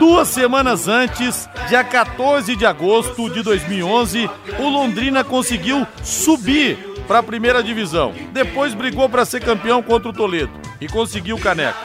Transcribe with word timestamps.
Duas 0.00 0.28
semanas 0.28 0.88
antes, 0.88 1.46
dia 1.68 1.84
14 1.84 2.56
de 2.56 2.64
agosto 2.64 3.28
de 3.28 3.42
2011, 3.42 4.30
o 4.58 4.66
Londrina 4.70 5.22
conseguiu 5.22 5.86
subir 6.02 6.78
para 7.06 7.18
a 7.18 7.22
primeira 7.22 7.62
divisão. 7.62 8.14
Depois 8.32 8.72
brigou 8.72 9.10
para 9.10 9.26
ser 9.26 9.40
campeão 9.44 9.82
contra 9.82 10.08
o 10.08 10.12
Toledo 10.14 10.58
e 10.80 10.88
conseguiu 10.88 11.36
o 11.36 11.40
caneco. 11.40 11.78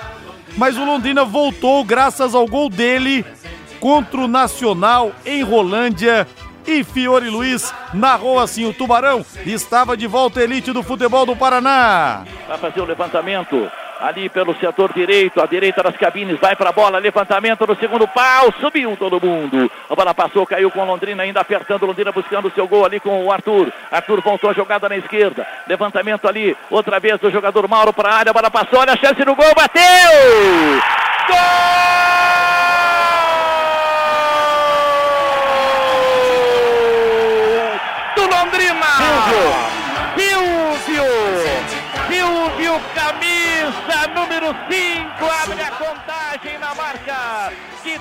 Mas 0.55 0.77
o 0.77 0.85
Londrina 0.85 1.25
voltou 1.25 1.83
graças 1.83 2.33
ao 2.33 2.47
gol 2.47 2.69
dele 2.69 3.25
contra 3.81 4.21
o 4.21 4.29
Nacional 4.29 5.11
em 5.25 5.43
Rolândia 5.43 6.25
e 6.65 6.85
Fiore 6.85 7.29
Luiz 7.29 7.73
narrou 7.93 8.39
assim: 8.39 8.65
o 8.65 8.73
Tubarão 8.73 9.25
estava 9.45 9.97
de 9.97 10.07
volta 10.07 10.39
à 10.39 10.43
elite 10.43 10.71
do 10.71 10.81
futebol 10.81 11.25
do 11.25 11.35
Paraná. 11.35 12.23
Vai 12.47 12.57
fazer 12.59 12.79
o 12.79 12.85
levantamento 12.85 13.69
ali 13.99 14.29
pelo 14.29 14.55
setor 14.55 14.93
direito, 14.93 15.41
à 15.41 15.45
direita 15.45 15.83
das 15.83 15.95
cabines, 15.97 16.39
vai 16.39 16.55
para 16.55 16.69
a 16.69 16.73
bola, 16.73 16.99
levantamento 16.99 17.65
no 17.65 17.75
segundo 17.75 18.07
pau, 18.07 18.53
subiu 18.59 18.95
todo 18.97 19.19
mundo. 19.25 19.71
A 19.89 19.95
bola 19.95 20.13
passou, 20.13 20.45
caiu 20.45 20.69
com 20.71 20.85
Londrina, 20.85 21.23
ainda 21.23 21.41
apertando 21.41 21.85
Londrina, 21.85 22.11
buscando 22.11 22.47
o 22.47 22.51
seu 22.51 22.67
gol 22.67 22.85
ali 22.85 22.99
com 22.99 23.25
o 23.25 23.31
Arthur. 23.31 23.71
Arthur 23.91 24.21
voltou 24.21 24.49
a 24.49 24.53
jogada 24.53 24.89
na 24.89 24.97
esquerda, 24.97 25.45
levantamento 25.67 26.27
ali, 26.27 26.55
outra 26.69 26.99
vez 26.99 27.21
o 27.21 27.31
jogador 27.31 27.67
Mauro 27.67 27.93
para 27.93 28.09
a 28.09 28.15
área, 28.15 28.29
a 28.31 28.33
bola 28.33 28.51
passou, 28.51 28.79
olha 28.79 28.93
a 28.93 28.97
chance 28.97 29.23
no 29.25 29.35
gol, 29.35 29.53
bateu! 29.55 29.83
Gol! 31.27 32.94
Número 44.45 44.53
5, 44.69 45.25
abre 45.43 45.61
a 45.61 45.71
contagem 45.71 46.59
na 46.59 46.75
marca 46.75 47.51
de 47.83 47.97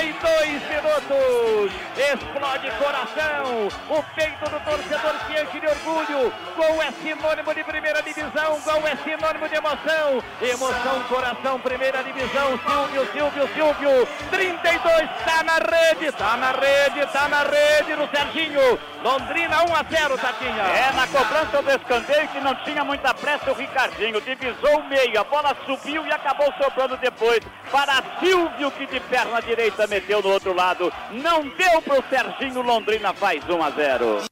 32 0.00 0.62
minutos. 0.70 1.72
Explode 1.94 2.70
coração, 2.78 3.68
o 3.90 4.02
peito 4.14 4.50
do 4.50 4.60
torcedor 4.60 5.14
se 5.26 5.42
enche 5.42 5.60
de 5.60 5.66
orgulho. 5.66 6.32
Gol 6.56 6.82
é 6.82 6.90
sinônimo 7.02 7.54
de 7.54 7.62
primeira 7.64 8.02
divisão, 8.02 8.58
gol 8.64 8.88
é 8.88 8.96
sinônimo 8.96 9.46
de 9.46 9.56
emoção. 9.56 10.22
Emoção, 10.40 11.02
coração, 11.06 11.60
primeira 11.60 12.02
divisão. 12.02 12.58
Silvio, 12.66 13.12
Silvio, 13.12 13.48
Silvio. 13.54 14.08
32, 14.30 15.10
tá 15.26 15.42
na 15.42 15.58
rede, 15.58 16.12
tá 16.12 16.36
na 16.38 16.52
rede, 16.52 17.06
tá 17.12 17.28
na 17.28 17.42
rede 17.42 17.94
do 17.94 18.08
Serginho. 18.16 18.78
Londrina 19.02 19.64
1 19.64 19.74
a 19.74 19.82
0, 19.82 20.18
Tatinha. 20.18 20.62
É, 20.62 20.92
na 20.92 21.06
cobrança 21.08 21.62
do 21.62 21.70
escanteio 21.70 22.28
que 22.28 22.40
não 22.40 22.54
tinha 22.56 22.84
muita 22.84 23.12
pressa 23.12 23.50
o 23.50 23.54
Ricardinho. 23.54 24.20
Divisou 24.20 24.78
o 24.78 24.84
meio, 24.84 25.20
a 25.20 25.24
bola 25.24 25.54
subiu 25.66 26.06
e 26.06 26.12
acabou 26.12 26.52
sobrando 26.62 26.96
depois 26.96 27.40
para 27.70 28.02
Silvio 28.18 28.70
que 28.72 28.86
de 28.86 29.00
perna 29.00 29.40
direita 29.40 29.86
meteu 29.90 30.22
no 30.22 30.30
outro 30.30 30.54
lado. 30.54 30.90
Não 31.10 31.42
deu 31.42 31.82
para 31.82 32.00
o 32.00 32.08
Serginho, 32.08 32.62
Londrina 32.62 33.12
faz 33.12 33.44
1 33.46 33.62
a 33.62 33.70
0. 33.70 34.22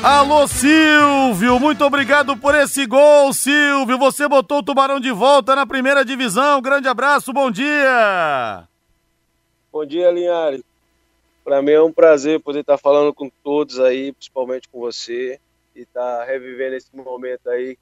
Alô, 0.00 0.46
Silvio, 0.46 1.58
muito 1.58 1.84
obrigado 1.84 2.36
por 2.36 2.54
esse 2.54 2.86
gol, 2.86 3.32
Silvio. 3.32 3.98
Você 3.98 4.28
botou 4.28 4.58
o 4.58 4.62
Tubarão 4.62 5.00
de 5.00 5.10
volta 5.10 5.56
na 5.56 5.66
primeira 5.66 6.04
divisão. 6.04 6.62
Grande 6.62 6.86
abraço, 6.86 7.32
bom 7.32 7.50
dia. 7.50 8.68
Bom 9.72 9.84
dia, 9.84 10.08
Linhares. 10.12 10.62
Para 11.44 11.60
mim 11.60 11.72
é 11.72 11.82
um 11.82 11.92
prazer 11.92 12.40
poder 12.40 12.60
estar 12.60 12.78
falando 12.78 13.12
com 13.12 13.28
todos 13.42 13.80
aí, 13.80 14.12
principalmente 14.12 14.68
com 14.68 14.78
você, 14.78 15.40
e 15.74 15.80
estar 15.80 16.24
revivendo 16.24 16.76
esse 16.76 16.94
momento 16.94 17.50
aí. 17.50 17.76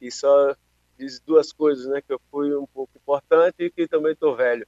E 0.00 0.12
só 0.12 0.54
diz 1.00 1.20
duas 1.20 1.52
coisas, 1.52 1.86
né? 1.86 2.00
Que 2.06 2.12
eu 2.12 2.20
fui 2.30 2.54
um 2.54 2.66
pouco 2.66 2.92
importante 2.96 3.56
e 3.60 3.70
que 3.70 3.88
também 3.88 4.14
tô 4.14 4.34
velho. 4.34 4.66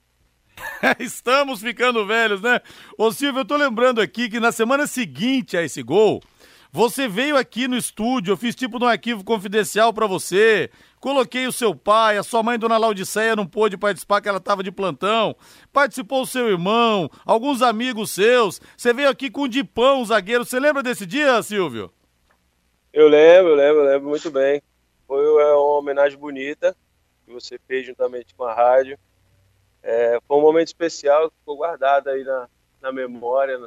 Estamos 0.99 1.61
ficando 1.61 2.07
velhos, 2.07 2.41
né? 2.41 2.61
Ô 2.97 3.13
Silvio, 3.13 3.41
eu 3.41 3.45
tô 3.45 3.57
lembrando 3.57 4.01
aqui 4.01 4.29
que 4.29 4.41
na 4.41 4.51
semana 4.51 4.87
seguinte 4.87 5.57
a 5.57 5.63
esse 5.63 5.83
gol, 5.83 6.23
você 6.71 7.07
veio 7.07 7.37
aqui 7.37 7.69
no 7.69 7.77
estúdio, 7.77 8.33
eu 8.33 8.37
fiz 8.37 8.55
tipo 8.55 8.79
de 8.79 8.85
um 8.85 8.89
arquivo 8.89 9.23
confidencial 9.23 9.93
para 9.93 10.07
você, 10.07 10.71
coloquei 11.01 11.47
o 11.47 11.53
seu 11.53 11.75
pai, 11.75 12.17
a 12.17 12.23
sua 12.23 12.43
mãe, 12.43 12.59
Dona 12.59 12.79
Laudiceia, 12.79 13.37
não 13.37 13.47
pôde 13.47 13.77
participar, 13.77 14.23
que 14.23 14.29
ela 14.29 14.41
tava 14.41 14.63
de 14.63 14.73
plantão, 14.73 15.37
participou 15.71 16.23
o 16.23 16.27
seu 16.27 16.49
irmão, 16.49 17.11
alguns 17.27 17.61
amigos 17.61 18.11
seus, 18.11 18.61
você 18.75 18.93
veio 18.93 19.11
aqui 19.11 19.31
com 19.31 19.43
o 19.43 19.49
Dipão, 19.49 20.01
o 20.01 20.07
zagueiro, 20.07 20.47
você 20.47 20.59
lembra 20.59 20.83
desse 20.83 21.05
dia, 21.05 21.43
Silvio? 21.43 21.93
Eu 22.93 23.09
lembro, 23.09 23.51
eu 23.51 23.57
lembro, 23.57 23.81
eu 23.83 23.91
lembro 23.91 24.09
muito 24.09 24.31
bem. 24.31 24.63
Foi 25.13 25.27
é, 25.43 25.53
uma 25.53 25.77
homenagem 25.77 26.19
bonita 26.19 26.75
que 27.27 27.35
você 27.35 27.59
fez 27.69 27.87
juntamente 27.87 28.35
com 28.35 28.45
a 28.45 28.55
rádio. 28.55 28.99
É, 29.83 30.19
foi 30.27 30.39
um 30.39 30.41
momento 30.41 30.69
especial 30.69 31.29
que 31.29 31.37
ficou 31.37 31.59
guardado 31.59 32.09
aí 32.09 32.25
na, 32.25 32.49
na 32.81 32.91
memória, 32.91 33.59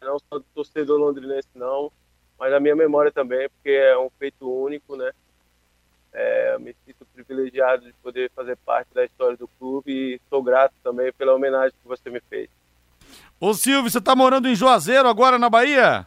não 0.00 0.20
só 0.20 0.38
do 0.38 0.44
torcedor 0.54 1.00
londrinense 1.00 1.48
não, 1.52 1.90
mas 2.38 2.52
na 2.52 2.60
minha 2.60 2.76
memória 2.76 3.10
também, 3.10 3.48
porque 3.48 3.70
é 3.70 3.98
um 3.98 4.08
feito 4.20 4.48
único, 4.48 4.94
né? 4.94 5.10
É, 6.12 6.56
me 6.60 6.72
sinto 6.86 7.04
privilegiado 7.12 7.84
de 7.84 7.92
poder 7.94 8.30
fazer 8.30 8.56
parte 8.58 8.94
da 8.94 9.04
história 9.04 9.36
do 9.36 9.48
clube 9.58 9.90
e 9.90 10.14
estou 10.14 10.40
grato 10.40 10.74
também 10.84 11.12
pela 11.12 11.34
homenagem 11.34 11.72
que 11.72 11.88
você 11.88 12.08
me 12.08 12.20
fez. 12.20 12.48
Ô 13.40 13.52
Silvio, 13.52 13.90
você 13.90 13.98
está 13.98 14.14
morando 14.14 14.48
em 14.48 14.54
Juazeiro 14.54 15.08
agora 15.08 15.40
na 15.40 15.50
Bahia? 15.50 16.06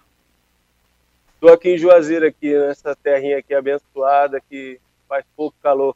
Estou 1.42 1.56
aqui 1.56 1.70
em 1.70 1.78
Juazeiro, 1.80 2.28
aqui, 2.28 2.56
nessa 2.56 2.96
terrinha 2.96 3.40
aqui 3.40 3.52
abençoada, 3.56 4.40
que 4.48 4.80
faz 5.10 5.26
pouco 5.36 5.58
calor. 5.60 5.96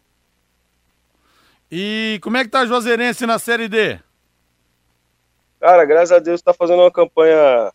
E 1.71 2.19
como 2.23 2.35
é 2.35 2.43
que 2.43 2.49
tá 2.49 2.61
a 2.61 2.65
Juazeirense 2.65 3.27
na 3.27 3.37
Série 3.37 3.67
D? 3.67 3.99
Cara, 5.59 5.85
graças 5.85 6.11
a 6.11 6.17
Deus 6.17 6.39
está 6.39 6.51
fazendo 6.51 6.81
uma 6.81 6.91
campanha, 6.91 7.71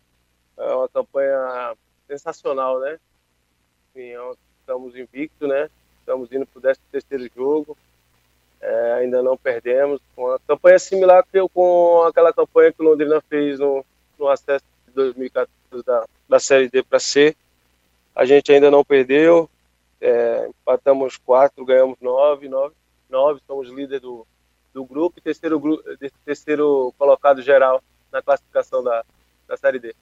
é 0.59 0.75
uma 0.75 0.89
campanha 0.89 1.77
sensacional, 2.09 2.81
né? 2.81 2.99
Enfim, 3.95 4.09
é 4.17 4.33
estamos 4.59 4.97
invicto, 4.97 5.47
né? 5.47 5.71
Estamos 6.01 6.33
indo 6.33 6.47
para 6.47 6.59
o 6.59 6.63
13 6.63 6.81
terceiro 6.91 7.31
jogo. 7.37 7.79
É, 8.61 8.93
ainda 8.95 9.23
não 9.23 9.37
perdemos. 9.37 10.01
Uma 10.17 10.41
campanha 10.41 10.81
similar 10.81 11.23
que 11.23 11.39
eu, 11.39 11.49
com 11.49 12.03
aquela 12.03 12.33
campanha 12.33 12.73
que 12.73 12.83
o 12.83 12.85
Londrina 12.85 13.23
fez 13.31 13.61
no, 13.61 13.87
no 14.19 14.27
acesso 14.27 14.65
de 14.89 14.93
2014 14.93 15.87
da, 15.87 16.05
da 16.29 16.41
Série 16.41 16.69
D 16.69 16.83
para 16.83 16.99
C. 16.99 17.37
A 18.15 18.25
gente 18.25 18.53
ainda 18.53 18.71
não 18.71 18.85
perdeu. 18.85 19.49
É, 20.01 20.49
empatamos 20.49 21.17
quatro, 21.17 21.65
ganhamos 21.65 21.97
nove, 22.01 22.49
nove, 22.49 22.75
nove. 23.09 23.41
Somos 23.47 23.69
líder 23.69 24.01
do, 24.01 24.27
do 24.73 24.85
grupo 24.85 25.19
e 25.19 25.23
terceiro, 25.23 25.61
terceiro 26.25 26.95
colocado 26.97 27.43
geral 27.43 27.83
na 28.13 28.23
classificação 28.23 28.83
da, 28.83 29.05
da 29.47 29.57
Série 29.57 29.79
D. 29.79 29.95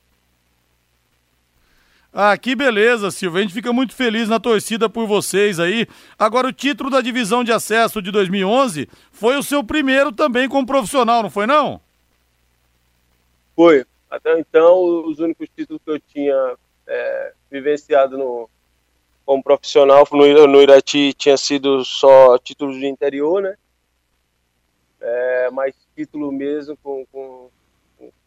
Ah, 2.12 2.36
que 2.38 2.56
beleza, 2.56 3.10
Silvio. 3.10 3.38
A 3.38 3.42
gente 3.42 3.52
fica 3.52 3.72
muito 3.72 3.94
feliz 3.94 4.28
na 4.28 4.40
torcida 4.40 4.88
por 4.88 5.06
vocês 5.06 5.60
aí. 5.60 5.86
Agora, 6.18 6.48
o 6.48 6.52
título 6.52 6.88
da 6.88 7.00
divisão 7.00 7.44
de 7.44 7.52
acesso 7.52 8.00
de 8.00 8.10
2011 8.10 8.88
foi 9.12 9.36
o 9.36 9.42
seu 9.42 9.62
primeiro 9.62 10.10
também 10.10 10.48
como 10.48 10.66
profissional, 10.66 11.22
não 11.22 11.30
foi 11.30 11.46
não? 11.46 11.80
Foi. 13.54 13.84
Até 14.10 14.38
então, 14.40 15.04
os 15.06 15.18
únicos 15.18 15.48
títulos 15.54 15.82
que 15.84 15.90
eu 15.90 16.00
tinha 16.00 16.54
é, 16.86 17.32
vivenciado 17.50 18.16
no, 18.18 18.48
como 19.24 19.42
profissional 19.42 20.06
no, 20.10 20.46
no 20.46 20.62
Irati 20.62 21.12
tinha 21.12 21.36
sido 21.36 21.84
só 21.84 22.38
títulos 22.38 22.76
de 22.76 22.86
interior, 22.86 23.42
né? 23.42 23.56
É, 25.00 25.50
mas 25.50 25.74
título 25.94 26.32
mesmo 26.32 26.76
com, 26.78 27.04
com, 27.12 27.50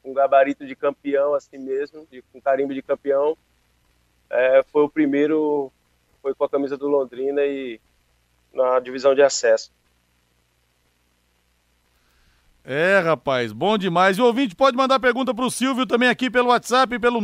com 0.04 0.14
gabarito 0.14 0.66
de 0.66 0.76
campeão 0.76 1.34
assim 1.34 1.58
mesmo, 1.58 2.08
de, 2.12 2.22
com 2.32 2.40
carimbo 2.40 2.74
de 2.74 2.82
campeão, 2.82 3.38
é, 4.30 4.64
foi 4.72 4.84
o 4.84 4.90
primeiro, 4.90 5.72
foi 6.22 6.36
com 6.36 6.44
a 6.44 6.50
camisa 6.50 6.78
do 6.78 6.88
Londrina 6.88 7.44
e 7.46 7.80
na 8.54 8.80
divisão 8.80 9.16
de 9.16 9.22
acesso. 9.22 9.72
É, 12.64 13.00
rapaz, 13.00 13.52
bom 13.52 13.78
demais. 13.78 14.18
E 14.18 14.22
o 14.22 14.26
ouvinte 14.26 14.56
pode 14.56 14.78
mandar 14.78 15.00
pergunta 15.00 15.34
para 15.34 15.46
o 15.46 15.52
Silvio 15.52 15.86
também 15.86 16.08
aqui 16.08 16.30
pelo 16.30 16.50
WhatsApp, 16.50 16.98
pelo 17.00 17.20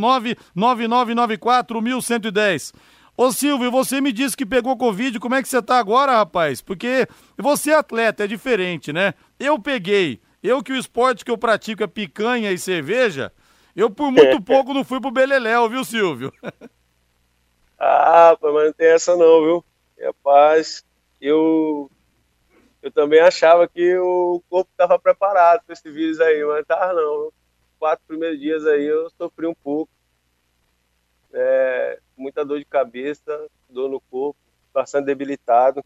99994-1110. 0.56 2.74
Ô 3.16 3.32
Silvio, 3.32 3.70
você 3.70 4.00
me 4.00 4.12
disse 4.12 4.36
que 4.36 4.46
pegou 4.46 4.76
Covid, 4.76 5.18
como 5.18 5.34
é 5.34 5.42
que 5.42 5.48
você 5.48 5.60
tá 5.60 5.78
agora, 5.78 6.12
rapaz? 6.12 6.60
Porque 6.60 7.08
você 7.36 7.72
é 7.72 7.76
atleta, 7.76 8.24
é 8.24 8.26
diferente, 8.26 8.92
né? 8.92 9.14
Eu 9.38 9.58
peguei. 9.58 10.20
Eu 10.42 10.62
que 10.62 10.72
o 10.72 10.76
esporte 10.76 11.24
que 11.24 11.30
eu 11.30 11.38
pratico 11.38 11.82
é 11.82 11.88
picanha 11.88 12.52
e 12.52 12.58
cerveja, 12.58 13.32
eu 13.74 13.90
por 13.90 14.12
muito 14.12 14.40
pouco 14.46 14.72
não 14.72 14.84
fui 14.84 15.00
pro 15.00 15.10
Beleléu, 15.10 15.68
viu, 15.68 15.84
Silvio? 15.84 16.32
ah, 17.78 18.36
mas 18.40 18.66
não 18.66 18.72
tem 18.72 18.88
essa 18.88 19.16
não, 19.16 19.42
viu? 19.42 19.64
Rapaz, 20.00 20.84
eu 21.20 21.90
eu 22.82 22.90
também 22.92 23.20
achava 23.20 23.68
que 23.68 23.96
o 23.98 24.42
corpo 24.48 24.70
estava 24.70 24.98
preparado 24.98 25.62
para 25.64 25.72
esse 25.72 25.90
vírus 25.90 26.20
aí, 26.20 26.44
mas 26.44 26.66
tá 26.66 26.92
não. 26.92 27.32
Quatro 27.78 28.04
primeiros 28.06 28.38
dias 28.40 28.66
aí 28.66 28.84
eu 28.84 29.10
sofri 29.10 29.46
um 29.46 29.54
pouco. 29.54 29.90
É, 31.32 32.00
muita 32.16 32.44
dor 32.44 32.58
de 32.58 32.64
cabeça, 32.64 33.48
dor 33.68 33.88
no 33.90 34.00
corpo, 34.00 34.38
bastante 34.72 35.06
debilitado. 35.06 35.84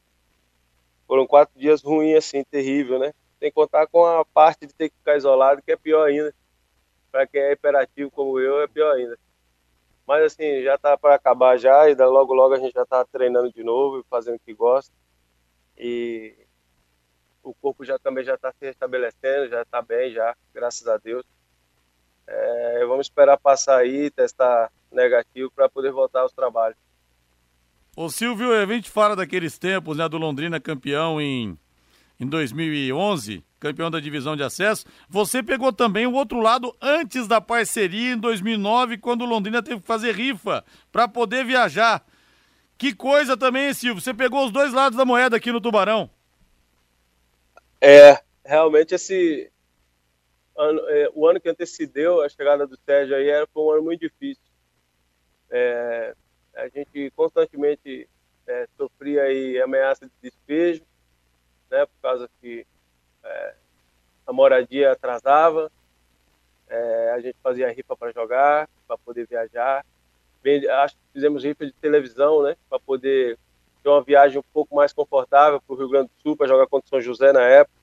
foram 1.07 1.27
quatro 1.27 1.59
dias 1.59 1.83
ruins, 1.83 2.17
assim, 2.19 2.45
terrível, 2.45 2.99
né? 2.99 3.13
Tem 3.41 3.51
que 3.51 3.55
contar 3.55 3.87
com 3.89 4.05
a 4.07 4.25
parte 4.25 4.67
de 4.67 4.75
ter 4.75 4.89
que 4.91 4.97
ficar 4.97 5.17
isolado, 5.17 5.63
que 5.63 5.73
é 5.73 5.77
pior 5.77 6.07
ainda. 6.09 6.35
Para 7.11 7.27
quem 7.27 7.41
é 7.41 7.53
hiperativo 7.53 8.11
como 8.11 8.39
eu, 8.41 8.61
é 8.63 8.69
pior 8.69 8.95
ainda. 8.95 9.19
Mas 10.07 10.25
assim, 10.25 10.63
já 10.63 10.79
tá 10.79 10.97
para 10.97 11.15
acabar 11.15 11.59
já, 11.59 11.89
e 11.91 11.95
logo 11.95 12.35
logo 12.35 12.55
a 12.55 12.59
gente 12.59 12.73
já 12.75 12.85
tá 12.87 13.05
treinando 13.05 13.53
de 13.53 13.63
novo, 13.65 14.05
fazendo 14.11 14.37
o 14.37 14.41
que 14.41 14.55
gosta. 14.55 14.93
E 15.77 16.35
o 17.43 17.55
corpo 17.55 17.85
já 17.85 17.99
também 17.99 18.25
já 18.25 18.35
está 18.35 18.53
se 18.53 18.65
restabelecendo, 18.65 19.49
já 19.49 19.63
está 19.63 19.83
bem 19.83 20.13
já, 20.13 20.35
graças 20.55 20.87
a 20.87 20.97
Deus. 20.97 21.25
É, 22.27 22.85
vamos 22.87 23.07
esperar 23.07 23.37
passar 23.39 23.79
aí, 23.79 24.11
testar 24.11 24.71
negativo 24.91 25.51
para 25.51 25.69
poder 25.69 25.91
voltar 25.91 26.21
aos 26.21 26.33
trabalhos. 26.33 26.79
Ô 27.97 28.09
Silvio, 28.09 28.53
a 28.55 28.67
gente 28.67 28.89
fala 28.89 29.15
daqueles 29.15 29.59
tempos, 29.59 29.99
né, 29.99 30.09
do 30.09 30.17
Londrina 30.17 30.59
campeão 30.59 31.21
em, 31.21 31.59
em 32.19 32.27
2011, 32.27 33.45
campeão 33.61 33.91
da 33.91 34.01
divisão 34.01 34.35
de 34.35 34.43
acesso. 34.43 34.87
Você 35.09 35.43
pegou 35.43 35.73
também 35.73 36.07
o 36.07 36.15
outro 36.15 36.41
lado 36.41 36.75
antes 36.81 37.27
da 37.27 37.41
parceria 37.41 38.15
em 38.15 38.19
2009, 38.19 38.97
quando 38.99 39.23
o 39.23 39.27
Londrina 39.27 39.63
teve 39.63 39.81
que 39.81 39.87
fazer 39.87 40.15
rifa 40.15 40.65
para 40.91 41.07
poder 41.07 41.45
viajar. 41.45 42.03
Que 42.79 42.95
coisa 42.95 43.37
também, 43.37 43.75
Silvio, 43.75 44.01
você 44.01 44.15
pegou 44.15 44.47
os 44.47 44.51
dois 44.51 44.73
lados 44.73 44.97
da 44.97 45.05
moeda 45.05 45.37
aqui 45.37 45.53
no 45.53 45.61
Tubarão. 45.61 46.09
É, 47.85 48.23
realmente 48.45 48.95
esse 48.95 49.51
ano, 50.57 50.89
é, 50.89 51.11
o 51.15 51.27
ano 51.27 51.41
que 51.41 51.49
antecedeu 51.49 52.21
a 52.21 52.29
chegada 52.29 52.65
do 52.65 52.77
Sérgio 52.77 53.17
aí 53.17 53.29
era, 53.29 53.45
foi 53.49 53.61
um 53.61 53.71
ano 53.73 53.83
muito 53.83 54.03
difícil. 54.03 54.45
É, 55.51 56.15
a 56.55 56.69
gente 56.69 57.11
constantemente 57.17 58.09
é, 58.47 58.69
sofria 58.77 59.25
aí 59.25 59.61
ameaça 59.61 60.07
de 60.07 60.13
despejo, 60.23 60.85
né, 61.69 61.85
por 61.85 62.01
causa 62.01 62.31
que 62.41 62.65
é, 63.25 63.55
a 64.29 64.33
moradia 64.33 64.93
atrasava, 64.93 65.69
é, 66.69 67.11
a 67.11 67.21
gente 67.21 67.37
fazia 67.43 67.73
rifa 67.73 67.97
para 67.97 68.13
jogar, 68.13 68.71
para 68.87 68.97
poder 68.97 69.27
viajar. 69.27 69.85
Acho 70.85 70.95
que 70.95 71.03
fizemos 71.15 71.43
rifa 71.43 71.67
de 71.67 71.73
televisão, 71.73 72.45
né, 72.45 72.57
para 72.71 72.79
poder 72.79 73.37
ter 73.83 73.89
uma 73.89 74.03
viagem 74.03 74.39
um 74.39 74.45
pouco 74.53 74.75
mais 74.75 74.93
confortável 74.93 75.61
para 75.61 75.75
o 75.75 75.77
Rio 75.77 75.89
Grande 75.89 76.09
do 76.09 76.23
Sul, 76.23 76.37
para 76.37 76.47
jogar 76.47 76.67
contra 76.67 76.87
o 76.87 76.89
São 76.89 77.01
José 77.01 77.33
na 77.33 77.43
época. 77.43 77.77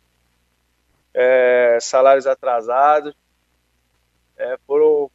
É, 1.14 1.78
salários 1.82 2.26
atrasados. 2.26 3.14
É, 4.38 4.58
foram 4.66 5.12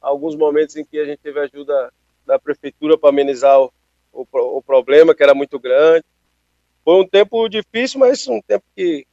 alguns 0.00 0.36
momentos 0.36 0.76
em 0.76 0.84
que 0.84 0.98
a 0.98 1.04
gente 1.04 1.18
teve 1.18 1.40
ajuda 1.40 1.92
da 2.24 2.38
prefeitura 2.38 2.96
para 2.96 3.08
amenizar 3.08 3.60
o, 3.60 3.72
o, 4.12 4.26
o, 4.32 4.62
problema, 4.62 5.14
que 5.14 5.22
era 5.22 5.34
muito 5.34 5.58
grande. 5.58 6.04
Foi 6.84 6.94
um 6.94 7.06
tempo 7.06 7.48
difícil, 7.48 7.98
mas 7.98 8.26
um 8.28 8.40
tempo 8.40 8.64
que, 8.74 9.06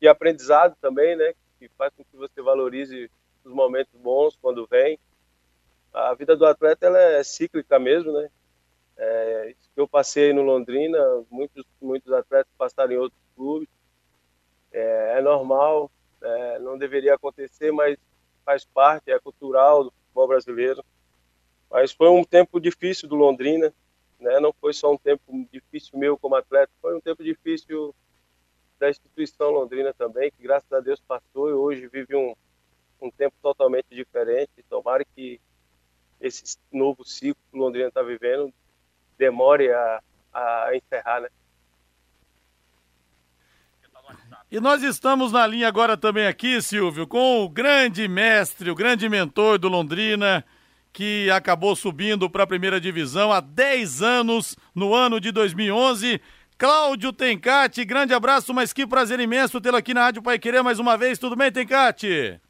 de 0.00 0.08
aprendizado 0.08 0.76
também, 0.80 1.16
né? 1.16 1.32
Que 1.58 1.68
faz 1.78 1.92
com 1.96 2.04
que 2.04 2.16
você 2.16 2.42
valorize 2.42 3.10
os 3.44 3.52
momentos 3.52 3.94
bons 3.94 4.36
quando 4.40 4.66
vem. 4.66 4.98
A 5.92 6.14
vida 6.14 6.36
do 6.36 6.44
atleta 6.44 6.86
ela 6.86 6.98
é 6.98 7.22
cíclica 7.22 7.78
mesmo, 7.78 8.12
né? 8.12 8.28
É, 8.98 9.54
eu 9.76 9.86
passei 9.86 10.32
no 10.32 10.42
Londrina, 10.42 10.98
muitos, 11.30 11.64
muitos 11.80 12.12
atletas 12.12 12.52
passaram 12.58 12.92
em 12.92 12.96
outros 12.96 13.20
clubes. 13.36 13.68
É, 14.72 15.18
é 15.18 15.22
normal, 15.22 15.90
é, 16.20 16.58
não 16.58 16.76
deveria 16.76 17.14
acontecer, 17.14 17.70
mas 17.70 17.96
faz 18.44 18.64
parte, 18.64 19.10
é 19.10 19.18
cultural 19.20 19.84
do 19.84 19.92
futebol 19.92 20.26
brasileiro. 20.26 20.84
Mas 21.70 21.92
foi 21.92 22.08
um 22.08 22.24
tempo 22.24 22.60
difícil 22.60 23.08
do 23.08 23.14
Londrina, 23.14 23.72
né? 24.18 24.40
Não 24.40 24.52
foi 24.52 24.72
só 24.72 24.92
um 24.92 24.98
tempo 24.98 25.22
difícil 25.52 25.96
meu 25.98 26.18
como 26.18 26.34
atleta, 26.34 26.72
foi 26.82 26.96
um 26.96 27.00
tempo 27.00 27.22
difícil 27.22 27.94
da 28.80 28.90
instituição 28.90 29.50
Londrina 29.50 29.92
também, 29.92 30.30
que 30.30 30.42
graças 30.42 30.72
a 30.72 30.80
Deus 30.80 31.00
passou 31.00 31.48
e 31.48 31.52
hoje 31.52 31.88
vive 31.88 32.16
um, 32.16 32.34
um 33.00 33.10
tempo 33.10 33.36
totalmente 33.42 33.86
diferente. 33.90 34.50
Tomara 34.68 35.04
que 35.04 35.40
esse 36.20 36.58
novo 36.72 37.04
ciclo 37.04 37.40
que 37.50 37.56
o 37.56 37.60
Londrina 37.60 37.88
está 37.88 38.02
vivendo 38.02 38.52
demore 39.18 39.70
a, 39.72 40.00
a 40.32 40.70
encerrar, 40.74 41.20
né? 41.20 41.28
E 44.50 44.58
nós 44.60 44.82
estamos 44.82 45.30
na 45.30 45.46
linha 45.46 45.68
agora 45.68 45.94
também 45.94 46.26
aqui, 46.26 46.62
Silvio, 46.62 47.06
com 47.06 47.44
o 47.44 47.48
grande 47.50 48.08
mestre, 48.08 48.70
o 48.70 48.74
grande 48.74 49.06
mentor 49.06 49.58
do 49.58 49.68
Londrina, 49.68 50.42
que 50.90 51.30
acabou 51.30 51.76
subindo 51.76 52.30
para 52.30 52.44
a 52.44 52.46
primeira 52.46 52.80
divisão 52.80 53.30
há 53.30 53.40
10 53.40 54.00
anos, 54.00 54.56
no 54.74 54.94
ano 54.94 55.20
de 55.20 55.30
2011. 55.30 56.18
Cláudio 56.56 57.12
Tencati, 57.12 57.84
grande 57.84 58.14
abraço, 58.14 58.54
mas 58.54 58.72
que 58.72 58.86
prazer 58.86 59.20
imenso 59.20 59.60
tê-lo 59.60 59.76
aqui 59.76 59.92
na 59.92 60.04
Rádio 60.04 60.22
Pai 60.22 60.38
Querer 60.38 60.62
mais 60.62 60.78
uma 60.78 60.96
vez. 60.96 61.18
Tudo 61.18 61.36
bem, 61.36 61.52
Tencati? 61.52 62.40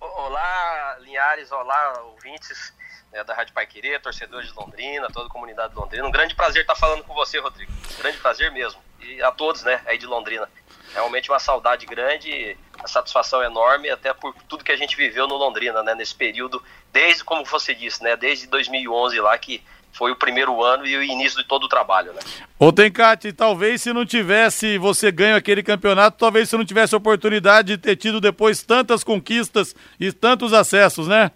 Olá, 0.00 0.98
Linhares, 1.00 1.52
olá, 1.52 2.02
ouvintes 2.02 2.74
né, 3.12 3.22
da 3.22 3.34
Rádio 3.34 3.52
Pai 3.52 3.66
Querer, 3.66 4.00
torcedores 4.00 4.48
de 4.48 4.56
Londrina, 4.56 5.08
toda 5.12 5.26
a 5.26 5.30
comunidade 5.30 5.74
de 5.74 5.78
Londrina. 5.78 6.06
Um 6.06 6.10
grande 6.10 6.34
prazer 6.34 6.62
estar 6.62 6.74
falando 6.74 7.04
com 7.04 7.12
você, 7.14 7.38
Rodrigo. 7.38 7.70
Grande 7.98 8.16
prazer 8.18 8.50
mesmo. 8.50 8.80
E 9.00 9.22
a 9.22 9.30
todos, 9.30 9.62
né, 9.62 9.80
aí 9.86 9.98
de 9.98 10.06
Londrina. 10.06 10.48
Realmente 10.94 11.30
uma 11.30 11.38
saudade 11.38 11.86
grande, 11.86 12.56
a 12.82 12.88
satisfação 12.88 13.42
enorme, 13.42 13.90
até 13.90 14.12
por 14.12 14.34
tudo 14.48 14.64
que 14.64 14.72
a 14.72 14.76
gente 14.76 14.96
viveu 14.96 15.26
no 15.26 15.36
Londrina, 15.36 15.82
né, 15.82 15.94
nesse 15.94 16.14
período, 16.14 16.62
desde, 16.92 17.22
como 17.22 17.44
você 17.44 17.74
disse, 17.74 18.02
né, 18.02 18.16
desde 18.16 18.46
2011 18.46 19.20
lá, 19.20 19.36
que 19.36 19.62
foi 19.92 20.10
o 20.10 20.16
primeiro 20.16 20.62
ano 20.62 20.86
e 20.86 20.96
o 20.96 21.02
início 21.02 21.38
de 21.42 21.46
todo 21.46 21.64
o 21.64 21.68
trabalho, 21.68 22.14
né? 22.14 22.20
Ô 22.58 22.72
Tencate, 22.72 23.30
talvez 23.30 23.82
se 23.82 23.92
não 23.92 24.06
tivesse 24.06 24.78
você 24.78 25.12
ganho 25.12 25.36
aquele 25.36 25.62
campeonato, 25.62 26.16
talvez 26.16 26.48
você 26.48 26.56
não 26.56 26.64
tivesse 26.64 26.94
a 26.94 26.98
oportunidade 26.98 27.76
de 27.76 27.78
ter 27.78 27.96
tido 27.96 28.18
depois 28.18 28.62
tantas 28.62 29.04
conquistas 29.04 29.76
e 30.00 30.10
tantos 30.10 30.54
acessos, 30.54 31.06
né? 31.06 31.30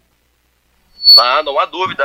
Ah, 1.16 1.42
não 1.42 1.58
há 1.58 1.64
dúvida, 1.64 2.04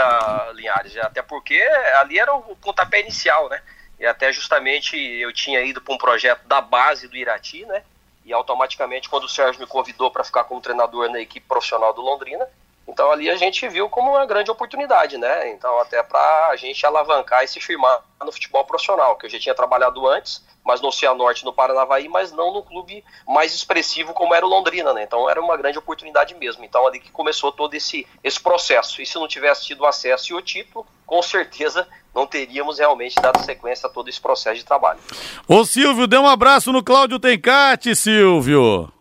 Linhares, 0.53 0.95
até 0.97 1.21
porque 1.21 1.61
ali 1.99 2.17
era 2.17 2.33
o 2.33 2.55
pontapé 2.55 3.01
inicial, 3.01 3.49
né? 3.49 3.61
E 3.99 4.05
até 4.05 4.31
justamente 4.31 4.95
eu 4.95 5.33
tinha 5.33 5.61
ido 5.61 5.81
para 5.81 5.93
um 5.93 5.97
projeto 5.97 6.47
da 6.47 6.61
base 6.61 7.07
do 7.07 7.17
Irati, 7.17 7.65
né? 7.65 7.83
E 8.23 8.31
automaticamente, 8.31 9.09
quando 9.09 9.25
o 9.25 9.29
Sérgio 9.29 9.59
me 9.59 9.67
convidou 9.67 10.09
para 10.09 10.23
ficar 10.23 10.45
como 10.45 10.61
treinador 10.61 11.09
na 11.09 11.19
equipe 11.19 11.45
profissional 11.45 11.93
do 11.93 12.01
Londrina, 12.01 12.47
então 12.87 13.11
ali 13.11 13.29
a 13.29 13.35
gente 13.35 13.67
viu 13.67 13.89
como 13.89 14.11
uma 14.11 14.25
grande 14.25 14.49
oportunidade, 14.49 15.17
né? 15.17 15.49
Então 15.49 15.79
até 15.79 16.01
para 16.01 16.47
a 16.47 16.55
gente 16.55 16.85
alavancar 16.85 17.43
e 17.43 17.47
se 17.47 17.59
firmar 17.59 18.01
no 18.23 18.31
futebol 18.31 18.63
profissional, 18.65 19.17
que 19.17 19.25
eu 19.25 19.29
já 19.29 19.39
tinha 19.39 19.55
trabalhado 19.55 20.07
antes, 20.07 20.43
mas 20.65 20.81
no 20.81 20.91
Cianorte, 20.91 21.43
no 21.43 21.53
Paranavaí, 21.53 22.07
mas 22.07 22.31
não 22.31 22.53
no 22.53 22.63
clube 22.63 23.03
mais 23.27 23.53
expressivo 23.53 24.13
como 24.13 24.33
era 24.33 24.45
o 24.45 24.49
Londrina, 24.49 24.93
né? 24.93 25.03
Então 25.03 25.29
era 25.29 25.41
uma 25.41 25.57
grande 25.57 25.77
oportunidade 25.77 26.35
mesmo. 26.35 26.63
Então 26.63 26.85
ali 26.85 26.99
que 26.99 27.11
começou 27.11 27.51
todo 27.51 27.73
esse, 27.73 28.07
esse 28.23 28.39
processo. 28.39 29.01
E 29.01 29.05
se 29.05 29.15
não 29.15 29.27
tivesse 29.27 29.65
tido 29.65 29.85
acesso 29.85 30.31
e 30.31 30.35
o 30.35 30.41
título, 30.41 30.85
com 31.05 31.21
certeza 31.21 31.87
não 32.13 32.27
teríamos 32.27 32.79
realmente 32.79 33.15
dado 33.15 33.43
sequência 33.43 33.87
a 33.87 33.91
todo 33.91 34.09
esse 34.09 34.19
processo 34.19 34.59
de 34.59 34.65
trabalho. 34.65 34.99
Ô 35.47 35.65
Silvio, 35.65 36.07
dê 36.07 36.17
um 36.17 36.27
abraço 36.27 36.71
no 36.71 36.83
Cláudio 36.83 37.19
Tencate, 37.19 37.95
Silvio. 37.95 38.91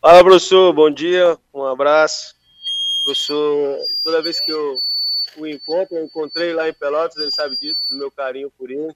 Fala, 0.00 0.22
professor, 0.22 0.72
bom 0.72 0.90
dia, 0.90 1.38
um 1.52 1.64
abraço. 1.64 2.34
Professor, 3.02 3.78
toda 4.02 4.22
vez 4.22 4.40
que 4.40 4.50
eu 4.50 4.78
o 5.36 5.46
encontro, 5.46 5.96
eu 5.96 6.04
encontrei 6.04 6.52
lá 6.52 6.68
em 6.68 6.74
Pelotas, 6.74 7.16
ele 7.16 7.30
sabe 7.30 7.56
disso, 7.56 7.80
do 7.88 7.96
meu 7.96 8.10
carinho 8.10 8.50
por 8.56 8.70
ele, 8.70 8.94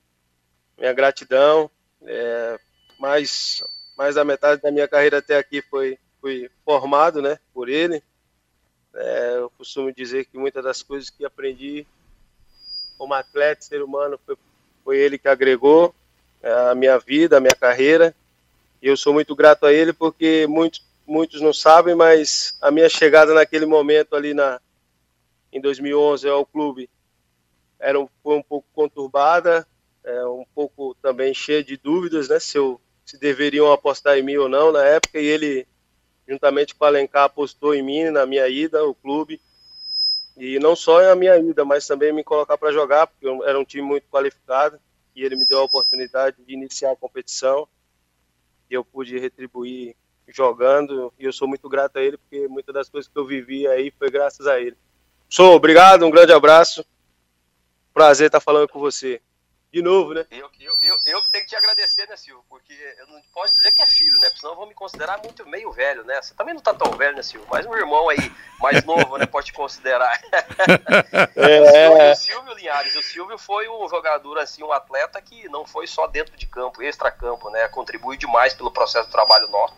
minha 0.78 0.92
gratidão. 0.92 1.70
É, 2.06 2.58
mais, 2.98 3.62
mais 3.96 4.14
da 4.14 4.24
metade 4.24 4.62
da 4.62 4.70
minha 4.70 4.88
carreira 4.88 5.18
até 5.18 5.36
aqui 5.36 5.60
foi, 5.62 5.98
foi 6.20 6.50
formado 6.64 7.20
né, 7.20 7.38
por 7.52 7.68
ele. 7.68 8.02
É, 8.94 9.36
eu 9.36 9.50
costumo 9.50 9.92
dizer 9.92 10.24
que 10.26 10.38
muitas 10.38 10.64
das 10.64 10.82
coisas 10.82 11.10
que 11.10 11.24
aprendi 11.24 11.86
como 12.96 13.14
atleta, 13.14 13.62
ser 13.62 13.82
humano, 13.82 14.18
foi, 14.24 14.36
foi 14.82 14.98
ele 14.98 15.18
que 15.18 15.28
agregou 15.28 15.94
é, 16.42 16.52
a 16.70 16.74
minha 16.74 16.98
vida, 16.98 17.36
a 17.36 17.40
minha 17.40 17.54
carreira. 17.54 18.14
E 18.82 18.88
eu 18.88 18.96
sou 18.96 19.12
muito 19.12 19.34
grato 19.34 19.66
a 19.66 19.72
ele 19.72 19.92
porque 19.92 20.46
muitos, 20.48 20.84
muitos 21.06 21.40
não 21.40 21.52
sabem, 21.52 21.94
mas 21.94 22.56
a 22.60 22.70
minha 22.70 22.88
chegada 22.88 23.34
naquele 23.34 23.66
momento 23.66 24.14
ali 24.14 24.34
na, 24.34 24.60
em 25.52 25.60
2011 25.60 26.28
ao 26.28 26.46
clube 26.46 26.88
era 27.78 27.98
um, 27.98 28.08
foi 28.22 28.36
um 28.36 28.42
pouco 28.42 28.66
conturbada, 28.74 29.66
é, 30.08 30.26
um 30.26 30.44
pouco 30.54 30.96
também 31.02 31.34
cheia 31.34 31.62
de 31.62 31.76
dúvidas, 31.76 32.28
né, 32.28 32.40
se, 32.40 32.56
eu, 32.56 32.80
se 33.04 33.18
deveriam 33.18 33.70
apostar 33.70 34.16
em 34.16 34.22
mim 34.22 34.36
ou 34.36 34.48
não 34.48 34.72
na 34.72 34.82
época, 34.82 35.20
e 35.20 35.26
ele, 35.26 35.66
juntamente 36.26 36.74
com 36.74 36.84
o 36.84 36.88
Alencar, 36.88 37.24
apostou 37.24 37.74
em 37.74 37.82
mim 37.82 38.04
na 38.10 38.24
minha 38.24 38.48
ida 38.48 38.80
ao 38.80 38.94
clube, 38.94 39.40
e 40.36 40.58
não 40.58 40.74
só 40.74 41.02
na 41.02 41.14
minha 41.14 41.36
ida, 41.36 41.64
mas 41.64 41.86
também 41.86 42.12
me 42.12 42.24
colocar 42.24 42.56
para 42.56 42.72
jogar, 42.72 43.06
porque 43.06 43.26
era 43.44 43.58
um 43.58 43.64
time 43.64 43.82
muito 43.82 44.08
qualificado 44.08 44.80
e 45.14 45.24
ele 45.24 45.36
me 45.36 45.44
deu 45.44 45.58
a 45.58 45.64
oportunidade 45.64 46.36
de 46.44 46.54
iniciar 46.54 46.92
a 46.92 46.96
competição 46.96 47.68
e 48.70 48.74
eu 48.74 48.84
pude 48.84 49.18
retribuir 49.18 49.96
jogando 50.28 51.12
e 51.18 51.24
eu 51.24 51.32
sou 51.32 51.48
muito 51.48 51.68
grato 51.68 51.96
a 51.96 52.02
ele 52.02 52.16
porque 52.16 52.46
muitas 52.46 52.72
das 52.72 52.88
coisas 52.88 53.10
que 53.10 53.18
eu 53.18 53.26
vivi 53.26 53.66
aí 53.66 53.92
foi 53.98 54.10
graças 54.10 54.46
a 54.46 54.60
ele. 54.60 54.76
Sou 55.28 55.56
obrigado, 55.56 56.06
um 56.06 56.10
grande 56.10 56.32
abraço. 56.32 56.86
Prazer 57.92 58.26
estar 58.26 58.38
falando 58.38 58.68
com 58.68 58.78
você. 58.78 59.20
De 59.70 59.82
novo, 59.82 60.14
né? 60.14 60.24
Eu, 60.30 60.50
eu, 60.58 60.78
eu, 60.80 60.98
eu 61.04 61.22
que 61.22 61.30
tenho 61.30 61.44
que 61.44 61.50
te 61.50 61.56
agradecer, 61.56 62.08
né, 62.08 62.16
Silvio? 62.16 62.42
Porque 62.48 62.72
eu 62.72 63.06
não 63.06 63.20
posso 63.34 63.54
dizer 63.54 63.70
que 63.72 63.82
é 63.82 63.86
filho, 63.86 64.18
né? 64.18 64.28
Porque 64.28 64.40
senão 64.40 64.56
vão 64.56 64.66
me 64.66 64.74
considerar 64.74 65.18
muito 65.22 65.46
meio 65.46 65.70
velho, 65.70 66.04
né? 66.04 66.22
Você 66.22 66.32
também 66.34 66.54
não 66.54 66.62
tá 66.62 66.72
tão 66.72 66.90
velho, 66.92 67.14
né, 67.14 67.22
Silvio? 67.22 67.46
Mas 67.50 67.66
um 67.66 67.76
irmão 67.76 68.08
aí, 68.08 68.32
mais 68.60 68.82
novo, 68.84 69.18
né? 69.18 69.26
Pode 69.26 69.46
te 69.46 69.52
considerar. 69.52 70.18
É. 71.36 72.12
o 72.12 72.14
Silvio 72.14 72.54
Linhares, 72.54 72.96
o 72.96 73.02
Silvio 73.02 73.38
foi 73.38 73.68
um 73.68 73.88
jogador, 73.88 74.38
assim, 74.38 74.62
um 74.62 74.72
atleta 74.72 75.20
que 75.20 75.48
não 75.48 75.66
foi 75.66 75.86
só 75.86 76.06
dentro 76.06 76.36
de 76.36 76.46
campo, 76.46 76.82
extra-campo, 76.82 77.50
né? 77.50 77.68
Contribui 77.68 78.16
demais 78.16 78.54
pelo 78.54 78.70
processo 78.70 79.06
de 79.06 79.12
trabalho 79.12 79.48
nosso. 79.48 79.74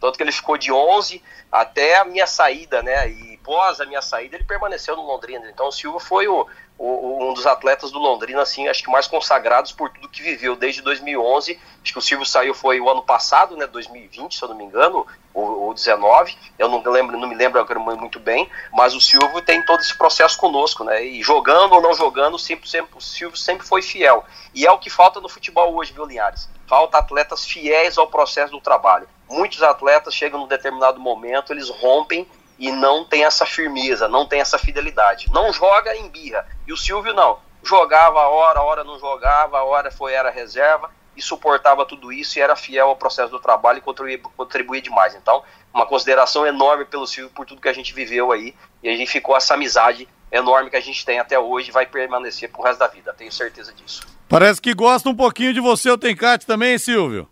Tanto 0.00 0.16
que 0.16 0.22
ele 0.22 0.32
ficou 0.32 0.56
de 0.56 0.72
11 0.72 1.22
até 1.52 1.98
a 1.98 2.04
minha 2.04 2.26
saída, 2.26 2.82
né? 2.82 3.08
E 3.08 3.36
pós 3.38 3.80
a 3.80 3.86
minha 3.86 4.00
saída, 4.00 4.36
ele 4.36 4.44
permaneceu 4.44 4.96
no 4.96 5.02
Londrina. 5.02 5.48
Então 5.50 5.68
o 5.68 5.72
Silva 5.72 6.00
foi 6.00 6.26
o, 6.26 6.46
o, 6.69 6.69
um 6.82 7.34
dos 7.34 7.46
atletas 7.46 7.90
do 7.90 7.98
Londrina, 7.98 8.40
assim, 8.40 8.66
acho 8.66 8.82
que 8.82 8.90
mais 8.90 9.06
consagrados 9.06 9.70
por 9.70 9.90
tudo 9.90 10.08
que 10.08 10.22
viveu 10.22 10.56
desde 10.56 10.80
2011. 10.80 11.58
Acho 11.82 11.92
que 11.92 11.98
o 11.98 12.02
Silvio 12.02 12.24
saiu 12.24 12.54
foi 12.54 12.80
o 12.80 12.88
ano 12.88 13.02
passado, 13.02 13.54
né? 13.54 13.66
2020, 13.66 14.34
se 14.34 14.42
eu 14.42 14.48
não 14.48 14.56
me 14.56 14.64
engano, 14.64 15.06
ou, 15.34 15.66
ou 15.66 15.74
19. 15.74 16.36
Eu 16.58 16.68
não 16.68 16.82
lembro, 16.82 17.18
não 17.18 17.28
me 17.28 17.34
lembro 17.34 17.64
muito 17.98 18.18
bem. 18.18 18.48
Mas 18.72 18.94
o 18.94 19.00
Silvio 19.00 19.42
tem 19.42 19.62
todo 19.62 19.80
esse 19.80 19.96
processo 19.96 20.38
conosco, 20.38 20.82
né? 20.82 21.04
E 21.04 21.22
jogando 21.22 21.74
ou 21.74 21.82
não 21.82 21.92
jogando, 21.92 22.38
sempre, 22.38 22.68
sempre, 22.68 22.96
o 22.96 23.00
Silvio 23.00 23.36
sempre 23.36 23.66
foi 23.66 23.82
fiel. 23.82 24.24
E 24.54 24.66
é 24.66 24.72
o 24.72 24.78
que 24.78 24.88
falta 24.88 25.20
no 25.20 25.28
futebol 25.28 25.74
hoje, 25.74 25.92
viu, 25.92 26.06
Linhares? 26.06 26.48
Falta 26.66 26.96
atletas 26.96 27.44
fiéis 27.44 27.98
ao 27.98 28.06
processo 28.06 28.52
do 28.52 28.60
trabalho. 28.60 29.06
Muitos 29.28 29.62
atletas 29.62 30.14
chegam 30.14 30.40
num 30.40 30.46
determinado 30.46 30.98
momento, 30.98 31.52
eles 31.52 31.68
rompem 31.68 32.26
e 32.60 32.70
não 32.70 33.06
tem 33.06 33.24
essa 33.24 33.46
firmeza, 33.46 34.06
não 34.06 34.26
tem 34.26 34.38
essa 34.38 34.58
fidelidade. 34.58 35.32
Não 35.32 35.50
joga 35.50 35.96
em 35.96 36.10
birra. 36.10 36.46
E 36.66 36.72
o 36.74 36.76
Silvio 36.76 37.14
não. 37.14 37.38
Jogava 37.64 38.20
a 38.20 38.28
hora, 38.28 38.60
a 38.60 38.62
hora 38.62 38.84
não 38.84 38.98
jogava, 38.98 39.58
a 39.58 39.64
hora 39.64 39.90
foi 39.90 40.12
era 40.12 40.30
reserva 40.30 40.90
e 41.16 41.22
suportava 41.22 41.86
tudo 41.86 42.12
isso 42.12 42.38
e 42.38 42.42
era 42.42 42.54
fiel 42.54 42.88
ao 42.88 42.96
processo 42.96 43.30
do 43.30 43.40
trabalho 43.40 43.78
e 43.78 43.80
contribuía, 43.80 44.18
contribuía 44.36 44.82
demais. 44.82 45.14
Então, 45.14 45.42
uma 45.72 45.86
consideração 45.86 46.46
enorme 46.46 46.84
pelo 46.84 47.06
Silvio 47.06 47.32
por 47.34 47.46
tudo 47.46 47.62
que 47.62 47.68
a 47.68 47.72
gente 47.72 47.94
viveu 47.94 48.30
aí 48.30 48.54
e 48.82 48.90
a 48.90 48.96
gente 48.96 49.10
ficou 49.10 49.34
essa 49.34 49.54
amizade 49.54 50.06
enorme 50.30 50.68
que 50.68 50.76
a 50.76 50.80
gente 50.80 51.04
tem 51.04 51.18
até 51.18 51.38
hoje 51.38 51.70
e 51.70 51.72
vai 51.72 51.86
permanecer 51.86 52.50
pro 52.52 52.62
resto 52.62 52.78
da 52.78 52.88
vida, 52.88 53.14
tenho 53.14 53.32
certeza 53.32 53.72
disso. 53.72 54.02
Parece 54.28 54.60
que 54.60 54.74
gosta 54.74 55.08
um 55.08 55.16
pouquinho 55.16 55.54
de 55.54 55.60
você, 55.60 55.90
o 55.90 55.98
Tencate 55.98 56.46
também, 56.46 56.78
Silvio? 56.78 57.26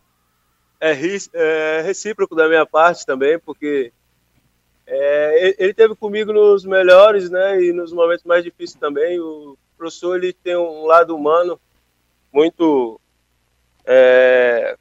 É, 0.80 0.96
é 1.34 1.82
recíproco 1.82 2.34
da 2.34 2.48
minha 2.48 2.66
parte 2.66 3.04
também, 3.06 3.38
porque 3.38 3.92
é, 4.90 5.54
ele 5.58 5.74
teve 5.74 5.94
comigo 5.94 6.32
nos 6.32 6.64
melhores, 6.64 7.28
né, 7.28 7.62
e 7.62 7.72
nos 7.74 7.92
momentos 7.92 8.24
mais 8.24 8.42
difíceis 8.42 8.80
também. 8.80 9.20
O 9.20 9.56
professor 9.76 10.16
ele 10.16 10.32
tem 10.32 10.56
um 10.56 10.86
lado 10.86 11.14
humano 11.14 11.60
muito 12.32 12.98
é, 13.84 14.76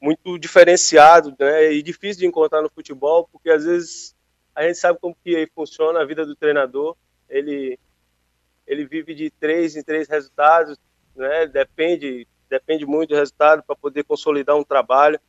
muito 0.00 0.36
diferenciado, 0.36 1.32
né, 1.38 1.72
e 1.72 1.80
difícil 1.80 2.20
de 2.20 2.26
encontrar 2.26 2.60
no 2.60 2.70
futebol, 2.70 3.28
porque 3.32 3.50
às 3.50 3.64
vezes 3.64 4.16
a 4.52 4.64
gente 4.66 4.78
sabe 4.78 4.98
como 4.98 5.16
que 5.24 5.48
funciona 5.54 6.00
a 6.00 6.04
vida 6.04 6.26
do 6.26 6.34
treinador. 6.34 6.96
Ele 7.28 7.78
ele 8.66 8.84
vive 8.84 9.14
de 9.14 9.30
três 9.30 9.76
em 9.76 9.82
três 9.82 10.08
resultados, 10.08 10.76
né? 11.14 11.46
Depende 11.46 12.26
depende 12.50 12.84
muito 12.84 13.10
do 13.10 13.16
resultado 13.16 13.62
para 13.62 13.76
poder 13.76 14.02
consolidar 14.02 14.56
um 14.56 14.64
trabalho. 14.64 15.20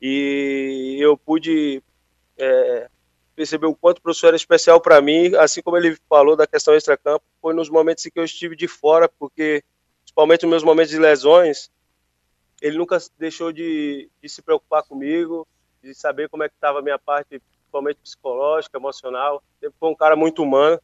E 0.00 0.96
eu 1.00 1.16
pude 1.16 1.82
é, 2.36 2.88
perceber 3.34 3.66
o 3.66 3.74
quanto 3.74 3.98
o 3.98 4.02
professor 4.02 4.28
era 4.28 4.36
especial 4.36 4.80
para 4.80 5.00
mim, 5.00 5.34
assim 5.36 5.62
como 5.62 5.76
ele 5.76 5.96
falou 6.08 6.36
da 6.36 6.46
questão 6.46 6.74
extra-campo, 6.74 7.24
foi 7.40 7.54
nos 7.54 7.68
momentos 7.68 8.04
em 8.06 8.10
que 8.10 8.18
eu 8.18 8.24
estive 8.24 8.54
de 8.54 8.68
fora, 8.68 9.08
porque, 9.08 9.62
principalmente 10.02 10.42
nos 10.42 10.50
meus 10.50 10.64
momentos 10.64 10.90
de 10.90 10.98
lesões, 10.98 11.70
ele 12.60 12.78
nunca 12.78 12.98
deixou 13.18 13.52
de, 13.52 14.08
de 14.22 14.28
se 14.28 14.40
preocupar 14.42 14.84
comigo, 14.84 15.46
de 15.82 15.94
saber 15.94 16.28
como 16.28 16.44
é 16.44 16.48
que 16.48 16.54
estava 16.54 16.78
a 16.78 16.82
minha 16.82 16.98
parte, 16.98 17.40
principalmente 17.40 17.98
psicológica, 18.02 18.78
emocional. 18.78 19.42
Sempre 19.58 19.76
foi 19.80 19.88
um 19.90 19.96
cara 19.96 20.14
muito 20.14 20.42
humano, 20.42 20.80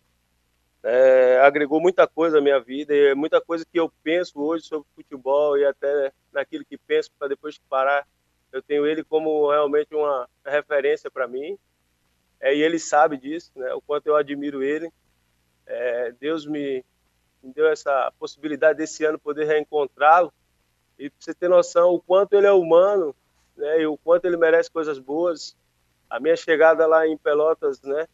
é, 0.83 1.41
agregou 1.43 1.81
muita 1.81 2.07
coisa 2.07 2.39
à 2.39 2.41
minha 2.41 2.59
vida, 2.59 2.95
e 2.95 3.15
muita 3.15 3.41
coisa 3.41 3.65
que 3.71 3.79
eu 3.79 3.93
penso 4.03 4.41
hoje 4.41 4.65
sobre 4.65 4.89
futebol 4.97 5.57
e 5.57 5.65
até 5.65 6.13
naquilo 6.33 6.65
que 6.65 6.77
penso 6.77 7.11
para 7.19 7.29
depois 7.29 7.59
parar, 7.69 8.07
eu 8.53 8.63
tenho 8.63 8.87
ele 8.87 9.05
como 9.05 9.51
realmente 9.51 9.95
uma 9.95 10.29
referência 10.45 11.11
para 11.11 11.29
mim. 11.29 11.59
É, 12.41 12.55
e 12.55 12.63
ele 12.63 12.79
sabe 12.79 13.17
disso, 13.17 13.51
né, 13.57 13.73
o 13.75 13.81
quanto 13.81 14.07
eu 14.07 14.17
admiro 14.17 14.63
ele. 14.63 14.91
É, 15.67 16.13
Deus 16.13 16.47
me, 16.47 16.85
me, 17.43 17.53
deu 17.53 17.67
essa 17.67 18.13
possibilidade 18.19 18.79
desse 18.79 19.05
ano 19.05 19.19
poder 19.19 19.45
reencontrá-lo. 19.47 20.33
E 20.99 21.11
para 21.11 21.19
você 21.21 21.35
ter 21.35 21.49
noção 21.49 21.91
o 21.91 22.01
quanto 22.01 22.35
ele 22.35 22.47
é 22.47 22.53
humano, 22.53 23.15
né, 23.57 23.83
e 23.83 23.87
o 23.87 23.97
quanto 23.99 24.25
ele 24.25 24.37
merece 24.37 24.71
coisas 24.71 24.99
boas. 24.99 25.57
A 26.09 26.19
minha 26.19 26.37
chegada 26.37 26.87
lá 26.87 27.07
em 27.07 27.19
Pelotas, 27.19 27.83
né, 27.83 28.07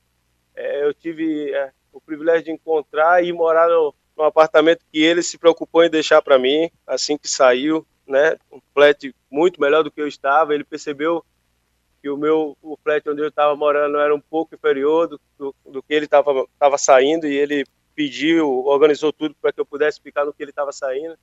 é, 0.54 0.84
eu 0.84 0.94
tive 0.94 1.52
é, 1.52 1.70
o 1.92 2.00
privilégio 2.00 2.44
de 2.44 2.50
encontrar 2.50 3.22
e 3.22 3.32
morar 3.32 3.68
no, 3.68 3.94
no 4.16 4.24
apartamento 4.24 4.84
que 4.90 5.02
ele 5.02 5.22
se 5.22 5.38
preocupou 5.38 5.84
em 5.84 5.90
deixar 5.90 6.22
para 6.22 6.38
mim 6.38 6.70
assim 6.86 7.16
que 7.16 7.28
saiu, 7.28 7.86
né, 8.06 8.36
um 8.52 8.60
flat 8.72 9.14
muito 9.30 9.60
melhor 9.60 9.82
do 9.82 9.90
que 9.90 10.00
eu 10.00 10.08
estava. 10.08 10.54
Ele 10.54 10.64
percebeu 10.64 11.24
que 12.02 12.10
o 12.10 12.16
meu 12.16 12.56
o 12.62 12.76
flat 12.82 13.08
onde 13.08 13.22
eu 13.22 13.28
estava 13.28 13.56
morando 13.56 13.98
era 13.98 14.14
um 14.14 14.20
pouco 14.20 14.54
inferior 14.54 15.08
do, 15.08 15.20
do, 15.38 15.54
do 15.64 15.82
que 15.82 15.94
ele 15.94 16.04
estava 16.04 16.46
tava 16.58 16.76
saindo 16.76 17.26
e 17.26 17.34
ele 17.34 17.64
pediu, 17.94 18.64
organizou 18.66 19.12
tudo 19.12 19.34
para 19.40 19.52
que 19.52 19.60
eu 19.60 19.66
pudesse 19.66 20.00
ficar 20.00 20.24
no 20.24 20.32
que 20.32 20.42
ele 20.42 20.50
estava 20.50 20.72
saindo. 20.72 21.16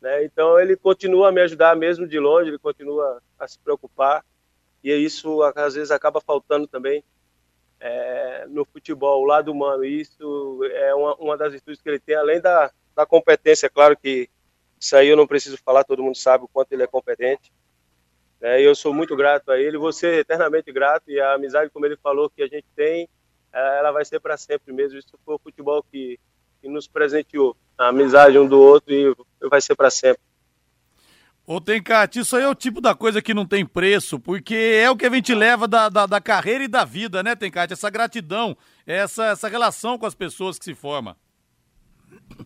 Né? 0.00 0.24
Então 0.24 0.58
ele 0.60 0.76
continua 0.76 1.28
a 1.28 1.32
me 1.32 1.40
ajudar 1.40 1.74
mesmo 1.76 2.06
de 2.06 2.18
longe, 2.18 2.50
ele 2.50 2.58
continua 2.58 3.22
a 3.38 3.48
se 3.48 3.58
preocupar 3.58 4.24
e 4.82 4.92
isso 4.92 5.42
às 5.42 5.74
vezes 5.74 5.90
acaba 5.90 6.20
faltando 6.20 6.66
também 6.66 7.02
é, 7.80 8.46
no 8.48 8.64
futebol, 8.66 9.22
o 9.22 9.26
lado 9.26 9.50
humano. 9.50 9.84
Isso 9.84 10.60
é 10.72 10.94
uma, 10.94 11.14
uma 11.16 11.36
das 11.36 11.52
virtudes 11.52 11.80
que 11.80 11.88
ele 11.88 11.98
tem, 11.98 12.14
além 12.14 12.40
da, 12.40 12.70
da 12.94 13.06
competência, 13.06 13.70
claro 13.70 13.96
que 13.96 14.28
isso 14.84 14.94
aí 14.96 15.08
eu 15.08 15.16
não 15.16 15.26
preciso 15.26 15.56
falar, 15.56 15.82
todo 15.82 16.02
mundo 16.02 16.14
sabe 16.14 16.44
o 16.44 16.48
quanto 16.48 16.70
ele 16.72 16.82
é 16.82 16.86
competente. 16.86 17.50
É, 18.38 18.60
eu 18.60 18.74
sou 18.74 18.92
muito 18.92 19.16
grato 19.16 19.50
a 19.50 19.58
ele, 19.58 19.78
você 19.78 20.18
eternamente 20.18 20.70
grato 20.70 21.10
e 21.10 21.18
a 21.18 21.32
amizade, 21.32 21.70
como 21.70 21.86
ele 21.86 21.96
falou, 21.96 22.28
que 22.28 22.42
a 22.42 22.46
gente 22.46 22.66
tem, 22.76 23.08
é, 23.50 23.78
ela 23.78 23.92
vai 23.92 24.04
ser 24.04 24.20
para 24.20 24.36
sempre 24.36 24.74
mesmo. 24.74 24.98
Isso 24.98 25.18
foi 25.24 25.36
o 25.36 25.38
futebol 25.38 25.82
que, 25.90 26.20
que 26.60 26.68
nos 26.68 26.86
presenteou, 26.86 27.56
a 27.78 27.88
amizade 27.88 28.38
um 28.38 28.46
do 28.46 28.60
outro 28.60 28.92
e 28.92 29.16
vai 29.48 29.62
ser 29.62 29.74
para 29.74 29.88
sempre. 29.88 30.20
Ô, 31.46 31.62
Tencate, 31.62 32.18
isso 32.18 32.36
aí 32.36 32.42
é 32.42 32.48
o 32.48 32.54
tipo 32.54 32.82
da 32.82 32.94
coisa 32.94 33.22
que 33.22 33.32
não 33.32 33.46
tem 33.46 33.64
preço, 33.64 34.20
porque 34.20 34.54
é 34.54 34.90
o 34.90 34.96
que 34.96 35.06
a 35.06 35.10
gente 35.10 35.34
leva 35.34 35.66
da, 35.66 35.88
da, 35.88 36.04
da 36.04 36.20
carreira 36.20 36.64
e 36.64 36.68
da 36.68 36.84
vida, 36.84 37.22
né, 37.22 37.34
Tencate? 37.34 37.72
Essa 37.72 37.88
gratidão, 37.88 38.54
essa, 38.86 39.28
essa 39.28 39.48
relação 39.48 39.96
com 39.96 40.04
as 40.04 40.14
pessoas 40.14 40.58
que 40.58 40.64
se 40.66 40.74
forma. 40.74 41.16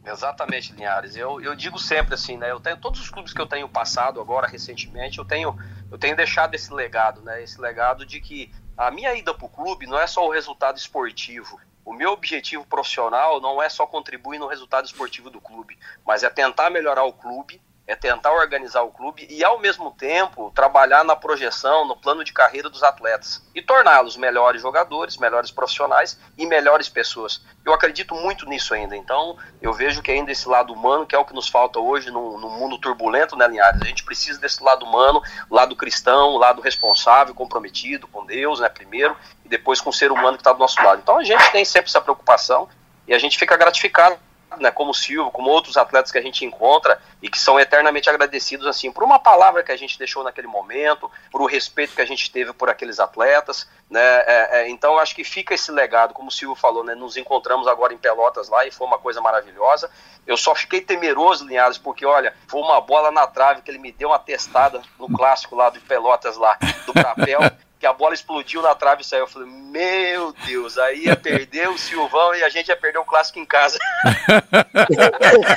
Exatamente, 0.05 0.73
Linhares. 0.73 1.17
Eu, 1.17 1.41
eu 1.41 1.55
digo 1.55 1.79
sempre 1.79 2.15
assim, 2.15 2.37
né? 2.37 2.51
Eu 2.51 2.61
tenho 2.61 2.77
todos 2.77 3.01
os 3.01 3.11
clubes 3.11 3.33
que 3.33 3.41
eu 3.41 3.47
tenho 3.47 3.69
passado 3.69 4.21
agora 4.21 4.47
recentemente, 4.47 5.19
eu 5.19 5.25
tenho 5.25 5.57
eu 5.91 5.99
tenho 5.99 6.17
deixado 6.17 6.55
esse 6.55 6.73
legado, 6.73 7.23
né? 7.23 7.43
Esse 7.43 7.61
legado 7.61 8.05
de 8.05 8.21
que 8.21 8.53
a 8.77 8.91
minha 8.91 9.15
ida 9.15 9.35
para 9.35 9.47
o 9.47 9.49
clube 9.49 9.87
não 9.87 9.99
é 9.99 10.07
só 10.07 10.27
o 10.27 10.31
resultado 10.31 10.77
esportivo. 10.77 11.61
O 11.85 11.93
meu 11.93 12.13
objetivo 12.13 12.67
profissional 12.67 13.41
não 13.41 13.63
é 13.63 13.69
só 13.69 13.87
contribuir 13.87 14.39
no 14.39 14.47
resultado 14.47 14.85
esportivo 14.85 15.31
do 15.31 15.41
clube, 15.41 15.79
mas 16.07 16.23
é 16.23 16.29
tentar 16.29 16.69
melhorar 16.69 17.05
o 17.05 17.13
clube 17.13 17.61
é 17.89 17.97
tentar 17.97 18.33
organizar 18.35 18.83
o 18.83 18.91
clube 18.91 19.27
e, 19.31 19.43
ao 19.43 19.59
mesmo 19.59 19.91
tempo, 19.91 20.53
trabalhar 20.55 21.03
na 21.03 21.17
projeção, 21.17 21.87
no 21.87 21.97
plano 21.97 22.23
de 22.23 22.35
carreira 22.35 22.69
dos 22.69 22.83
atletas 22.83 23.43
e 23.55 23.63
torná-los 23.63 24.15
melhores 24.19 24.61
jogadores, 24.61 25.17
melhores 25.17 25.51
profissionais 25.51 26.21
e 26.37 26.47
melhores 26.47 26.91
pessoas. 26.91 27.43
Eu 27.65 27.73
acredito 27.73 28.15
muito 28.15 28.45
nisso 28.45 28.75
ainda. 28.75 28.95
Então, 28.95 29.39
eu 29.63 29.73
vejo 29.73 30.03
que 30.03 30.11
ainda 30.11 30.31
esse 30.31 30.47
lado 30.47 30.71
humano, 30.71 31.07
que 31.07 31.15
é 31.15 31.19
o 31.19 31.25
que 31.25 31.33
nos 31.35 31.49
falta 31.49 31.81
hoje 31.81 32.11
no, 32.11 32.39
no 32.39 32.51
mundo 32.51 32.79
turbulento, 32.79 33.35
né, 33.37 33.49
Linhares? 33.49 33.81
A 33.81 33.87
gente 33.87 34.05
precisa 34.05 34.39
desse 34.39 34.63
lado 34.63 34.85
humano, 34.85 35.23
lado 35.51 35.75
cristão, 35.75 36.37
lado 36.37 36.61
responsável, 36.61 37.35
comprometido 37.35 38.07
com 38.07 38.27
Deus, 38.27 38.61
né, 38.61 38.69
primeiro, 38.69 39.17
e 39.47 39.49
depois 39.49 39.81
com 39.81 39.89
o 39.89 39.95
ser 39.95 40.13
humano 40.13 40.37
que 40.37 40.43
está 40.43 40.53
do 40.53 40.59
nosso 40.59 40.79
lado. 40.83 41.01
Então, 41.03 41.17
a 41.17 41.25
gente 41.25 41.51
tem 41.53 41.65
sempre 41.65 41.89
essa 41.89 42.03
preocupação 42.03 42.69
e 43.07 43.15
a 43.15 43.19
gente 43.19 43.39
fica 43.39 43.57
gratificado 43.57 44.19
né, 44.57 44.71
como 44.71 44.93
o 44.93 44.95
Silvio, 44.95 45.31
como 45.31 45.51
outros 45.51 45.77
atletas 45.77 46.11
que 46.11 46.19
a 46.19 46.23
gente 46.23 46.45
encontra 46.45 47.01
e 47.21 47.29
que 47.29 47.39
são 47.39 47.61
eternamente 47.61 48.09
agradecidos 48.09 48.67
assim 48.67 48.91
por 48.91 49.05
uma 49.05 49.19
palavra 49.19 49.63
que 49.63 49.73
a 49.73 49.77
gente 49.77 49.99
deixou 49.99 50.25
naquele 50.25 50.47
momento, 50.47 51.11
por 51.31 51.43
o 51.43 51.47
respeito 51.47 51.95
que 51.95 52.01
a 52.01 52.07
gente 52.07 52.31
teve 52.31 52.53
por 52.53 52.71
aqueles 52.71 52.99
atletas, 52.99 53.69
né? 53.91 54.01
É, 54.01 54.49
é, 54.61 54.69
então 54.69 54.99
acho 54.99 55.15
que 55.15 55.25
fica 55.25 55.55
esse 55.55 55.71
legado, 55.71 56.15
como 56.15 56.29
o 56.29 56.33
Silvio 56.33 56.57
falou, 56.57 56.83
né? 56.83 56.95
Nos 56.95 57.17
encontramos 57.17 57.67
agora 57.67 57.93
em 57.93 57.99
Pelotas 57.99 58.49
lá 58.49 58.67
e 58.67 58.71
foi 58.71 58.87
uma 58.87 58.99
coisa 58.99 59.21
maravilhosa. 59.21 59.91
Eu 60.27 60.37
só 60.37 60.55
fiquei 60.55 60.81
temeroso, 60.81 61.47
Linhares, 61.47 61.79
porque 61.79 62.05
olha, 62.05 62.35
foi 62.47 62.61
uma 62.61 62.81
bola 62.81 63.11
na 63.11 63.27
trave 63.27 63.63
que 63.63 63.71
ele 63.71 63.79
me 63.79 63.93
deu 63.93 64.09
uma 64.09 64.19
testada 64.19 64.83
no 64.99 65.09
clássico 65.09 65.57
lá 65.57 65.71
do 65.71 65.81
Pelotas 65.81 66.37
lá, 66.37 66.59
do 66.87 66.93
papel. 66.93 67.41
que 67.79 67.87
a 67.87 67.93
bola 67.93 68.15
explodiu 68.15 68.61
na 68.61 68.75
trave 68.75 69.03
e 69.03 69.05
saiu. 69.05 69.21
Eu 69.21 69.27
falei, 69.29 69.49
meu 69.49 70.33
Deus, 70.45 70.77
aí 70.79 71.05
ia 71.05 71.17
perder 71.17 71.69
o 71.69 71.79
Silvão 71.79 72.35
e 72.35 72.43
a 72.43 72.49
gente 72.49 72.69
ia 72.69 72.77
perder 72.77 72.99
o 72.99 73.05
clássico 73.05 73.39
em 73.39 73.45
casa. 73.45 73.79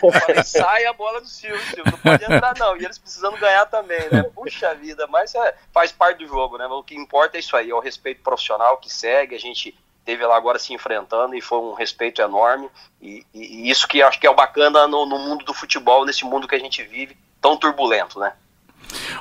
eu 0.03 0.11
falei, 0.11 0.43
sai 0.43 0.85
a 0.85 0.93
bola 0.93 1.19
do 1.19 1.27
Silvio, 1.27 1.59
Silvio, 1.61 1.91
não 1.91 1.97
pode 1.97 2.23
entrar 2.23 2.55
não. 2.57 2.77
E 2.77 2.85
eles 2.85 2.99
precisando 2.99 3.37
ganhar 3.37 3.65
também, 3.65 4.01
né? 4.11 4.23
Puxa 4.35 4.75
vida, 4.75 5.07
mas 5.07 5.33
é, 5.33 5.55
faz 5.73 5.91
parte 5.91 6.19
do 6.19 6.27
jogo, 6.27 6.57
né? 6.57 6.67
O 6.67 6.83
que 6.83 6.95
importa 6.95 7.37
é 7.37 7.39
isso 7.39 7.55
aí, 7.55 7.71
é 7.71 7.75
o 7.75 7.79
respeito 7.79 8.21
profissional 8.21 8.77
que 8.77 8.91
segue, 8.91 9.35
a 9.35 9.39
gente 9.39 9.75
teve 10.05 10.25
lá 10.25 10.35
agora 10.35 10.59
se 10.59 10.73
enfrentando 10.73 11.35
e 11.35 11.41
foi 11.41 11.59
um 11.59 11.73
respeito 11.73 12.21
enorme. 12.21 12.69
E, 13.01 13.25
e, 13.33 13.65
e 13.65 13.69
isso 13.69 13.87
que 13.87 14.01
acho 14.01 14.19
que 14.19 14.27
é 14.27 14.29
o 14.29 14.35
bacana 14.35 14.87
no, 14.87 15.05
no 15.05 15.17
mundo 15.17 15.43
do 15.45 15.53
futebol, 15.53 16.05
nesse 16.05 16.23
mundo 16.25 16.47
que 16.47 16.55
a 16.55 16.59
gente 16.59 16.83
vive, 16.83 17.17
tão 17.39 17.57
turbulento, 17.57 18.19
né? 18.19 18.33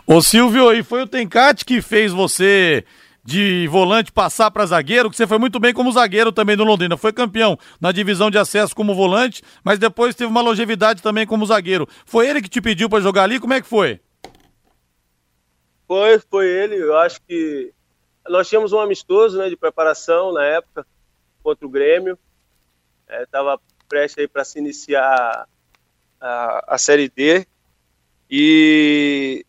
Ô 0.07 0.21
Silvio, 0.21 0.73
e 0.73 0.83
foi 0.83 1.03
o 1.03 1.07
Tencate 1.07 1.65
que 1.65 1.81
fez 1.81 2.13
você 2.13 2.85
de 3.23 3.69
volante 3.69 4.11
passar 4.11 4.51
para 4.51 4.67
zagueiro, 4.67 5.11
que 5.11 5.17
você 5.17 5.27
foi 5.27 5.39
muito 5.39 5.61
bem 5.61 5.75
como 5.75 5.93
zagueiro 5.93 6.33
também 6.33 6.57
no 6.57 6.65
Londrina. 6.65 6.97
Foi 6.97 7.13
campeão 7.13 7.59
na 7.81 7.93
divisão 7.93 8.31
de 8.31 8.39
acesso 8.39 8.75
como 8.75 8.95
volante, 8.95 9.43
mas 9.63 9.79
depois 9.79 10.15
teve 10.15 10.31
uma 10.31 10.41
longevidade 10.41 11.03
também 11.03 11.27
como 11.27 11.47
zagueiro. 11.47 11.87
Foi 12.05 12.29
ele 12.29 12.41
que 12.41 12.49
te 12.49 12.61
pediu 12.61 12.89
para 12.89 13.01
jogar 13.01 13.25
ali? 13.25 13.39
Como 13.39 13.53
é 13.53 13.61
que 13.61 13.69
foi? 13.69 14.01
Foi, 15.87 16.19
foi 16.19 16.47
ele. 16.49 16.77
Eu 16.77 16.97
acho 16.97 17.21
que 17.27 17.73
nós 18.29 18.49
tínhamos 18.49 18.73
um 18.73 18.81
amistoso 18.81 19.39
né, 19.39 19.49
de 19.49 19.57
preparação 19.57 20.33
na 20.33 20.45
época 20.45 20.87
contra 21.43 21.67
o 21.67 21.71
Grêmio. 21.71 22.19
Estava 23.09 23.55
é, 23.55 23.59
prestes 23.89 24.27
para 24.29 24.45
se 24.45 24.59
iniciar 24.59 25.47
a, 26.21 26.75
a 26.75 26.79
Série 26.79 27.09
D. 27.09 27.47
E 28.31 29.45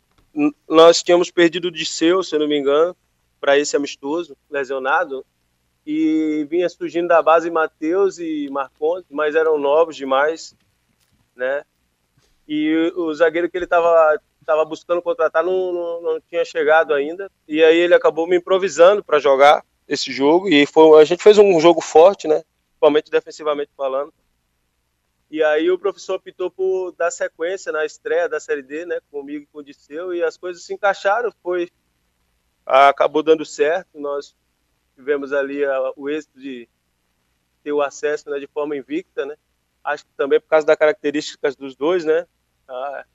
nós 0.67 1.03
tínhamos 1.03 1.29
perdido 1.29 1.67
o 1.67 1.71
Disseu, 1.71 2.23
se 2.23 2.37
não 2.37 2.47
me 2.47 2.57
engano, 2.57 2.95
para 3.39 3.57
esse 3.57 3.75
amistoso, 3.75 4.35
lesionado. 4.49 5.25
E 5.85 6.45
vinha 6.49 6.69
surgindo 6.69 7.07
da 7.07 7.21
base 7.21 7.49
Matheus 7.49 8.19
e 8.19 8.47
Marcondes, 8.51 9.07
mas 9.09 9.35
eram 9.35 9.57
novos 9.57 9.95
demais, 9.95 10.55
né? 11.35 11.63
E 12.47 12.93
o 12.95 13.13
zagueiro 13.13 13.49
que 13.49 13.57
ele 13.57 13.65
estava 13.65 14.19
tava 14.45 14.65
buscando 14.65 15.01
contratar 15.01 15.43
não, 15.43 15.71
não, 15.71 16.01
não, 16.01 16.21
tinha 16.21 16.43
chegado 16.43 16.93
ainda. 16.93 17.31
E 17.47 17.63
aí 17.63 17.77
ele 17.77 17.93
acabou 17.93 18.27
me 18.27 18.37
improvisando 18.37 19.03
para 19.03 19.19
jogar 19.19 19.63
esse 19.87 20.11
jogo. 20.11 20.49
E 20.49 20.65
foi, 20.65 21.01
a 21.01 21.05
gente 21.05 21.23
fez 21.23 21.37
um 21.37 21.59
jogo 21.59 21.81
forte, 21.81 22.27
né? 22.27 22.43
Principalmente 22.69 23.11
defensivamente 23.11 23.71
falando. 23.75 24.13
E 25.31 25.41
aí 25.41 25.71
o 25.71 25.79
professor 25.79 26.15
optou 26.15 26.51
por 26.51 26.91
dar 26.91 27.09
sequência 27.09 27.71
na 27.71 27.85
estreia 27.85 28.27
da 28.27 28.37
Série 28.37 28.61
D, 28.61 28.85
né, 28.85 28.99
comigo 29.09 29.43
e 29.43 29.47
com 29.47 29.59
o 29.59 29.63
Disseu, 29.63 30.13
e 30.13 30.21
as 30.21 30.35
coisas 30.35 30.61
se 30.61 30.73
encaixaram, 30.73 31.31
foi 31.41 31.71
acabou 32.65 33.23
dando 33.23 33.45
certo, 33.45 33.97
nós 33.97 34.35
tivemos 34.93 35.31
ali 35.31 35.63
a, 35.63 35.93
o 35.95 36.09
êxito 36.09 36.37
de 36.37 36.67
ter 37.63 37.71
o 37.71 37.81
acesso 37.81 38.29
né, 38.29 38.39
de 38.39 38.47
forma 38.47 38.75
invicta, 38.75 39.25
né? 39.25 39.37
Acho 39.81 40.05
que 40.05 40.11
também 40.17 40.39
por 40.39 40.49
causa 40.49 40.67
das 40.67 40.75
características 40.75 41.55
dos 41.55 41.77
dois, 41.77 42.03
né? 42.03 42.27
Ah, 42.67 43.05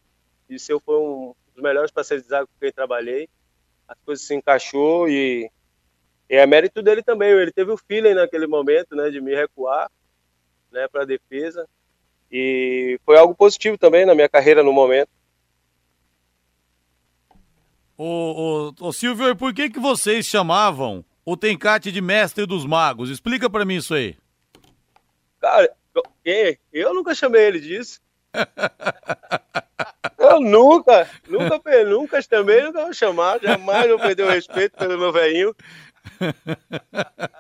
Disseu 0.49 0.81
foi 0.81 0.97
um 0.97 1.35
dos 1.55 1.63
melhores 1.63 1.91
parceiros 1.91 2.25
de 2.25 2.31
zaga 2.31 2.47
com 2.47 2.59
quem 2.59 2.73
trabalhei. 2.73 3.29
As 3.87 3.99
coisas 4.05 4.27
se 4.27 4.35
encaixou 4.35 5.07
e, 5.09 5.51
e 6.31 6.35
é 6.35 6.47
mérito 6.47 6.83
dele 6.83 7.03
também. 7.03 7.31
Ele 7.31 7.53
teve 7.53 7.71
o 7.71 7.77
feeling 7.77 8.15
naquele 8.15 8.47
momento, 8.47 8.97
né, 8.97 9.11
de 9.11 9.21
me 9.21 9.35
recuar, 9.35 9.91
né, 10.73 10.89
para 10.89 11.03
a 11.03 11.07
defesa 11.07 11.69
e 12.31 12.99
foi 13.05 13.17
algo 13.19 13.35
positivo 13.35 13.79
também 13.79 14.05
na 14.05 14.15
minha 14.15 14.29
carreira 14.29 14.63
no 14.63 14.73
momento. 14.73 15.09
Ô, 17.99 18.73
ô, 18.81 18.89
ô 18.89 18.93
Silvio, 18.93 19.29
e 19.29 19.35
por 19.35 19.55
que 19.55 19.71
que 19.71 19.81
vocês 19.81 20.27
chamavam 20.27 21.05
o 21.25 21.37
Tencate 21.37 21.91
de 21.91 22.01
mestre 22.03 22.45
dos 22.45 22.67
magos? 22.67 23.09
Explica 23.09 23.49
para 23.49 23.65
mim 23.65 23.77
isso 23.77 23.95
aí. 23.95 24.17
Cara, 25.41 25.75
eu, 26.25 26.57
eu 26.73 26.95
nunca 26.95 27.15
chamei 27.15 27.43
ele 27.43 27.61
disso. 27.61 28.01
eu 30.19 30.41
nunca, 30.41 31.09
nunca, 31.27 31.85
nunca 31.85 32.23
também 32.23 32.65
nunca 32.65 32.85
vou 32.85 32.93
chamar, 32.93 33.41
jamais 33.41 33.89
vou 33.89 33.99
perder 33.99 34.25
o 34.25 34.31
respeito 34.31 34.77
pelo 34.77 34.99
meu 34.99 35.13
velhinho. 35.13 35.55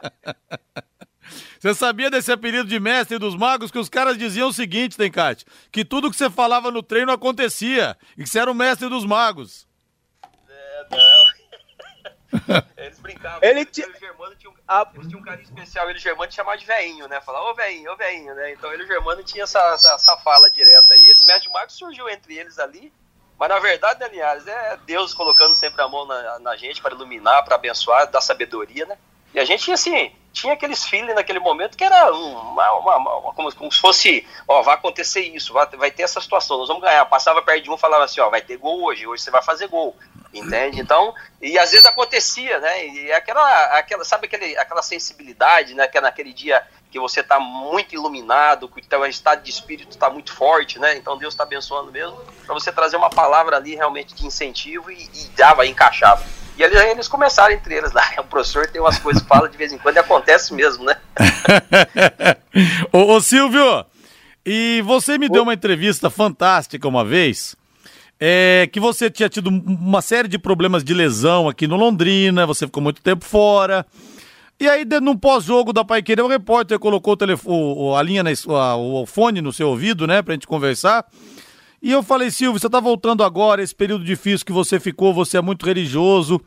Você 1.67 1.75
sabia 1.75 2.09
desse 2.09 2.31
apelido 2.31 2.69
de 2.69 2.79
mestre 2.79 3.19
dos 3.19 3.35
magos? 3.35 3.73
Que 3.73 3.79
os 3.79 3.89
caras 3.89 4.17
diziam 4.17 4.49
o 4.49 4.53
seguinte, 4.53 4.97
Tencate, 4.97 5.45
que 5.73 5.85
tudo 5.85 6.09
que 6.09 6.17
você 6.17 6.31
falava 6.31 6.71
no 6.71 6.81
treino 6.81 7.11
acontecia 7.11 7.99
e 8.17 8.23
que 8.23 8.29
você 8.29 8.39
era 8.39 8.49
o 8.49 8.55
mestre 8.55 8.89
dos 8.89 9.05
magos. 9.05 9.67
É, 10.49 10.87
não. 10.89 12.63
Eles 12.77 13.01
brincavam. 13.01 13.41
Ele, 13.43 13.65
t... 13.65 13.83
ele 13.83 13.99
Germano 13.99 14.37
tinha 14.37 14.49
um, 14.49 14.55
ah. 14.69 14.89
eles 14.95 15.09
tinham 15.09 15.21
um 15.21 15.25
carinho 15.25 15.43
especial. 15.43 15.87
Ele 15.87 15.99
e 15.99 16.01
o 16.01 16.03
Germano 16.03 16.31
chamava 16.31 16.57
de 16.57 16.67
veinho, 16.67 17.09
né? 17.09 17.21
Falava, 17.21 17.51
ô 17.51 17.55
veinho, 17.55 17.93
ô 17.93 17.97
veinho, 17.97 18.33
né? 18.37 18.53
Então 18.53 18.73
ele 18.73 18.83
e 18.83 18.85
o 18.85 18.89
Germano 18.89 19.25
tinha 19.25 19.43
essa, 19.43 19.59
essa, 19.75 19.93
essa 19.95 20.17
fala 20.19 20.49
direta 20.49 20.95
aí. 20.95 21.09
Esse 21.09 21.27
mestre 21.27 21.49
de 21.49 21.53
magos 21.53 21.75
surgiu 21.75 22.09
entre 22.09 22.39
eles 22.39 22.61
ali. 22.61 22.93
Mas 23.37 23.49
na 23.49 23.59
verdade, 23.59 23.99
né, 23.99 24.09
Linhares, 24.09 24.47
é 24.47 24.79
Deus 24.87 25.13
colocando 25.13 25.55
sempre 25.57 25.83
a 25.83 25.89
mão 25.89 26.07
na, 26.07 26.39
na 26.39 26.57
gente 26.57 26.81
para 26.81 26.95
iluminar, 26.95 27.45
para 27.45 27.57
abençoar, 27.57 28.09
dar 28.09 28.21
sabedoria, 28.21 28.87
né? 28.87 28.97
E 29.37 29.39
a 29.39 29.45
gente, 29.45 29.71
assim, 29.71 30.11
tinha 30.33 30.55
aqueles 30.55 30.83
feeling 30.83 31.13
naquele 31.13 31.39
momento 31.39 31.77
que 31.77 31.85
era 31.85 32.11
uma, 32.11 32.73
uma, 32.73 32.97
uma, 32.97 33.35
como, 33.35 33.55
como, 33.55 33.71
se 33.71 33.79
fosse, 33.79 34.27
ó, 34.49 34.63
vai 34.63 34.75
acontecer 34.75 35.21
isso, 35.21 35.53
vai, 35.53 35.67
vai, 35.77 35.91
ter 35.91 36.05
essa 36.05 36.23
situação, 36.23 36.57
nós 36.57 36.69
vamos 36.69 36.83
ganhar. 36.83 37.05
Passava 37.05 37.43
perto 37.43 37.65
de 37.65 37.71
um 37.71 37.77
falava 37.77 38.05
assim, 38.05 38.19
ó, 38.19 38.31
vai 38.31 38.41
ter 38.41 38.57
gol 38.57 38.85
hoje, 38.85 39.07
hoje 39.07 39.23
você 39.23 39.31
vai 39.31 39.43
fazer 39.43 39.69
gol. 39.69 39.95
Entende? 40.33 40.81
Então, 40.81 41.15
e 41.43 41.59
às 41.59 41.71
vezes 41.71 41.85
acontecia, 41.85 42.59
né? 42.61 42.87
E 42.87 43.13
aquela, 43.13 43.79
aquela 43.79 44.05
sabe 44.07 44.27
aquele, 44.27 44.57
aquela 44.57 44.81
sensibilidade, 44.81 45.75
né? 45.75 45.87
Que 45.87 45.99
é 45.99 46.01
naquele 46.01 46.33
dia 46.33 46.67
que 46.91 46.99
você 46.99 47.21
está 47.21 47.39
muito 47.39 47.95
iluminado, 47.95 48.69
que 48.71 48.81
o 48.81 48.87
teu 48.87 49.05
estado 49.05 49.43
de 49.43 49.51
espírito 49.51 49.91
está 49.91 50.09
muito 50.09 50.33
forte, 50.33 50.79
né? 50.79 50.97
Então 50.97 51.19
Deus 51.19 51.35
está 51.35 51.43
abençoando 51.45 51.93
mesmo, 51.93 52.19
para 52.47 52.55
você 52.55 52.73
trazer 52.73 52.97
uma 52.97 53.11
palavra 53.11 53.59
ali 53.59 53.75
realmente 53.75 54.15
de 54.15 54.27
incentivo 54.27 54.91
e, 54.91 55.11
e 55.15 55.29
dava, 55.37 55.67
encaixava. 55.67 56.25
E 56.57 56.65
ali 56.65 56.77
eles 56.91 57.09
começaram 57.09 57.55
entre 57.55 57.75
eles 57.75 57.93
lá. 57.93 58.03
O 58.19 58.25
professor 58.25 58.67
tem 58.67 58.81
umas 58.81 58.99
coisas 58.99 59.23
que 59.23 59.29
fala 59.29 59.49
de 59.49 59.57
vez 59.57 59.73
em 59.73 59.79
quando 59.79 59.97
e 59.97 59.99
acontece 59.99 60.53
mesmo, 60.53 60.85
né? 60.85 60.97
ô, 62.93 63.15
ô, 63.15 63.21
Silvio, 63.21 63.85
e 64.45 64.83
você 64.83 65.19
me 65.19 65.29
deu 65.29 65.43
uma 65.43 65.55
entrevista 65.55 66.11
fantástica 66.11 66.89
uma 66.89 67.05
vez. 67.05 67.57
É, 68.19 68.69
que 68.73 68.81
você 68.81 69.11
tinha 69.11 69.29
tido 69.29 69.49
uma 69.49 70.01
série 70.01 70.27
de 70.29 70.39
problemas 70.39 70.83
de 70.83 70.95
lesão 70.95 71.49
aqui 71.49 71.67
no 71.67 71.77
Londrina, 71.77 72.47
você 72.47 72.65
ficou 72.67 72.83
muito 72.83 73.03
tempo 73.03 73.25
fora. 73.25 73.85
E 74.59 74.67
aí, 74.67 74.87
no 75.03 75.19
pós-jogo 75.19 75.71
da 75.71 75.85
Pai 75.85 76.03
Querer, 76.03 76.23
o 76.23 76.29
repórter 76.29 76.79
colocou 76.79 77.13
o, 77.13 77.17
telefone, 77.17 77.95
a 77.95 78.03
linha, 78.03 78.23
na, 78.23 78.31
o 78.77 79.05
fone 79.05 79.43
no 79.43 79.53
seu 79.53 79.69
ouvido, 79.69 80.07
né, 80.07 80.23
pra 80.23 80.33
gente 80.33 80.47
conversar. 80.47 81.05
E 81.83 81.93
eu 81.93 82.03
falei, 82.03 82.31
Silvio, 82.31 82.59
você 82.59 82.67
está 82.67 82.81
voltando 82.81 83.23
agora, 83.23 83.63
esse 83.63 83.75
período 83.75 84.05
difícil 84.05 84.47
que 84.47 84.53
você 84.53 84.81
ficou, 84.81 85.13
você 85.13 85.39
é 85.39 85.41
muito 85.41 85.67
religioso. 85.67 86.41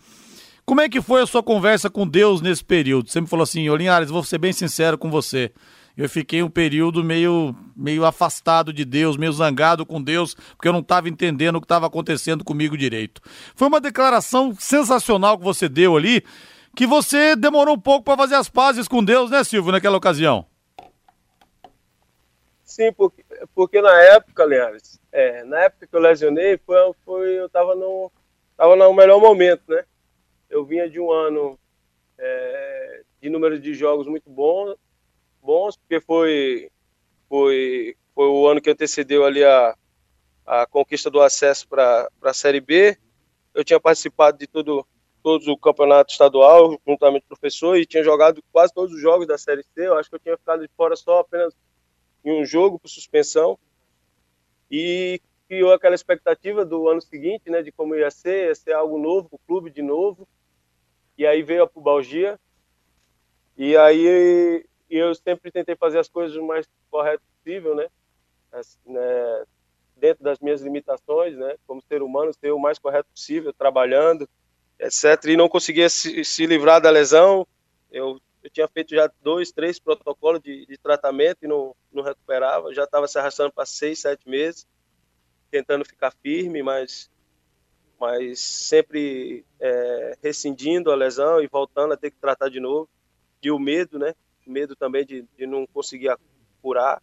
Como 0.65 0.81
é 0.81 0.89
que 0.89 1.01
foi 1.01 1.21
a 1.21 1.25
sua 1.25 1.41
conversa 1.41 1.89
com 1.89 2.07
Deus 2.07 2.41
nesse 2.41 2.63
período? 2.63 3.09
Você 3.09 3.19
me 3.21 3.27
falou 3.27 3.43
assim, 3.43 3.67
Olinhares, 3.69 4.09
vou 4.09 4.23
ser 4.23 4.37
bem 4.37 4.53
sincero 4.53 4.97
com 4.97 5.09
você. 5.09 5.51
Eu 5.97 6.07
fiquei 6.07 6.41
um 6.41 6.49
período 6.49 7.03
meio, 7.03 7.55
meio 7.75 8.05
afastado 8.05 8.71
de 8.71 8.85
Deus, 8.85 9.17
meio 9.17 9.33
zangado 9.33 9.85
com 9.85 10.01
Deus, 10.01 10.35
porque 10.55 10.67
eu 10.67 10.71
não 10.71 10.79
estava 10.79 11.09
entendendo 11.09 11.57
o 11.57 11.59
que 11.59 11.65
estava 11.65 11.87
acontecendo 11.87 12.43
comigo 12.43 12.77
direito. 12.77 13.21
Foi 13.55 13.67
uma 13.67 13.81
declaração 13.81 14.55
sensacional 14.57 15.37
que 15.37 15.43
você 15.43 15.67
deu 15.67 15.97
ali, 15.97 16.23
que 16.75 16.87
você 16.87 17.35
demorou 17.35 17.75
um 17.75 17.79
pouco 17.79 18.05
para 18.05 18.15
fazer 18.15 18.35
as 18.35 18.47
pazes 18.47 18.87
com 18.87 19.03
Deus, 19.03 19.29
né, 19.29 19.43
Silvio, 19.43 19.71
naquela 19.71 19.97
ocasião? 19.97 20.45
Sim, 22.69 22.93
porque, 22.93 23.25
porque 23.55 23.81
na 23.81 23.99
época, 23.99 24.43
Leandro, 24.45 24.79
é, 25.11 25.43
na 25.43 25.61
época 25.63 25.87
que 25.87 25.95
eu 25.95 25.99
lesionei, 25.99 26.55
foi, 26.59 26.77
foi, 27.03 27.39
eu 27.39 27.47
estava 27.47 27.73
no, 27.73 28.11
tava 28.55 28.75
no 28.75 28.93
melhor 28.93 29.19
momento, 29.19 29.63
né? 29.67 29.83
Eu 30.47 30.63
vinha 30.63 30.87
de 30.87 30.99
um 30.99 31.11
ano 31.11 31.57
é, 32.15 33.01
de 33.19 33.27
número 33.27 33.59
de 33.59 33.73
jogos 33.73 34.05
muito 34.05 34.29
bom, 34.29 34.75
bons, 35.41 35.77
porque 35.77 35.99
foi, 35.99 36.69
foi, 37.27 37.97
foi 38.13 38.27
o 38.27 38.47
ano 38.47 38.61
que 38.61 38.69
antecedeu 38.69 39.25
ali 39.25 39.43
a, 39.43 39.75
a 40.45 40.67
conquista 40.67 41.09
do 41.09 41.21
acesso 41.21 41.67
para 41.67 42.07
a 42.21 42.33
Série 42.35 42.61
B. 42.61 42.95
Eu 43.51 43.63
tinha 43.63 43.79
participado 43.79 44.37
de 44.37 44.45
todo, 44.45 44.85
todos 45.23 45.47
o 45.47 45.57
campeonato 45.57 46.11
estadual, 46.11 46.79
juntamente 46.87 47.25
com 47.27 47.33
o 47.33 47.39
professor, 47.39 47.77
e 47.77 47.85
tinha 47.85 48.03
jogado 48.03 48.43
quase 48.51 48.71
todos 48.71 48.93
os 48.93 49.01
jogos 49.01 49.25
da 49.25 49.39
Série 49.39 49.63
C. 49.63 49.87
Eu 49.87 49.97
acho 49.97 50.07
que 50.07 50.17
eu 50.17 50.19
tinha 50.19 50.37
ficado 50.37 50.61
de 50.61 50.69
fora 50.77 50.95
só 50.95 51.21
apenas 51.21 51.51
em 52.23 52.41
um 52.41 52.45
jogo 52.45 52.79
por 52.79 52.89
suspensão 52.89 53.57
e 54.69 55.21
criou 55.47 55.73
aquela 55.73 55.95
expectativa 55.95 56.63
do 56.63 56.87
ano 56.87 57.01
seguinte, 57.01 57.49
né, 57.49 57.63
de 57.63 57.71
como 57.71 57.95
ia 57.95 58.11
ser, 58.11 58.47
ia 58.47 58.55
ser 58.55 58.73
algo 58.73 58.99
novo, 58.99 59.29
o 59.31 59.39
clube 59.39 59.71
de 59.71 59.81
novo. 59.81 60.27
E 61.17 61.25
aí 61.25 61.41
veio 61.41 61.63
a 61.63 61.67
pubalgia. 61.67 62.39
E 63.57 63.75
aí 63.75 64.63
eu 64.89 65.13
sempre 65.15 65.51
tentei 65.51 65.75
fazer 65.75 65.99
as 65.99 66.07
coisas 66.07 66.37
o 66.37 66.45
mais 66.45 66.67
correto 66.89 67.23
possível, 67.35 67.75
né? 67.75 67.87
Né? 68.85 69.45
Dentro 69.97 70.23
das 70.23 70.39
minhas 70.39 70.61
limitações, 70.61 71.35
né? 71.35 71.55
Como 71.67 71.81
ser 71.81 72.01
humano, 72.01 72.33
ser 72.33 72.51
o 72.51 72.59
mais 72.59 72.79
correto 72.79 73.09
possível, 73.09 73.51
trabalhando, 73.51 74.29
etc. 74.79 75.25
E 75.25 75.35
não 75.35 75.49
conseguia 75.49 75.89
se, 75.89 76.23
se 76.23 76.45
livrar 76.45 76.79
da 76.79 76.89
lesão. 76.89 77.45
Eu, 77.91 78.19
eu, 78.49 78.53
tinha 78.53 78.67
feito 78.67 78.95
já 78.95 79.09
dois, 79.21 79.51
três 79.51 79.79
protocolos 79.79 80.41
de, 80.41 80.65
de 80.65 80.77
tratamento 80.77 81.37
e 81.43 81.47
não, 81.47 81.75
não 81.91 82.03
recuperava. 82.03 82.73
Já 82.73 82.83
estava 82.83 83.07
se 83.07 83.17
arrastando 83.19 83.51
para 83.51 83.65
seis, 83.65 83.99
sete 83.99 84.27
meses, 84.27 84.67
tentando 85.51 85.85
ficar 85.85 86.11
firme, 86.11 86.63
mas, 86.63 87.09
mas 87.99 88.39
sempre 88.39 89.45
é, 89.59 90.17
rescindindo 90.23 90.91
a 90.91 90.95
lesão 90.95 91.41
e 91.41 91.47
voltando 91.47 91.93
a 91.93 91.97
ter 91.97 92.11
que 92.11 92.17
tratar 92.17 92.49
de 92.49 92.59
novo. 92.59 92.89
E 93.41 93.51
o 93.51 93.59
medo, 93.59 93.97
né? 93.97 94.13
Medo 94.45 94.75
também 94.75 95.05
de, 95.05 95.25
de 95.37 95.45
não 95.45 95.67
conseguir 95.67 96.15
curar. 96.61 97.01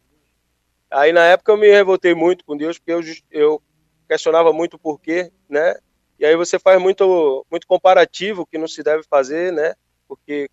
Aí 0.91 1.13
na 1.13 1.25
época 1.25 1.53
eu 1.53 1.57
me 1.57 1.69
revoltei 1.69 2.15
muito 2.15 2.45
com 2.45 2.57
Deus, 2.57 2.79
porque 2.79 2.93
eu, 2.93 3.01
eu 3.31 3.63
questionava 4.09 4.53
muito 4.53 4.75
o 4.75 4.79
porquê, 4.79 5.33
né? 5.49 5.77
E 6.19 6.25
aí 6.25 6.35
você 6.35 6.59
faz 6.59 6.81
muito, 6.81 7.47
muito 7.51 7.67
comparativo 7.67 8.47
que 8.47 8.59
não 8.59 8.67
se 8.67 8.83
deve 8.83 9.03
fazer, 9.05 9.53
né? 9.53 9.75
Porque 10.09 10.49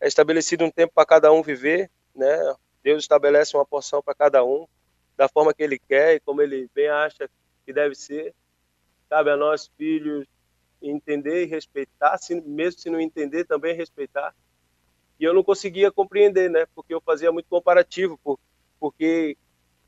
é 0.00 0.06
estabelecido 0.06 0.64
um 0.64 0.70
tempo 0.70 0.92
para 0.94 1.06
cada 1.06 1.32
um 1.32 1.42
viver, 1.42 1.90
né? 2.14 2.54
Deus 2.82 3.02
estabelece 3.02 3.56
uma 3.56 3.66
porção 3.66 4.02
para 4.02 4.14
cada 4.14 4.44
um, 4.44 4.66
da 5.16 5.28
forma 5.28 5.52
que 5.52 5.62
Ele 5.62 5.78
quer 5.78 6.14
e 6.14 6.20
como 6.20 6.40
Ele 6.40 6.70
bem 6.74 6.88
acha 6.88 7.28
que 7.64 7.72
deve 7.72 7.94
ser. 7.94 8.34
Cabe 9.10 9.30
a 9.30 9.36
nós, 9.36 9.70
filhos, 9.76 10.26
entender 10.80 11.42
e 11.42 11.46
respeitar, 11.46 12.18
se, 12.18 12.40
mesmo 12.40 12.80
se 12.80 12.90
não 12.90 13.00
entender, 13.00 13.44
também 13.44 13.74
respeitar. 13.74 14.34
E 15.18 15.24
eu 15.24 15.34
não 15.34 15.42
conseguia 15.42 15.90
compreender, 15.90 16.48
né? 16.48 16.66
Porque 16.74 16.94
eu 16.94 17.00
fazia 17.00 17.32
muito 17.32 17.48
comparativo, 17.48 18.18
porque 18.78 19.36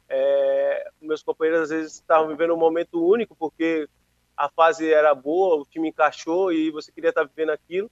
é, 0.09 0.91
meus 1.01 1.23
companheiros 1.23 1.63
às 1.63 1.71
vezes 1.71 1.93
estavam 1.95 2.29
vivendo 2.29 2.55
um 2.55 2.59
momento 2.59 3.05
único, 3.07 3.37
porque 3.37 3.89
a 4.37 4.49
fase 4.49 4.93
era 4.93 5.15
boa, 5.15 5.57
o 5.57 5.67
time 5.67 5.89
encaixou 5.89 6.53
e 6.53 6.71
você 6.71 6.91
queria 6.91 7.11
estar 7.11 7.25
vivendo 7.25 7.51
aquilo. 7.51 7.91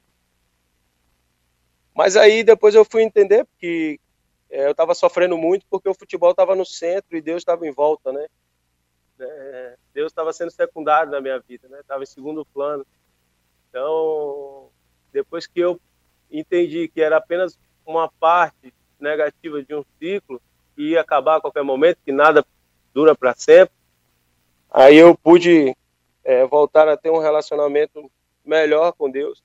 Mas 1.98 2.16
aí 2.16 2.44
depois 2.44 2.76
eu 2.76 2.84
fui 2.84 3.02
entender 3.02 3.44
que 3.58 3.98
é, 4.48 4.66
eu 4.66 4.70
estava 4.70 4.94
sofrendo 4.94 5.36
muito 5.36 5.66
porque 5.68 5.88
o 5.88 5.94
futebol 5.94 6.30
estava 6.30 6.54
no 6.54 6.64
centro 6.64 7.16
e 7.16 7.20
Deus 7.20 7.38
estava 7.38 7.66
em 7.66 7.72
volta, 7.72 8.12
né? 8.12 8.24
É, 9.18 9.76
Deus 9.92 10.12
estava 10.12 10.32
sendo 10.32 10.52
secundário 10.52 11.10
na 11.10 11.20
minha 11.20 11.40
vida, 11.40 11.66
né? 11.66 11.80
Estava 11.80 12.04
em 12.04 12.06
segundo 12.06 12.46
plano. 12.54 12.86
Então, 13.68 14.68
depois 15.12 15.48
que 15.48 15.58
eu 15.58 15.80
entendi 16.30 16.86
que 16.86 17.00
era 17.00 17.16
apenas 17.16 17.58
uma 17.84 18.08
parte 18.08 18.72
negativa 19.00 19.60
de 19.60 19.74
um 19.74 19.84
ciclo 19.98 20.40
e 20.76 20.90
ia 20.90 21.00
acabar 21.00 21.38
a 21.38 21.40
qualquer 21.40 21.64
momento, 21.64 21.98
que 22.04 22.12
nada 22.12 22.46
dura 22.94 23.12
para 23.12 23.34
sempre, 23.34 23.74
aí 24.70 24.96
eu 24.96 25.18
pude 25.18 25.76
é, 26.22 26.46
voltar 26.46 26.86
a 26.86 26.96
ter 26.96 27.10
um 27.10 27.18
relacionamento 27.18 28.08
melhor 28.44 28.92
com 28.92 29.10
Deus. 29.10 29.42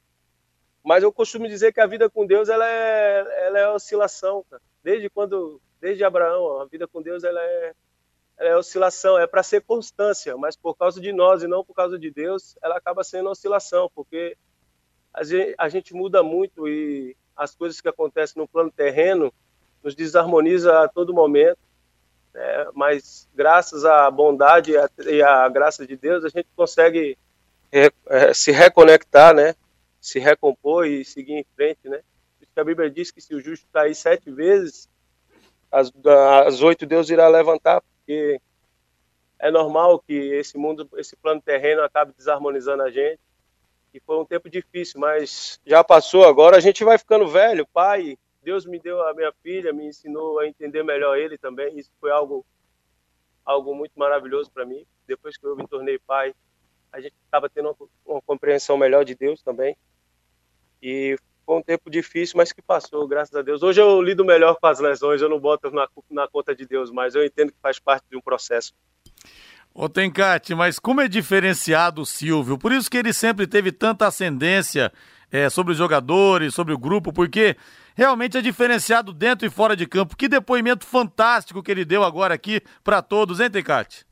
Mas 0.83 1.03
eu 1.03 1.11
costumo 1.11 1.47
dizer 1.47 1.71
que 1.71 1.79
a 1.79 1.87
vida 1.87 2.09
com 2.09 2.25
Deus 2.25 2.49
ela 2.49 2.67
é, 2.67 3.45
ela 3.47 3.59
é 3.59 3.69
oscilação, 3.69 4.43
cara. 4.49 4.61
Desde 4.83 5.09
quando, 5.09 5.61
desde 5.79 6.03
Abraão, 6.03 6.61
a 6.61 6.65
vida 6.65 6.87
com 6.87 7.01
Deus 7.01 7.23
ela 7.23 7.39
é, 7.41 7.73
ela 8.37 8.49
é 8.49 8.57
oscilação, 8.57 9.17
é 9.17 9.25
para 9.25 9.43
ser 9.43 9.61
constância, 9.61 10.35
mas 10.35 10.55
por 10.55 10.75
causa 10.75 10.99
de 10.99 11.13
nós 11.13 11.41
e 11.41 11.47
não 11.47 11.63
por 11.63 11.73
causa 11.73 11.97
de 11.97 12.11
Deus, 12.11 12.57
ela 12.61 12.77
acaba 12.77 13.03
sendo 13.03 13.29
oscilação, 13.29 13.89
porque 13.95 14.35
a 15.13 15.23
gente, 15.23 15.55
a 15.57 15.69
gente 15.69 15.93
muda 15.93 16.21
muito 16.21 16.67
e 16.67 17.15
as 17.35 17.55
coisas 17.55 17.79
que 17.79 17.87
acontecem 17.87 18.41
no 18.41 18.47
plano 18.47 18.71
terreno 18.71 19.33
nos 19.81 19.95
desarmoniza 19.95 20.83
a 20.83 20.87
todo 20.87 21.13
momento 21.13 21.59
né? 22.33 22.67
mas 22.73 23.27
graças 23.33 23.85
à 23.85 24.09
bondade 24.09 24.73
e 25.05 25.21
à 25.21 25.47
graça 25.47 25.85
de 25.85 25.95
Deus 25.95 26.25
a 26.25 26.29
gente 26.29 26.47
consegue 26.55 27.17
é, 27.71 28.33
se 28.33 28.51
reconectar, 28.51 29.33
né? 29.33 29.55
Se 30.03 30.19
recompor 30.19 30.85
e 30.85 31.05
seguir 31.05 31.33
em 31.33 31.45
frente, 31.55 31.87
né? 31.87 32.01
Porque 32.37 32.59
a 32.59 32.63
Bíblia 32.63 32.89
diz 32.89 33.09
que 33.09 33.21
se 33.21 33.33
o 33.33 33.39
justo 33.39 33.65
cair 33.71 33.95
sete 33.95 34.29
vezes, 34.29 34.89
as, 35.71 35.91
as 36.45 36.61
oito 36.61 36.85
Deus 36.85 37.09
irá 37.09 37.27
levantar, 37.27 37.81
porque 37.81 38.39
é 39.39 39.49
normal 39.49 39.99
que 39.99 40.13
esse 40.13 40.57
mundo, 40.57 40.87
esse 40.97 41.15
plano 41.15 41.41
terreno 41.41 41.81
acabe 41.81 42.13
desarmonizando 42.17 42.83
a 42.83 42.91
gente. 42.91 43.19
E 43.93 43.99
foi 43.99 44.19
um 44.19 44.25
tempo 44.25 44.49
difícil, 44.49 44.99
mas 44.99 45.59
já 45.65 45.83
passou 45.83 46.25
agora. 46.25 46.57
A 46.57 46.59
gente 46.59 46.83
vai 46.83 46.97
ficando 46.97 47.27
velho, 47.27 47.65
pai, 47.67 48.17
Deus 48.41 48.65
me 48.65 48.79
deu 48.79 49.01
a 49.07 49.13
minha 49.13 49.31
filha, 49.41 49.71
me 49.71 49.87
ensinou 49.87 50.39
a 50.39 50.47
entender 50.47 50.83
melhor 50.83 51.17
ele 51.17 51.37
também. 51.37 51.79
Isso 51.79 51.91
foi 51.99 52.11
algo 52.11 52.45
algo 53.45 53.75
muito 53.75 53.93
maravilhoso 53.95 54.51
para 54.51 54.65
mim. 54.65 54.85
Depois 55.07 55.37
que 55.37 55.45
eu 55.45 55.55
me 55.55 55.67
tornei 55.67 55.99
pai, 55.99 56.33
a 56.91 56.99
gente 56.99 57.15
estava 57.25 57.49
tendo 57.49 57.69
uma, 57.69 57.89
uma, 58.05 58.21
compreensão 58.21 58.77
melhor 58.77 59.03
de 59.03 59.15
Deus 59.15 59.41
também. 59.41 59.75
E 60.83 61.15
foi 61.45 61.57
um 61.57 61.61
tempo 61.61 61.89
difícil, 61.89 62.35
mas 62.35 62.51
que 62.51 62.61
passou, 62.61 63.07
graças 63.07 63.33
a 63.33 63.41
Deus. 63.41 63.63
Hoje 63.63 63.79
eu 63.79 64.01
lido 64.01 64.25
melhor 64.25 64.57
com 64.59 64.67
as 64.67 64.81
lesões, 64.81 65.21
eu 65.21 65.29
não 65.29 65.39
boto 65.39 65.71
na, 65.71 65.87
na 66.11 66.27
conta 66.27 66.53
de 66.53 66.65
Deus, 66.65 66.91
mas 66.91 67.15
eu 67.15 67.23
entendo 67.25 67.53
que 67.53 67.57
faz 67.61 67.79
parte 67.79 68.03
de 68.11 68.17
um 68.17 68.21
processo. 68.21 68.73
Ô 69.73 69.87
Tencate, 69.87 70.53
mas 70.53 70.79
como 70.79 70.99
é 70.99 71.07
diferenciado 71.07 72.01
o 72.01 72.05
Silvio? 72.05 72.57
Por 72.57 72.73
isso 72.73 72.91
que 72.91 72.97
ele 72.97 73.13
sempre 73.13 73.47
teve 73.47 73.71
tanta 73.71 74.07
ascendência 74.07 74.91
é, 75.31 75.49
sobre 75.49 75.71
os 75.71 75.77
jogadores, 75.77 76.53
sobre 76.53 76.73
o 76.73 76.77
grupo, 76.77 77.13
porque 77.13 77.55
realmente 77.95 78.37
é 78.37 78.41
diferenciado 78.41 79.13
dentro 79.13 79.47
e 79.47 79.49
fora 79.49 79.77
de 79.77 79.87
campo. 79.87 80.17
Que 80.17 80.27
depoimento 80.27 80.85
fantástico 80.85 81.63
que 81.63 81.71
ele 81.71 81.85
deu 81.85 82.03
agora 82.03 82.33
aqui 82.33 82.61
para 82.83 83.01
todos, 83.01 83.39
hein, 83.39 83.49
Tecate? 83.49 84.05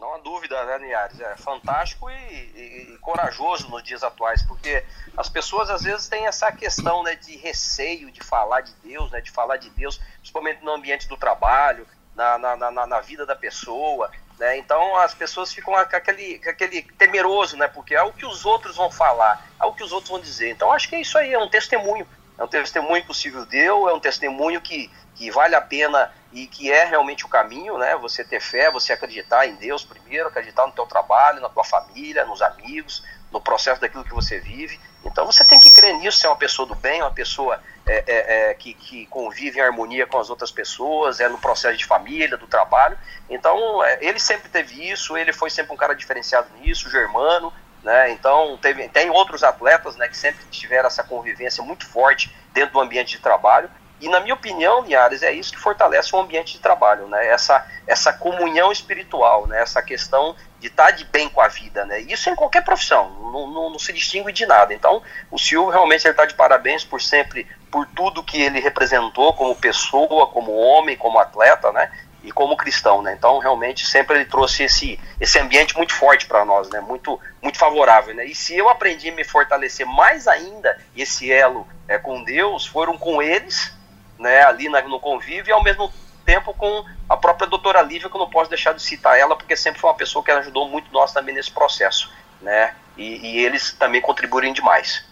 Não 0.00 0.14
há 0.14 0.18
dúvida, 0.18 0.64
né, 0.64 0.78
Linhares? 0.78 1.18
É 1.20 1.36
fantástico 1.36 2.08
e, 2.08 2.14
e, 2.14 2.94
e, 2.94 2.98
corajoso 2.98 3.68
nos 3.68 3.82
dias 3.82 4.02
atuais, 4.02 4.42
porque 4.42 4.84
as 5.16 5.28
pessoas 5.28 5.68
às 5.70 5.82
vezes 5.82 6.08
têm 6.08 6.26
essa 6.26 6.52
questão 6.52 7.02
né, 7.02 7.16
de 7.16 7.36
receio 7.36 8.10
de 8.10 8.20
falar 8.20 8.60
de 8.60 8.72
Deus, 8.82 9.10
né, 9.10 9.20
de 9.20 9.30
falar 9.30 9.56
de 9.56 9.70
Deus, 9.70 10.00
principalmente 10.18 10.64
no 10.64 10.72
ambiente 10.72 11.08
do 11.08 11.16
trabalho, 11.16 11.86
na, 12.14 12.38
na, 12.38 12.56
na, 12.70 12.86
na 12.86 13.00
vida 13.00 13.26
da 13.26 13.34
pessoa. 13.34 14.10
Né? 14.38 14.58
Então 14.58 14.96
as 14.96 15.14
pessoas 15.14 15.52
ficam 15.52 15.74
com 15.74 15.96
aquele, 15.96 16.38
com 16.38 16.50
aquele 16.50 16.82
temeroso, 16.82 17.56
né? 17.56 17.66
porque 17.66 17.94
é 17.94 18.02
o 18.02 18.12
que 18.12 18.24
os 18.24 18.46
outros 18.46 18.76
vão 18.76 18.90
falar, 18.90 19.44
é 19.60 19.64
o 19.64 19.72
que 19.72 19.82
os 19.82 19.90
outros 19.90 20.10
vão 20.10 20.20
dizer. 20.20 20.50
Então 20.50 20.72
acho 20.72 20.88
que 20.88 20.94
é 20.94 21.00
isso 21.00 21.18
aí, 21.18 21.32
é 21.32 21.38
um 21.38 21.48
testemunho. 21.48 22.06
É 22.38 22.44
um 22.44 22.48
testemunho 22.48 23.04
que 23.04 23.10
o 23.10 23.14
Silvio 23.14 23.44
deu, 23.44 23.88
é 23.88 23.94
um 23.94 23.98
testemunho 23.98 24.60
que, 24.60 24.88
que 25.16 25.28
vale 25.28 25.56
a 25.56 25.60
pena 25.60 26.12
e 26.32 26.46
que 26.46 26.70
é 26.70 26.84
realmente 26.84 27.24
o 27.24 27.28
caminho, 27.28 27.78
né? 27.78 27.96
Você 27.96 28.22
ter 28.22 28.40
fé, 28.40 28.70
você 28.70 28.92
acreditar 28.92 29.46
em 29.46 29.54
Deus 29.54 29.84
primeiro, 29.84 30.28
acreditar 30.28 30.66
no 30.66 30.72
teu 30.72 30.86
trabalho, 30.86 31.40
na 31.40 31.48
tua 31.48 31.64
família, 31.64 32.24
nos 32.24 32.42
amigos, 32.42 33.02
no 33.32 33.40
processo 33.40 33.80
daquilo 33.80 34.04
que 34.04 34.14
você 34.14 34.38
vive. 34.38 34.78
Então 35.04 35.24
você 35.24 35.44
tem 35.44 35.60
que 35.60 35.70
crer 35.70 35.94
nisso, 35.94 36.18
ser 36.18 36.26
uma 36.26 36.36
pessoa 36.36 36.66
do 36.66 36.74
bem, 36.74 37.00
uma 37.00 37.10
pessoa 37.10 37.62
é, 37.86 38.04
é, 38.06 38.50
é, 38.50 38.54
que, 38.54 38.74
que 38.74 39.06
convive 39.06 39.58
em 39.58 39.62
harmonia 39.62 40.06
com 40.06 40.18
as 40.18 40.28
outras 40.28 40.50
pessoas, 40.50 41.20
é 41.20 41.28
no 41.28 41.38
processo 41.38 41.76
de 41.76 41.84
família, 41.84 42.36
do 42.36 42.46
trabalho. 42.46 42.98
Então 43.28 43.82
é, 43.82 43.98
ele 44.02 44.18
sempre 44.18 44.48
teve 44.48 44.90
isso, 44.90 45.16
ele 45.16 45.32
foi 45.32 45.50
sempre 45.50 45.72
um 45.72 45.76
cara 45.76 45.94
diferenciado 45.94 46.48
nisso, 46.58 46.90
germano. 46.90 47.52
Né? 47.82 48.10
Então 48.10 48.58
teve, 48.60 48.88
tem 48.88 49.08
outros 49.08 49.42
atletas 49.42 49.96
né, 49.96 50.08
que 50.08 50.16
sempre 50.16 50.44
tiveram 50.50 50.88
essa 50.88 51.04
convivência 51.04 51.62
muito 51.62 51.86
forte 51.86 52.34
dentro 52.52 52.74
do 52.74 52.80
ambiente 52.80 53.16
de 53.16 53.22
trabalho. 53.22 53.70
E 54.00 54.08
na 54.08 54.20
minha 54.20 54.34
opinião, 54.34 54.82
Linhares, 54.82 55.22
é 55.22 55.32
isso 55.32 55.52
que 55.52 55.58
fortalece 55.58 56.14
o 56.14 56.20
ambiente 56.20 56.52
de 56.52 56.60
trabalho, 56.60 57.08
né? 57.08 57.26
Essa, 57.28 57.66
essa 57.86 58.12
comunhão 58.12 58.70
espiritual, 58.70 59.46
né? 59.46 59.60
Essa 59.60 59.82
questão 59.82 60.36
de 60.60 60.68
estar 60.68 60.92
de 60.92 61.04
bem 61.04 61.28
com 61.28 61.40
a 61.40 61.48
vida, 61.48 61.84
né? 61.84 62.00
Isso 62.00 62.30
em 62.30 62.36
qualquer 62.36 62.62
profissão, 62.62 63.10
não, 63.10 63.46
não, 63.46 63.70
não 63.70 63.78
se 63.78 63.92
distingue 63.92 64.32
de 64.32 64.46
nada. 64.46 64.72
Então, 64.72 65.02
o 65.30 65.38
Silvio 65.38 65.70
realmente 65.70 66.06
está 66.06 66.24
de 66.24 66.34
parabéns 66.34 66.84
por 66.84 67.02
sempre, 67.02 67.46
por 67.70 67.86
tudo 67.86 68.22
que 68.22 68.40
ele 68.40 68.60
representou 68.60 69.32
como 69.32 69.54
pessoa, 69.54 70.28
como 70.28 70.52
homem, 70.52 70.96
como 70.96 71.18
atleta, 71.18 71.72
né? 71.72 71.90
E 72.22 72.30
como 72.30 72.56
cristão, 72.56 73.02
né? 73.02 73.14
Então, 73.16 73.38
realmente, 73.38 73.84
sempre 73.84 74.16
ele 74.16 74.24
trouxe 74.26 74.64
esse, 74.64 74.98
esse 75.20 75.38
ambiente 75.40 75.76
muito 75.76 75.94
forte 75.94 76.26
para 76.26 76.44
nós, 76.44 76.68
né? 76.70 76.80
Muito, 76.80 77.18
muito 77.42 77.58
favorável, 77.58 78.14
né? 78.14 78.24
E 78.24 78.34
se 78.34 78.56
eu 78.56 78.68
aprendi 78.68 79.10
a 79.10 79.14
me 79.14 79.24
fortalecer 79.24 79.86
mais 79.86 80.28
ainda, 80.28 80.78
esse 80.96 81.32
elo 81.32 81.66
é, 81.88 81.98
com 81.98 82.22
Deus, 82.22 82.66
foram 82.66 82.98
com 82.98 83.22
eles, 83.22 83.72
né, 84.18 84.42
ali 84.42 84.68
na, 84.68 84.82
no 84.82 85.00
convívio 85.00 85.50
e 85.50 85.52
ao 85.52 85.62
mesmo 85.62 85.92
tempo 86.24 86.52
com 86.52 86.84
a 87.08 87.16
própria 87.16 87.48
doutora 87.48 87.80
Lívia, 87.80 88.08
que 88.10 88.16
eu 88.16 88.20
não 88.20 88.28
posso 88.28 88.50
deixar 88.50 88.72
de 88.72 88.82
citar 88.82 89.18
ela, 89.18 89.34
porque 89.34 89.56
sempre 89.56 89.80
foi 89.80 89.88
uma 89.88 89.96
pessoa 89.96 90.22
que 90.24 90.30
ajudou 90.30 90.68
muito 90.68 90.92
nós 90.92 91.12
também 91.12 91.34
nesse 91.34 91.50
processo, 91.50 92.10
né, 92.42 92.74
e, 92.96 93.04
e 93.26 93.44
eles 93.44 93.72
também 93.72 94.00
contribuem 94.00 94.52
demais. 94.52 95.06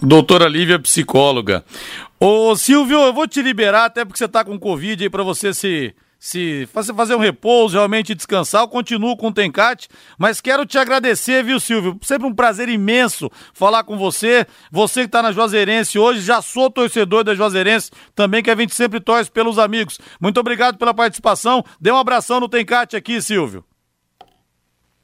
Doutora 0.00 0.48
Lívia, 0.48 0.78
psicóloga. 0.78 1.62
Ô 2.18 2.56
Silvio, 2.56 3.00
eu 3.00 3.12
vou 3.12 3.28
te 3.28 3.42
liberar, 3.42 3.84
até 3.84 4.04
porque 4.04 4.16
você 4.16 4.24
está 4.24 4.42
com 4.44 4.58
Covid 4.58 5.02
aí, 5.02 5.10
para 5.10 5.22
você 5.22 5.52
se 5.52 5.94
se 6.24 6.66
fazer 6.66 7.16
um 7.16 7.18
repouso, 7.18 7.76
realmente 7.76 8.14
descansar, 8.14 8.62
eu 8.62 8.68
continuo 8.68 9.16
com 9.16 9.26
o 9.26 9.34
Tencate, 9.34 9.88
mas 10.16 10.40
quero 10.40 10.64
te 10.64 10.78
agradecer, 10.78 11.42
viu, 11.42 11.58
Silvio? 11.58 11.98
Sempre 12.00 12.28
um 12.28 12.32
prazer 12.32 12.68
imenso 12.68 13.28
falar 13.52 13.82
com 13.82 13.98
você. 13.98 14.46
Você 14.70 15.00
que 15.00 15.06
está 15.06 15.20
na 15.20 15.32
Juazeirense 15.32 15.98
hoje, 15.98 16.20
já 16.20 16.40
sou 16.40 16.70
torcedor 16.70 17.24
da 17.24 17.34
Juazeirense 17.34 17.90
também, 18.14 18.40
que 18.40 18.52
a 18.52 18.54
gente 18.54 18.72
sempre 18.72 19.00
torce 19.00 19.28
pelos 19.32 19.58
amigos. 19.58 19.98
Muito 20.20 20.38
obrigado 20.38 20.78
pela 20.78 20.94
participação. 20.94 21.64
Dê 21.80 21.90
um 21.90 21.96
abração 21.96 22.38
no 22.38 22.48
Tencate 22.48 22.94
aqui, 22.94 23.20
Silvio. 23.20 23.64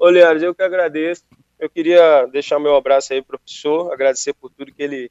Leandro, 0.00 0.44
eu 0.44 0.54
que 0.54 0.62
agradeço. 0.62 1.24
eu 1.58 1.68
queria 1.68 2.26
deixar 2.26 2.60
meu 2.60 2.76
abraço 2.76 3.12
aí, 3.12 3.20
professor, 3.20 3.92
agradecer 3.92 4.34
por 4.34 4.52
tudo 4.52 4.72
que 4.72 4.84
ele 4.84 5.10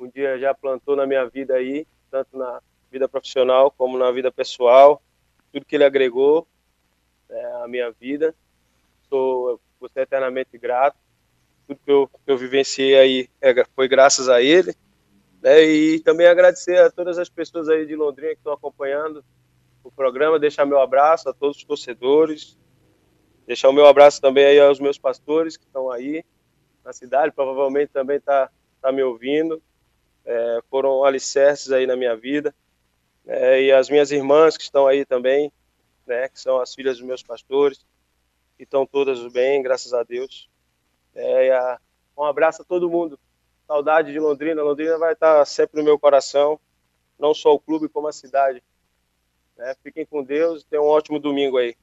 um 0.00 0.10
dia 0.10 0.36
já 0.36 0.52
plantou 0.52 0.96
na 0.96 1.06
minha 1.06 1.24
vida 1.26 1.54
aí, 1.54 1.86
tanto 2.10 2.36
na 2.36 2.60
vida 2.90 3.08
profissional 3.08 3.70
como 3.70 3.96
na 3.96 4.10
vida 4.10 4.32
pessoal, 4.32 5.00
tudo 5.52 5.66
que 5.66 5.76
ele 5.76 5.84
agregou 5.84 6.46
é, 7.28 7.44
à 7.62 7.68
minha 7.68 7.90
vida. 7.92 8.34
Sou 9.08 9.60
você 9.78 10.00
eternamente 10.00 10.56
grato. 10.56 10.96
Tudo 11.66 11.80
que 11.84 11.90
eu, 11.90 12.08
que 12.08 12.32
eu 12.32 12.38
vivenciei 12.38 12.98
aí 12.98 13.28
é, 13.40 13.64
foi 13.74 13.86
graças 13.86 14.28
a 14.28 14.40
ele. 14.40 14.74
Né? 15.40 15.62
E 15.62 16.00
também 16.00 16.26
agradecer 16.26 16.78
a 16.78 16.90
todas 16.90 17.18
as 17.18 17.28
pessoas 17.28 17.68
aí 17.68 17.84
de 17.84 17.94
Londrina 17.94 18.32
que 18.32 18.38
estão 18.38 18.52
acompanhando 18.52 19.24
o 19.84 19.90
programa, 19.90 20.38
deixar 20.38 20.64
meu 20.64 20.80
abraço 20.80 21.28
a 21.28 21.32
todos 21.32 21.56
os 21.56 21.64
torcedores, 21.64 22.56
deixar 23.46 23.68
o 23.68 23.72
meu 23.72 23.86
abraço 23.86 24.20
também 24.20 24.44
aí 24.44 24.60
aos 24.60 24.78
meus 24.78 24.96
pastores 24.96 25.56
que 25.56 25.64
estão 25.64 25.90
aí 25.90 26.24
na 26.84 26.92
cidade, 26.92 27.32
provavelmente 27.32 27.90
também 27.92 28.20
tá, 28.20 28.48
tá 28.80 28.92
me 28.92 29.02
ouvindo, 29.02 29.60
é, 30.24 30.60
foram 30.70 31.04
alicerces 31.04 31.72
aí 31.72 31.86
na 31.86 31.96
minha 31.96 32.16
vida, 32.16 32.54
é, 33.26 33.62
e 33.62 33.72
as 33.72 33.88
minhas 33.88 34.10
irmãs 34.10 34.56
que 34.56 34.64
estão 34.64 34.86
aí 34.86 35.04
também, 35.04 35.52
né, 36.06 36.28
que 36.28 36.40
são 36.40 36.60
as 36.60 36.74
filhas 36.74 36.98
dos 36.98 37.06
meus 37.06 37.22
pastores, 37.22 37.84
que 38.56 38.64
estão 38.64 38.86
todas 38.86 39.20
bem, 39.32 39.62
graças 39.62 39.92
a 39.92 40.02
Deus. 40.02 40.48
É, 41.14 41.52
a, 41.52 41.78
um 42.16 42.24
abraço 42.24 42.62
a 42.62 42.64
todo 42.64 42.90
mundo. 42.90 43.18
Saudade 43.66 44.12
de 44.12 44.18
Londrina. 44.18 44.62
Londrina 44.62 44.98
vai 44.98 45.12
estar 45.12 45.44
sempre 45.44 45.78
no 45.78 45.84
meu 45.84 45.98
coração, 45.98 46.58
não 47.18 47.32
só 47.32 47.54
o 47.54 47.60
clube, 47.60 47.88
como 47.88 48.08
a 48.08 48.12
cidade. 48.12 48.62
É, 49.58 49.74
fiquem 49.82 50.04
com 50.04 50.22
Deus 50.22 50.62
e 50.62 50.66
tenham 50.66 50.84
um 50.84 50.88
ótimo 50.88 51.18
domingo 51.18 51.58
aí. 51.58 51.76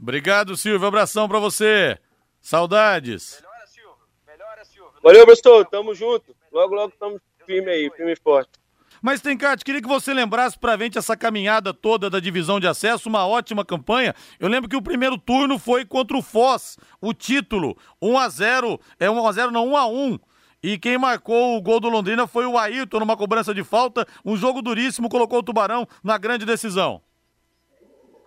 Obrigado, 0.00 0.56
Silvio. 0.56 0.86
Abração 0.86 1.28
para 1.28 1.38
você. 1.38 1.98
Saudades. 2.40 3.40
Melhora, 3.40 3.66
Silvio. 3.66 3.96
Melhora, 4.26 4.64
Silvio. 4.64 4.92
Valeu, 5.02 5.24
professor. 5.24 5.64
Tamo 5.66 5.94
junto. 5.94 6.34
Logo, 6.52 6.74
logo 6.74 6.92
estamos 6.92 7.20
firme 7.44 7.70
aí, 7.70 7.90
firme 7.90 8.12
e 8.12 8.16
forte. 8.16 8.50
Mas, 9.02 9.20
Tencate, 9.20 9.64
queria 9.64 9.82
que 9.82 9.88
você 9.88 10.12
lembrasse 10.12 10.58
pra 10.58 10.76
gente 10.76 10.98
essa 10.98 11.16
caminhada 11.16 11.72
toda 11.72 12.08
da 12.08 12.20
divisão 12.20 12.58
de 12.58 12.66
acesso, 12.66 13.08
uma 13.08 13.26
ótima 13.26 13.64
campanha. 13.64 14.14
Eu 14.38 14.48
lembro 14.48 14.68
que 14.68 14.76
o 14.76 14.82
primeiro 14.82 15.18
turno 15.18 15.58
foi 15.58 15.84
contra 15.84 16.16
o 16.16 16.22
Foz, 16.22 16.76
o 17.00 17.12
título, 17.12 17.76
1 18.00 18.18
a 18.18 18.28
0 18.28 18.80
é 18.98 19.10
1 19.10 19.26
a 19.26 19.32
0 19.32 19.50
não, 19.50 19.68
1 19.68 19.76
a 19.76 19.86
1 19.86 20.18
e 20.62 20.78
quem 20.78 20.98
marcou 20.98 21.56
o 21.56 21.62
gol 21.62 21.78
do 21.78 21.88
Londrina 21.88 22.26
foi 22.26 22.46
o 22.46 22.58
Ayrton 22.58 22.98
numa 22.98 23.16
cobrança 23.16 23.54
de 23.54 23.62
falta, 23.62 24.06
um 24.24 24.36
jogo 24.36 24.60
duríssimo, 24.60 25.08
colocou 25.08 25.38
o 25.38 25.42
Tubarão 25.42 25.86
na 26.02 26.18
grande 26.18 26.44
decisão. 26.44 27.00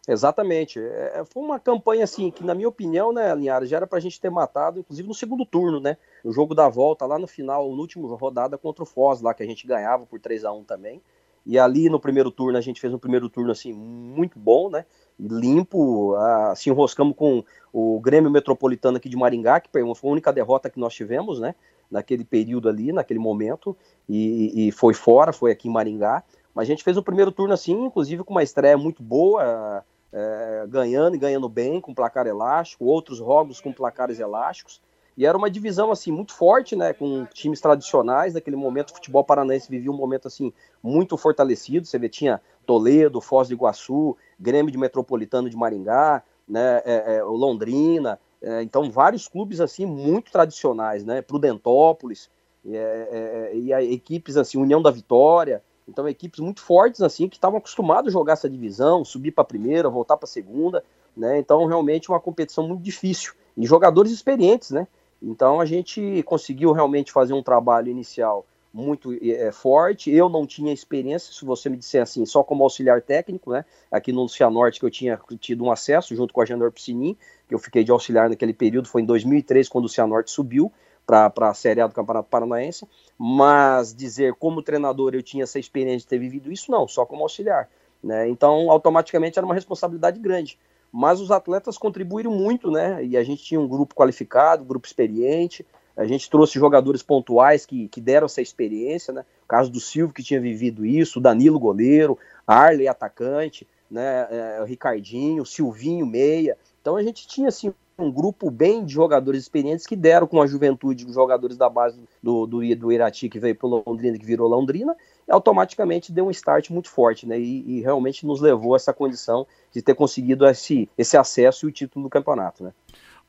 Exatamente. 0.10 0.80
É, 0.80 1.24
foi 1.24 1.44
uma 1.44 1.60
campanha 1.60 2.04
assim 2.04 2.32
que, 2.32 2.44
na 2.44 2.56
minha 2.56 2.68
opinião, 2.68 3.14
né, 3.14 3.34
Linhares, 3.36 3.70
já 3.70 3.78
era 3.78 3.86
pra 3.86 4.00
gente 4.00 4.20
ter 4.20 4.32
matado, 4.32 4.80
inclusive 4.80 5.08
no 5.08 5.14
segundo 5.14 5.46
turno, 5.46 5.80
né? 5.80 5.98
No 6.26 6.32
jogo 6.34 6.56
da 6.56 6.68
volta, 6.68 7.06
lá 7.06 7.20
no 7.20 7.28
final, 7.28 7.70
no 7.70 7.80
último 7.80 8.08
rodada 8.16 8.58
contra 8.58 8.82
o 8.82 8.88
Foz, 8.88 9.22
lá 9.22 9.36
que 9.36 9.44
a 9.44 9.46
gente 9.46 9.68
ganhava 9.68 10.08
por 10.08 10.20
3 10.20 10.44
a 10.46 10.52
1 10.52 10.64
também. 10.64 11.00
E 11.46 11.60
ali 11.60 11.90
no 11.90 12.00
primeiro 12.00 12.32
turno, 12.32 12.58
a 12.58 12.62
gente 12.62 12.82
fez 12.82 12.92
um 12.92 12.98
primeiro 12.98 13.30
turno 13.30 13.52
assim 13.52 13.72
muito 13.72 14.40
bom, 14.40 14.68
né? 14.68 14.84
Limpo, 15.20 16.16
assim, 16.16 16.72
enroscamos 16.72 17.16
com 17.16 17.44
o 17.72 18.00
Grêmio 18.00 18.32
Metropolitano 18.32 18.98
aqui 18.98 19.10
de 19.10 19.16
Maringá, 19.16 19.60
que 19.60 19.70
foi 19.72 19.82
a 19.82 20.12
única 20.12 20.34
derrota 20.34 20.72
que 20.72 20.80
nós 20.80 20.94
tivemos, 20.94 21.40
né? 21.40 21.54
Naquele 21.90 22.26
período 22.26 22.68
ali, 22.68 22.92
naquele 22.92 23.20
momento, 23.20 23.78
e, 24.08 24.68
e 24.68 24.72
foi 24.72 24.96
fora, 24.96 25.32
foi 25.32 25.52
aqui 25.52 25.68
em 25.68 25.72
Maringá. 25.72 26.24
Mas 26.54 26.68
a 26.68 26.72
gente 26.72 26.84
fez 26.84 26.98
o 26.98 27.04
primeiro 27.04 27.32
turno 27.32 27.54
assim, 27.54 27.74
inclusive 27.86 28.24
com 28.24 28.34
uma 28.34 28.44
estreia 28.44 28.78
muito 28.78 29.04
boa, 29.04 29.86
é, 30.12 30.66
ganhando 30.68 31.16
e 31.16 31.20
ganhando 31.20 31.48
bem, 31.48 31.80
com 31.80 31.94
placar 31.94 32.28
elástico, 32.28 32.86
outros 32.86 33.18
jogos 33.18 33.62
com 33.62 33.72
placares 33.72 34.20
elásticos. 34.20 34.82
E 35.20 35.26
era 35.26 35.38
uma 35.38 35.50
divisão 35.50 35.92
assim 35.92 36.12
muito 36.12 36.34
forte, 36.34 36.76
né, 36.78 36.94
com 36.94 37.26
times 37.26 37.60
tradicionais. 37.60 38.34
Naquele 38.34 38.56
momento, 38.56 38.92
o 38.92 38.94
futebol 38.94 39.24
paranaense 39.24 39.70
vivia 39.70 39.92
um 39.92 39.98
momento 39.98 40.30
assim 40.30 40.54
muito 40.82 41.18
fortalecido. 41.18 41.86
Você 41.86 42.00
vê, 42.00 42.08
tinha 42.08 42.40
Toledo, 42.66 43.20
Foz 43.20 43.50
do 43.50 43.54
Iguaçu, 43.54 44.16
Grêmio 44.40 44.72
de 44.72 44.78
Metropolitano 44.78 45.50
de 45.50 45.58
Maringá, 45.58 46.24
né, 46.48 46.82
é, 46.86 47.18
é, 47.18 47.24
Londrina. 47.24 48.18
É, 48.42 48.64
então, 48.64 48.90
vários 48.90 49.28
clubes 49.28 49.60
assim 49.60 49.86
muito 49.86 50.32
tradicionais, 50.32 51.04
né, 51.04 51.22
Prudentópolis 51.22 52.30
é, 52.66 53.50
é, 53.52 53.58
e 53.58 53.74
a, 53.74 53.84
equipes 53.84 54.38
assim, 54.38 54.58
União 54.58 54.82
da 54.82 54.90
Vitória. 54.90 55.62
Então, 55.90 56.08
equipes 56.08 56.40
muito 56.40 56.62
fortes, 56.62 57.02
assim, 57.02 57.28
que 57.28 57.36
estavam 57.36 57.58
acostumados 57.58 58.10
a 58.10 58.18
jogar 58.18 58.34
essa 58.34 58.50
divisão, 58.50 59.04
subir 59.04 59.32
para 59.32 59.42
a 59.42 59.46
primeira, 59.46 59.90
voltar 59.90 60.16
para 60.16 60.26
a 60.26 60.30
segunda, 60.30 60.84
né? 61.18 61.40
Então, 61.40 61.66
realmente, 61.66 62.10
uma 62.10 62.20
competição 62.20 62.68
muito 62.68 62.82
difícil. 62.82 63.34
E 63.58 63.66
jogadores 63.66 64.12
experientes, 64.12 64.72
né? 64.72 64.88
Então, 65.22 65.60
a 65.60 65.66
gente 65.66 66.24
conseguiu 66.24 66.72
realmente 66.72 67.12
fazer 67.12 67.34
um 67.34 67.44
trabalho 67.44 67.90
inicial 67.90 68.46
muito 68.72 69.14
é, 69.22 69.52
forte. 69.52 70.12
Eu 70.12 70.30
não 70.30 70.46
tinha 70.46 70.72
experiência, 70.72 71.34
se 71.34 71.44
você 71.44 71.70
me 71.70 71.78
disser 71.78 72.02
assim, 72.02 72.26
só 72.26 72.44
como 72.44 72.64
auxiliar 72.64 73.02
técnico, 73.02 73.52
né? 73.52 73.66
Aqui 73.92 74.12
no 74.14 74.30
Cianorte, 74.30 74.80
que 74.80 74.86
eu 74.86 74.92
tinha 74.92 75.20
tido 75.40 75.64
um 75.64 75.72
acesso 75.72 76.16
junto 76.16 76.34
com 76.34 76.42
a 76.42 76.46
Jandor 76.46 76.72
Piscinin, 76.72 77.18
que 77.48 77.56
eu 77.56 77.60
fiquei 77.60 77.84
de 77.84 77.92
auxiliar 77.92 78.30
naquele 78.30 78.54
período, 78.54 78.88
foi 78.88 79.02
em 79.02 79.06
2003, 79.06 79.68
quando 79.68 79.86
o 79.86 79.90
Cianorte 79.90 80.32
subiu 80.32 80.72
para 81.10 81.50
a 81.50 81.54
Série 81.54 81.82
A 81.82 81.88
do 81.88 81.94
Campeonato 81.94 82.30
Paranaense, 82.30 82.88
mas 83.18 83.94
dizer 83.96 84.36
como 84.36 84.62
treinador 84.62 85.16
eu 85.16 85.24
tinha 85.24 85.44
essa 85.44 85.58
experiência 85.58 86.00
de 86.00 86.08
ter 86.08 86.20
vivido 86.20 86.52
isso, 86.52 86.70
não, 86.70 86.88
só 86.88 87.06
como 87.06 87.24
auxiliar. 87.24 87.68
Né? 88.04 88.30
Então, 88.30 88.70
automaticamente 88.70 89.40
era 89.40 89.46
uma 89.46 89.56
responsabilidade 89.56 90.20
grande. 90.20 90.58
Mas 90.92 91.20
os 91.20 91.32
atletas 91.32 91.78
contribuíram 91.78 92.32
muito, 92.32 92.72
né? 92.72 93.04
E 93.04 93.16
a 93.16 93.24
gente 93.24 93.44
tinha 93.44 93.60
um 93.60 93.68
grupo 93.68 93.94
qualificado, 93.94 94.64
um 94.64 94.68
grupo 94.68 94.88
experiente, 94.88 95.64
a 95.96 96.06
gente 96.06 96.30
trouxe 96.30 96.58
jogadores 96.58 97.04
pontuais 97.04 97.66
que, 97.66 97.88
que 97.90 98.02
deram 98.02 98.26
essa 98.26 98.42
experiência, 98.42 99.14
né? 99.14 99.26
O 99.44 99.48
caso 99.48 99.70
do 99.70 99.80
Silvio, 99.80 100.14
que 100.14 100.24
tinha 100.24 100.40
vivido 100.40 100.86
isso, 100.86 101.20
Danilo, 101.20 101.60
goleiro, 101.60 102.18
Arley, 102.48 102.88
atacante, 102.88 103.68
né? 103.92 104.28
É, 104.32 104.64
Ricardinho, 104.66 105.46
Silvinho, 105.46 106.08
meia. 106.08 106.58
Então 106.82 106.96
a 106.96 107.04
gente 107.04 107.28
tinha, 107.28 107.50
assim, 107.50 107.72
um 108.02 108.12
grupo 108.12 108.50
bem 108.50 108.86
de 108.86 108.94
jogadores 108.94 109.44
experientes 109.44 109.86
que 109.86 109.96
deram 109.96 110.26
com 110.26 110.42
a 110.42 110.48
juventude 110.48 111.06
os 111.06 111.14
jogadores 111.14 111.58
da 111.58 111.70
base 111.70 112.00
do, 112.22 112.46
do, 112.46 112.76
do 112.76 112.92
Irati 112.92 113.30
que 113.30 113.40
veio 113.40 113.56
para 113.56 113.68
Londrina, 113.68 114.18
que 114.18 114.26
virou 114.26 114.48
Londrina, 114.48 114.96
automaticamente 115.30 116.12
deu 116.12 116.28
um 116.28 116.32
start 116.32 116.70
muito 116.70 116.90
forte, 116.90 117.28
né? 117.28 117.40
E, 117.40 117.78
e, 117.78 117.82
realmente 117.82 118.26
nos 118.26 118.42
levou 118.42 118.74
a 118.74 118.78
essa 118.78 118.94
condição 118.94 119.46
de 119.72 119.82
ter 119.82 119.94
conseguido 119.94 120.46
esse, 120.46 120.90
esse 120.98 121.18
acesso 121.18 121.66
e 121.66 121.70
o 121.70 121.72
título 121.72 122.06
do 122.06 122.10
campeonato, 122.10 122.64
né? 122.64 122.72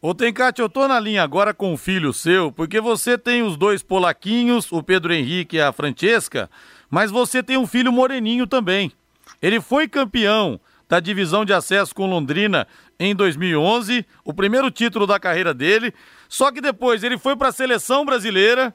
Ô 0.02 0.14
Tencate, 0.14 0.62
eu 0.62 0.68
tô 0.68 0.88
na 0.88 0.98
linha 0.98 1.22
agora 1.22 1.52
com 1.52 1.74
o 1.74 1.76
filho 1.76 2.10
seu, 2.14 2.50
porque 2.50 2.80
você 2.80 3.18
tem 3.18 3.42
os 3.42 3.58
dois 3.58 3.82
polaquinhos, 3.82 4.72
o 4.72 4.82
Pedro 4.82 5.12
Henrique 5.12 5.56
e 5.56 5.60
a 5.60 5.72
Francesca, 5.72 6.48
mas 6.88 7.10
você 7.10 7.42
tem 7.42 7.58
um 7.58 7.66
filho 7.66 7.92
moreninho 7.92 8.46
também. 8.46 8.90
Ele 9.42 9.60
foi 9.60 9.86
campeão 9.86 10.58
da 10.90 10.98
divisão 10.98 11.44
de 11.44 11.52
acesso 11.52 11.94
com 11.94 12.10
Londrina 12.10 12.66
em 12.98 13.14
2011, 13.14 14.04
o 14.24 14.34
primeiro 14.34 14.72
título 14.72 15.06
da 15.06 15.20
carreira 15.20 15.54
dele. 15.54 15.94
Só 16.28 16.50
que 16.50 16.60
depois 16.60 17.04
ele 17.04 17.16
foi 17.16 17.36
para 17.36 17.48
a 17.48 17.52
seleção 17.52 18.04
brasileira, 18.04 18.74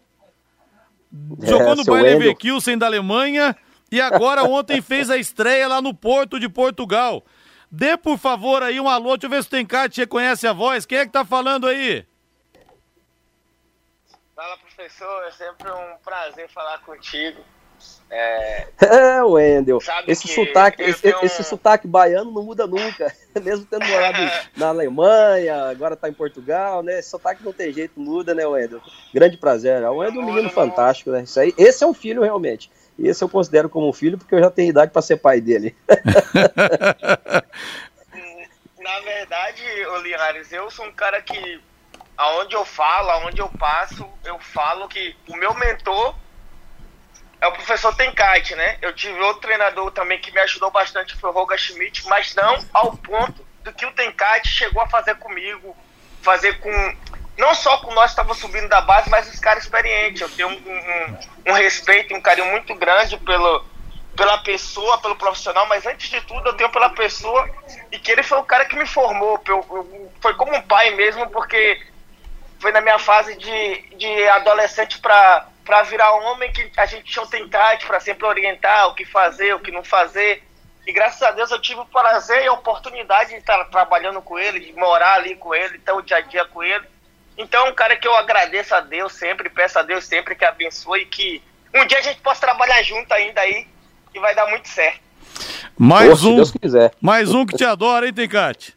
é, 1.43 1.45
jogou 1.45 1.75
no 1.75 1.83
Bayern 1.83 2.17
Leverkusen 2.17 2.77
da 2.77 2.85
Alemanha 2.85 3.53
e 3.91 3.99
agora 3.99 4.43
ontem 4.47 4.81
fez 4.81 5.09
a 5.09 5.17
estreia 5.17 5.67
lá 5.67 5.81
no 5.81 5.93
Porto 5.93 6.39
de 6.39 6.47
Portugal. 6.47 7.21
Dê, 7.69 7.97
por 7.97 8.17
favor, 8.17 8.63
aí 8.63 8.79
um 8.79 8.87
alô, 8.87 9.17
deixa 9.17 9.25
eu 9.25 9.29
ver 9.29 9.43
se 9.43 9.49
o 9.49 9.51
Tencate 9.51 9.99
reconhece 9.99 10.47
a 10.47 10.53
voz. 10.53 10.85
Quem 10.85 10.99
é 10.99 11.05
que 11.05 11.11
tá 11.11 11.25
falando 11.25 11.67
aí? 11.67 12.05
Fala, 14.33 14.57
professor. 14.57 15.23
É 15.23 15.31
sempre 15.31 15.69
um 15.69 15.97
prazer 16.01 16.47
falar 16.47 16.79
contigo. 16.79 17.43
É, 18.09 18.67
é 19.17 19.23
Wendel. 19.23 19.79
Esse 20.07 20.27
sotaque, 20.27 20.81
esse, 20.83 21.07
um... 21.07 21.19
esse, 21.23 21.43
sotaque 21.43 21.87
baiano 21.87 22.31
não 22.31 22.43
muda 22.43 22.67
nunca. 22.67 23.13
Mesmo 23.41 23.65
tendo 23.65 23.85
morado 23.85 24.17
na 24.55 24.67
Alemanha, 24.67 25.69
agora 25.69 25.95
tá 25.95 26.07
em 26.07 26.13
Portugal, 26.13 26.83
né? 26.83 26.99
Esse 26.99 27.09
sotaque 27.09 27.43
não 27.43 27.51
tem 27.51 27.73
jeito, 27.73 27.99
muda, 27.99 28.33
né, 28.33 28.45
Wendel? 28.45 28.81
Grande 29.13 29.37
prazer. 29.37 29.83
O 29.83 29.97
Wendel 29.97 30.21
é 30.21 30.23
um 30.23 30.27
menino 30.27 30.49
fantástico, 30.49 31.11
né? 31.11 31.23
Isso 31.23 31.39
aí, 31.39 31.53
esse 31.57 31.83
é 31.83 31.87
um 31.87 31.93
filho 31.93 32.21
realmente. 32.21 32.71
Esse 32.97 33.23
eu 33.23 33.29
considero 33.29 33.67
como 33.67 33.89
um 33.89 33.93
filho 33.93 34.17
porque 34.17 34.33
eu 34.33 34.39
já 34.39 34.49
tenho 34.49 34.69
idade 34.69 34.91
para 34.91 35.01
ser 35.01 35.17
pai 35.17 35.41
dele. 35.41 35.75
na 38.79 38.99
verdade, 39.01 39.61
Linhares, 40.03 40.51
eu 40.53 40.71
sou 40.71 40.85
um 40.85 40.93
cara 40.93 41.21
que 41.21 41.59
aonde 42.17 42.55
eu 42.55 42.63
falo, 42.63 43.09
aonde 43.09 43.39
eu 43.41 43.49
passo, 43.49 44.07
eu 44.23 44.39
falo 44.39 44.87
que 44.87 45.15
o 45.27 45.35
meu 45.35 45.53
mentor 45.55 46.09
é 46.09 46.15
professor 47.75 47.95
Tenkate, 47.95 48.55
né? 48.55 48.77
Eu 48.81 48.93
tive 48.93 49.19
outro 49.19 49.41
treinador 49.41 49.91
também 49.91 50.19
que 50.19 50.31
me 50.31 50.39
ajudou 50.41 50.71
bastante, 50.71 51.15
foi 51.17 51.29
o 51.29 51.33
Roga 51.33 51.57
Schmidt, 51.57 52.07
mas 52.07 52.33
não 52.33 52.57
ao 52.73 52.95
ponto 52.97 53.45
do 53.63 53.73
que 53.73 53.85
o 53.85 53.91
Tenkate 53.91 54.47
chegou 54.47 54.81
a 54.81 54.87
fazer 54.87 55.15
comigo, 55.15 55.75
fazer 56.21 56.59
com. 56.59 56.97
Não 57.37 57.53
só 57.53 57.77
com 57.79 57.93
nós 57.93 58.05
que 58.05 58.09
estávamos 58.11 58.37
subindo 58.37 58.69
da 58.69 58.79
base, 58.79 59.09
mas 59.09 59.31
os 59.31 59.39
caras 59.41 59.63
experientes. 59.63 60.21
Eu 60.21 60.29
tenho 60.29 60.47
um, 60.47 60.53
um, 60.53 61.51
um 61.51 61.53
respeito 61.53 62.13
e 62.13 62.15
um 62.15 62.21
carinho 62.21 62.49
muito 62.49 62.73
grande 62.75 63.17
pelo, 63.17 63.65
pela 64.15 64.37
pessoa, 64.37 64.97
pelo 64.99 65.17
profissional, 65.17 65.67
mas 65.67 65.85
antes 65.85 66.09
de 66.09 66.21
tudo 66.21 66.47
eu 66.47 66.53
tenho 66.53 66.71
pela 66.71 66.91
pessoa 66.91 67.49
e 67.91 67.99
que 67.99 68.09
ele 68.09 68.23
foi 68.23 68.37
o 68.37 68.43
cara 68.43 68.63
que 68.63 68.77
me 68.77 68.85
formou. 68.85 69.41
Eu, 69.45 69.65
eu, 69.69 70.11
foi 70.21 70.33
como 70.35 70.55
um 70.55 70.61
pai 70.61 70.91
mesmo, 70.91 71.29
porque 71.29 71.81
foi 72.57 72.71
na 72.71 72.79
minha 72.79 72.99
fase 72.99 73.35
de, 73.35 73.81
de 73.97 74.29
adolescente 74.29 74.97
para 74.99 75.49
para 75.65 75.81
virar 75.81 76.13
homem 76.13 76.51
que 76.51 76.71
a 76.77 76.85
gente 76.85 77.11
tinha 77.11 77.25
um 77.25 77.27
tentate 77.27 77.85
para 77.87 77.99
sempre 77.99 78.25
orientar 78.25 78.87
o 78.87 78.93
que 78.93 79.03
fazer, 79.03 79.55
o 79.55 79.59
que 79.59 79.71
não 79.71 79.83
fazer. 79.83 80.43
E 80.85 80.93
graças 80.93 81.21
a 81.23 81.31
Deus 81.31 81.49
eu 81.49 81.59
tive 81.59 81.79
o 81.79 81.85
prazer 81.85 82.43
e 82.43 82.47
a 82.47 82.53
oportunidade 82.53 83.31
de 83.31 83.37
estar 83.37 83.65
trabalhando 83.65 84.21
com 84.21 84.37
ele, 84.37 84.59
de 84.59 84.73
morar 84.73 85.15
ali 85.15 85.35
com 85.35 85.55
ele, 85.55 85.79
ter 85.79 85.91
o 85.91 86.01
dia 86.01 86.17
a 86.17 86.21
dia 86.21 86.45
com 86.45 86.63
ele. 86.63 86.85
Então 87.35 87.65
é 87.65 87.69
um 87.71 87.73
cara 87.73 87.97
que 87.97 88.07
eu 88.07 88.15
agradeço 88.15 88.75
a 88.75 88.81
Deus 88.81 89.13
sempre, 89.13 89.49
peço 89.49 89.79
a 89.79 89.81
Deus 89.81 90.05
sempre 90.05 90.35
que 90.35 90.45
abençoe 90.45 91.01
e 91.01 91.05
que 91.05 91.43
um 91.73 91.85
dia 91.87 91.97
a 91.97 92.03
gente 92.03 92.21
possa 92.21 92.41
trabalhar 92.41 92.81
junto 92.83 93.11
ainda 93.11 93.41
aí 93.41 93.67
e 94.13 94.19
vai 94.19 94.35
dar 94.35 94.45
muito 94.47 94.69
certo. 94.69 95.03
Mais 95.77 96.23
um, 96.23 96.37
mais 97.01 97.33
um 97.33 97.45
que 97.45 97.57
te 97.57 97.65
adora, 97.65 98.05
hein, 98.05 98.13
Tencate? 98.13 98.74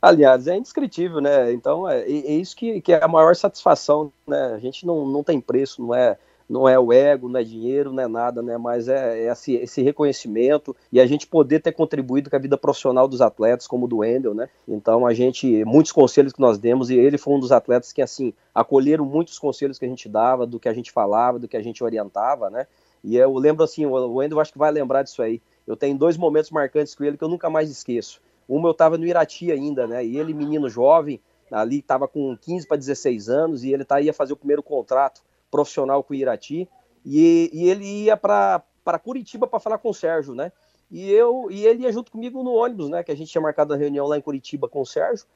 Aliás, 0.00 0.46
é 0.46 0.56
indescritível, 0.56 1.20
né? 1.20 1.52
Então 1.52 1.88
é, 1.88 2.02
é 2.02 2.32
isso 2.34 2.56
que, 2.56 2.80
que, 2.80 2.92
é 2.92 3.02
a 3.02 3.08
maior 3.08 3.34
satisfação, 3.34 4.12
né? 4.26 4.54
A 4.54 4.58
gente 4.58 4.86
não, 4.86 5.06
não 5.06 5.24
tem 5.24 5.40
preço, 5.40 5.82
não 5.82 5.94
é 5.94 6.16
não 6.48 6.66
é 6.66 6.78
o 6.78 6.92
ego, 6.92 7.28
não 7.28 7.38
é 7.38 7.44
dinheiro, 7.44 7.92
não 7.92 8.02
é 8.02 8.08
nada, 8.08 8.40
né? 8.40 8.56
Mas 8.56 8.88
é, 8.88 9.18
é 9.18 9.30
esse, 9.30 9.54
esse, 9.56 9.82
reconhecimento 9.82 10.74
e 10.90 10.98
a 10.98 11.06
gente 11.06 11.26
poder 11.26 11.60
ter 11.60 11.72
contribuído 11.72 12.30
com 12.30 12.36
a 12.36 12.38
vida 12.38 12.56
profissional 12.56 13.06
dos 13.06 13.20
atletas, 13.20 13.66
como 13.66 13.84
o 13.84 13.88
do 13.88 13.98
Wendel, 13.98 14.34
né? 14.34 14.48
Então 14.66 15.06
a 15.06 15.12
gente, 15.12 15.62
muitos 15.66 15.92
conselhos 15.92 16.32
que 16.32 16.40
nós 16.40 16.58
demos, 16.58 16.88
e 16.88 16.96
ele 16.96 17.18
foi 17.18 17.34
um 17.34 17.40
dos 17.40 17.52
atletas 17.52 17.92
que, 17.92 18.00
assim, 18.00 18.32
acolheram 18.54 19.04
muitos 19.04 19.38
conselhos 19.38 19.78
que 19.78 19.84
a 19.84 19.88
gente 19.88 20.08
dava, 20.08 20.46
do 20.46 20.58
que 20.58 20.68
a 20.68 20.72
gente 20.72 20.90
falava, 20.90 21.38
do 21.38 21.46
que 21.46 21.56
a 21.56 21.62
gente 21.62 21.84
orientava, 21.84 22.48
né? 22.48 22.66
E 23.04 23.16
eu 23.16 23.32
lembro 23.34 23.62
assim, 23.62 23.84
o 23.84 24.14
Wendel 24.14 24.40
acho 24.40 24.52
que 24.52 24.58
vai 24.58 24.72
lembrar 24.72 25.02
disso 25.02 25.22
aí. 25.22 25.40
Eu 25.66 25.76
tenho 25.76 25.96
dois 25.96 26.16
momentos 26.16 26.50
marcantes 26.50 26.94
com 26.94 27.04
ele 27.04 27.16
que 27.16 27.22
eu 27.22 27.28
nunca 27.28 27.50
mais 27.50 27.70
esqueço. 27.70 28.20
Uma 28.48 28.68
eu 28.68 28.72
estava 28.72 28.96
no 28.96 29.04
Irati 29.04 29.52
ainda, 29.52 29.86
né? 29.86 30.04
E 30.04 30.16
ele, 30.16 30.32
menino 30.32 30.68
jovem, 30.68 31.20
ali 31.52 31.80
estava 31.80 32.08
com 32.08 32.36
15 32.36 32.66
para 32.66 32.76
16 32.76 33.28
anos, 33.28 33.62
e 33.62 33.72
ele 33.72 33.84
tá, 33.84 34.00
ia 34.00 34.12
fazer 34.12 34.32
o 34.32 34.36
primeiro 34.36 34.62
contrato 34.62 35.22
profissional 35.50 36.02
com 36.02 36.14
o 36.14 36.16
Irati. 36.16 36.68
E, 37.04 37.50
e 37.52 37.68
ele 37.68 37.84
ia 38.04 38.16
para 38.16 38.62
Curitiba 39.02 39.46
para 39.46 39.60
falar 39.60 39.78
com 39.78 39.90
o 39.90 39.94
Sérgio, 39.94 40.34
né? 40.34 40.50
E 40.90 41.10
eu 41.10 41.48
e 41.50 41.66
ele 41.66 41.82
ia 41.82 41.92
junto 41.92 42.10
comigo 42.10 42.42
no 42.42 42.54
ônibus, 42.54 42.88
né? 42.88 43.02
Que 43.02 43.12
a 43.12 43.16
gente 43.16 43.30
tinha 43.30 43.42
marcado 43.42 43.74
a 43.74 43.76
reunião 43.76 44.06
lá 44.06 44.16
em 44.16 44.22
Curitiba 44.22 44.68
com 44.68 44.80
o 44.80 44.86
Sérgio. 44.86 45.26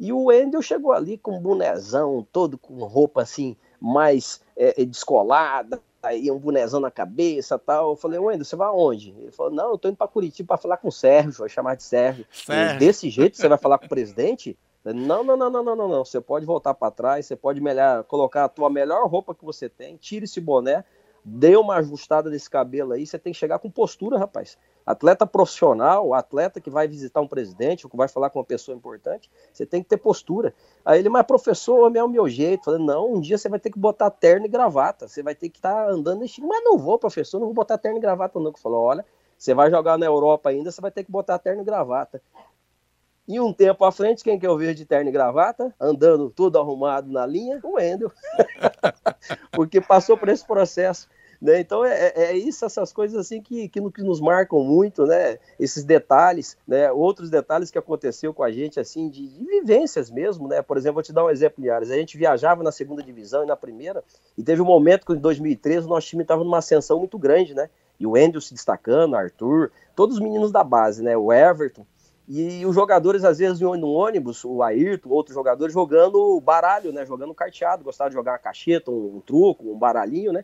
E 0.00 0.12
o 0.12 0.24
Wendel 0.24 0.62
chegou 0.62 0.92
ali 0.92 1.18
com 1.18 1.36
um 1.36 1.40
bonezão, 1.40 2.26
todo 2.32 2.56
com 2.56 2.74
roupa 2.84 3.22
assim, 3.22 3.56
mais 3.78 4.40
é, 4.56 4.84
descolada, 4.84 5.80
aí 6.02 6.30
um 6.30 6.38
bonezão 6.38 6.80
na 6.80 6.90
cabeça 6.90 7.58
tal. 7.58 7.90
Eu 7.90 7.96
falei, 7.96 8.18
Wendel, 8.18 8.44
você 8.44 8.56
vai 8.56 8.68
aonde? 8.68 9.14
Ele 9.18 9.30
falou, 9.30 9.52
não, 9.52 9.70
eu 9.70 9.78
tô 9.78 9.88
indo 9.88 9.96
para 9.96 10.08
Curitiba 10.08 10.48
para 10.48 10.56
falar 10.56 10.76
com 10.76 10.88
o 10.88 10.92
Sérgio, 10.92 11.40
vai 11.40 11.48
chamar 11.48 11.76
de 11.76 11.84
Sérgio. 11.84 12.26
Sérgio. 12.32 12.78
Desse 12.78 13.08
jeito 13.08 13.36
você 13.36 13.48
vai 13.48 13.58
falar 13.58 13.78
com 13.78 13.86
o 13.86 13.88
presidente? 13.88 14.58
Não, 14.84 15.22
não, 15.22 15.36
não, 15.36 15.48
não, 15.48 15.62
não, 15.62 15.76
não, 15.76 15.88
não. 15.88 16.04
Você 16.04 16.20
pode 16.20 16.44
voltar 16.44 16.74
para 16.74 16.90
trás, 16.90 17.26
você 17.26 17.36
pode 17.36 17.60
melhor, 17.60 18.02
colocar 18.04 18.44
a 18.44 18.48
tua 18.48 18.68
melhor 18.68 19.06
roupa 19.08 19.34
que 19.34 19.44
você 19.44 19.68
tem, 19.68 19.96
tire 19.96 20.24
esse 20.24 20.40
boné, 20.40 20.84
dê 21.24 21.56
uma 21.56 21.76
ajustada 21.76 22.28
nesse 22.28 22.50
cabelo 22.50 22.92
aí, 22.92 23.06
você 23.06 23.18
tem 23.18 23.32
que 23.32 23.38
chegar 23.38 23.58
com 23.58 23.70
postura, 23.70 24.18
rapaz. 24.18 24.58
Atleta 24.84 25.24
profissional, 25.24 26.12
atleta 26.12 26.60
que 26.60 26.68
vai 26.68 26.88
visitar 26.88 27.20
um 27.20 27.28
presidente 27.28 27.86
ou 27.86 27.90
que 27.90 27.96
vai 27.96 28.08
falar 28.08 28.30
com 28.30 28.40
uma 28.40 28.44
pessoa 28.44 28.76
importante, 28.76 29.30
você 29.52 29.64
tem 29.64 29.80
que 29.82 29.88
ter 29.88 29.96
postura. 29.96 30.52
Aí 30.84 30.98
ele, 30.98 31.08
mas 31.08 31.24
professor, 31.24 31.94
é 31.94 32.02
o 32.02 32.08
meu 32.08 32.28
jeito. 32.28 32.64
Falei, 32.64 32.84
não, 32.84 33.14
um 33.14 33.20
dia 33.20 33.38
você 33.38 33.48
vai 33.48 33.60
ter 33.60 33.70
que 33.70 33.78
botar 33.78 34.10
terno 34.10 34.46
e 34.46 34.48
gravata, 34.48 35.06
você 35.06 35.22
vai 35.22 35.34
ter 35.36 35.48
que 35.48 35.58
estar 35.58 35.86
tá 35.86 35.90
andando 35.90 36.20
nesse 36.20 36.40
mas 36.40 36.64
não 36.64 36.76
vou, 36.76 36.98
professor, 36.98 37.38
não 37.38 37.46
vou 37.46 37.54
botar 37.54 37.78
terno 37.78 37.98
e 37.98 38.00
gravata 38.00 38.40
não. 38.40 38.52
Falou, 38.54 38.82
olha, 38.82 39.04
você 39.38 39.54
vai 39.54 39.70
jogar 39.70 39.96
na 39.96 40.06
Europa 40.06 40.50
ainda, 40.50 40.70
você 40.70 40.80
vai 40.80 40.90
ter 40.90 41.04
que 41.04 41.12
botar 41.12 41.38
terno 41.38 41.62
e 41.62 41.64
gravata. 41.64 42.20
E 43.26 43.38
um 43.38 43.52
tempo 43.52 43.84
à 43.84 43.92
frente, 43.92 44.24
quem 44.24 44.38
que 44.38 44.46
eu 44.46 44.56
vejo 44.58 44.74
de 44.74 44.84
terno 44.84 45.08
e 45.08 45.12
gravata, 45.12 45.72
andando 45.80 46.28
tudo 46.30 46.58
arrumado 46.58 47.10
na 47.10 47.24
linha? 47.24 47.60
O 47.62 47.74
Wendel. 47.74 48.10
Porque 49.52 49.80
passou 49.80 50.16
por 50.16 50.28
esse 50.28 50.44
processo. 50.44 51.08
Né? 51.42 51.58
Então 51.58 51.84
é, 51.84 51.90
é, 51.90 52.12
é, 52.16 52.36
isso, 52.36 52.64
essas 52.64 52.92
coisas 52.92 53.18
assim 53.18 53.42
que, 53.42 53.68
que, 53.68 53.90
que, 53.90 54.02
nos 54.02 54.20
marcam 54.20 54.62
muito, 54.62 55.04
né? 55.04 55.38
Esses 55.58 55.82
detalhes, 55.82 56.56
né? 56.66 56.92
Outros 56.92 57.30
detalhes 57.30 57.68
que 57.68 57.76
aconteceu 57.78 58.32
com 58.32 58.44
a 58.44 58.52
gente, 58.52 58.78
assim, 58.78 59.08
de, 59.08 59.26
de 59.26 59.44
vivências 59.44 60.08
mesmo, 60.08 60.46
né? 60.46 60.62
Por 60.62 60.76
exemplo, 60.76 60.94
vou 60.94 61.02
te 61.02 61.12
dar 61.12 61.24
um 61.24 61.30
exemplo, 61.30 61.60
Liares. 61.60 61.90
A 61.90 61.96
gente 61.96 62.16
viajava 62.16 62.62
na 62.62 62.70
segunda 62.70 63.02
divisão 63.02 63.42
e 63.42 63.46
na 63.46 63.56
primeira, 63.56 64.04
e 64.38 64.42
teve 64.44 64.62
um 64.62 64.64
momento 64.64 65.04
que 65.04 65.12
em 65.14 65.18
2013 65.18 65.84
o 65.84 65.90
nosso 65.90 66.06
time 66.06 66.22
estava 66.22 66.44
numa 66.44 66.58
ascensão 66.58 67.00
muito 67.00 67.18
grande, 67.18 67.54
né? 67.54 67.68
E 67.98 68.06
o 68.06 68.16
Endel 68.16 68.40
se 68.40 68.54
destacando, 68.54 69.16
Arthur, 69.16 69.72
todos 69.96 70.18
os 70.18 70.22
meninos 70.22 70.52
da 70.52 70.62
base, 70.62 71.02
né? 71.02 71.16
O 71.16 71.32
Everton. 71.32 71.84
E 72.34 72.64
os 72.64 72.74
jogadores, 72.74 73.24
às 73.24 73.36
vezes, 73.36 73.60
no 73.60 73.92
ônibus, 73.92 74.42
o 74.42 74.62
Ayrton, 74.62 75.10
outros 75.10 75.34
jogadores, 75.34 75.74
jogando 75.74 76.40
baralho, 76.40 76.90
né? 76.90 77.04
Jogando 77.04 77.34
carteado, 77.34 77.84
gostava 77.84 78.08
de 78.08 78.16
jogar 78.16 78.32
uma 78.32 78.38
cacheta, 78.38 78.90
um, 78.90 79.16
um 79.16 79.20
truco, 79.20 79.70
um 79.70 79.78
baralhinho, 79.78 80.32
né? 80.32 80.42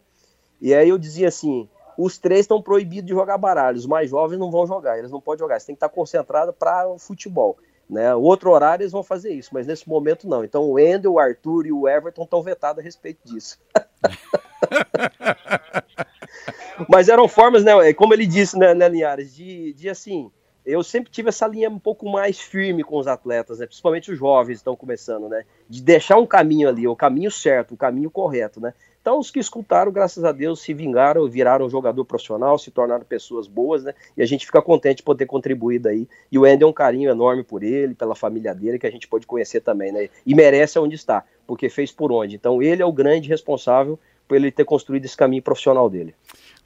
E 0.60 0.74
aí 0.74 0.90
eu 0.90 0.98
dizia 0.98 1.28
assim: 1.28 1.66
os 1.96 2.18
três 2.18 2.40
estão 2.40 2.60
proibidos 2.60 3.06
de 3.06 3.14
jogar 3.14 3.38
baralho, 3.38 3.78
os 3.78 3.86
mais 3.86 4.10
jovens 4.10 4.38
não 4.38 4.50
vão 4.50 4.66
jogar, 4.66 4.98
eles 4.98 5.10
não 5.10 5.18
podem 5.18 5.38
jogar, 5.38 5.58
você 5.58 5.64
tem 5.64 5.74
que 5.74 5.78
estar 5.78 5.88
concentrado 5.88 6.52
para 6.52 6.86
o 6.86 6.98
futebol. 6.98 7.56
Né? 7.88 8.14
Outro 8.14 8.50
horário 8.50 8.82
eles 8.82 8.92
vão 8.92 9.02
fazer 9.02 9.32
isso, 9.32 9.48
mas 9.54 9.66
nesse 9.66 9.88
momento 9.88 10.28
não. 10.28 10.44
Então 10.44 10.70
o 10.70 10.78
Endel, 10.78 11.14
o 11.14 11.18
Arthur 11.18 11.64
e 11.64 11.72
o 11.72 11.88
Everton 11.88 12.24
estão 12.24 12.42
vetados 12.42 12.80
a 12.80 12.84
respeito 12.84 13.20
disso. 13.24 13.58
mas 16.86 17.08
eram 17.08 17.26
formas, 17.26 17.64
né? 17.64 17.94
Como 17.94 18.12
ele 18.12 18.26
disse, 18.26 18.58
né, 18.58 18.74
né 18.74 18.90
Linhares, 18.90 19.34
de, 19.34 19.72
de 19.72 19.88
assim 19.88 20.30
eu 20.68 20.84
sempre 20.84 21.10
tive 21.10 21.30
essa 21.30 21.46
linha 21.46 21.70
um 21.70 21.78
pouco 21.78 22.08
mais 22.08 22.38
firme 22.38 22.84
com 22.84 22.98
os 22.98 23.06
atletas, 23.06 23.58
né? 23.58 23.66
principalmente 23.66 24.12
os 24.12 24.18
jovens 24.18 24.56
estão 24.56 24.76
começando, 24.76 25.26
né? 25.26 25.44
De 25.68 25.82
deixar 25.82 26.18
um 26.18 26.26
caminho 26.26 26.68
ali, 26.68 26.86
o 26.86 26.94
caminho 26.94 27.30
certo, 27.30 27.72
o 27.72 27.76
caminho 27.76 28.10
correto, 28.10 28.60
né? 28.60 28.74
Então, 29.00 29.18
os 29.18 29.30
que 29.30 29.38
escutaram, 29.38 29.90
graças 29.90 30.22
a 30.22 30.32
Deus, 30.32 30.60
se 30.60 30.74
vingaram, 30.74 31.26
viraram 31.26 31.70
jogador 31.70 32.04
profissional, 32.04 32.58
se 32.58 32.70
tornaram 32.70 33.06
pessoas 33.06 33.46
boas, 33.46 33.82
né? 33.82 33.94
E 34.14 34.22
a 34.22 34.26
gente 34.26 34.44
fica 34.44 34.60
contente 34.60 34.98
de 34.98 35.02
poder 35.02 35.24
contribuir 35.24 35.78
daí. 35.78 36.06
E 36.30 36.38
o 36.38 36.44
Andy 36.44 36.64
é 36.64 36.66
um 36.66 36.72
carinho 36.72 37.10
enorme 37.10 37.42
por 37.42 37.62
ele, 37.62 37.94
pela 37.94 38.14
família 38.14 38.54
dele, 38.54 38.78
que 38.78 38.86
a 38.86 38.90
gente 38.90 39.08
pode 39.08 39.26
conhecer 39.26 39.62
também, 39.62 39.90
né? 39.90 40.10
E 40.26 40.34
merece 40.34 40.78
onde 40.78 40.96
está, 40.96 41.24
porque 41.46 41.70
fez 41.70 41.90
por 41.90 42.12
onde. 42.12 42.36
Então, 42.36 42.62
ele 42.62 42.82
é 42.82 42.84
o 42.84 42.92
grande 42.92 43.30
responsável 43.30 43.98
por 44.28 44.36
ele 44.36 44.50
ter 44.50 44.66
construído 44.66 45.06
esse 45.06 45.16
caminho 45.16 45.42
profissional 45.42 45.88
dele. 45.88 46.14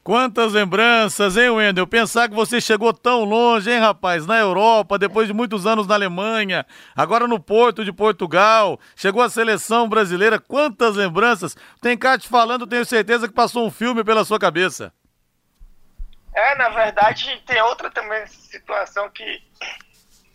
Quantas 0.04 0.52
lembranças, 0.52 1.36
hein, 1.36 1.50
Wendel? 1.50 1.86
Pensar 1.86 2.28
que 2.28 2.34
você 2.34 2.60
chegou 2.60 2.92
tão 2.92 3.22
longe, 3.22 3.70
hein, 3.70 3.78
rapaz? 3.78 4.26
Na 4.26 4.36
Europa, 4.36 4.98
depois 4.98 5.28
de 5.28 5.32
muitos 5.32 5.64
anos 5.64 5.86
na 5.86 5.94
Alemanha, 5.94 6.66
agora 6.96 7.28
no 7.28 7.38
Porto 7.38 7.84
de 7.84 7.92
Portugal, 7.92 8.80
chegou 8.96 9.22
a 9.22 9.30
seleção 9.30 9.88
brasileira. 9.88 10.40
Quantas 10.40 10.96
lembranças? 10.96 11.56
Tem 11.80 11.96
cá 11.96 12.18
te 12.18 12.28
falando, 12.28 12.66
tenho 12.66 12.84
certeza 12.84 13.28
que 13.28 13.34
passou 13.34 13.64
um 13.64 13.70
filme 13.70 14.02
pela 14.02 14.24
sua 14.24 14.40
cabeça. 14.40 14.92
É, 16.34 16.56
na 16.56 16.70
verdade, 16.70 17.40
tem 17.46 17.62
outra 17.62 17.88
também 17.88 18.26
situação 18.26 19.08
que 19.08 19.40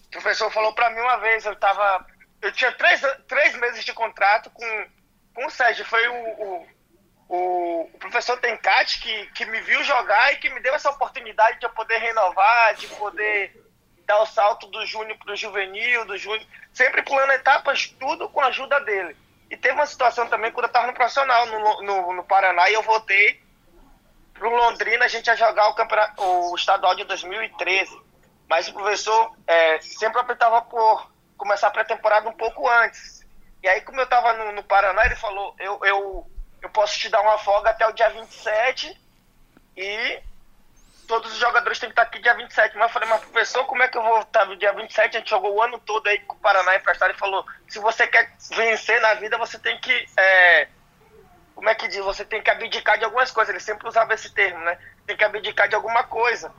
o 0.07 0.11
professor 0.11 0.49
falou 0.49 0.71
para 0.73 0.91
mim 0.91 1.01
uma 1.01 1.17
vez. 1.17 1.45
Eu 1.45 1.55
tava. 1.57 2.05
Eu 2.41 2.53
tinha 2.53 2.71
três, 2.71 3.01
três 3.27 3.53
meses 3.59 3.83
de 3.83 3.91
contrato 3.91 4.49
com, 4.49 4.85
com 5.33 5.45
o 5.45 5.49
Sérgio. 5.49 5.83
Foi 5.83 6.07
o, 6.07 6.13
o 6.13 6.67
o, 7.29 7.89
professor 7.99 8.39
Tencati 8.39 9.01
que, 9.01 9.25
que 9.27 9.45
me 9.45 9.59
viu 9.61 9.83
jogar 9.83 10.33
e 10.33 10.37
que 10.37 10.49
me 10.49 10.59
deu 10.59 10.73
essa 10.73 10.89
oportunidade 10.89 11.59
de 11.59 11.65
eu 11.65 11.69
poder 11.71 11.97
renovar, 11.97 12.75
de 12.75 12.87
poder 12.87 13.63
dar 14.05 14.21
o 14.21 14.25
salto 14.25 14.67
do 14.67 14.85
júnior 14.85 15.17
para 15.17 15.33
o 15.33 15.35
juvenil, 15.35 16.05
do 16.05 16.17
júnior, 16.17 16.45
sempre 16.73 17.01
pulando 17.01 17.33
etapas, 17.33 17.87
tudo 17.99 18.29
com 18.29 18.39
a 18.39 18.47
ajuda 18.47 18.79
dele. 18.79 19.15
E 19.49 19.57
teve 19.57 19.75
uma 19.75 19.85
situação 19.85 20.27
também 20.27 20.51
quando 20.51 20.65
eu 20.65 20.67
estava 20.67 20.87
no 20.87 20.93
profissional, 20.93 21.45
no, 21.45 21.81
no, 21.81 22.13
no, 22.13 22.23
Paraná, 22.23 22.69
e 22.69 22.73
eu 22.73 22.81
voltei 22.81 23.41
para 24.33 24.47
Londrina, 24.47 25.05
a 25.05 25.07
gente 25.07 25.27
ia 25.27 25.35
jogar 25.35 25.69
o, 25.69 25.73
campeonato, 25.73 26.21
o 26.23 26.55
estadual 26.55 26.95
de 26.95 27.03
2013. 27.03 28.07
Mas 28.47 28.67
o 28.69 28.73
professor 28.73 29.35
é, 29.45 29.79
sempre 29.81 30.21
optava 30.21 30.61
por 30.61 31.11
começar 31.35 31.67
a 31.67 31.71
pré-temporada 31.71 32.29
um 32.29 32.33
pouco 32.33 32.69
antes. 32.69 33.25
E 33.61 33.67
aí, 33.67 33.81
como 33.81 33.99
eu 33.99 34.05
estava 34.05 34.33
no, 34.33 34.53
no 34.53 34.63
Paraná, 34.63 35.05
ele 35.05 35.15
falou: 35.15 35.53
eu, 35.59 35.79
eu 35.83 36.31
eu 36.67 36.71
posso 36.71 36.99
te 36.99 37.09
dar 37.09 37.21
uma 37.21 37.37
folga 37.37 37.69
até 37.69 37.87
o 37.87 37.93
dia 37.93 38.09
27 38.09 38.95
e 39.75 40.19
todos 41.07 41.31
os 41.31 41.37
jogadores 41.37 41.79
têm 41.79 41.89
que 41.89 41.93
estar 41.93 42.01
aqui 42.03 42.19
dia 42.19 42.33
27. 42.33 42.75
Mas 42.75 42.87
eu 42.87 42.93
falei, 42.93 43.09
mas 43.09 43.21
professor, 43.21 43.65
como 43.65 43.81
é 43.81 43.87
que 43.87 43.97
eu 43.97 44.03
vou 44.03 44.19
estar 44.19 44.45
no 44.45 44.57
dia 44.57 44.73
27? 44.73 45.15
A 45.15 45.19
gente 45.19 45.29
jogou 45.29 45.55
o 45.55 45.61
ano 45.61 45.79
todo 45.79 46.07
aí 46.07 46.19
com 46.19 46.35
o 46.35 46.39
Paraná 46.39 46.75
emprestado 46.75 47.11
e 47.11 47.17
falou: 47.17 47.45
se 47.69 47.79
você 47.79 48.05
quer 48.05 48.33
vencer 48.51 48.99
na 49.01 49.13
vida, 49.15 49.37
você 49.37 49.57
tem 49.57 49.79
que. 49.79 50.09
É, 50.17 50.67
como 51.55 51.69
é 51.69 51.75
que 51.75 51.87
diz? 51.87 52.03
Você 52.03 52.25
tem 52.25 52.41
que 52.41 52.51
abdicar 52.51 52.97
de 52.97 53.05
algumas 53.05 53.31
coisas. 53.31 53.49
Ele 53.49 53.63
sempre 53.63 53.87
usava 53.87 54.13
esse 54.13 54.29
termo, 54.33 54.59
né? 54.59 54.77
Tem 55.05 55.15
que 55.15 55.23
abdicar 55.23 55.69
de 55.69 55.75
alguma 55.75 56.03
coisa. 56.03 56.53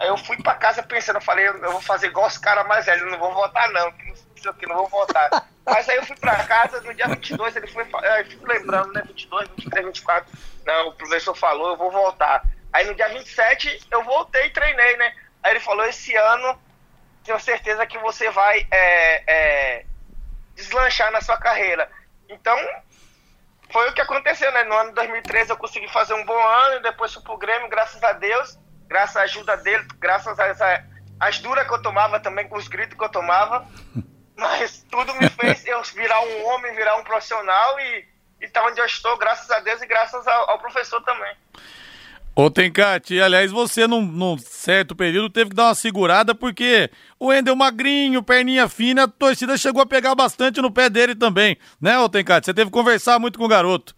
Aí 0.00 0.08
eu 0.08 0.16
fui 0.16 0.42
para 0.42 0.54
casa 0.54 0.82
pensando, 0.82 1.16
eu 1.16 1.20
falei, 1.20 1.46
eu 1.46 1.72
vou 1.72 1.80
fazer 1.82 2.06
igual 2.06 2.26
os 2.26 2.38
caras 2.38 2.66
mais 2.66 2.86
velhos, 2.86 3.10
não 3.10 3.18
vou 3.18 3.34
votar 3.34 3.70
não, 3.70 3.92
que 3.92 4.06
não 4.06 4.16
sei 4.16 4.50
o 4.50 4.54
que, 4.54 4.66
não 4.66 4.76
vou 4.76 4.88
votar. 4.88 5.28
Mas 5.66 5.86
aí 5.90 5.96
eu 5.96 6.06
fui 6.06 6.16
para 6.16 6.42
casa, 6.44 6.80
no 6.80 6.94
dia 6.94 7.06
22, 7.06 7.54
ele 7.54 7.66
foi, 7.66 7.82
eu 7.84 8.24
fico 8.24 8.46
lembrando, 8.46 8.94
né, 8.94 9.02
22, 9.06 9.48
23, 9.50 9.86
24, 9.88 10.38
não, 10.64 10.88
o 10.88 10.94
professor 10.94 11.34
falou, 11.34 11.72
eu 11.72 11.76
vou 11.76 11.90
voltar. 11.90 12.42
Aí 12.72 12.86
no 12.86 12.94
dia 12.94 13.10
27 13.10 13.88
eu 13.90 14.02
voltei 14.02 14.46
e 14.46 14.50
treinei, 14.50 14.96
né? 14.96 15.14
Aí 15.42 15.52
ele 15.52 15.60
falou, 15.60 15.84
esse 15.84 16.16
ano 16.16 16.58
tenho 17.22 17.38
certeza 17.38 17.86
que 17.86 17.98
você 17.98 18.30
vai 18.30 18.66
é, 18.70 19.24
é, 19.26 19.86
deslanchar 20.54 21.12
na 21.12 21.20
sua 21.20 21.36
carreira. 21.36 21.90
Então, 22.26 22.58
foi 23.70 23.90
o 23.90 23.92
que 23.92 24.00
aconteceu, 24.00 24.50
né? 24.52 24.64
No 24.64 24.74
ano 24.74 24.88
de 24.88 24.94
2013 24.94 25.50
eu 25.50 25.58
consegui 25.58 25.88
fazer 25.88 26.14
um 26.14 26.24
bom 26.24 26.42
ano, 26.42 26.80
depois 26.80 27.12
fui 27.12 27.22
pro 27.22 27.36
Grêmio, 27.36 27.68
graças 27.68 28.02
a 28.02 28.12
Deus, 28.12 28.58
graças 28.90 29.16
à 29.16 29.22
ajuda 29.22 29.56
dele, 29.56 29.86
graças 30.00 30.38
às 30.38 30.58
as 31.20 31.38
duras 31.38 31.66
que 31.66 31.74
eu 31.74 31.82
tomava 31.82 32.18
também, 32.18 32.48
com 32.48 32.56
os 32.56 32.66
gritos 32.66 32.98
que 32.98 33.04
eu 33.04 33.08
tomava. 33.08 33.64
Mas 34.36 34.84
tudo 34.90 35.14
me 35.16 35.28
fez 35.28 35.66
eu 35.66 35.82
virar 35.94 36.20
um 36.22 36.46
homem, 36.46 36.74
virar 36.74 36.96
um 36.96 37.04
profissional 37.04 37.78
e 37.78 38.06
estar 38.40 38.62
tá 38.62 38.66
onde 38.66 38.80
eu 38.80 38.86
estou, 38.86 39.16
graças 39.18 39.50
a 39.50 39.60
Deus 39.60 39.82
e 39.82 39.86
graças 39.86 40.26
ao, 40.26 40.50
ao 40.50 40.58
professor 40.58 41.00
também. 41.02 41.36
Ô 42.34 42.50
Tencate, 42.50 43.20
aliás, 43.20 43.50
você 43.50 43.86
num, 43.86 44.00
num, 44.00 44.38
certo 44.38 44.96
período 44.96 45.28
teve 45.28 45.50
que 45.50 45.56
dar 45.56 45.66
uma 45.66 45.74
segurada 45.74 46.34
porque 46.34 46.90
o 47.18 47.30
Endel 47.30 47.54
magrinho, 47.54 48.22
perninha 48.22 48.66
fina, 48.66 49.04
a 49.04 49.08
torcida 49.08 49.58
chegou 49.58 49.82
a 49.82 49.86
pegar 49.86 50.14
bastante 50.14 50.62
no 50.62 50.72
pé 50.72 50.88
dele 50.88 51.14
também, 51.14 51.58
né, 51.78 51.98
ô 51.98 52.08
Tencate? 52.08 52.46
Você 52.46 52.54
teve 52.54 52.70
que 52.70 52.76
conversar 52.76 53.18
muito 53.18 53.38
com 53.38 53.44
o 53.44 53.48
garoto. 53.48 53.94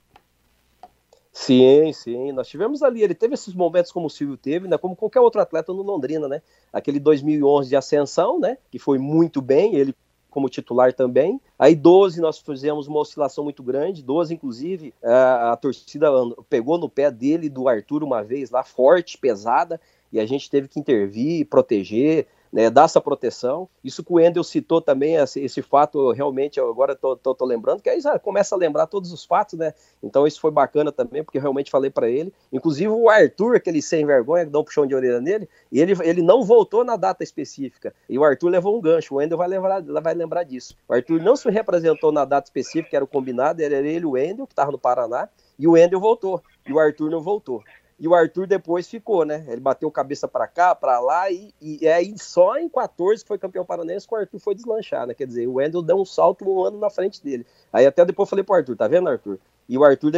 Sim, 1.34 1.90
sim, 1.94 2.30
nós 2.32 2.46
tivemos 2.46 2.82
ali, 2.82 3.02
ele 3.02 3.14
teve 3.14 3.32
esses 3.32 3.54
momentos 3.54 3.90
como 3.90 4.06
o 4.06 4.10
Silvio 4.10 4.36
teve, 4.36 4.68
né, 4.68 4.76
como 4.76 4.94
qualquer 4.94 5.20
outro 5.20 5.40
atleta 5.40 5.72
no 5.72 5.80
Londrina, 5.82 6.28
né, 6.28 6.42
aquele 6.70 7.00
2011 7.00 7.70
de 7.70 7.76
ascensão, 7.76 8.38
né, 8.38 8.58
que 8.70 8.78
foi 8.78 8.98
muito 8.98 9.40
bem, 9.40 9.74
ele 9.74 9.94
como 10.28 10.48
titular 10.48 10.94
também. 10.94 11.38
Aí 11.58 11.74
12 11.74 12.18
nós 12.20 12.38
fizemos 12.38 12.86
uma 12.86 13.00
oscilação 13.00 13.44
muito 13.44 13.62
grande, 13.62 14.02
12 14.02 14.32
inclusive 14.34 14.94
a, 15.02 15.52
a 15.52 15.56
torcida 15.56 16.08
pegou 16.48 16.78
no 16.78 16.88
pé 16.88 17.10
dele 17.10 17.48
do 17.50 17.68
Arthur 17.68 18.02
uma 18.02 18.22
vez 18.22 18.50
lá, 18.50 18.62
forte, 18.62 19.18
pesada, 19.18 19.80
e 20.12 20.20
a 20.20 20.26
gente 20.26 20.50
teve 20.50 20.68
que 20.68 20.80
intervir, 20.80 21.46
proteger, 21.46 22.26
né, 22.52 22.68
dar 22.68 22.84
essa 22.84 23.00
proteção. 23.00 23.68
Isso 23.82 24.04
que 24.04 24.12
o 24.12 24.20
Endel 24.20 24.44
citou 24.44 24.80
também, 24.80 25.16
esse, 25.16 25.40
esse 25.40 25.62
fato, 25.62 26.12
realmente, 26.12 26.60
agora 26.60 26.94
tô, 26.94 27.18
lembrando, 27.44 27.80
que 27.80 27.88
aí 27.88 28.00
já 28.00 28.18
começa 28.18 28.54
a 28.54 28.58
lembrar 28.58 28.86
todos 28.86 29.12
os 29.12 29.24
fatos, 29.24 29.58
né? 29.58 29.72
Então 30.02 30.26
isso 30.26 30.40
foi 30.40 30.50
bacana 30.50 30.92
também, 30.92 31.24
porque 31.24 31.38
eu 31.38 31.42
realmente 31.42 31.70
falei 31.70 31.90
para 31.90 32.10
ele. 32.10 32.32
Inclusive 32.52 32.88
o 32.88 33.08
Arthur, 33.08 33.56
aquele 33.56 33.80
sem 33.80 34.04
vergonha, 34.04 34.44
que 34.44 34.50
dá 34.50 34.58
um 34.58 34.64
puxão 34.64 34.86
de 34.86 34.94
orelha 34.94 35.20
nele, 35.20 35.48
ele, 35.72 35.94
ele 36.02 36.22
não 36.22 36.44
voltou 36.44 36.84
na 36.84 36.96
data 36.96 37.24
específica. 37.24 37.94
E 38.08 38.18
o 38.18 38.24
Arthur 38.24 38.48
levou 38.48 38.76
um 38.76 38.80
gancho, 38.80 39.14
o 39.14 39.22
Endel 39.22 39.38
vai 39.38 39.48
lembrar, 39.48 39.82
vai 39.82 40.14
lembrar 40.14 40.42
disso. 40.42 40.76
O 40.86 40.92
Arthur 40.92 41.22
não 41.22 41.36
se 41.36 41.48
representou 41.50 42.12
na 42.12 42.24
data 42.24 42.46
específica, 42.46 42.96
era 42.96 43.04
o 43.04 43.08
combinado, 43.08 43.62
era 43.62 43.76
ele 43.76 44.04
o 44.04 44.16
Endel, 44.16 44.46
que 44.46 44.52
estava 44.52 44.70
no 44.70 44.78
Paraná, 44.78 45.28
e 45.58 45.66
o 45.66 45.76
Endel 45.76 46.00
voltou, 46.00 46.42
e 46.66 46.72
o 46.72 46.78
Arthur 46.78 47.10
não 47.10 47.20
voltou. 47.20 47.62
E 48.02 48.08
o 48.08 48.16
Arthur 48.16 48.48
depois 48.48 48.88
ficou, 48.88 49.24
né? 49.24 49.44
Ele 49.46 49.60
bateu 49.60 49.88
cabeça 49.88 50.26
para 50.26 50.48
cá, 50.48 50.74
para 50.74 50.98
lá, 50.98 51.30
e, 51.30 51.54
e 51.60 51.86
aí 51.86 52.12
só 52.18 52.58
em 52.58 52.68
14 52.68 53.22
que 53.22 53.28
foi 53.28 53.38
campeão 53.38 53.64
paranense 53.64 54.08
que 54.08 54.12
o 54.12 54.18
Arthur 54.18 54.40
foi 54.40 54.56
deslanchar, 54.56 55.06
né? 55.06 55.14
Quer 55.14 55.24
dizer, 55.24 55.46
o 55.46 55.52
Wendel 55.52 55.82
deu 55.82 56.00
um 56.00 56.04
salto 56.04 56.44
um 56.44 56.64
ano 56.64 56.80
na 56.80 56.90
frente 56.90 57.22
dele. 57.22 57.46
Aí 57.72 57.86
até 57.86 58.04
depois 58.04 58.26
eu 58.26 58.30
falei 58.30 58.44
pro 58.44 58.56
Arthur, 58.56 58.74
tá 58.74 58.88
vendo, 58.88 59.08
Arthur? 59.08 59.38
E 59.68 59.78
o 59.78 59.84
Arthur 59.84 60.10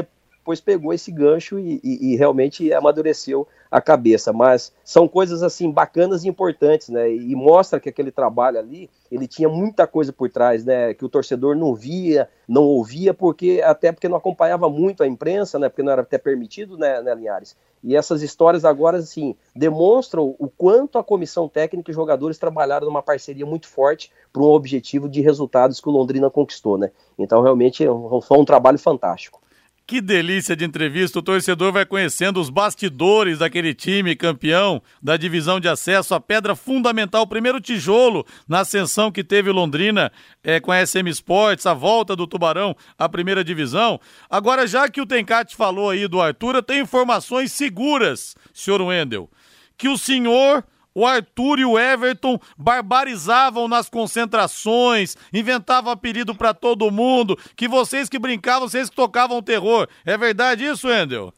depois 0.45 0.61
pegou 0.61 0.93
esse 0.93 1.11
gancho 1.11 1.59
e, 1.59 1.81
e, 1.83 2.13
e 2.13 2.17
realmente 2.17 2.71
amadureceu 2.71 3.49
a 3.71 3.81
cabeça, 3.81 4.31
mas 4.31 4.75
são 4.85 5.09
coisas 5.09 5.43
assim 5.43 5.71
bacanas 5.71 6.23
e 6.23 6.29
importantes, 6.29 6.91
né? 6.91 7.11
E 7.11 7.35
mostra 7.35 7.81
que 7.81 7.89
aquele 7.89 8.13
trabalho 8.13 8.59
ali, 8.59 8.91
ele 9.11 9.27
tinha 9.27 9.49
muita 9.49 9.87
coisa 9.87 10.13
por 10.13 10.31
trás, 10.31 10.63
né? 10.63 10.93
Que 10.93 11.03
o 11.03 11.09
torcedor 11.09 11.57
não 11.57 11.75
via, 11.75 12.29
não 12.47 12.65
ouvia, 12.65 13.15
porque 13.15 13.63
até 13.65 13.91
porque 13.91 14.07
não 14.07 14.19
acompanhava 14.19 14.69
muito 14.69 15.03
a 15.03 15.09
imprensa, 15.09 15.59
né? 15.59 15.71
Porque 15.71 15.83
não 15.83 15.93
era 15.93 16.03
até 16.03 16.19
permitido, 16.19 16.77
né, 16.77 17.01
né 17.01 17.15
Linhares? 17.15 17.57
E 17.83 17.97
essas 17.97 18.23
histórias 18.23 18.65
agora, 18.65 18.99
assim, 18.99 19.35
demonstram 19.57 20.37
o 20.39 20.49
quanto 20.49 20.99
a 20.99 21.05
comissão 21.05 21.49
técnica 21.49 21.91
e 21.91 21.95
jogadores 21.95 22.39
trabalharam 22.39 22.87
numa 22.87 23.03
parceria 23.03 23.47
muito 23.47 23.67
forte 23.67 24.11
para 24.33 24.43
um 24.43 24.47
objetivo 24.47 25.09
de 25.09 25.21
resultados 25.21 25.81
que 25.81 25.89
o 25.89 25.93
Londrina 25.93 26.31
conquistou, 26.31 26.79
né? 26.79 26.91
Então, 27.19 27.43
realmente, 27.43 27.85
foi 28.23 28.39
um 28.39 28.45
trabalho 28.45 28.79
fantástico. 28.79 29.43
Que 29.87 30.01
delícia 30.01 30.57
de 30.57 30.65
entrevista. 30.65 31.19
O 31.19 31.23
torcedor 31.23 31.71
vai 31.71 31.85
conhecendo 31.85 32.41
os 32.41 32.49
bastidores 32.49 33.39
daquele 33.39 33.75
time 33.75 34.17
campeão 34.17 34.83
da 35.03 35.15
divisão 35.15 35.61
de 35.61 35.69
acesso, 35.69 36.15
a 36.15 36.21
pedra 36.21 36.57
fundamental, 36.57 37.23
o 37.23 37.27
primeiro 37.27 37.61
tijolo 37.61 38.27
na 38.49 38.61
ascensão 38.61 39.13
que 39.13 39.23
teve 39.23 39.51
Londrina 39.51 40.11
é, 40.43 40.59
com 40.59 40.73
a 40.73 40.87
SM 40.87 41.07
Sports, 41.09 41.67
a 41.67 41.75
volta 41.75 42.17
do 42.17 42.27
Tubarão 42.27 42.75
à 42.99 43.11
primeira 43.11 43.45
divisão. 43.45 44.01
Agora, 44.31 44.67
já 44.67 44.89
que 44.89 45.03
o 45.03 45.07
Tencate 45.07 45.55
falou 45.55 45.91
aí 45.91 46.09
do 46.09 46.19
Arthur, 46.19 46.55
eu 46.55 46.63
tenho 46.63 46.85
informações 46.85 47.53
seguras, 47.53 48.35
senhor 48.55 48.81
Wendel, 48.81 49.31
que 49.77 49.91
o 49.91 49.99
senhor 49.99 50.65
o 50.95 51.05
Arthur 51.05 51.59
e 51.59 51.65
o 51.65 51.79
Everton 51.79 52.39
barbarizavam 52.57 53.67
nas 53.67 53.89
concentrações, 53.89 55.17
inventavam 55.33 55.93
apelido 55.93 56.35
para 56.35 56.55
todo 56.55 56.91
mundo, 56.91 57.37
que 57.57 57.67
vocês 57.67 58.09
que 58.09 58.19
brincavam, 58.19 58.69
vocês 58.69 58.89
que 58.89 58.97
tocavam 58.97 59.43
terror. 59.43 59.89
É 60.07 60.17
verdade 60.17 60.65
isso, 60.65 60.89
Wendel? 60.89 61.35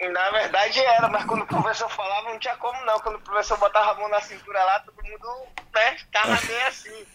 Na 0.00 0.30
verdade 0.30 0.80
era, 0.80 1.08
mas 1.08 1.24
quando 1.24 1.42
o 1.42 1.46
professor 1.46 1.88
falava 1.88 2.30
não 2.30 2.38
tinha 2.38 2.56
como 2.56 2.84
não. 2.84 2.98
Quando 3.00 3.16
o 3.16 3.20
professor 3.20 3.56
botava 3.58 3.92
a 3.92 3.94
mão 3.94 4.08
na 4.08 4.20
cintura 4.20 4.62
lá, 4.64 4.80
todo 4.80 5.02
mundo, 5.02 5.46
né, 5.74 5.96
ficava 5.96 6.36
bem 6.46 6.62
assim. 6.64 7.06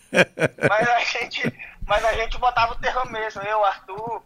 mas 0.69 0.89
a 0.89 0.99
gente, 0.99 1.53
mas 1.85 2.05
a 2.05 2.13
gente 2.13 2.37
botava 2.37 2.73
o 2.73 2.79
terror 2.79 3.09
mesmo, 3.11 3.41
eu, 3.43 3.63
Arthur. 3.63 4.23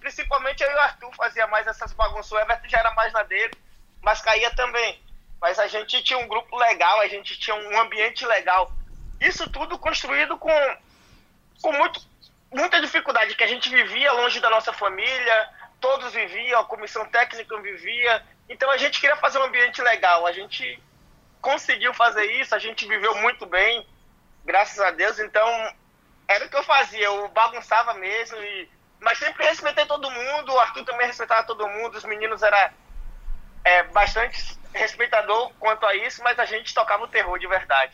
Principalmente 0.00 0.62
eu 0.62 0.70
e 0.70 0.74
o 0.74 0.80
Arthur 0.80 1.14
fazia 1.14 1.46
mais 1.48 1.66
essas 1.66 1.92
bagunças. 1.92 2.32
O 2.32 2.38
Everton 2.38 2.68
já 2.68 2.78
era 2.78 2.94
mais 2.94 3.12
na 3.12 3.22
dele, 3.24 3.52
mas 4.02 4.22
caía 4.22 4.50
também 4.54 4.98
mas 5.40 5.58
a 5.58 5.66
gente 5.66 6.02
tinha 6.02 6.18
um 6.18 6.26
grupo 6.26 6.56
legal, 6.56 7.00
a 7.00 7.08
gente 7.08 7.38
tinha 7.38 7.56
um 7.56 7.80
ambiente 7.80 8.26
legal. 8.26 8.72
Isso 9.20 9.48
tudo 9.50 9.78
construído 9.78 10.36
com, 10.36 10.50
com 11.62 11.72
muito, 11.72 12.00
muita 12.52 12.80
dificuldade, 12.80 13.34
que 13.34 13.44
a 13.44 13.48
gente 13.48 13.68
vivia 13.68 14.12
longe 14.12 14.40
da 14.40 14.50
nossa 14.50 14.72
família, 14.72 15.48
todos 15.80 16.12
viviam, 16.12 16.60
a 16.60 16.64
comissão 16.64 17.04
técnica 17.06 17.60
vivia. 17.60 18.24
Então 18.48 18.70
a 18.70 18.76
gente 18.76 19.00
queria 19.00 19.16
fazer 19.16 19.38
um 19.38 19.44
ambiente 19.44 19.80
legal. 19.82 20.26
A 20.26 20.32
gente 20.32 20.80
conseguiu 21.40 21.94
fazer 21.94 22.24
isso, 22.40 22.54
a 22.54 22.58
gente 22.58 22.86
viveu 22.86 23.14
muito 23.16 23.46
bem, 23.46 23.86
graças 24.44 24.78
a 24.80 24.90
Deus. 24.90 25.18
Então 25.18 25.46
era 26.26 26.44
o 26.44 26.48
que 26.48 26.56
eu 26.56 26.64
fazia, 26.64 27.04
eu 27.04 27.28
bagunçava 27.28 27.94
mesmo, 27.94 28.36
e... 28.36 28.68
mas 29.00 29.18
sempre 29.18 29.46
respeitei 29.46 29.86
todo 29.86 30.10
mundo, 30.10 30.52
o 30.52 30.58
Arthur 30.58 30.84
também 30.84 31.06
respeitava 31.06 31.46
todo 31.46 31.66
mundo, 31.66 31.96
os 31.96 32.04
meninos 32.04 32.42
eram 32.42 32.70
é, 33.64 33.82
bastante 33.84 34.58
respeitador 34.72 35.50
quanto 35.58 35.84
a 35.84 35.94
isso, 35.96 36.22
mas 36.22 36.38
a 36.38 36.44
gente 36.44 36.72
tocava 36.72 37.04
o 37.04 37.08
terror 37.08 37.38
de 37.38 37.46
verdade. 37.46 37.92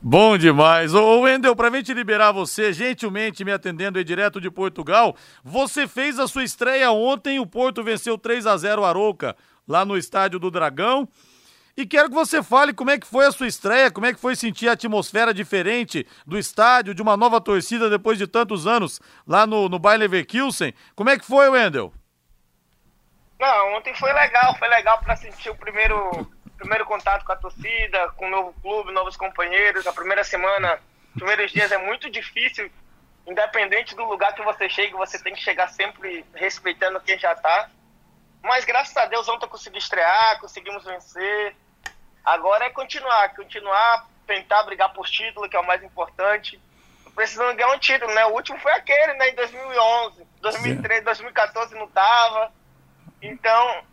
Bom 0.00 0.36
demais. 0.36 0.94
Ô, 0.94 1.20
Wendel, 1.20 1.56
pra 1.56 1.70
gente 1.70 1.92
liberar 1.92 2.32
você, 2.32 2.72
gentilmente 2.72 3.44
me 3.44 3.52
atendendo 3.52 3.98
aí 3.98 4.04
direto 4.04 4.40
de 4.40 4.50
Portugal, 4.50 5.16
você 5.42 5.86
fez 5.86 6.18
a 6.18 6.28
sua 6.28 6.44
estreia 6.44 6.90
ontem, 6.90 7.38
o 7.38 7.46
Porto 7.46 7.82
venceu 7.82 8.18
3 8.18 8.46
a 8.46 8.56
0 8.56 8.82
o 8.82 8.84
Arouca, 8.84 9.36
lá 9.66 9.84
no 9.84 9.96
Estádio 9.96 10.38
do 10.38 10.50
Dragão. 10.50 11.08
E 11.76 11.84
quero 11.84 12.08
que 12.08 12.14
você 12.14 12.42
fale 12.42 12.72
como 12.72 12.90
é 12.90 12.98
que 12.98 13.06
foi 13.06 13.26
a 13.26 13.32
sua 13.32 13.46
estreia, 13.46 13.90
como 13.90 14.06
é 14.06 14.14
que 14.14 14.20
foi 14.20 14.34
sentir 14.34 14.66
a 14.66 14.72
atmosfera 14.72 15.34
diferente 15.34 16.06
do 16.26 16.38
estádio, 16.38 16.94
de 16.94 17.02
uma 17.02 17.18
nova 17.18 17.38
torcida 17.38 17.90
depois 17.90 18.16
de 18.16 18.26
tantos 18.26 18.66
anos 18.66 18.98
lá 19.26 19.46
no, 19.46 19.68
no 19.68 19.78
Bayer 19.78 20.00
Leverkusen. 20.00 20.72
Como 20.94 21.10
é 21.10 21.18
que 21.18 21.26
foi, 21.26 21.50
Wendel? 21.50 21.92
Não, 23.38 23.74
ontem 23.74 23.94
foi 23.94 24.12
legal, 24.12 24.56
foi 24.58 24.68
legal 24.68 24.98
para 25.00 25.16
sentir 25.16 25.50
o 25.50 25.56
primeiro, 25.56 26.10
primeiro 26.56 26.86
contato 26.86 27.24
com 27.24 27.32
a 27.32 27.36
torcida, 27.36 28.08
com 28.16 28.26
o 28.26 28.30
novo 28.30 28.54
clube, 28.60 28.92
novos 28.92 29.16
companheiros. 29.16 29.86
A 29.86 29.92
primeira 29.92 30.24
semana, 30.24 30.80
os 31.08 31.14
primeiros 31.14 31.52
dias 31.52 31.70
é 31.70 31.78
muito 31.78 32.10
difícil, 32.10 32.70
independente 33.26 33.94
do 33.94 34.04
lugar 34.04 34.34
que 34.34 34.42
você 34.42 34.68
chegue, 34.68 34.92
você 34.94 35.22
tem 35.22 35.34
que 35.34 35.40
chegar 35.40 35.68
sempre 35.68 36.24
respeitando 36.34 37.00
quem 37.00 37.18
já 37.18 37.34
tá. 37.34 37.68
Mas 38.42 38.64
graças 38.64 38.96
a 38.96 39.06
Deus 39.06 39.28
ontem 39.28 39.44
eu 39.44 39.50
consegui 39.50 39.78
estrear, 39.78 40.40
conseguimos 40.40 40.84
vencer. 40.84 41.54
Agora 42.24 42.64
é 42.64 42.70
continuar, 42.70 43.34
continuar, 43.34 44.06
tentar 44.26 44.62
brigar 44.62 44.92
por 44.92 45.06
título, 45.06 45.48
que 45.48 45.56
é 45.56 45.60
o 45.60 45.66
mais 45.66 45.82
importante. 45.82 46.60
Precisando 47.14 47.56
ganhar 47.56 47.72
um 47.72 47.78
título, 47.78 48.12
né? 48.14 48.26
O 48.26 48.34
último 48.34 48.58
foi 48.58 48.72
aquele, 48.72 49.14
né? 49.14 49.30
Em 49.30 49.34
2011. 49.34 50.26
2013, 50.40 51.02
2014 51.02 51.74
não 51.74 51.88
tava. 51.88 52.52
Então, 53.20 53.84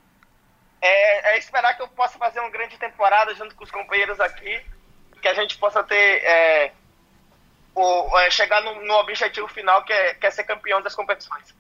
é, 0.82 1.34
é, 1.34 1.38
esperar 1.38 1.76
que 1.76 1.82
eu 1.82 1.88
possa 1.88 2.18
fazer 2.18 2.40
uma 2.40 2.50
grande 2.50 2.78
temporada 2.78 3.34
junto 3.36 3.56
com 3.56 3.64
os 3.64 3.72
companheiros 3.72 4.20
aqui, 4.20 4.62
que 5.22 5.28
a 5.28 5.34
gente 5.34 5.58
possa 5.58 5.84
ter 5.84 6.24
é, 6.24 6.72
o, 7.74 8.20
é, 8.20 8.30
chegar 8.30 8.62
no, 8.62 8.84
no, 8.86 8.94
objetivo 8.96 9.48
final, 9.48 9.84
que 9.84 9.94
é, 9.94 10.14
que 10.14 10.26
é 10.28 10.32
ser 10.32 10.44
campeão 10.44 10.82
das 10.82 10.94
competições. 10.94 11.56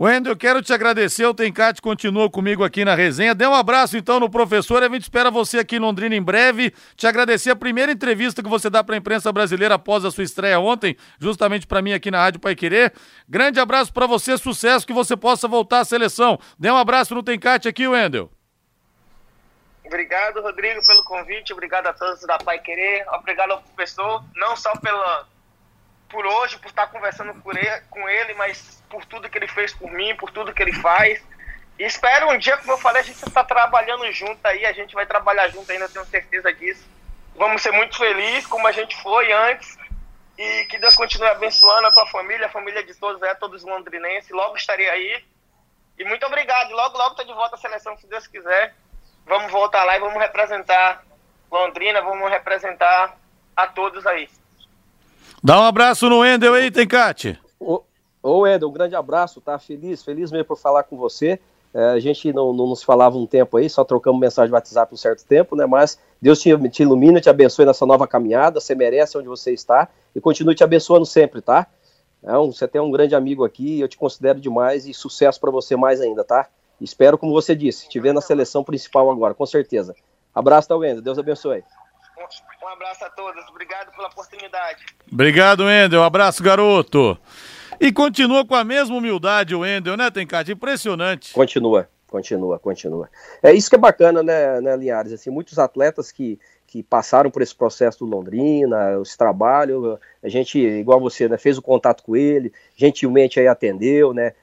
Wendel, 0.00 0.34
quero 0.34 0.62
te 0.62 0.72
agradecer. 0.72 1.26
O 1.26 1.34
Tencate 1.34 1.82
continua 1.82 2.30
comigo 2.30 2.64
aqui 2.64 2.86
na 2.86 2.94
resenha. 2.94 3.34
Dê 3.34 3.46
um 3.46 3.54
abraço 3.54 3.98
então 3.98 4.18
no 4.18 4.30
professor. 4.30 4.82
A 4.82 4.88
gente 4.88 5.02
espera 5.02 5.30
você 5.30 5.58
aqui 5.58 5.76
em 5.76 5.78
Londrina 5.78 6.16
em 6.16 6.22
breve. 6.22 6.72
Te 6.96 7.06
agradecer 7.06 7.50
a 7.50 7.56
primeira 7.56 7.92
entrevista 7.92 8.42
que 8.42 8.48
você 8.48 8.70
dá 8.70 8.82
para 8.82 8.94
a 8.94 8.98
imprensa 8.98 9.30
brasileira 9.30 9.74
após 9.74 10.02
a 10.02 10.10
sua 10.10 10.24
estreia 10.24 10.58
ontem, 10.58 10.96
justamente 11.20 11.66
para 11.66 11.82
mim 11.82 11.92
aqui 11.92 12.10
na 12.10 12.16
Rádio 12.16 12.40
Pai 12.40 12.56
Querer. 12.56 12.94
Grande 13.28 13.60
abraço 13.60 13.92
para 13.92 14.06
você, 14.06 14.38
sucesso, 14.38 14.86
que 14.86 14.92
você 14.94 15.14
possa 15.18 15.46
voltar 15.46 15.80
à 15.80 15.84
seleção. 15.84 16.38
Dê 16.58 16.70
um 16.70 16.78
abraço 16.78 17.14
no 17.14 17.22
Tencate 17.22 17.68
aqui, 17.68 17.86
Wendel. 17.86 18.32
Obrigado, 19.84 20.40
Rodrigo, 20.40 20.80
pelo 20.86 21.04
convite. 21.04 21.52
Obrigado 21.52 21.88
a 21.88 21.92
todos 21.92 22.22
da 22.22 22.38
Pai 22.38 22.58
Querer. 22.60 23.04
Obrigado 23.16 23.50
ao 23.50 23.60
professor, 23.60 24.24
não 24.34 24.56
só 24.56 24.72
pela 24.78 25.26
por 26.10 26.26
hoje, 26.26 26.58
por 26.58 26.68
estar 26.68 26.88
conversando 26.88 27.32
com 27.88 28.08
ele, 28.08 28.34
mas 28.34 28.82
por 28.90 29.04
tudo 29.04 29.28
que 29.28 29.38
ele 29.38 29.48
fez 29.48 29.72
por 29.72 29.90
mim, 29.90 30.14
por 30.16 30.30
tudo 30.30 30.52
que 30.52 30.62
ele 30.62 30.72
faz. 30.72 31.22
E 31.78 31.84
espero 31.84 32.28
um 32.28 32.36
dia, 32.36 32.56
como 32.58 32.72
eu 32.72 32.78
falei, 32.78 33.00
a 33.00 33.04
gente 33.04 33.24
está 33.26 33.42
trabalhando 33.42 34.10
junto 34.12 34.44
aí, 34.44 34.66
a 34.66 34.72
gente 34.72 34.94
vai 34.94 35.06
trabalhar 35.06 35.48
junto 35.48 35.70
ainda, 35.70 35.88
tenho 35.88 36.04
certeza 36.04 36.52
disso. 36.52 36.86
Vamos 37.34 37.62
ser 37.62 37.70
muito 37.70 37.96
felizes, 37.96 38.46
como 38.46 38.66
a 38.66 38.72
gente 38.72 38.94
foi 39.02 39.32
antes. 39.32 39.78
E 40.36 40.64
que 40.66 40.78
Deus 40.78 40.96
continue 40.96 41.28
abençoando 41.28 41.86
a 41.86 41.92
tua 41.92 42.06
família, 42.06 42.46
a 42.46 42.50
família 42.50 42.82
de 42.82 42.94
todos, 42.94 43.22
é 43.22 43.34
todos 43.34 43.62
londrinenses. 43.62 44.30
Logo 44.30 44.56
estarei 44.56 44.88
aí. 44.90 45.24
E 45.98 46.04
muito 46.04 46.26
obrigado. 46.26 46.70
Logo, 46.70 46.98
logo 46.98 47.14
tô 47.14 47.24
de 47.24 47.32
volta 47.32 47.56
à 47.56 47.58
seleção, 47.58 47.96
se 47.96 48.06
Deus 48.06 48.26
quiser. 48.26 48.74
Vamos 49.26 49.52
voltar 49.52 49.84
lá 49.84 49.96
e 49.96 50.00
vamos 50.00 50.18
representar 50.18 51.04
Londrina, 51.50 52.00
vamos 52.00 52.30
representar 52.30 53.16
a 53.56 53.66
todos 53.66 54.06
aí. 54.06 54.28
Dá 55.42 55.58
um 55.58 55.64
abraço 55.64 56.08
no 56.08 56.18
Wendel 56.18 56.52
aí, 56.52 56.70
Tencate. 56.70 57.38
Ô, 57.58 57.82
ô 58.22 58.40
Wendel, 58.40 58.68
um 58.68 58.72
grande 58.72 58.94
abraço, 58.94 59.40
tá? 59.40 59.58
Feliz, 59.58 60.02
feliz 60.02 60.30
mesmo 60.30 60.44
por 60.44 60.58
falar 60.58 60.82
com 60.82 60.96
você. 60.96 61.40
É, 61.72 61.90
a 61.90 62.00
gente 62.00 62.32
não, 62.32 62.52
não 62.52 62.66
nos 62.66 62.82
falava 62.82 63.16
um 63.16 63.26
tempo 63.26 63.56
aí, 63.56 63.70
só 63.70 63.84
trocamos 63.84 64.20
mensagem 64.20 64.48
de 64.48 64.54
WhatsApp 64.54 64.92
um 64.92 64.96
certo 64.96 65.24
tempo, 65.24 65.56
né? 65.56 65.64
Mas 65.64 65.98
Deus 66.20 66.40
te, 66.40 66.50
te 66.68 66.82
ilumina, 66.82 67.20
te 67.20 67.30
abençoe 67.30 67.64
nessa 67.64 67.86
nova 67.86 68.06
caminhada, 68.06 68.60
você 68.60 68.74
merece 68.74 69.16
onde 69.16 69.28
você 69.28 69.52
está 69.52 69.88
e 70.14 70.20
continue 70.20 70.54
te 70.54 70.64
abençoando 70.64 71.06
sempre, 71.06 71.40
tá? 71.40 71.66
Então, 72.22 72.52
você 72.52 72.68
tem 72.68 72.80
um 72.80 72.90
grande 72.90 73.14
amigo 73.14 73.44
aqui, 73.44 73.80
eu 73.80 73.88
te 73.88 73.96
considero 73.96 74.40
demais 74.40 74.86
e 74.86 74.92
sucesso 74.92 75.40
para 75.40 75.50
você 75.50 75.74
mais 75.74 76.00
ainda, 76.00 76.22
tá? 76.22 76.48
Espero, 76.80 77.16
como 77.16 77.32
você 77.32 77.54
disse, 77.54 77.88
te 77.88 77.98
ver 78.00 78.12
na 78.12 78.20
seleção 78.20 78.64
principal 78.64 79.10
agora, 79.10 79.32
com 79.32 79.46
certeza. 79.46 79.94
Abraço, 80.34 80.68
tá, 80.68 80.76
Wendel? 80.76 81.02
Deus 81.02 81.18
abençoe. 81.18 81.62
Um 82.62 82.68
abraço 82.68 83.04
a 83.04 83.10
todos, 83.10 83.48
obrigado 83.48 83.90
pela 83.92 84.08
oportunidade. 84.08 84.84
Obrigado, 85.10 85.64
Wendel. 85.64 86.00
Um 86.00 86.04
abraço, 86.04 86.42
garoto. 86.42 87.18
E 87.80 87.90
continua 87.90 88.44
com 88.44 88.54
a 88.54 88.62
mesma 88.62 88.96
humildade 88.96 89.54
o 89.54 89.60
Wendel, 89.60 89.96
né, 89.96 90.10
Tencate? 90.10 90.52
Impressionante. 90.52 91.32
Continua, 91.32 91.88
continua, 92.06 92.58
continua. 92.58 93.08
É 93.42 93.52
isso 93.54 93.70
que 93.70 93.76
é 93.76 93.78
bacana, 93.78 94.22
né, 94.22 94.60
né 94.60 94.76
Linhares? 94.76 95.12
Assim, 95.12 95.30
muitos 95.30 95.58
atletas 95.58 96.12
que, 96.12 96.38
que 96.66 96.82
passaram 96.82 97.30
por 97.30 97.40
esse 97.40 97.54
processo 97.54 98.00
do 98.00 98.04
Londrina, 98.04 99.00
esse 99.00 99.16
trabalho, 99.16 99.98
a 100.22 100.28
gente, 100.28 100.58
igual 100.58 101.00
você, 101.00 101.26
né, 101.26 101.38
fez 101.38 101.56
o 101.56 101.62
contato 101.62 102.02
com 102.02 102.14
ele, 102.14 102.52
gentilmente 102.76 103.40
aí 103.40 103.48
atendeu, 103.48 104.12
né? 104.12 104.34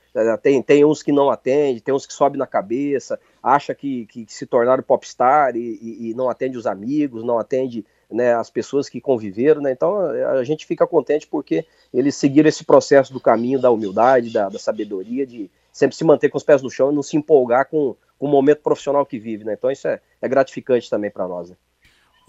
Tem, 0.41 0.61
tem 0.61 0.83
uns 0.83 1.03
que 1.03 1.11
não 1.11 1.29
atende, 1.29 1.81
tem 1.81 1.93
uns 1.93 2.05
que 2.05 2.13
sobe 2.13 2.37
na 2.37 2.47
cabeça, 2.47 3.19
acha 3.41 3.75
que, 3.75 4.05
que, 4.07 4.25
se 4.27 4.45
tornaram 4.45 4.81
popstar 4.81 5.55
e, 5.55 5.77
e, 5.81 6.09
e 6.09 6.13
não 6.13 6.29
atende 6.29 6.57
os 6.57 6.65
amigos, 6.65 7.23
não 7.23 7.37
atende 7.37 7.85
né, 8.09 8.33
as 8.33 8.49
pessoas 8.49 8.89
que 8.89 9.01
conviveram, 9.01 9.61
né? 9.61 9.71
Então 9.71 9.99
a 9.99 10.43
gente 10.43 10.65
fica 10.65 10.87
contente 10.87 11.27
porque 11.27 11.65
eles 11.93 12.15
seguiram 12.15 12.49
esse 12.49 12.63
processo 12.63 13.13
do 13.13 13.19
caminho 13.19 13.59
da 13.59 13.69
humildade, 13.69 14.31
da, 14.31 14.49
da 14.49 14.57
sabedoria, 14.57 15.25
de 15.25 15.51
sempre 15.71 15.95
se 15.95 16.03
manter 16.03 16.29
com 16.29 16.37
os 16.37 16.43
pés 16.43 16.61
no 16.61 16.69
chão 16.69 16.91
e 16.91 16.95
não 16.95 17.03
se 17.03 17.15
empolgar 17.15 17.67
com, 17.69 17.95
com 18.17 18.25
o 18.25 18.29
momento 18.29 18.61
profissional 18.61 19.05
que 19.05 19.19
vive, 19.19 19.43
né? 19.43 19.53
Então 19.53 19.69
isso 19.69 19.87
é, 19.87 19.99
é 20.21 20.27
gratificante 20.27 20.89
também 20.89 21.11
para 21.11 21.27
nós. 21.27 21.49
Né? 21.49 21.55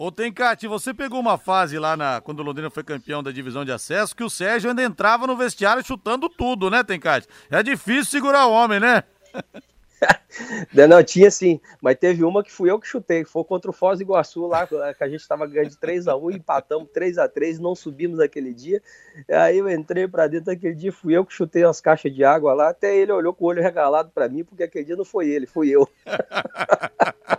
Ô 0.01 0.12
Tencate, 0.12 0.68
você 0.68 0.94
pegou 0.94 1.18
uma 1.18 1.36
fase 1.36 1.76
lá 1.76 1.96
na, 1.96 2.20
quando 2.20 2.38
o 2.38 2.42
Londrina 2.44 2.70
foi 2.70 2.84
campeão 2.84 3.20
da 3.20 3.32
divisão 3.32 3.64
de 3.64 3.72
acesso 3.72 4.14
que 4.14 4.22
o 4.22 4.30
Sérgio 4.30 4.70
ainda 4.70 4.80
entrava 4.80 5.26
no 5.26 5.36
vestiário 5.36 5.84
chutando 5.84 6.28
tudo, 6.28 6.70
né, 6.70 6.84
Tencate? 6.84 7.26
É 7.51 7.61
difícil 7.64 8.05
segurar 8.05 8.46
o 8.46 8.53
homem, 8.53 8.78
né? 8.78 9.03
não, 10.88 11.03
tinha 11.03 11.32
sim, 11.32 11.61
mas 11.82 11.99
teve 11.99 12.22
uma 12.22 12.44
que 12.44 12.53
fui 12.53 12.70
eu 12.70 12.78
que 12.78 12.86
chutei, 12.86 13.24
foi 13.24 13.42
contra 13.42 13.72
o 13.72 13.74
Foz 13.74 13.99
do 13.99 14.03
Iguaçu 14.03 14.46
lá, 14.46 14.68
que 14.68 15.03
a 15.03 15.09
gente 15.09 15.18
estava 15.18 15.44
ganhando 15.49 15.70
de 15.70 15.76
3x1, 15.78 16.36
empatamos 16.36 16.88
3x3, 16.94 17.59
não 17.59 17.74
subimos 17.74 18.18
naquele 18.18 18.55
dia. 18.55 18.80
Aí 19.28 19.59
eu 19.59 19.68
entrei 19.68 20.07
para 20.07 20.28
dentro 20.28 20.46
daquele 20.46 20.76
dia, 20.76 20.92
fui 20.92 21.16
eu 21.16 21.26
que 21.26 21.34
chutei 21.34 21.64
as 21.64 21.80
caixas 21.80 22.14
de 22.14 22.22
água 22.22 22.55
lá, 22.55 22.68
até 22.68 22.96
ele 22.96 23.11
olhou 23.11 23.34
com 23.34 23.46
o 23.46 23.49
olho 23.49 23.64
regalado 23.64 24.12
para 24.14 24.28
mim, 24.28 24.44
porque 24.44 24.62
aquele 24.62 24.84
dia 24.84 24.96
não 24.96 25.05
foi 25.05 25.28
ele, 25.28 25.44
fui 25.44 25.68
eu. 25.70 25.88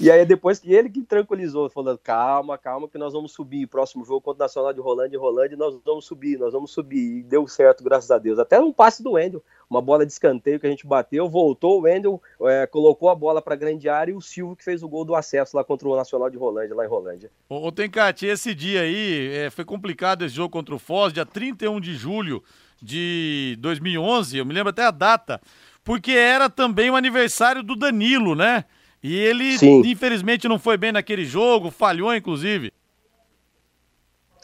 e 0.00 0.10
aí 0.10 0.24
depois 0.24 0.58
que 0.58 0.72
ele 0.72 0.88
que 0.88 1.02
tranquilizou, 1.02 1.68
falando, 1.68 1.98
calma, 1.98 2.56
calma, 2.56 2.88
que 2.88 2.98
nós 2.98 3.12
vamos 3.12 3.32
subir, 3.32 3.66
próximo 3.66 4.04
jogo 4.04 4.20
contra 4.20 4.44
o 4.44 4.46
Nacional 4.46 4.72
de 4.72 4.80
Rolândia, 4.80 5.18
Rolândia, 5.18 5.56
nós 5.56 5.78
vamos 5.84 6.04
subir, 6.04 6.38
nós 6.38 6.52
vamos 6.52 6.70
subir, 6.70 7.18
e 7.18 7.22
deu 7.22 7.46
certo, 7.46 7.84
graças 7.84 8.10
a 8.10 8.18
Deus. 8.18 8.38
Até 8.38 8.60
um 8.60 8.72
passe 8.72 9.02
do 9.02 9.12
Wendel, 9.12 9.42
uma 9.68 9.82
bola 9.82 10.06
de 10.06 10.12
escanteio 10.12 10.60
que 10.60 10.66
a 10.66 10.70
gente 10.70 10.86
bateu, 10.86 11.28
voltou, 11.28 11.78
o 11.78 11.82
Wendel 11.82 12.22
é, 12.42 12.66
colocou 12.66 13.08
a 13.10 13.14
bola 13.14 13.42
para 13.42 13.56
grande 13.56 13.88
área 13.88 14.12
e 14.12 14.14
o 14.14 14.20
Silvio 14.20 14.56
que 14.56 14.64
fez 14.64 14.82
o 14.82 14.88
gol 14.88 15.04
do 15.04 15.14
acesso 15.14 15.56
lá 15.56 15.64
contra 15.64 15.88
o 15.88 15.96
Nacional 15.96 16.30
de 16.30 16.36
Rolândia, 16.36 16.74
lá 16.74 16.84
em 16.84 16.88
Rolândia. 16.88 17.30
Ô, 17.48 17.66
ô 17.66 17.72
Tencati, 17.72 18.26
esse 18.26 18.54
dia 18.54 18.82
aí, 18.82 19.28
é, 19.34 19.50
foi 19.50 19.64
complicado 19.64 20.24
esse 20.24 20.34
jogo 20.34 20.50
contra 20.50 20.74
o 20.74 20.78
Foz, 20.78 21.12
dia 21.12 21.26
31 21.26 21.80
de 21.80 21.94
julho 21.94 22.42
de 22.80 23.56
2011, 23.60 24.38
eu 24.38 24.46
me 24.46 24.52
lembro 24.52 24.70
até 24.70 24.84
a 24.84 24.90
data, 24.90 25.40
porque 25.82 26.12
era 26.12 26.48
também 26.50 26.90
o 26.90 26.96
aniversário 26.96 27.62
do 27.62 27.74
Danilo, 27.74 28.34
né? 28.34 28.64
E 29.02 29.16
ele, 29.16 29.58
Sim. 29.58 29.82
infelizmente, 29.84 30.48
não 30.48 30.58
foi 30.58 30.76
bem 30.76 30.92
naquele 30.92 31.24
jogo, 31.24 31.70
falhou, 31.70 32.14
inclusive. 32.14 32.72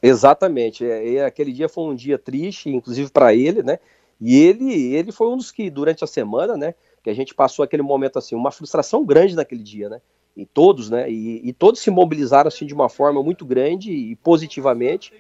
Exatamente. 0.02 0.84
É, 0.84 1.24
aquele 1.24 1.52
dia 1.52 1.68
foi 1.68 1.84
um 1.84 1.94
dia 1.94 2.18
triste, 2.18 2.68
inclusive 2.68 3.10
para 3.10 3.34
ele, 3.34 3.62
né? 3.62 3.78
E 4.20 4.36
ele, 4.36 4.94
ele 4.94 5.12
foi 5.12 5.28
um 5.28 5.36
dos 5.36 5.50
que, 5.50 5.70
durante 5.70 6.04
a 6.04 6.06
semana, 6.06 6.56
né, 6.56 6.74
que 7.02 7.10
a 7.10 7.14
gente 7.14 7.34
passou 7.34 7.64
aquele 7.64 7.82
momento 7.82 8.18
assim, 8.18 8.34
uma 8.34 8.52
frustração 8.52 9.04
grande 9.04 9.34
naquele 9.34 9.62
dia, 9.62 9.88
né? 9.88 10.00
E 10.36 10.46
todos, 10.46 10.88
né? 10.90 11.10
E, 11.10 11.48
e 11.48 11.52
todos 11.52 11.80
se 11.80 11.90
mobilizaram 11.90 12.48
assim 12.48 12.64
de 12.64 12.72
uma 12.72 12.88
forma 12.88 13.22
muito 13.22 13.44
grande 13.44 13.92
e 13.92 14.16
positivamente 14.16 15.12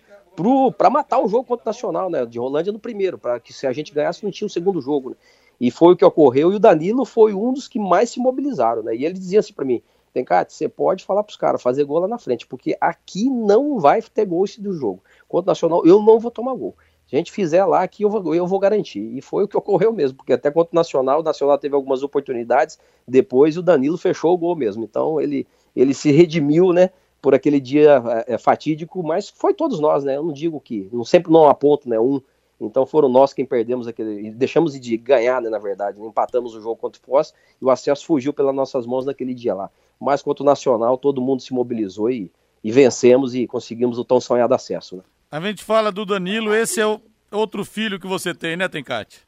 para 0.78 0.88
matar 0.88 1.20
o 1.20 1.28
jogo 1.28 1.44
contra 1.44 1.64
o 1.64 1.66
Nacional, 1.66 2.08
né? 2.08 2.24
De 2.24 2.38
Rolândia 2.38 2.72
no 2.72 2.78
primeiro, 2.78 3.18
para 3.18 3.38
que 3.38 3.52
se 3.52 3.66
a 3.66 3.72
gente 3.72 3.92
ganhasse 3.92 4.24
não 4.24 4.30
tinha 4.30 4.46
um 4.46 4.50
segundo 4.50 4.80
jogo, 4.80 5.10
né? 5.10 5.16
E 5.62 5.70
foi 5.70 5.94
o 5.94 5.96
que 5.96 6.04
ocorreu, 6.04 6.52
e 6.52 6.56
o 6.56 6.60
Danilo 6.60 7.06
foi 7.06 7.32
um 7.32 7.52
dos 7.52 7.68
que 7.68 7.78
mais 7.78 8.10
se 8.10 8.20
mobilizaram, 8.20 8.82
né? 8.82 8.94
E 8.94 9.04
ele 9.04 9.14
dizia 9.14 9.40
assim 9.40 9.54
para 9.54 9.64
mim: 9.64 9.80
Tem 10.12 10.24
cara, 10.24 10.46
você 10.46 10.68
pode 10.68 11.04
falar 11.04 11.22
pros 11.22 11.38
caras, 11.38 11.62
fazer 11.62 11.84
gol 11.84 12.00
lá 12.00 12.08
na 12.08 12.18
frente, 12.18 12.46
porque 12.46 12.76
aqui 12.80 13.30
não 13.30 13.78
vai 13.78 14.02
ter 14.02 14.26
gol 14.26 14.44
esse 14.44 14.60
do 14.60 14.74
jogo. 14.74 15.02
Contra 15.28 15.50
o 15.50 15.52
Nacional, 15.52 15.86
eu 15.86 16.02
não 16.02 16.18
vou 16.18 16.30
tomar 16.30 16.54
gol 16.54 16.74
a 17.16 17.18
gente 17.18 17.32
fizer 17.32 17.64
lá 17.64 17.82
aqui, 17.82 18.04
eu 18.04 18.10
vou, 18.10 18.34
eu 18.34 18.46
vou 18.46 18.58
garantir. 18.58 19.00
E 19.00 19.20
foi 19.20 19.44
o 19.44 19.48
que 19.48 19.56
ocorreu 19.56 19.92
mesmo, 19.92 20.16
porque 20.16 20.32
até 20.32 20.50
contra 20.50 20.72
o 20.72 20.76
Nacional, 20.76 21.20
o 21.20 21.22
Nacional 21.22 21.58
teve 21.58 21.74
algumas 21.74 22.02
oportunidades, 22.02 22.78
depois 23.06 23.56
o 23.56 23.62
Danilo 23.62 23.98
fechou 23.98 24.32
o 24.32 24.38
gol 24.38 24.56
mesmo. 24.56 24.84
Então 24.84 25.20
ele, 25.20 25.46
ele 25.76 25.92
se 25.92 26.10
redimiu, 26.10 26.72
né, 26.72 26.90
por 27.20 27.34
aquele 27.34 27.60
dia 27.60 28.02
é, 28.26 28.38
fatídico, 28.38 29.02
mas 29.02 29.28
foi 29.28 29.54
todos 29.54 29.78
nós, 29.78 30.02
né? 30.04 30.16
Eu 30.16 30.24
não 30.24 30.32
digo 30.32 30.58
que, 30.58 30.88
não 30.92 31.04
sempre 31.04 31.30
não 31.30 31.48
aponto, 31.48 31.88
né, 31.88 32.00
um. 32.00 32.20
Então 32.66 32.86
foram 32.86 33.08
nós 33.08 33.32
quem 33.32 33.44
perdemos 33.44 33.86
aquele, 33.86 34.30
deixamos 34.30 34.78
de 34.78 34.96
ganhar, 34.96 35.40
né, 35.40 35.50
na 35.50 35.58
verdade, 35.58 35.98
né, 35.98 36.06
empatamos 36.06 36.54
o 36.54 36.60
jogo 36.60 36.76
contra 36.76 37.00
o 37.00 37.04
Foz 37.04 37.34
e 37.60 37.64
o 37.64 37.70
acesso 37.70 38.06
fugiu 38.06 38.32
pelas 38.32 38.54
nossas 38.54 38.86
mãos 38.86 39.04
naquele 39.04 39.34
dia 39.34 39.54
lá. 39.54 39.70
Mas 40.00 40.22
contra 40.22 40.42
o 40.42 40.46
Nacional, 40.46 40.98
todo 40.98 41.20
mundo 41.20 41.42
se 41.42 41.52
mobilizou 41.52 42.10
e, 42.10 42.30
e 42.62 42.72
vencemos 42.72 43.34
e 43.34 43.46
conseguimos 43.46 43.98
o 43.98 44.04
tão 44.04 44.20
sonhado 44.20 44.54
acesso, 44.54 44.96
né? 44.96 45.02
A 45.30 45.40
gente 45.40 45.64
fala 45.64 45.90
do 45.90 46.04
Danilo, 46.04 46.54
esse 46.54 46.80
é 46.80 46.86
o 46.86 47.00
outro 47.30 47.64
filho 47.64 47.98
que 47.98 48.06
você 48.06 48.34
tem, 48.34 48.56
né, 48.56 48.68
Tencate? 48.68 49.26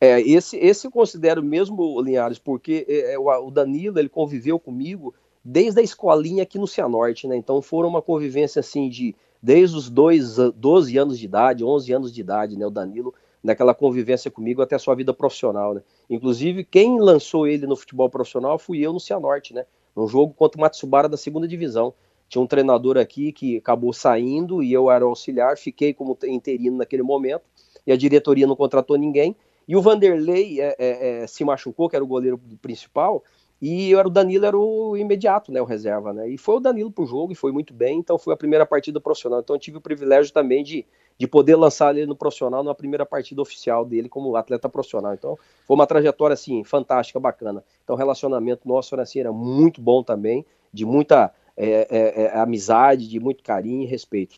É, 0.00 0.20
esse, 0.20 0.56
esse 0.56 0.86
eu 0.86 0.90
considero 0.90 1.42
mesmo, 1.42 2.00
Linhares, 2.00 2.38
porque 2.38 2.86
é, 2.88 3.14
é 3.14 3.18
o 3.18 3.50
Danilo, 3.50 3.98
ele 3.98 4.08
conviveu 4.08 4.58
comigo 4.58 5.14
desde 5.44 5.80
a 5.80 5.82
escolinha 5.82 6.42
aqui 6.42 6.58
no 6.58 6.66
Cianorte, 6.66 7.26
né? 7.26 7.36
Então 7.36 7.60
foram 7.60 7.88
uma 7.88 8.02
convivência 8.02 8.60
assim 8.60 8.88
de 8.88 9.14
desde 9.42 9.76
os 9.76 9.88
dois, 9.88 10.36
12 10.36 10.98
anos 10.98 11.18
de 11.18 11.24
idade, 11.24 11.64
11 11.64 11.92
anos 11.92 12.12
de 12.12 12.20
idade, 12.20 12.58
né? 12.58 12.66
O 12.66 12.70
Danilo, 12.70 13.14
naquela 13.42 13.74
convivência 13.74 14.30
comigo 14.30 14.60
até 14.62 14.76
a 14.76 14.78
sua 14.78 14.94
vida 14.94 15.14
profissional, 15.14 15.74
né? 15.74 15.82
Inclusive, 16.08 16.64
quem 16.64 17.00
lançou 17.00 17.46
ele 17.46 17.66
no 17.66 17.76
futebol 17.76 18.10
profissional 18.10 18.58
fui 18.58 18.80
eu 18.80 18.92
no 18.92 19.00
Cianorte, 19.00 19.54
né? 19.54 19.64
Num 19.96 20.06
jogo 20.06 20.34
contra 20.34 20.58
o 20.58 20.60
Matsubara 20.60 21.08
da 21.08 21.16
segunda 21.16 21.48
divisão. 21.48 21.94
Tinha 22.28 22.40
um 22.42 22.46
treinador 22.46 22.96
aqui 22.96 23.32
que 23.32 23.56
acabou 23.56 23.92
saindo 23.92 24.62
e 24.62 24.72
eu 24.72 24.90
era 24.90 25.04
auxiliar, 25.04 25.56
fiquei 25.58 25.92
como 25.92 26.16
interino 26.24 26.76
naquele 26.76 27.02
momento 27.02 27.42
e 27.86 27.92
a 27.92 27.96
diretoria 27.96 28.46
não 28.46 28.54
contratou 28.54 28.96
ninguém. 28.96 29.34
E 29.66 29.76
o 29.76 29.82
Vanderlei 29.82 30.60
é, 30.60 30.76
é, 30.78 31.22
é, 31.22 31.26
se 31.26 31.44
machucou, 31.44 31.88
que 31.88 31.96
era 31.96 32.04
o 32.04 32.08
goleiro 32.08 32.40
principal, 32.60 33.22
e 33.60 33.92
era 33.94 34.08
o 34.08 34.10
Danilo 34.10 34.46
era 34.46 34.56
o 34.56 34.96
imediato, 34.96 35.52
né, 35.52 35.60
o 35.60 35.66
reserva, 35.66 36.14
né? 36.14 36.28
E 36.30 36.38
foi 36.38 36.56
o 36.56 36.60
Danilo 36.60 36.90
pro 36.90 37.04
jogo 37.04 37.32
e 37.32 37.34
foi 37.34 37.52
muito 37.52 37.74
bem, 37.74 37.98
então 37.98 38.18
foi 38.18 38.32
a 38.32 38.36
primeira 38.36 38.64
partida 38.64 38.98
profissional. 38.98 39.40
Então 39.40 39.54
eu 39.54 39.60
tive 39.60 39.76
o 39.76 39.80
privilégio 39.80 40.32
também 40.32 40.64
de, 40.64 40.86
de 41.18 41.26
poder 41.26 41.56
lançar 41.56 41.94
ele 41.94 42.06
no 42.06 42.16
profissional 42.16 42.64
na 42.64 42.74
primeira 42.74 43.04
partida 43.04 43.42
oficial 43.42 43.84
dele 43.84 44.08
como 44.08 44.34
atleta 44.34 44.68
profissional. 44.68 45.12
Então 45.12 45.38
foi 45.66 45.74
uma 45.74 45.86
trajetória 45.86 46.32
assim 46.32 46.64
fantástica, 46.64 47.20
bacana. 47.20 47.62
Então 47.84 47.94
o 47.94 47.98
relacionamento 47.98 48.66
nosso 48.66 48.94
era 48.94 49.02
assim, 49.02 49.20
era 49.20 49.32
muito 49.32 49.80
bom 49.80 50.02
também, 50.02 50.46
de 50.72 50.86
muita 50.86 51.30
é, 51.54 51.86
é, 51.90 52.22
é, 52.22 52.38
amizade, 52.38 53.06
de 53.06 53.20
muito 53.20 53.42
carinho 53.42 53.82
e 53.82 53.86
respeito. 53.86 54.36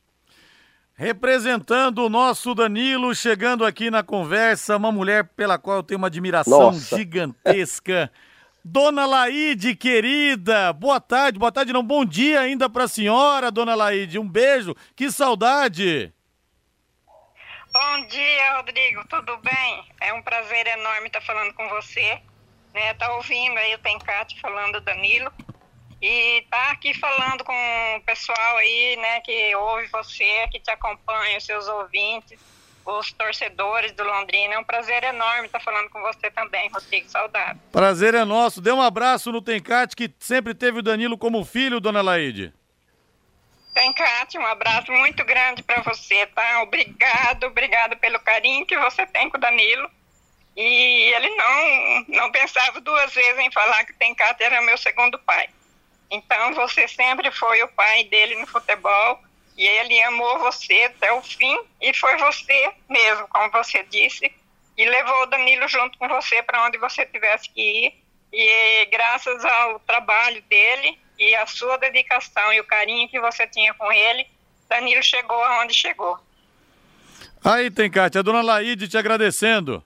Representando 0.95 1.99
o 2.01 2.09
nosso 2.09 2.55
Danilo, 2.55 3.15
chegando 3.15 3.65
aqui 3.65 3.89
na 3.89 4.03
conversa, 4.03 4.77
uma 4.77 4.91
mulher 4.91 5.29
pela 5.37 5.59
qual 5.59 5.77
eu 5.77 5.83
tenho 5.85 5.99
uma 5.99 6.09
admiração 6.09 6.73
Nossa. 6.73 6.97
gigantesca. 6.97 8.11
Dona 8.65 9.07
Laide, 9.07 9.75
querida, 9.75 10.73
boa 10.73 11.01
tarde, 11.01 11.39
boa 11.39 11.51
tarde 11.51 11.73
não, 11.73 11.83
bom 11.83 12.05
dia 12.05 12.41
ainda 12.41 12.71
para 12.71 12.85
a 12.85 12.89
senhora, 12.89 13.51
Dona 13.51 13.75
Laide, 13.75 14.19
um 14.19 14.29
beijo, 14.29 14.75
que 14.95 15.11
saudade. 15.11 16.13
Rodrigo, 18.63 19.05
tudo 19.09 19.37
bem? 19.39 19.85
É 20.01 20.13
um 20.13 20.23
prazer 20.23 20.67
enorme 20.69 21.09
estar 21.09 21.21
falando 21.21 21.53
com 21.55 21.69
você. 21.69 22.21
Né? 22.73 22.95
Tá 22.95 23.13
ouvindo 23.17 23.59
aí 23.59 23.75
o 23.75 23.79
Tencate 23.79 24.41
falando 24.41 24.75
do 24.75 24.81
Danilo. 24.83 25.33
E 26.01 26.47
tá 26.51 26.71
aqui 26.71 26.95
falando 26.95 27.45
com 27.45 27.97
o 27.97 28.01
pessoal 28.03 28.57
aí, 28.57 28.97
né, 28.97 29.21
que 29.21 29.55
ouve 29.55 29.87
você, 29.87 30.49
que 30.49 30.59
te 30.59 30.71
acompanha, 30.71 31.39
os 31.39 31.45
seus 31.45 31.69
ouvintes, 31.69 32.41
os 32.85 33.13
torcedores 33.13 33.93
do 33.93 34.03
Londrina. 34.03 34.55
É 34.55 34.59
um 34.59 34.65
prazer 34.65 35.03
enorme 35.05 35.47
estar 35.47 35.61
falando 35.61 35.89
com 35.91 36.01
você 36.01 36.31
também, 36.31 36.69
Rodrigo. 36.69 37.09
Saudade. 37.09 37.59
Prazer 37.71 38.15
é 38.15 38.25
nosso. 38.25 38.61
Dê 38.61 38.73
um 38.73 38.83
abraço 38.83 39.31
no 39.31 39.43
Tencate, 39.43 39.97
que 39.97 40.11
sempre 40.19 40.55
teve 40.55 40.79
o 40.79 40.83
Danilo 40.83 41.17
como 41.17 41.45
filho, 41.45 41.81
dona 41.81 42.03
Laide. 42.03 42.53
Tencate, 43.75 44.37
um 44.37 44.47
abraço 44.47 44.93
muito 44.93 45.25
grande 45.25 45.63
para 45.63 45.81
você, 45.81 46.27
tá? 46.27 46.63
Obrigado, 46.63 47.45
obrigado 47.45 47.97
pelo 47.97 48.21
carinho 48.21 48.67
que 48.67 48.77
você 48.77 49.07
tem 49.07 49.31
com 49.31 49.39
o 49.39 49.41
Danilo. 49.41 49.91
E 50.55 51.15
ele 51.15 51.31
não, 51.31 52.05
não 52.09 52.31
pensava 52.31 52.79
duas 52.81 53.13
vezes 53.15 53.39
em 53.39 53.51
falar 53.51 53.85
que 53.85 53.95
Tencate 53.95 54.43
era 54.43 54.61
meu 54.61 54.77
segundo 54.77 55.19
pai. 55.21 55.49
Então 56.11 56.53
você 56.53 56.87
sempre 56.87 57.31
foi 57.33 57.63
o 57.63 57.69
pai 57.69 58.05
dele 58.05 58.39
no 58.39 58.47
futebol 58.47 59.19
e 59.57 59.67
ele 59.67 60.01
amou 60.03 60.39
você 60.39 60.85
até 60.85 61.13
o 61.13 61.21
fim 61.23 61.59
e 61.81 61.95
foi 61.95 62.17
você 62.17 62.73
mesmo, 62.89 63.29
como 63.29 63.51
você 63.51 63.85
disse, 63.91 64.33
e 64.77 64.85
levou 64.85 65.23
o 65.23 65.27
Danilo 65.27 65.69
junto 65.69 65.99
com 65.99 66.09
você 66.09 66.43
para 66.43 66.67
onde 66.67 66.79
você 66.79 67.05
tivesse 67.07 67.49
que 67.51 67.61
ir. 67.61 68.03
E 68.33 68.87
graças 68.87 69.45
ao 69.45 69.79
trabalho 69.81 70.43
dele 70.43 70.99
e 71.19 71.35
a 71.37 71.47
sua 71.47 71.77
dedicação 71.77 72.53
e 72.53 72.61
o 72.61 72.65
carinho 72.65 73.09
que 73.09 73.21
você 73.21 73.47
tinha 73.47 73.75
com 73.75 73.93
ele, 73.93 74.27
Danilo 74.69 75.03
chegou 75.03 75.43
aonde 75.45 75.75
chegou. 75.75 76.19
Aí 77.45 77.71
tem, 77.71 77.91
Cátia, 77.91 78.21
a 78.21 78.23
dona 78.23 78.41
Laide 78.41 78.89
te 78.89 78.97
agradecendo. 78.97 79.85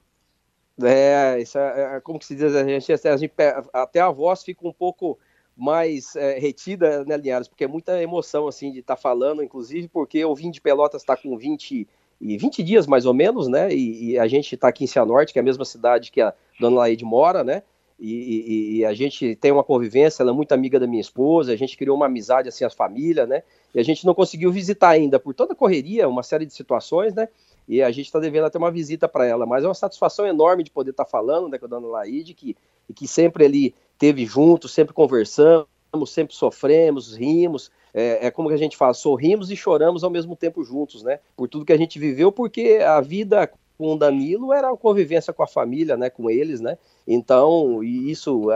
É, 0.82 1.38
isso 1.40 1.58
é, 1.58 1.96
é 1.96 2.00
como 2.00 2.18
que 2.18 2.26
se 2.26 2.36
diz, 2.36 2.54
a 2.54 2.62
gente, 2.62 2.92
a 2.92 3.16
gente, 3.16 3.34
até 3.72 4.00
a 4.00 4.10
voz 4.10 4.44
fica 4.44 4.66
um 4.66 4.72
pouco 4.72 5.18
mais 5.56 6.14
é, 6.16 6.38
retida, 6.38 7.04
né, 7.04 7.16
Linhares? 7.16 7.48
Porque 7.48 7.64
é 7.64 7.68
muita 7.68 8.02
emoção, 8.02 8.46
assim, 8.46 8.70
de 8.70 8.80
estar 8.80 8.96
tá 8.96 9.00
falando, 9.00 9.42
inclusive 9.42 9.88
porque 9.88 10.18
eu 10.18 10.34
vim 10.34 10.50
de 10.50 10.60
Pelotas, 10.60 11.02
está 11.02 11.16
com 11.16 11.36
20, 11.36 11.86
e 12.20 12.36
20 12.36 12.62
dias, 12.62 12.86
mais 12.86 13.06
ou 13.06 13.14
menos, 13.14 13.48
né? 13.48 13.72
E, 13.72 14.12
e 14.12 14.18
a 14.18 14.26
gente 14.26 14.54
está 14.54 14.68
aqui 14.68 14.84
em 14.84 14.86
Cianorte, 14.86 15.32
que 15.32 15.38
é 15.38 15.42
a 15.42 15.44
mesma 15.44 15.64
cidade 15.64 16.10
que 16.10 16.20
a 16.20 16.32
Dona 16.58 16.80
Laide 16.80 17.04
mora, 17.04 17.44
né? 17.44 17.62
E, 17.98 18.12
e, 18.12 18.76
e, 18.76 18.84
a 18.84 18.92
gente 18.92 19.34
tem 19.36 19.50
uma 19.50 19.64
convivência, 19.64 20.22
ela 20.22 20.30
é 20.30 20.34
muito 20.34 20.52
amiga 20.52 20.78
da 20.78 20.86
minha 20.86 21.00
esposa, 21.00 21.52
a 21.52 21.56
gente 21.56 21.78
criou 21.78 21.96
uma 21.96 22.04
amizade, 22.04 22.46
assim, 22.46 22.62
as 22.62 22.74
famílias, 22.74 23.26
né? 23.26 23.42
E 23.74 23.80
a 23.80 23.82
gente 23.82 24.04
não 24.04 24.14
conseguiu 24.14 24.52
visitar 24.52 24.90
ainda, 24.90 25.18
por 25.18 25.32
toda 25.32 25.54
a 25.54 25.56
correria, 25.56 26.06
uma 26.06 26.22
série 26.22 26.44
de 26.44 26.52
situações, 26.52 27.14
né? 27.14 27.26
E 27.66 27.82
a 27.82 27.90
gente 27.90 28.06
está 28.06 28.20
devendo 28.20 28.44
até 28.44 28.58
uma 28.58 28.70
visita 28.70 29.08
para 29.08 29.26
ela, 29.26 29.46
mas 29.46 29.64
é 29.64 29.68
uma 29.68 29.74
satisfação 29.74 30.26
enorme 30.26 30.62
de 30.62 30.70
poder 30.70 30.90
estar 30.90 31.04
tá 31.04 31.10
falando 31.10 31.48
né, 31.48 31.58
com 31.58 31.64
a 31.64 31.68
Dona 31.68 31.88
Laide, 31.88 32.34
que, 32.34 32.54
e 32.88 32.94
que 32.94 33.06
sempre 33.06 33.44
ali 33.44 33.74
teve 33.98 34.24
junto, 34.26 34.68
sempre 34.68 34.94
conversamos, 34.94 35.66
sempre 36.08 36.34
sofremos, 36.34 37.16
rimos. 37.16 37.70
É, 37.94 38.26
é, 38.26 38.30
como 38.30 38.48
que 38.48 38.54
a 38.54 38.58
gente 38.58 38.76
fala, 38.76 38.92
sorrimos 38.92 39.50
e 39.50 39.56
choramos 39.56 40.04
ao 40.04 40.10
mesmo 40.10 40.36
tempo 40.36 40.62
juntos, 40.62 41.02
né? 41.02 41.18
Por 41.34 41.48
tudo 41.48 41.64
que 41.64 41.72
a 41.72 41.78
gente 41.78 41.98
viveu, 41.98 42.30
porque 42.30 42.78
a 42.86 43.00
vida 43.00 43.50
com 43.76 43.92
o 43.92 43.98
Danilo 43.98 44.52
era 44.52 44.70
a 44.70 44.76
convivência 44.76 45.32
com 45.32 45.42
a 45.42 45.46
família, 45.46 45.96
né, 45.96 46.10
com 46.10 46.30
eles, 46.30 46.60
né? 46.60 46.78
Então, 47.06 47.82
isso 47.84 48.48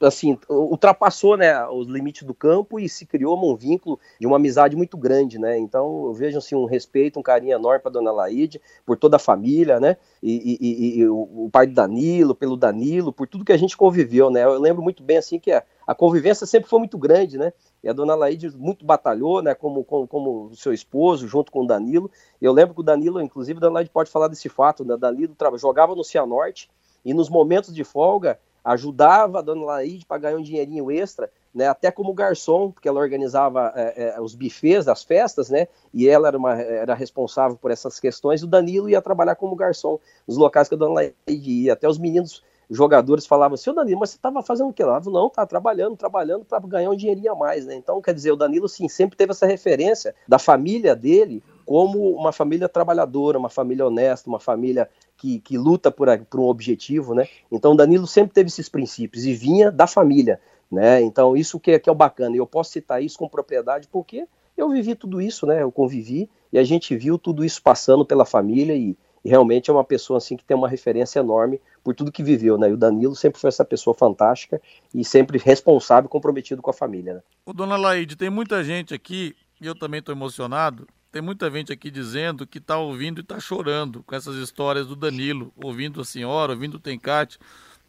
assim, 0.00 0.38
ultrapassou, 0.48 1.36
né, 1.36 1.66
os 1.68 1.88
limites 1.88 2.22
do 2.22 2.34
campo 2.34 2.78
e 2.78 2.88
se 2.88 3.04
criou 3.04 3.36
um 3.36 3.56
vínculo 3.56 3.98
de 4.20 4.26
uma 4.26 4.36
amizade 4.36 4.76
muito 4.76 4.96
grande, 4.96 5.38
né? 5.38 5.58
Então, 5.58 6.06
eu 6.06 6.12
vejo 6.12 6.38
assim 6.38 6.54
um 6.54 6.66
respeito, 6.66 7.18
um 7.18 7.22
carinho 7.22 7.54
enorme 7.54 7.80
para 7.80 7.90
dona 7.90 8.12
Laide, 8.12 8.60
por 8.86 8.96
toda 8.96 9.16
a 9.16 9.18
família, 9.18 9.80
né? 9.80 9.96
E, 10.22 10.56
e, 10.60 10.98
e, 11.00 11.08
o 11.08 11.48
pai 11.50 11.66
do 11.66 11.74
Danilo, 11.74 12.34
pelo 12.34 12.56
Danilo, 12.56 13.12
por 13.12 13.26
tudo 13.26 13.44
que 13.44 13.52
a 13.52 13.56
gente 13.56 13.76
conviveu, 13.76 14.30
né? 14.30 14.44
Eu 14.44 14.58
lembro 14.58 14.82
muito 14.82 15.02
bem 15.02 15.16
assim 15.16 15.38
que 15.38 15.50
a, 15.50 15.62
a 15.86 15.94
convivência 15.94 16.46
sempre 16.46 16.68
foi 16.68 16.78
muito 16.78 16.96
grande, 16.96 17.36
né? 17.36 17.52
E 17.84 17.88
a 17.88 17.92
dona 17.92 18.14
Laide 18.14 18.50
muito 18.56 18.82
batalhou, 18.82 19.42
né, 19.42 19.54
como, 19.54 19.84
como, 19.84 20.08
como 20.08 20.56
seu 20.56 20.72
esposo, 20.72 21.28
junto 21.28 21.52
com 21.52 21.64
o 21.64 21.66
Danilo. 21.66 22.10
Eu 22.40 22.50
lembro 22.50 22.74
que 22.74 22.80
o 22.80 22.84
Danilo, 22.84 23.20
inclusive, 23.20 23.58
a 23.58 23.60
dona 23.60 23.74
Laide 23.74 23.90
pode 23.90 24.10
falar 24.10 24.28
desse 24.28 24.48
fato, 24.48 24.86
né? 24.86 24.96
Danilo 24.96 25.36
jogava 25.58 25.94
no 25.94 26.02
Cianorte 26.02 26.70
e 27.04 27.12
nos 27.12 27.28
momentos 27.28 27.74
de 27.74 27.84
folga 27.84 28.40
ajudava 28.64 29.40
a 29.40 29.42
dona 29.42 29.66
Laide 29.66 30.06
para 30.06 30.16
ganhar 30.16 30.38
um 30.38 30.42
dinheirinho 30.42 30.90
extra, 30.90 31.30
né, 31.54 31.68
até 31.68 31.90
como 31.90 32.14
garçom, 32.14 32.70
porque 32.70 32.88
ela 32.88 32.98
organizava 32.98 33.70
é, 33.76 34.14
é, 34.16 34.20
os 34.20 34.34
bufês 34.34 34.86
das 34.86 35.04
festas, 35.04 35.50
né, 35.50 35.68
e 35.92 36.08
ela 36.08 36.28
era, 36.28 36.38
uma, 36.38 36.54
era 36.58 36.94
responsável 36.94 37.58
por 37.58 37.70
essas 37.70 38.00
questões, 38.00 38.42
o 38.42 38.46
Danilo 38.46 38.88
ia 38.88 39.02
trabalhar 39.02 39.34
como 39.34 39.54
garçom 39.54 40.00
nos 40.26 40.38
locais 40.38 40.68
que 40.70 40.74
a 40.74 40.78
dona 40.78 40.94
Laide 40.94 41.50
ia, 41.50 41.74
até 41.74 41.86
os 41.86 41.98
meninos 41.98 42.42
jogadores 42.70 43.26
falavam 43.26 43.54
assim, 43.54 43.72
Danilo, 43.74 44.00
mas 44.00 44.10
você 44.10 44.16
estava 44.16 44.42
fazendo 44.42 44.70
o 44.70 44.72
que 44.72 44.82
lá? 44.82 45.00
Não, 45.04 45.28
tá 45.28 45.44
trabalhando, 45.46 45.96
trabalhando 45.96 46.44
para 46.44 46.60
ganhar 46.60 46.90
um 46.90 46.96
dinheirinho 46.96 47.32
a 47.32 47.34
mais, 47.34 47.66
né? 47.66 47.74
Então, 47.74 48.00
quer 48.00 48.14
dizer, 48.14 48.32
o 48.32 48.36
Danilo, 48.36 48.68
sim, 48.68 48.88
sempre 48.88 49.16
teve 49.16 49.32
essa 49.32 49.46
referência 49.46 50.14
da 50.26 50.38
família 50.38 50.94
dele 50.94 51.42
como 51.64 52.10
uma 52.10 52.32
família 52.32 52.68
trabalhadora, 52.68 53.38
uma 53.38 53.48
família 53.48 53.86
honesta, 53.86 54.28
uma 54.28 54.40
família 54.40 54.88
que, 55.16 55.40
que 55.40 55.56
luta 55.56 55.90
por, 55.90 56.08
por 56.26 56.40
um 56.40 56.44
objetivo, 56.44 57.14
né? 57.14 57.26
Então, 57.50 57.72
o 57.72 57.76
Danilo 57.76 58.06
sempre 58.06 58.34
teve 58.34 58.48
esses 58.48 58.68
princípios 58.68 59.24
e 59.24 59.34
vinha 59.34 59.70
da 59.70 59.86
família, 59.86 60.40
né? 60.70 61.00
Então, 61.00 61.36
isso 61.36 61.58
que 61.60 61.72
é, 61.72 61.78
que 61.78 61.88
é 61.88 61.92
o 61.92 61.94
bacana. 61.94 62.34
E 62.34 62.38
eu 62.38 62.46
posso 62.46 62.72
citar 62.72 63.02
isso 63.02 63.18
com 63.18 63.28
propriedade 63.28 63.88
porque 63.90 64.26
eu 64.56 64.68
vivi 64.68 64.94
tudo 64.94 65.20
isso, 65.20 65.46
né? 65.46 65.62
Eu 65.62 65.72
convivi 65.72 66.28
e 66.52 66.58
a 66.58 66.64
gente 66.64 66.96
viu 66.96 67.18
tudo 67.18 67.44
isso 67.44 67.62
passando 67.62 68.04
pela 68.04 68.24
família 68.24 68.74
e, 68.74 68.96
e 69.24 69.28
realmente 69.28 69.70
é 69.70 69.72
uma 69.72 69.84
pessoa 69.84 70.18
assim 70.18 70.36
que 70.36 70.44
tem 70.44 70.56
uma 70.56 70.68
referência 70.68 71.18
enorme 71.18 71.60
por 71.82 71.94
tudo 71.94 72.12
que 72.12 72.22
viveu, 72.22 72.58
né? 72.58 72.68
E 72.68 72.72
o 72.72 72.76
Danilo 72.76 73.16
sempre 73.16 73.40
foi 73.40 73.48
essa 73.48 73.64
pessoa 73.64 73.94
fantástica 73.94 74.60
e 74.92 75.04
sempre 75.04 75.38
responsável, 75.38 76.10
comprometido 76.10 76.60
com 76.60 76.70
a 76.70 76.74
família. 76.74 77.14
Né? 77.14 77.20
O 77.46 77.54
dona 77.54 77.76
Laide, 77.76 78.16
tem 78.16 78.28
muita 78.28 78.62
gente 78.62 78.92
aqui, 78.92 79.34
e 79.60 79.66
eu 79.66 79.74
também 79.74 80.00
estou 80.00 80.14
emocionado. 80.14 80.86
Tem 81.10 81.22
muita 81.22 81.50
gente 81.50 81.72
aqui 81.72 81.90
dizendo 81.90 82.46
que 82.46 82.58
está 82.58 82.76
ouvindo 82.76 83.20
e 83.20 83.22
está 83.22 83.40
chorando 83.40 84.02
com 84.02 84.14
essas 84.14 84.34
histórias 84.36 84.86
do 84.86 84.96
Danilo, 84.96 85.52
ouvindo 85.62 86.00
a 86.00 86.04
senhora, 86.04 86.52
ouvindo 86.52 86.74
o 86.74 86.80
Tencate. 86.80 87.38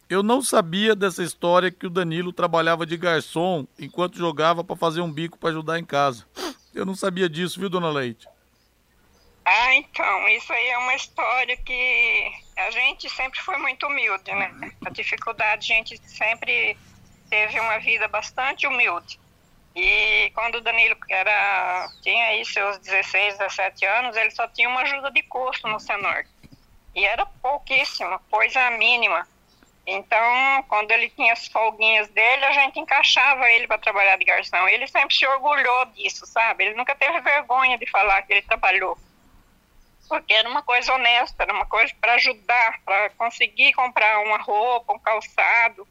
Eu 0.08 0.22
não 0.22 0.40
sabia 0.40 0.94
dessa 0.94 1.22
história 1.22 1.70
que 1.70 1.86
o 1.86 1.90
Danilo 1.90 2.32
trabalhava 2.32 2.86
de 2.86 2.96
garçom 2.96 3.66
enquanto 3.78 4.16
jogava 4.16 4.62
para 4.62 4.76
fazer 4.76 5.00
um 5.00 5.12
bico 5.12 5.36
para 5.36 5.50
ajudar 5.50 5.78
em 5.78 5.84
casa. 5.84 6.24
Eu 6.72 6.86
não 6.86 6.94
sabia 6.94 7.28
disso, 7.28 7.58
viu, 7.58 7.68
dona 7.68 7.90
Leite? 7.90 8.28
Ah, 9.48 9.72
então, 9.76 10.28
isso 10.30 10.52
aí 10.52 10.66
é 10.70 10.78
uma 10.78 10.96
história 10.96 11.56
que 11.56 12.32
a 12.56 12.68
gente 12.72 13.08
sempre 13.08 13.40
foi 13.40 13.56
muito 13.58 13.86
humilde, 13.86 14.34
né? 14.34 14.50
A 14.84 14.90
dificuldade, 14.90 15.72
a 15.72 15.76
gente 15.76 15.96
sempre 16.08 16.76
teve 17.30 17.60
uma 17.60 17.78
vida 17.78 18.08
bastante 18.08 18.66
humilde. 18.66 19.20
E 19.76 20.32
quando 20.34 20.56
o 20.56 20.60
Danilo 20.60 20.96
era, 21.08 21.88
tinha 22.02 22.24
aí 22.24 22.44
seus 22.44 22.76
16, 22.78 23.38
17 23.38 23.86
anos, 23.86 24.16
ele 24.16 24.32
só 24.32 24.48
tinha 24.48 24.68
uma 24.68 24.80
ajuda 24.80 25.12
de 25.12 25.22
custo 25.22 25.68
no 25.68 25.78
Senorte. 25.78 26.28
E 26.92 27.04
era 27.04 27.24
pouquíssima, 27.24 28.18
coisa 28.28 28.68
mínima. 28.72 29.28
Então, 29.86 30.64
quando 30.66 30.90
ele 30.90 31.08
tinha 31.10 31.32
as 31.32 31.46
folguinhas 31.46 32.08
dele, 32.08 32.44
a 32.46 32.52
gente 32.52 32.80
encaixava 32.80 33.48
ele 33.52 33.68
para 33.68 33.78
trabalhar 33.78 34.18
de 34.18 34.24
garçom. 34.24 34.66
Ele 34.66 34.88
sempre 34.88 35.14
se 35.14 35.24
orgulhou 35.24 35.84
disso, 35.94 36.26
sabe? 36.26 36.64
Ele 36.64 36.74
nunca 36.74 36.96
teve 36.96 37.20
vergonha 37.20 37.78
de 37.78 37.88
falar 37.88 38.22
que 38.22 38.32
ele 38.32 38.42
trabalhou 38.42 38.98
porque 40.06 40.32
era 40.32 40.48
uma 40.48 40.62
coisa 40.62 40.92
honesta, 40.94 41.42
era 41.42 41.52
uma 41.52 41.66
coisa 41.66 41.92
para 42.00 42.14
ajudar, 42.14 42.80
para 42.84 43.10
conseguir 43.10 43.72
comprar 43.72 44.20
uma 44.20 44.38
roupa, 44.38 44.92
um 44.92 44.98
calçado, 44.98 45.86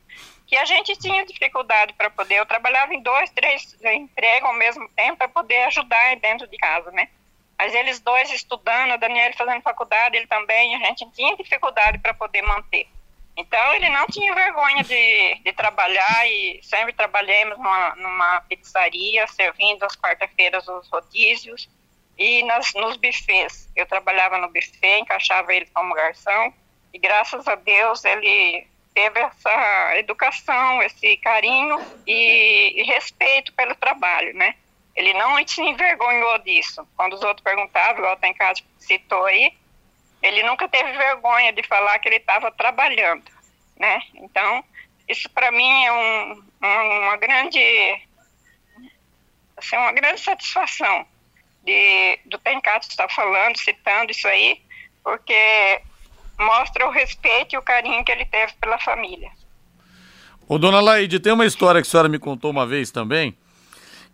que 0.47 0.55
a 0.55 0.65
gente 0.65 0.95
tinha 0.97 1.25
dificuldade 1.25 1.93
para 1.93 2.09
poder. 2.09 2.35
Eu 2.35 2.45
trabalhava 2.45 2.93
em 2.93 3.01
dois, 3.01 3.29
três 3.31 3.75
empregos 3.83 4.49
ao 4.49 4.55
mesmo 4.55 4.87
tempo 4.89 5.17
para 5.17 5.27
poder 5.27 5.63
ajudar 5.65 6.15
dentro 6.17 6.47
de 6.47 6.57
casa, 6.57 6.91
né? 6.91 7.09
Mas 7.57 7.73
eles 7.73 7.99
dois 7.99 8.31
estudando, 8.31 8.91
a 8.91 8.97
Daniela 8.97 9.33
fazendo 9.33 9.61
faculdade, 9.61 10.17
ele 10.17 10.27
também, 10.27 10.75
a 10.75 10.79
gente 10.79 11.09
tinha 11.11 11.35
dificuldade 11.37 11.97
para 11.99 12.13
poder 12.13 12.41
manter. 12.41 12.87
Então 13.37 13.73
ele 13.73 13.89
não 13.89 14.07
tinha 14.07 14.33
vergonha 14.33 14.83
de, 14.83 15.35
de 15.43 15.53
trabalhar 15.53 16.27
e 16.27 16.59
sempre 16.63 16.93
trabalhamos 16.93 17.57
numa, 17.57 17.95
numa 17.95 18.41
pizzaria, 18.41 19.27
servindo 19.27 19.83
às 19.83 19.95
quarta-feiras 19.95 20.67
os 20.67 20.87
rodízios 20.89 21.69
e 22.17 22.43
nas, 22.43 22.73
nos 22.73 22.97
bufês. 22.97 23.69
Eu 23.75 23.85
trabalhava 23.85 24.37
no 24.37 24.47
buffet, 24.47 24.99
encaixava 24.99 25.53
ele 25.53 25.67
como 25.73 25.93
garçom, 25.93 26.53
e 26.93 26.99
graças 26.99 27.47
a 27.47 27.55
Deus 27.55 28.03
ele 28.05 28.67
teve 28.93 29.19
essa 29.19 29.97
educação, 29.97 30.81
esse 30.81 31.17
carinho 31.17 31.77
e, 32.07 32.81
e 32.81 32.83
respeito 32.83 33.51
pelo 33.53 33.75
trabalho, 33.75 34.33
né? 34.33 34.55
Ele 34.95 35.13
não 35.13 35.45
se 35.45 35.61
envergonhou 35.61 36.39
disso. 36.39 36.87
Quando 36.95 37.13
os 37.13 37.21
outros 37.21 37.43
perguntavam, 37.43 37.97
igual 37.97 38.15
tem 38.15 38.33
caso 38.33 38.63
citou 38.79 39.25
aí, 39.25 39.51
ele 40.21 40.41
nunca 40.43 40.69
teve 40.69 40.93
vergonha 40.93 41.51
de 41.51 41.61
falar 41.63 41.99
que 41.99 42.07
ele 42.07 42.15
estava 42.15 42.49
trabalhando, 42.51 43.29
né? 43.77 43.99
Então, 44.15 44.63
isso 45.09 45.29
para 45.29 45.51
mim 45.51 45.85
é 45.85 45.91
um, 45.91 46.43
uma 46.61 47.17
grande 47.17 48.01
assim, 49.57 49.75
uma 49.75 49.91
grande 49.91 50.21
satisfação 50.21 51.05
de, 51.65 52.19
do 52.25 52.39
Pencato 52.39 52.87
estar 52.87 53.09
falando, 53.09 53.57
citando 53.57 54.11
isso 54.11 54.27
aí, 54.27 54.61
porque 55.03 55.81
mostra 56.39 56.87
o 56.87 56.91
respeito 56.91 57.55
e 57.55 57.57
o 57.57 57.61
carinho 57.61 58.03
que 58.03 58.11
ele 58.11 58.25
teve 58.25 58.53
pela 58.61 58.77
família. 58.79 59.31
Ô, 60.47 60.57
dona 60.57 60.79
Laide, 60.79 61.19
tem 61.19 61.33
uma 61.33 61.45
história 61.45 61.81
que 61.81 61.87
a 61.87 61.91
senhora 61.91 62.09
me 62.09 62.19
contou 62.19 62.51
uma 62.51 62.67
vez 62.67 62.91
também, 62.91 63.35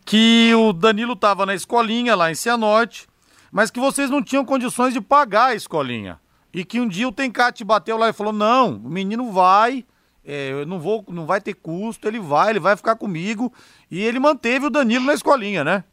que 0.06 0.54
o 0.56 0.72
Danilo 0.72 1.14
estava 1.14 1.46
na 1.46 1.54
escolinha 1.54 2.16
lá 2.16 2.32
em 2.32 2.36
Cianorte, 2.36 3.08
mas 3.52 3.70
que 3.70 3.80
vocês 3.80 4.10
não 4.10 4.24
tinham 4.24 4.46
condições 4.46 4.94
de 4.94 5.02
pagar 5.02 5.48
a 5.48 5.56
escolinha. 5.56 6.20
E 6.54 6.64
que 6.64 6.80
um 6.80 6.88
dia 6.88 7.08
o 7.08 7.12
Tencate 7.12 7.64
bateu 7.64 7.98
lá 7.98 8.10
e 8.10 8.14
falou: 8.14 8.34
não, 8.34 8.76
o 8.76 8.90
menino 8.90 9.32
vai, 9.32 9.86
é, 10.24 10.52
eu 10.52 10.66
não 10.66 10.80
vou, 10.80 11.04
não 11.10 11.26
vai 11.26 11.42
ter 11.42 11.54
custo, 11.54 12.08
ele 12.08 12.20
vai, 12.20 12.52
ele 12.52 12.60
vai 12.60 12.76
ficar 12.76 12.96
comigo. 12.96 13.54
E 13.90 14.02
ele 14.02 14.20
manteve 14.20 14.66
o 14.68 14.70
Danilo 14.70 15.06
na 15.06 15.14
escolinha, 15.14 15.64
né? 15.64 15.84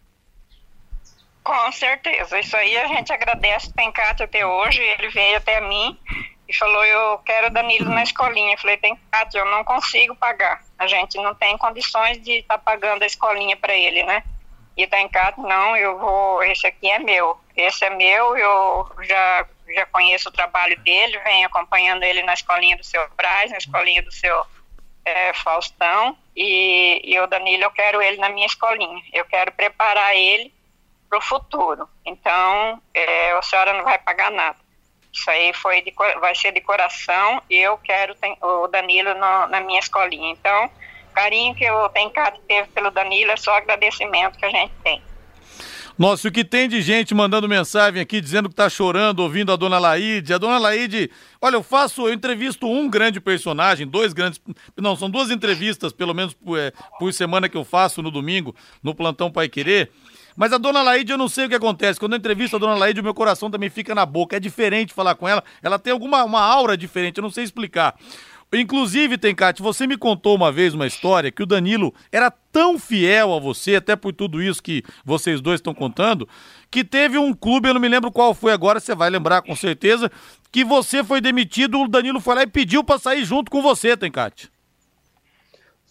Com 1.49 1.73
certeza, 1.73 2.39
isso 2.39 2.55
aí 2.59 2.77
a 2.77 2.87
gente 2.89 3.11
agradece 3.11 3.71
o 3.71 3.73
Tencate 3.73 4.23
até 4.23 4.45
hoje. 4.45 4.83
Ele 4.83 5.09
veio 5.09 5.39
até 5.39 5.63
mim 5.63 5.99
e 6.47 6.53
falou: 6.55 6.85
Eu 6.85 7.17
quero 7.21 7.49
Danilo 7.49 7.89
na 7.89 8.03
escolinha. 8.03 8.53
Eu 8.53 8.59
falei: 8.59 8.77
Tencate, 8.77 9.39
eu 9.39 9.47
não 9.47 9.65
consigo 9.65 10.15
pagar. 10.15 10.63
A 10.79 10.87
gente 10.87 11.17
não 11.17 11.35
tem 11.35 11.57
condições 11.57 12.21
de 12.21 12.41
estar 12.41 12.59
tá 12.59 12.63
pagando 12.63 13.03
a 13.03 13.07
escolinha 13.07 13.57
para 13.57 13.75
ele, 13.75 14.03
né? 14.03 14.23
E 14.77 14.85
o 14.85 14.91
Tencate, 14.91 15.41
não, 15.41 15.75
eu 15.75 15.99
vou, 15.99 16.43
esse 16.43 16.67
aqui 16.67 16.91
é 16.91 16.99
meu. 16.99 17.41
Esse 17.57 17.83
é 17.87 17.91
meu, 17.97 18.37
eu 18.37 18.87
já 19.01 19.47
já 19.75 19.87
conheço 19.87 20.29
o 20.29 20.33
trabalho 20.33 20.79
dele, 20.81 21.19
venho 21.21 21.47
acompanhando 21.47 22.03
ele 22.03 22.23
na 22.25 22.35
escolinha 22.35 22.77
do 22.77 22.85
seu 22.85 23.09
Braz, 23.17 23.51
na 23.51 23.57
escolinha 23.57 24.03
do 24.03 24.13
seu 24.13 24.45
é, 25.03 25.33
Faustão, 25.33 26.15
e, 26.37 27.01
e 27.03 27.19
o 27.19 27.27
Danilo, 27.27 27.65
eu 27.65 27.71
quero 27.71 28.03
ele 28.03 28.19
na 28.19 28.29
minha 28.29 28.47
escolinha, 28.47 29.03
eu 29.15 29.25
quero 29.25 29.51
preparar 29.53 30.15
ele 30.15 30.58
para 31.09 31.19
o 31.19 31.23
futuro. 31.23 31.89
Então, 32.05 32.81
é, 32.95 33.33
a 33.33 33.43
senhora 33.43 33.73
não 33.73 33.85
vai 33.85 33.99
pagar 33.99 34.31
nada. 34.31 34.59
Isso 35.13 35.31
aí 35.31 35.53
foi 35.55 35.81
de, 35.83 35.93
vai 36.21 36.35
ser 36.35 36.53
de 36.53 36.61
coração 36.61 37.43
e 37.49 37.57
eu 37.57 37.79
quero 37.79 38.15
o 38.41 38.69
Danilo 38.69 39.15
no, 39.15 39.47
na 39.49 39.61
minha 39.61 39.81
escolinha. 39.81 40.31
Então, 40.31 40.71
carinho 41.15 41.55
que 41.55 41.69
o 41.69 41.89
Tencate 41.89 42.41
teve 42.47 42.69
pelo 42.69 42.91
Danilo 42.91 43.33
é 43.33 43.37
só 43.37 43.57
agradecimento 43.57 44.39
que 44.39 44.45
a 44.45 44.51
gente 44.51 44.73
tem. 44.85 45.03
Nossa, 45.99 46.29
o 46.29 46.31
que 46.31 46.45
tem 46.45 46.69
de 46.69 46.81
gente 46.81 47.13
mandando 47.13 47.49
mensagem 47.49 48.01
aqui 48.01 48.21
dizendo 48.21 48.49
que 48.49 48.55
tá 48.55 48.71
chorando 48.71 49.19
ouvindo 49.19 49.51
a 49.51 49.57
dona 49.57 49.81
Laide. 49.81 50.33
A 50.33 50.39
dona 50.39 50.57
Laide, 50.57 51.11
olha, 51.43 51.57
eu 51.57 51.63
faço, 51.65 52.07
eu 52.07 52.13
entrevisto 52.13 52.69
um 52.69 52.89
grande 52.89 53.21
personagem, 53.21 53.85
dois 53.85 54.13
grandes. 54.13 54.41
Não, 54.77 54.95
são 54.95 55.11
duas 55.11 55.29
entrevistas, 55.29 55.93
pelo 55.93 56.15
menos 56.15 56.33
por, 56.35 56.57
é, 56.57 56.73
por 57.01 57.13
semana 57.13 57.49
que 57.49 57.57
eu 57.57 57.65
faço 57.65 58.01
no 58.01 58.13
domingo, 58.13 58.55
no 58.81 58.95
Plantão 58.95 59.29
Pai 59.29 59.49
Querer. 59.49 59.91
Mas 60.39 60.53
a 60.53 60.59
dona 60.59 60.83
Laide, 60.83 61.11
eu 61.11 61.19
não 61.19 61.29
sei 61.29 61.47
o 61.47 61.49
que 61.49 61.57
acontece. 61.57 61.99
Quando 61.99 62.13
eu 62.13 62.19
entrevisto 62.19 62.55
a 62.55 62.61
dona 62.61 62.77
Laide, 62.77 63.01
o 63.01 63.03
meu 63.03 63.13
coração 63.13 63.51
também 63.51 63.69
fica 63.69 63.93
na 63.93 64.07
boca. 64.07 64.37
É 64.37 64.41
diferente 64.41 64.95
falar 64.95 65.17
com 65.17 65.27
ela. 65.27 65.43
Ela 65.61 65.81
tem 65.81 65.93
alguma 65.93 66.23
uma 66.23 66.41
aura 66.41 66.77
diferente, 66.77 67.19
eu 67.19 67.23
não 67.23 67.31
sei 67.31 67.43
explicar. 67.43 67.97
Inclusive, 68.53 69.19
Tencate, 69.19 69.61
você 69.61 69.85
me 69.85 69.97
contou 69.97 70.37
uma 70.37 70.53
vez 70.53 70.75
uma 70.75 70.87
história 70.87 71.33
que 71.33 71.43
o 71.43 71.47
Danilo 71.47 71.93
era 72.13 72.31
tão 72.31 72.79
fiel 72.79 73.35
a 73.35 73.41
você, 73.41 73.75
até 73.75 73.97
por 73.97 74.13
tudo 74.13 74.41
isso 74.41 74.63
que 74.63 74.85
vocês 75.05 75.41
dois 75.41 75.59
estão 75.59 75.75
contando, 75.75 76.27
que 76.71 76.85
teve 76.85 77.19
um 77.19 77.35
clube, 77.35 77.69
eu 77.69 77.75
não 77.75 77.81
me 77.81 77.89
lembro 77.89 78.13
qual 78.13 78.33
foi 78.33 78.53
agora, 78.53 78.79
você 78.79 78.95
vai 78.95 79.11
lembrar 79.11 79.43
com 79.43 79.57
certeza, 79.57 80.11
que 80.53 80.65
você 80.65 81.03
foi 81.03 81.21
demitido, 81.21 81.81
o 81.81 81.89
Danilo 81.89 82.21
foi 82.21 82.37
lá 82.37 82.43
e 82.45 82.47
pediu 82.47 82.83
para 82.85 82.99
sair 82.99 83.25
junto 83.25 83.51
com 83.51 83.61
você, 83.61 83.97
Tencate. 83.97 84.49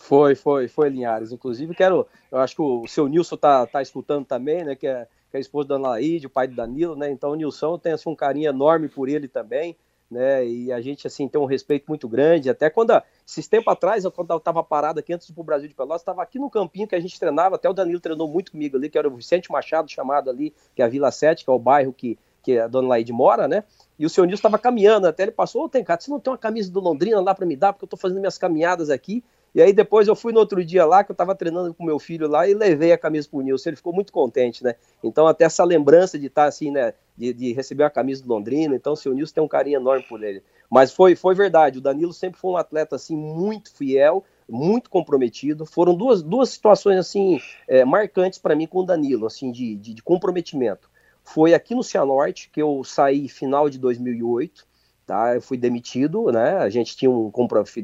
Foi, 0.08 0.36
foi, 0.36 0.68
foi, 0.70 0.90
Linhares. 0.90 1.34
Inclusive, 1.34 1.76
quero. 1.76 2.08
Eu 2.32 2.40
acho 2.40 2.56
que 2.56 2.62
o 2.62 2.88
seu 2.88 3.08
Nilson 3.08 3.36
tá, 3.36 3.68
tá 3.68 3.82
escutando 3.82 4.26
também, 4.26 4.64
né? 4.64 4.74
Que 4.74 4.88
é, 4.88 5.06
que 5.30 5.36
é 5.36 5.40
esposa 5.40 5.68
da 5.68 5.76
Ana 5.76 5.98
o 6.24 6.30
pai 6.30 6.48
do 6.48 6.56
Danilo, 6.56 6.96
né? 6.96 7.12
Então 7.12 7.32
o 7.32 7.36
Nilson 7.36 7.78
tem 7.78 7.92
assim, 7.92 8.10
um 8.10 8.16
carinho 8.16 8.50
enorme 8.50 8.88
por 8.88 9.10
ele 9.10 9.28
também 9.28 9.76
né? 10.10 10.46
E 10.46 10.72
a 10.72 10.80
gente 10.80 11.06
assim 11.06 11.28
tem 11.28 11.40
um 11.40 11.46
respeito 11.46 11.86
muito 11.88 12.08
grande. 12.08 12.50
Até 12.50 12.70
quando 12.70 13.02
esses 13.26 13.48
tempos 13.48 13.74
atrás, 13.74 14.06
quando 14.16 14.32
eu 14.32 14.38
estava 14.38 14.64
parado 14.64 15.00
aqui 15.00 15.14
antes 15.14 15.28
de 15.28 15.34
ir 15.34 15.36
para 15.36 15.42
o 15.42 15.46
Brasil 15.46 15.68
de 15.68 15.76
Pelotas, 15.76 16.02
estava 16.02 16.24
aqui 16.24 16.40
no 16.40 16.50
campinho 16.50 16.88
que 16.88 16.96
a 16.96 17.00
gente 17.00 17.20
treinava. 17.20 17.56
Até 17.56 17.70
o 17.70 17.74
Danilo 17.74 18.00
treinou 18.00 18.28
muito 18.28 18.52
comigo 18.52 18.78
ali, 18.78 18.90
que 18.90 18.98
era 18.98 19.08
o 19.08 19.16
Vicente 19.16 19.52
Machado 19.52 19.90
chamado 19.90 20.30
ali, 20.30 20.54
que 20.74 20.82
é 20.82 20.86
a 20.86 20.88
Vila 20.88 21.12
Sete, 21.12 21.44
que 21.44 21.50
é 21.50 21.54
o 21.54 21.60
bairro 21.60 21.94
que 21.94 22.18
que 22.48 22.58
a 22.58 22.66
dona 22.66 22.88
Laide 22.88 23.12
mora, 23.12 23.46
né? 23.46 23.66
E 24.00 24.06
o 24.06 24.10
seu 24.10 24.24
Nilson 24.24 24.40
estava 24.40 24.58
caminhando, 24.58 25.06
até 25.06 25.24
ele 25.24 25.34
passou, 25.34 25.64
ô, 25.64 25.66
oh, 25.66 25.70
Tencato, 25.70 26.06
você 26.06 26.10
não 26.10 26.18
tem 26.18 26.32
uma 26.32 26.38
camisa 26.38 26.72
do 26.72 26.80
Londrina 26.80 27.20
lá 27.20 27.36
para 27.36 27.46
me 27.46 27.58
dar, 27.58 27.74
porque 27.74 27.84
eu 27.84 27.88
estou 27.88 28.00
fazendo 28.00 28.20
minhas 28.20 28.38
caminhadas 28.38 28.90
aqui. 28.90 29.22
E 29.58 29.62
aí 29.64 29.74
depois 29.74 30.08
eu 30.08 30.16
fui 30.16 30.32
no 30.32 30.40
outro 30.40 30.64
dia 30.64 30.86
lá, 30.86 31.04
que 31.04 31.10
eu 31.10 31.16
estava 31.16 31.34
treinando 31.34 31.74
com 31.74 31.84
meu 31.84 31.98
filho 31.98 32.28
lá, 32.28 32.48
e 32.48 32.54
levei 32.54 32.92
a 32.92 32.98
camisa 32.98 33.28
pro 33.28 33.42
Nilson. 33.42 33.70
Ele 33.70 33.76
ficou 33.76 33.92
muito 33.92 34.14
contente, 34.14 34.64
né? 34.64 34.76
Então 35.04 35.26
até 35.26 35.46
essa 35.46 35.64
lembrança 35.64 36.20
de 36.20 36.28
estar 36.28 36.44
tá, 36.44 36.48
assim, 36.48 36.70
né? 36.70 36.94
De, 37.18 37.34
de, 37.34 37.54
receber 37.54 37.84
a 37.84 37.90
camisa 37.90 38.22
do 38.22 38.30
Londrina. 38.30 38.76
Então 38.76 38.94
o 38.94 38.96
seu 38.96 39.16
Nilson 39.16 39.34
tem 39.34 39.44
um 39.44 39.48
carinho 39.48 39.78
enorme 39.78 40.06
por 40.08 40.24
ele. 40.24 40.44
Mas 40.70 40.92
foi, 40.92 41.16
foi 41.16 41.34
verdade, 41.34 41.80
o 41.80 41.82
Danilo 41.82 42.14
sempre 42.14 42.40
foi 42.40 42.52
um 42.52 42.56
atleta 42.56 42.98
assim 42.98 43.18
muito 43.18 43.74
fiel, 43.74 44.24
muito 44.48 44.92
comprometido. 44.92 45.66
Foram 45.66 45.96
duas, 45.96 46.22
duas 46.22 46.50
situações 46.50 47.00
assim 47.00 47.42
é, 47.68 47.84
marcantes 47.84 48.38
para 48.38 48.56
mim 48.56 48.68
com 48.68 48.82
o 48.82 48.86
Danilo, 48.86 49.26
assim 49.26 49.52
de, 49.52 49.76
de, 49.76 49.96
de 49.96 50.04
comprometimento. 50.04 50.88
Foi 51.24 51.56
aqui 51.56 51.74
no 51.74 51.84
Cianorte 51.84 52.48
que 52.54 52.62
eu 52.62 52.84
saí 52.84 53.28
final 53.28 53.72
de 53.72 53.80
2008 53.80 54.67
tá? 55.08 55.36
Eu 55.36 55.42
fui 55.42 55.58
demitido, 55.58 56.32
né? 56.32 56.58
A 56.58 56.70
gente 56.70 56.96
tinha 56.96 57.10
um 57.10 57.32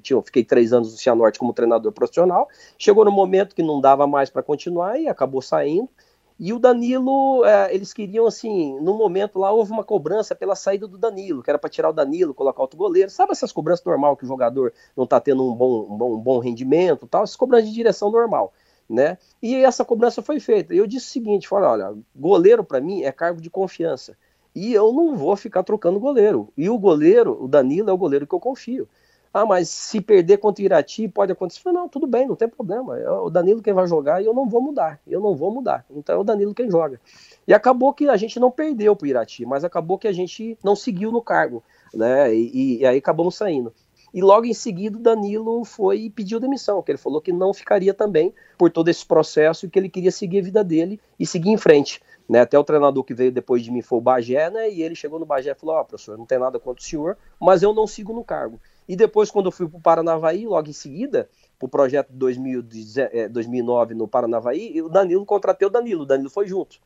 tinha, 0.02 0.22
fiquei 0.22 0.44
três 0.44 0.74
anos 0.74 0.92
no 0.92 0.98
Cianorte 0.98 1.40
como 1.40 1.54
treinador 1.54 1.92
profissional. 1.94 2.50
Chegou 2.78 3.06
no 3.06 3.12
momento 3.12 3.56
que 3.56 3.64
não 3.64 3.80
dava 3.80 4.06
mais 4.06 4.30
para 4.30 4.44
continuar 4.44 5.00
e 5.00 5.08
acabou 5.08 5.42
saindo. 5.42 5.90
E 6.38 6.52
o 6.52 6.60
Danilo, 6.60 7.46
é, 7.46 7.74
eles 7.74 7.94
queriam 7.94 8.26
assim, 8.26 8.78
no 8.82 8.98
momento 8.98 9.40
lá 9.40 9.52
houve 9.52 9.72
uma 9.72 9.84
cobrança 9.84 10.36
pela 10.36 10.56
saída 10.56 10.88
do 10.88 10.98
Danilo, 10.98 11.42
que 11.42 11.50
era 11.50 11.60
para 11.60 11.70
tirar 11.70 11.90
o 11.90 11.94
Danilo, 11.94 12.34
colocar 12.34 12.62
outro 12.62 12.78
goleiro. 12.78 13.10
Sabe 13.10 13.32
essas 13.32 13.52
cobranças 13.52 13.86
normal 13.86 14.18
que 14.18 14.26
o 14.26 14.28
jogador 14.28 14.74
não 14.98 15.06
está 15.06 15.20
tendo 15.22 15.48
um 15.48 15.56
bom, 15.56 15.88
um 15.90 15.98
bom, 15.98 16.14
um 16.16 16.20
bom 16.20 16.40
rendimento, 16.40 17.08
tal? 17.08 17.24
Essas 17.24 17.38
cobranças 17.38 17.70
de 17.70 17.74
direção 17.74 18.12
normal. 18.12 18.52
Né? 18.90 19.18
E 19.42 19.56
essa 19.56 19.86
cobrança 19.86 20.22
foi 20.22 20.42
feita. 20.42 20.74
Eu 20.74 20.86
disse 20.86 21.08
o 21.08 21.12
seguinte: 21.12 21.48
falei, 21.48 21.70
olha, 21.70 21.96
goleiro 22.14 22.64
para 22.66 22.82
mim 22.82 23.04
é 23.04 23.12
cargo 23.14 23.40
de 23.40 23.50
confiança. 23.50 24.18
E 24.56 24.74
eu 24.74 24.92
não 24.94 25.16
vou 25.16 25.36
ficar 25.36 25.64
trocando 25.64 26.00
goleiro. 26.00 26.50
E 26.56 26.70
o 26.70 26.78
goleiro, 26.78 27.44
o 27.44 27.48
Danilo, 27.48 27.90
é 27.90 27.94
o 27.94 27.98
goleiro 27.98 28.28
que 28.28 28.36
eu 28.36 28.40
confio. 28.40 28.88
Ah, 29.34 29.48
mas 29.48 29.68
se 29.68 30.00
perder 30.00 30.38
contra 30.38 30.62
o 30.62 30.66
Irati, 30.66 31.08
pode 31.08 31.32
acontecer. 31.32 31.72
Não, 31.72 31.90
tudo 31.90 32.06
bem, 32.06 32.28
não 32.28 32.36
tem 32.36 32.48
problema. 32.48 33.00
É 33.00 33.10
o 33.10 33.32
Danilo 33.32 33.64
quem 33.64 33.74
vai 33.74 33.88
jogar 33.88 34.22
e 34.22 34.26
eu 34.26 34.34
não 34.34 34.48
vou 34.48 34.62
mudar. 34.62 35.00
Eu 35.08 35.20
não 35.20 35.36
vou 35.36 35.52
mudar. 35.52 35.84
Então 35.90 36.16
é 36.16 36.20
o 36.20 36.24
Danilo 36.24 36.54
quem 36.54 36.70
joga. 36.70 37.02
E 37.48 37.54
acabou 37.54 37.92
que 37.94 38.08
a 38.08 38.16
gente 38.16 38.40
não 38.40 38.52
perdeu 38.52 38.96
para 38.96 39.06
o 39.06 39.08
Irati, 39.08 39.44
mas 39.44 39.64
acabou 39.64 39.98
que 39.98 40.08
a 40.08 40.12
gente 40.12 40.56
não 40.64 40.76
seguiu 40.76 41.12
no 41.12 41.20
cargo. 41.20 41.64
Né? 41.92 42.34
E, 42.36 42.78
e 42.80 42.86
aí 42.86 43.00
acabamos 43.00 43.36
saindo. 43.36 43.74
E 44.14 44.22
logo 44.22 44.46
em 44.46 44.54
seguida 44.54 45.00
Danilo 45.00 45.66
foi 45.66 46.02
e 46.02 46.10
pediu 46.10 46.40
demissão, 46.40 46.82
que 46.84 46.92
ele 46.92 46.98
falou 46.98 47.20
que 47.20 47.34
não 47.34 47.54
ficaria 47.54 47.94
também 47.94 48.34
por 48.58 48.70
todo 48.70 48.88
esse 48.90 49.06
processo 49.06 49.66
e 49.66 49.70
que 49.70 49.80
ele 49.80 49.90
queria 49.90 50.12
seguir 50.12 50.40
a 50.40 50.44
vida 50.44 50.64
dele 50.64 51.00
e 51.20 51.26
seguir 51.26 51.50
em 51.50 51.58
frente. 51.58 52.02
Né, 52.30 52.40
até 52.40 52.58
o 52.58 52.64
treinador 52.64 53.04
que 53.04 53.14
veio 53.14 53.34
depois 53.34 53.62
de 53.62 53.70
mim 53.70 53.82
foi 53.82 53.98
o 53.98 54.02
Bagé, 54.02 54.50
né? 54.50 54.72
E 54.72 54.82
ele 54.82 54.96
chegou 54.96 55.20
no 55.20 55.26
Bagé 55.26 55.52
e 55.52 55.56
falou: 55.56 55.76
Ó, 55.76 55.82
oh, 55.82 55.86
professor, 55.86 56.18
não 56.18 56.26
tem 56.26 56.40
nada 56.40 56.58
contra 56.58 56.82
o 56.82 56.86
senhor, 56.86 57.18
mas 57.38 57.62
eu 57.62 57.74
não 57.74 57.86
sigo 57.86 58.14
no 58.14 58.24
cargo. 58.24 58.62
E 58.88 58.96
depois, 58.96 59.30
quando 59.30 59.48
eu 59.48 59.52
fui 59.52 59.68
para 59.68 59.78
o 59.78 59.82
Paranavaí, 59.82 60.46
logo 60.46 60.70
em 60.70 60.74
seguida, 60.74 61.30
para 61.60 61.66
o 61.66 61.70
projeto 61.70 62.12
de 62.12 63.30
2009 63.30 63.94
no 63.94 64.08
Paranavaí, 64.08 64.82
o 64.82 64.90
Danilo 64.90 65.26
contratei 65.26 65.68
o 65.68 65.72
Danilo, 65.72 66.04
o 66.04 66.06
Danilo 66.06 66.30
foi 66.30 66.48
junto. 66.48 66.80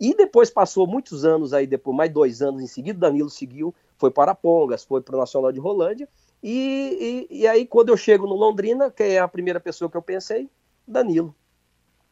E 0.00 0.14
depois 0.14 0.48
passou 0.48 0.86
muitos 0.86 1.24
anos 1.24 1.52
aí, 1.52 1.66
depois 1.66 1.96
mais 1.96 2.12
dois 2.12 2.40
anos 2.40 2.62
em 2.62 2.66
seguida, 2.68 2.98
o 2.98 3.00
Danilo 3.00 3.30
seguiu, 3.30 3.74
foi 3.98 4.10
para 4.10 4.34
Pongas, 4.34 4.84
foi 4.84 5.00
para 5.00 5.16
o 5.16 5.18
Nacional 5.18 5.52
de 5.52 5.60
Rolândia. 5.60 6.08
E, 6.42 7.26
e, 7.30 7.40
e 7.40 7.46
aí, 7.46 7.66
quando 7.66 7.88
eu 7.88 7.96
chego 7.96 8.26
no 8.26 8.34
Londrina, 8.34 8.90
que 8.90 9.02
é 9.02 9.18
a 9.18 9.28
primeira 9.28 9.60
pessoa 9.60 9.90
que 9.90 9.96
eu 9.96 10.02
pensei, 10.02 10.48
Danilo 10.86 11.34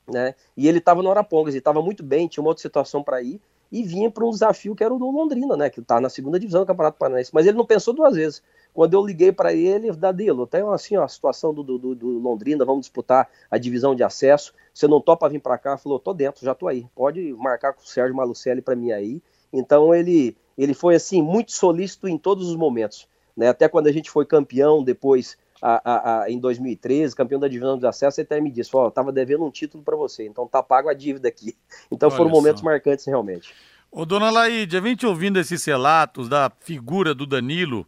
né? 0.09 0.35
E 0.57 0.69
ele 0.69 0.79
estava 0.79 1.03
no 1.03 1.11
Arapongas 1.11 1.55
e 1.55 1.59
estava 1.59 1.83
muito 1.83 2.03
bem, 2.03 2.29
tinha 2.29 2.43
uma 2.43 2.51
outra 2.51 2.63
situação 2.63 3.03
para 3.03 3.21
ir 3.23 3.41
e 3.71 3.83
vinha 3.83 4.09
para 4.09 4.25
um 4.25 4.31
desafio 4.31 4.77
que 4.77 4.85
era 4.85 4.95
o 4.95 4.99
do 4.99 5.11
Londrina, 5.11 5.57
né? 5.57 5.69
Que 5.69 5.81
está 5.81 6.01
na 6.01 6.09
segunda 6.09 6.39
divisão 6.39 6.61
do 6.61 6.67
Campeonato 6.67 6.99
Paranaense. 6.99 7.33
Mas 7.35 7.47
ele 7.47 7.57
não 7.57 7.67
pensou 7.67 7.93
duas 7.93 8.15
vezes. 8.15 8.41
Quando 8.73 8.95
eu 8.95 9.05
liguei 9.05 9.33
para 9.33 9.53
ele, 9.53 9.91
Dadilo, 9.91 10.47
tem 10.47 10.63
assim, 10.69 10.97
ó, 10.97 11.03
a 11.03 11.09
situação 11.09 11.53
do, 11.53 11.65
do, 11.65 11.95
do, 11.95 12.19
Londrina, 12.19 12.65
vamos 12.65 12.83
disputar 12.83 13.29
a 13.51 13.59
divisão 13.59 13.95
de 13.95 14.05
acesso. 14.05 14.55
Você 14.73 14.87
não 14.87 15.01
topa 15.01 15.29
vir 15.29 15.41
para 15.41 15.59
cá? 15.59 15.77
Falou, 15.77 15.99
tô 15.99 16.15
dentro, 16.15 16.45
já 16.45 16.55
tô 16.55 16.69
aí. 16.69 16.87
Pode 16.95 17.33
marcar 17.35 17.73
com 17.73 17.81
o 17.81 17.87
Sérgio 17.87 18.15
Malucelli 18.15 18.63
para 18.63 18.77
mim 18.77 18.93
aí. 18.93 19.21
Então 19.53 19.93
ele, 19.93 20.37
ele 20.57 20.75
foi 20.75 20.95
assim 20.95 21.23
muito 21.23 21.53
solícito 21.53 22.09
em 22.09 22.19
todos 22.19 22.49
os 22.49 22.57
momentos, 22.57 23.09
né? 23.37 23.49
Até 23.49 23.69
quando 23.69 23.87
a 23.87 23.93
gente 23.93 24.11
foi 24.11 24.25
campeão 24.25 24.83
depois 24.83 25.37
a, 25.61 25.81
a, 25.85 26.23
a, 26.23 26.31
em 26.31 26.39
2013, 26.39 27.15
campeão 27.15 27.41
da 27.41 27.49
divisão 27.49 27.79
de 27.79 27.87
acesso, 27.87 28.21
ele 28.21 28.27
até 28.27 28.41
me 28.41 28.51
disse, 28.51 28.71
ó, 28.75 28.87
oh, 28.87 28.91
tava 28.91 29.13
devendo 29.13 29.45
um 29.45 29.51
título 29.51 29.83
para 29.83 29.97
você, 29.97 30.27
então 30.27 30.47
tá 30.47 30.63
pago 30.63 30.89
a 30.89 30.95
dívida 30.95 31.29
aqui. 31.29 31.57
Então 31.91 32.09
Olha 32.09 32.17
foram 32.17 32.31
momentos 32.31 32.61
só. 32.61 32.67
marcantes 32.67 33.07
realmente. 33.07 33.55
Ô, 33.91 34.05
dona 34.05 34.31
Laíde, 34.31 34.77
a 34.77 34.81
gente 34.81 35.07
ouvindo 35.07 35.39
esses 35.39 35.65
relatos 35.65 36.29
da 36.29 36.51
figura 36.61 37.15
do 37.15 37.25
Danilo, 37.25 37.87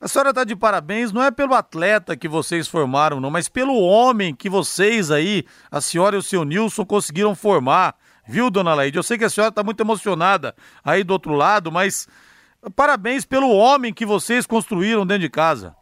a 0.00 0.08
senhora 0.08 0.34
tá 0.34 0.44
de 0.44 0.54
parabéns, 0.54 1.12
não 1.12 1.22
é 1.22 1.30
pelo 1.30 1.54
atleta 1.54 2.16
que 2.16 2.28
vocês 2.28 2.68
formaram, 2.68 3.20
não, 3.20 3.30
mas 3.30 3.48
pelo 3.48 3.74
homem 3.80 4.34
que 4.34 4.50
vocês 4.50 5.10
aí, 5.10 5.44
a 5.70 5.80
senhora 5.80 6.16
e 6.16 6.18
o 6.18 6.22
seu 6.22 6.44
Nilson, 6.44 6.84
conseguiram 6.84 7.34
formar. 7.34 7.96
Viu, 8.26 8.50
dona 8.50 8.74
Laíde? 8.74 8.96
Eu 8.96 9.02
sei 9.02 9.18
que 9.18 9.24
a 9.24 9.30
senhora 9.30 9.52
tá 9.52 9.62
muito 9.62 9.80
emocionada 9.80 10.54
aí 10.84 11.04
do 11.04 11.12
outro 11.12 11.32
lado, 11.32 11.70
mas 11.70 12.08
parabéns 12.74 13.24
pelo 13.24 13.50
homem 13.50 13.92
que 13.92 14.06
vocês 14.06 14.46
construíram 14.46 15.06
dentro 15.06 15.22
de 15.22 15.30
casa. 15.30 15.76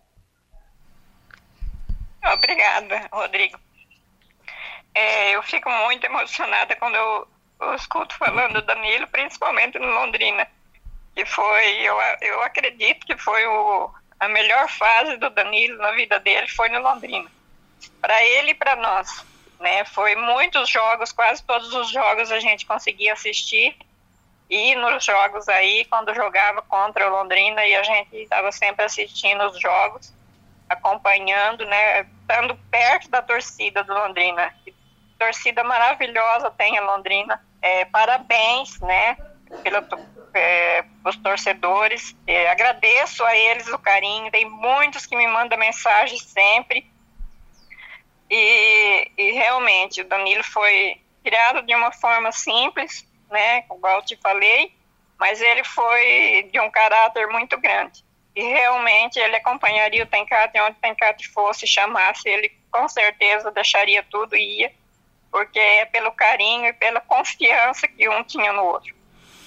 Obrigada, 2.34 3.08
Rodrigo. 3.12 3.58
É, 4.94 5.34
eu 5.34 5.42
fico 5.42 5.70
muito 5.70 6.04
emocionada 6.04 6.76
quando 6.76 6.94
eu, 6.94 7.28
eu 7.60 7.74
escuto 7.74 8.14
falando 8.16 8.54
do 8.54 8.62
Danilo, 8.62 9.06
principalmente 9.08 9.78
no 9.78 9.86
Londrina, 9.86 10.46
que 11.14 11.24
foi, 11.24 11.78
eu, 11.80 11.96
eu 12.20 12.42
acredito 12.42 13.06
que 13.06 13.16
foi 13.16 13.46
o, 13.46 13.90
a 14.20 14.28
melhor 14.28 14.68
fase 14.68 15.16
do 15.16 15.30
Danilo 15.30 15.78
na 15.78 15.92
vida 15.92 16.18
dele 16.20 16.46
foi 16.48 16.68
no 16.68 16.80
Londrina. 16.80 17.28
Para 18.00 18.22
ele 18.22 18.50
e 18.50 18.54
para 18.54 18.76
nós. 18.76 19.24
Né? 19.62 19.84
Foi 19.84 20.14
muitos 20.16 20.68
jogos, 20.68 21.12
quase 21.12 21.42
todos 21.44 21.72
os 21.72 21.90
jogos 21.90 22.30
a 22.30 22.40
gente 22.40 22.66
conseguia 22.66 23.14
assistir. 23.14 23.76
E 24.50 24.74
nos 24.74 25.02
jogos 25.02 25.48
aí, 25.48 25.86
quando 25.86 26.14
jogava 26.14 26.60
contra 26.62 27.08
o 27.08 27.10
Londrina, 27.10 27.64
e 27.64 27.74
a 27.74 27.82
gente 27.82 28.16
estava 28.16 28.52
sempre 28.52 28.84
assistindo 28.84 29.42
os 29.44 29.58
jogos, 29.58 30.12
acompanhando, 30.68 31.64
né? 31.64 32.00
Estando 32.20 32.54
perto 32.70 33.08
da 33.08 33.22
torcida 33.22 33.82
do 33.82 33.94
Londrina 33.94 34.52
torcida 35.22 35.62
maravilhosa 35.62 36.50
tem 36.50 36.76
a 36.76 36.82
Londrina. 36.82 37.40
É, 37.60 37.84
parabéns, 37.84 38.80
né, 38.80 39.16
pelo, 39.62 39.86
é, 40.34 40.84
os 41.04 41.16
torcedores. 41.16 42.16
É, 42.26 42.50
agradeço 42.50 43.24
a 43.24 43.36
eles 43.36 43.68
o 43.68 43.78
carinho. 43.78 44.32
Tem 44.32 44.48
muitos 44.48 45.06
que 45.06 45.16
me 45.16 45.28
mandam 45.28 45.56
mensagem 45.56 46.18
sempre. 46.18 46.90
E, 48.34 49.10
e 49.18 49.32
realmente 49.32 50.00
o 50.00 50.08
Danilo 50.08 50.42
foi 50.42 50.98
criado 51.22 51.60
de 51.66 51.74
uma 51.74 51.92
forma 51.92 52.32
simples, 52.32 53.06
né, 53.30 53.64
igual 53.70 53.96
eu 53.96 54.04
te 54.04 54.16
falei, 54.16 54.74
mas 55.18 55.40
ele 55.40 55.62
foi 55.64 56.48
de 56.50 56.58
um 56.58 56.70
caráter 56.70 57.28
muito 57.28 57.58
grande. 57.60 58.02
E 58.34 58.42
realmente 58.42 59.18
ele 59.18 59.36
acompanharia 59.36 60.02
o 60.02 60.06
Tencate 60.06 60.58
onde 60.60 60.78
o 60.78 60.80
Tencate 60.80 61.28
fosse, 61.28 61.66
chamasse, 61.66 62.26
ele 62.26 62.50
com 62.70 62.88
certeza 62.88 63.50
deixaria 63.50 64.02
tudo 64.10 64.34
e 64.34 64.60
ia 64.60 64.72
porque 65.32 65.58
é 65.58 65.86
pelo 65.86 66.12
carinho 66.12 66.66
e 66.66 66.72
pela 66.74 67.00
confiança 67.00 67.88
que 67.88 68.06
um 68.06 68.22
tinha 68.22 68.52
no 68.52 68.64
outro. 68.64 68.94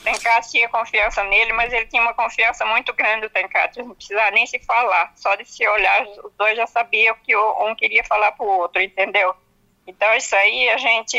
Tencate 0.05 0.51
tinha 0.51 0.69
confiança 0.69 1.23
nele, 1.23 1.51
mas 1.53 1.73
ele 1.73 1.87
tinha 1.87 2.01
uma 2.01 2.13
confiança 2.13 2.65
muito 2.65 2.93
grande 2.93 3.23
no 3.23 3.29
Tencate, 3.29 3.81
não 3.81 3.95
precisava 3.95 4.31
nem 4.31 4.45
se 4.45 4.59
falar, 4.59 5.11
só 5.15 5.35
de 5.35 5.45
se 5.45 5.67
olhar, 5.67 6.07
os 6.23 6.31
dois 6.37 6.55
já 6.55 6.67
sabiam 6.67 7.15
que 7.23 7.35
um 7.35 7.75
queria 7.75 8.03
falar 8.03 8.31
para 8.33 8.45
o 8.45 8.49
outro, 8.59 8.81
entendeu? 8.81 9.35
Então 9.87 10.13
isso 10.13 10.35
aí 10.35 10.69
a 10.69 10.77
gente, 10.77 11.17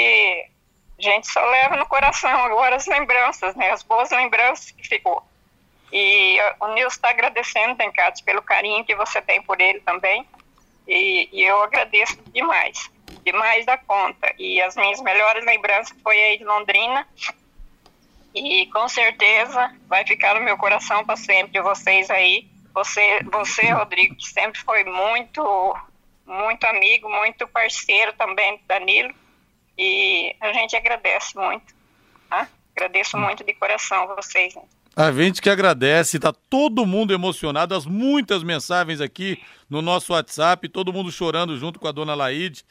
a 0.98 1.02
gente 1.02 1.26
só 1.26 1.44
leva 1.44 1.76
no 1.76 1.86
coração 1.86 2.30
agora 2.44 2.76
as 2.76 2.86
lembranças, 2.86 3.54
né, 3.56 3.70
as 3.70 3.82
boas 3.82 4.10
lembranças 4.10 4.70
que 4.70 4.86
ficou. 4.86 5.22
E 5.92 6.38
o 6.60 6.68
Nilson 6.68 6.96
está 6.96 7.10
agradecendo, 7.10 7.76
Tencate, 7.76 8.22
pelo 8.22 8.42
carinho 8.42 8.84
que 8.84 8.94
você 8.94 9.20
tem 9.20 9.42
por 9.42 9.60
ele 9.60 9.80
também, 9.80 10.26
e, 10.86 11.28
e 11.32 11.44
eu 11.44 11.60
agradeço 11.62 12.16
demais 12.32 12.88
demais 13.26 13.66
da 13.66 13.76
conta. 13.76 14.32
E 14.38 14.62
as 14.62 14.76
minhas 14.76 15.00
melhores 15.00 15.44
lembranças 15.44 15.96
foi 16.00 16.16
aí 16.16 16.38
de 16.38 16.44
Londrina. 16.44 17.06
E 18.36 18.66
com 18.66 18.86
certeza 18.86 19.74
vai 19.88 20.06
ficar 20.06 20.34
no 20.34 20.42
meu 20.42 20.58
coração 20.58 21.02
para 21.06 21.16
sempre 21.16 21.58
vocês 21.62 22.10
aí. 22.10 22.46
Você, 22.74 23.20
você, 23.32 23.72
Rodrigo, 23.72 24.14
que 24.14 24.28
sempre 24.28 24.60
foi 24.60 24.84
muito, 24.84 25.74
muito 26.26 26.64
amigo, 26.64 27.08
muito 27.08 27.48
parceiro 27.48 28.12
também 28.12 28.58
do 28.58 28.62
Danilo. 28.68 29.14
E 29.78 30.36
a 30.38 30.52
gente 30.52 30.76
agradece 30.76 31.34
muito. 31.34 31.74
Tá? 32.28 32.46
Agradeço 32.76 33.16
muito 33.16 33.42
de 33.42 33.54
coração 33.54 34.06
vocês. 34.14 34.54
Né? 34.54 34.62
A 34.94 35.10
gente 35.12 35.40
que 35.40 35.48
agradece, 35.48 36.18
tá 36.18 36.32
todo 36.50 36.84
mundo 36.84 37.14
emocionado, 37.14 37.74
as 37.74 37.86
muitas 37.86 38.42
mensagens 38.42 39.00
aqui 39.00 39.42
no 39.68 39.80
nosso 39.80 40.12
WhatsApp, 40.12 40.68
todo 40.68 40.92
mundo 40.92 41.10
chorando 41.10 41.56
junto 41.58 41.80
com 41.80 41.88
a 41.88 41.92
dona 41.92 42.14
Laide. 42.14 42.66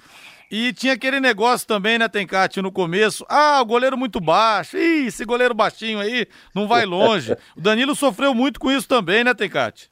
E 0.50 0.74
tinha 0.74 0.94
aquele 0.94 1.20
negócio 1.20 1.68
também, 1.68 1.98
né, 1.98 2.08
Tencate, 2.08 2.62
no 2.62 2.72
começo. 2.72 3.26
Ah, 3.28 3.62
o 3.62 3.66
goleiro 3.66 3.98
muito 3.98 4.20
baixo. 4.20 4.78
Ih, 4.78 5.08
esse 5.08 5.26
goleiro 5.26 5.54
baixinho 5.54 6.00
aí 6.00 6.28
não 6.54 6.68
vai 6.68 6.86
longe. 6.86 7.36
o 7.56 7.62
Danilo 7.62 7.96
sofreu 7.96 8.34
muito 8.34 8.60
com 8.60 8.72
isso 8.72 8.88
também, 8.88 9.24
né, 9.24 9.34
Tencate? 9.34 9.90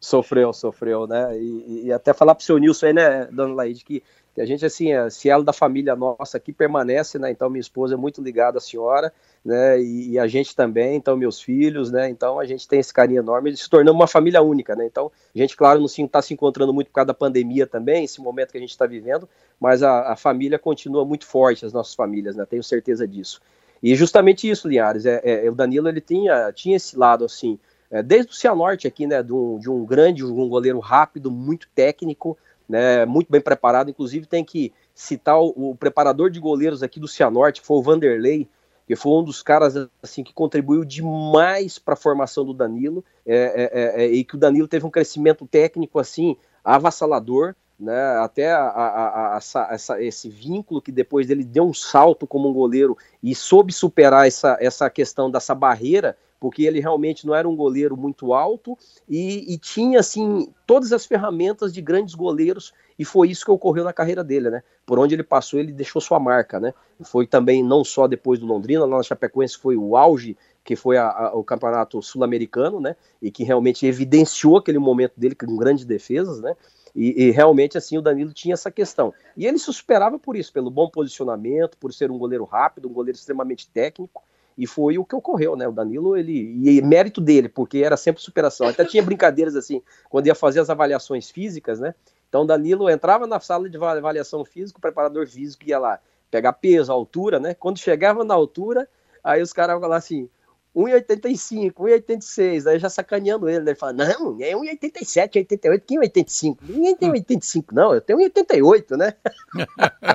Sofreu, 0.00 0.52
sofreu, 0.52 1.06
né? 1.06 1.38
E, 1.38 1.86
e 1.86 1.92
até 1.92 2.12
falar 2.12 2.34
pro 2.34 2.44
seu 2.44 2.58
Nilson 2.58 2.86
aí, 2.86 2.92
né, 2.92 3.26
dona 3.32 3.54
Laide, 3.54 3.84
que 3.84 4.02
que 4.34 4.40
a 4.40 4.44
gente, 4.44 4.66
assim, 4.66 4.92
é, 4.92 5.08
se 5.08 5.30
ela 5.30 5.44
da 5.44 5.52
família 5.52 5.94
nossa 5.94 6.38
aqui 6.38 6.52
permanece, 6.52 7.20
né? 7.20 7.30
Então, 7.30 7.48
minha 7.48 7.60
esposa 7.60 7.94
é 7.94 7.96
muito 7.96 8.20
ligada 8.20 8.58
à 8.58 8.60
senhora, 8.60 9.12
né? 9.44 9.80
E, 9.80 10.10
e, 10.10 10.18
a 10.18 10.26
gente 10.26 10.56
também, 10.56 10.96
então, 10.96 11.16
meus 11.16 11.40
filhos, 11.40 11.92
né? 11.92 12.10
Então, 12.10 12.40
a 12.40 12.44
gente 12.44 12.66
tem 12.66 12.80
esse 12.80 12.92
carinho 12.92 13.20
enorme, 13.20 13.56
se 13.56 13.70
tornando 13.70 13.96
uma 13.96 14.08
família 14.08 14.42
única, 14.42 14.74
né? 14.74 14.84
Então, 14.86 15.12
a 15.32 15.38
gente, 15.38 15.56
claro, 15.56 15.78
não 15.78 15.86
está 15.86 16.20
se 16.20 16.34
encontrando 16.34 16.74
muito 16.74 16.88
por 16.88 16.94
causa 16.94 17.06
da 17.06 17.14
pandemia 17.14 17.64
também, 17.64 18.04
esse 18.04 18.20
momento 18.20 18.50
que 18.50 18.58
a 18.58 18.60
gente 18.60 18.70
está 18.70 18.86
vivendo, 18.86 19.28
mas 19.60 19.84
a, 19.84 20.12
a, 20.12 20.16
família 20.16 20.58
continua 20.58 21.04
muito 21.04 21.26
forte, 21.26 21.64
as 21.64 21.72
nossas 21.72 21.94
famílias, 21.94 22.34
né? 22.34 22.44
Tenho 22.44 22.64
certeza 22.64 23.06
disso. 23.06 23.40
E 23.80 23.94
justamente 23.94 24.50
isso, 24.50 24.66
Linhares, 24.66 25.06
é, 25.06 25.20
é, 25.22 25.48
o 25.48 25.54
Danilo, 25.54 25.88
ele 25.88 26.00
tinha, 26.00 26.52
tinha 26.52 26.76
esse 26.76 26.98
lado, 26.98 27.24
assim, 27.24 27.56
é, 27.88 28.02
desde 28.02 28.32
o 28.32 28.34
Cianorte 28.34 28.88
aqui, 28.88 29.06
né? 29.06 29.22
De 29.22 29.32
um, 29.32 29.60
de 29.60 29.70
um 29.70 29.84
grande, 29.84 30.24
um 30.24 30.48
goleiro 30.48 30.80
rápido, 30.80 31.30
muito 31.30 31.68
técnico, 31.72 32.36
né, 32.68 33.04
muito 33.04 33.30
bem 33.30 33.40
preparado. 33.40 33.90
Inclusive, 33.90 34.26
tem 34.26 34.44
que 34.44 34.72
citar 34.94 35.38
o, 35.38 35.70
o, 35.70 35.76
preparador 35.76 36.30
de 36.30 36.40
goleiros 36.40 36.82
aqui 36.82 36.98
do 36.98 37.08
Cianorte, 37.08 37.60
que 37.60 37.66
foi 37.66 37.76
o 37.76 37.82
Vanderlei, 37.82 38.48
que 38.86 38.96
foi 38.96 39.12
um 39.12 39.24
dos 39.24 39.42
caras 39.42 39.74
assim 40.02 40.22
que 40.22 40.32
contribuiu 40.32 40.84
demais 40.84 41.78
para 41.78 41.94
a 41.94 41.96
formação 41.96 42.44
do 42.44 42.52
Danilo, 42.52 43.04
é, 43.26 43.36
é, 43.36 43.70
é, 43.72 44.04
é, 44.04 44.06
e 44.08 44.24
que 44.24 44.34
o 44.34 44.38
Danilo 44.38 44.68
teve 44.68 44.86
um 44.86 44.90
crescimento 44.90 45.46
técnico 45.46 45.98
assim 45.98 46.36
avassalador. 46.62 47.54
Né, 47.76 48.16
até 48.18 48.52
a, 48.52 48.62
a, 48.68 49.34
a, 49.34 49.40
essa, 49.72 50.00
esse 50.00 50.28
vínculo 50.28 50.80
que 50.80 50.92
depois 50.92 51.26
dele 51.26 51.42
deu 51.42 51.64
um 51.64 51.74
salto 51.74 52.24
como 52.24 52.48
um 52.48 52.52
goleiro 52.52 52.96
e 53.20 53.34
soube 53.34 53.72
superar 53.72 54.28
essa, 54.28 54.56
essa 54.60 54.88
questão 54.88 55.28
dessa 55.28 55.56
barreira 55.56 56.16
porque 56.38 56.64
ele 56.64 56.80
realmente 56.80 57.26
não 57.26 57.34
era 57.34 57.48
um 57.48 57.56
goleiro 57.56 57.96
muito 57.96 58.34
alto 58.34 58.76
e, 59.08 59.54
e, 59.54 59.58
tinha 59.58 60.00
assim 60.00 60.52
todas 60.66 60.92
as 60.92 61.06
ferramentas 61.06 61.72
de 61.72 61.80
grandes 61.80 62.14
goleiros 62.14 62.72
e 62.98 63.04
foi 63.04 63.30
isso 63.30 63.44
que 63.44 63.50
ocorreu 63.50 63.84
na 63.84 63.92
carreira 63.92 64.22
dele, 64.22 64.50
né? 64.50 64.62
Por 64.84 64.98
onde 64.98 65.14
ele 65.14 65.22
passou, 65.22 65.58
ele 65.58 65.72
deixou 65.72 66.00
sua 66.00 66.20
marca, 66.20 66.60
né? 66.60 66.74
Foi 67.02 67.26
também 67.26 67.62
não 67.62 67.82
só 67.82 68.06
depois 68.06 68.38
do 68.38 68.46
Londrina, 68.46 68.84
lá 68.84 68.98
na 68.98 69.02
Chapecoense 69.02 69.56
foi 69.56 69.76
o 69.76 69.96
auge 69.96 70.36
que 70.62 70.76
foi 70.76 70.96
a, 70.96 71.08
a, 71.08 71.34
o 71.34 71.44
campeonato 71.44 72.00
sul-americano, 72.02 72.80
né? 72.80 72.96
E 73.20 73.30
que 73.30 73.44
realmente 73.44 73.86
evidenciou 73.86 74.56
aquele 74.56 74.78
momento 74.78 75.12
dele 75.16 75.34
com 75.34 75.56
grandes 75.56 75.84
defesas, 75.84 76.40
né? 76.40 76.56
E, 76.94 77.24
e, 77.24 77.30
realmente 77.32 77.76
assim 77.76 77.98
o 77.98 78.02
Danilo 78.02 78.32
tinha 78.32 78.54
essa 78.54 78.70
questão. 78.70 79.12
E 79.36 79.46
ele 79.46 79.58
se 79.58 79.72
superava 79.72 80.18
por 80.18 80.36
isso, 80.36 80.52
pelo 80.52 80.70
bom 80.70 80.88
posicionamento, 80.88 81.76
por 81.76 81.92
ser 81.92 82.10
um 82.10 82.18
goleiro 82.18 82.44
rápido, 82.44 82.88
um 82.88 82.92
goleiro 82.92 83.18
extremamente 83.18 83.68
técnico 83.68 84.22
e 84.56 84.66
foi 84.66 84.98
o 84.98 85.04
que 85.04 85.16
ocorreu, 85.16 85.56
né? 85.56 85.66
O 85.66 85.72
Danilo, 85.72 86.16
ele. 86.16 86.60
E 86.62 86.80
mérito 86.82 87.20
dele, 87.20 87.48
porque 87.48 87.78
era 87.78 87.96
sempre 87.96 88.22
superação. 88.22 88.68
Até 88.68 88.84
tinha 88.84 89.02
brincadeiras 89.02 89.56
assim, 89.56 89.82
quando 90.08 90.26
ia 90.26 90.34
fazer 90.34 90.60
as 90.60 90.70
avaliações 90.70 91.30
físicas, 91.30 91.80
né? 91.80 91.94
Então 92.28 92.42
o 92.42 92.46
Danilo 92.46 92.88
entrava 92.88 93.26
na 93.26 93.38
sala 93.40 93.68
de 93.68 93.76
avaliação 93.76 94.44
física, 94.44 94.78
o 94.78 94.82
preparador 94.82 95.26
físico 95.26 95.64
ia 95.66 95.78
lá 95.78 96.00
pegar 96.30 96.52
peso, 96.52 96.92
altura, 96.92 97.38
né? 97.38 97.54
Quando 97.54 97.78
chegava 97.78 98.24
na 98.24 98.34
altura, 98.34 98.88
aí 99.22 99.42
os 99.42 99.52
caras 99.52 99.80
lá 99.80 99.96
assim: 99.96 100.28
1,85, 100.74 101.72
1,86, 101.74 102.66
aí 102.66 102.78
já 102.80 102.90
sacaneando 102.90 103.48
ele, 103.48 103.60
né? 103.60 103.70
Ele 103.70 103.78
fala, 103.78 103.92
não, 103.92 104.36
é 104.40 104.52
1,87, 104.52 105.36
88, 105.36 105.84
quem 105.86 105.96
é 105.96 106.00
85? 106.00 106.64
Ninguém 106.68 106.96
tem 106.96 107.10
85, 107.10 107.74
não, 107.74 107.94
eu 107.94 108.00
tenho 108.00 108.18
1,88, 108.18 108.96
né? 108.96 109.14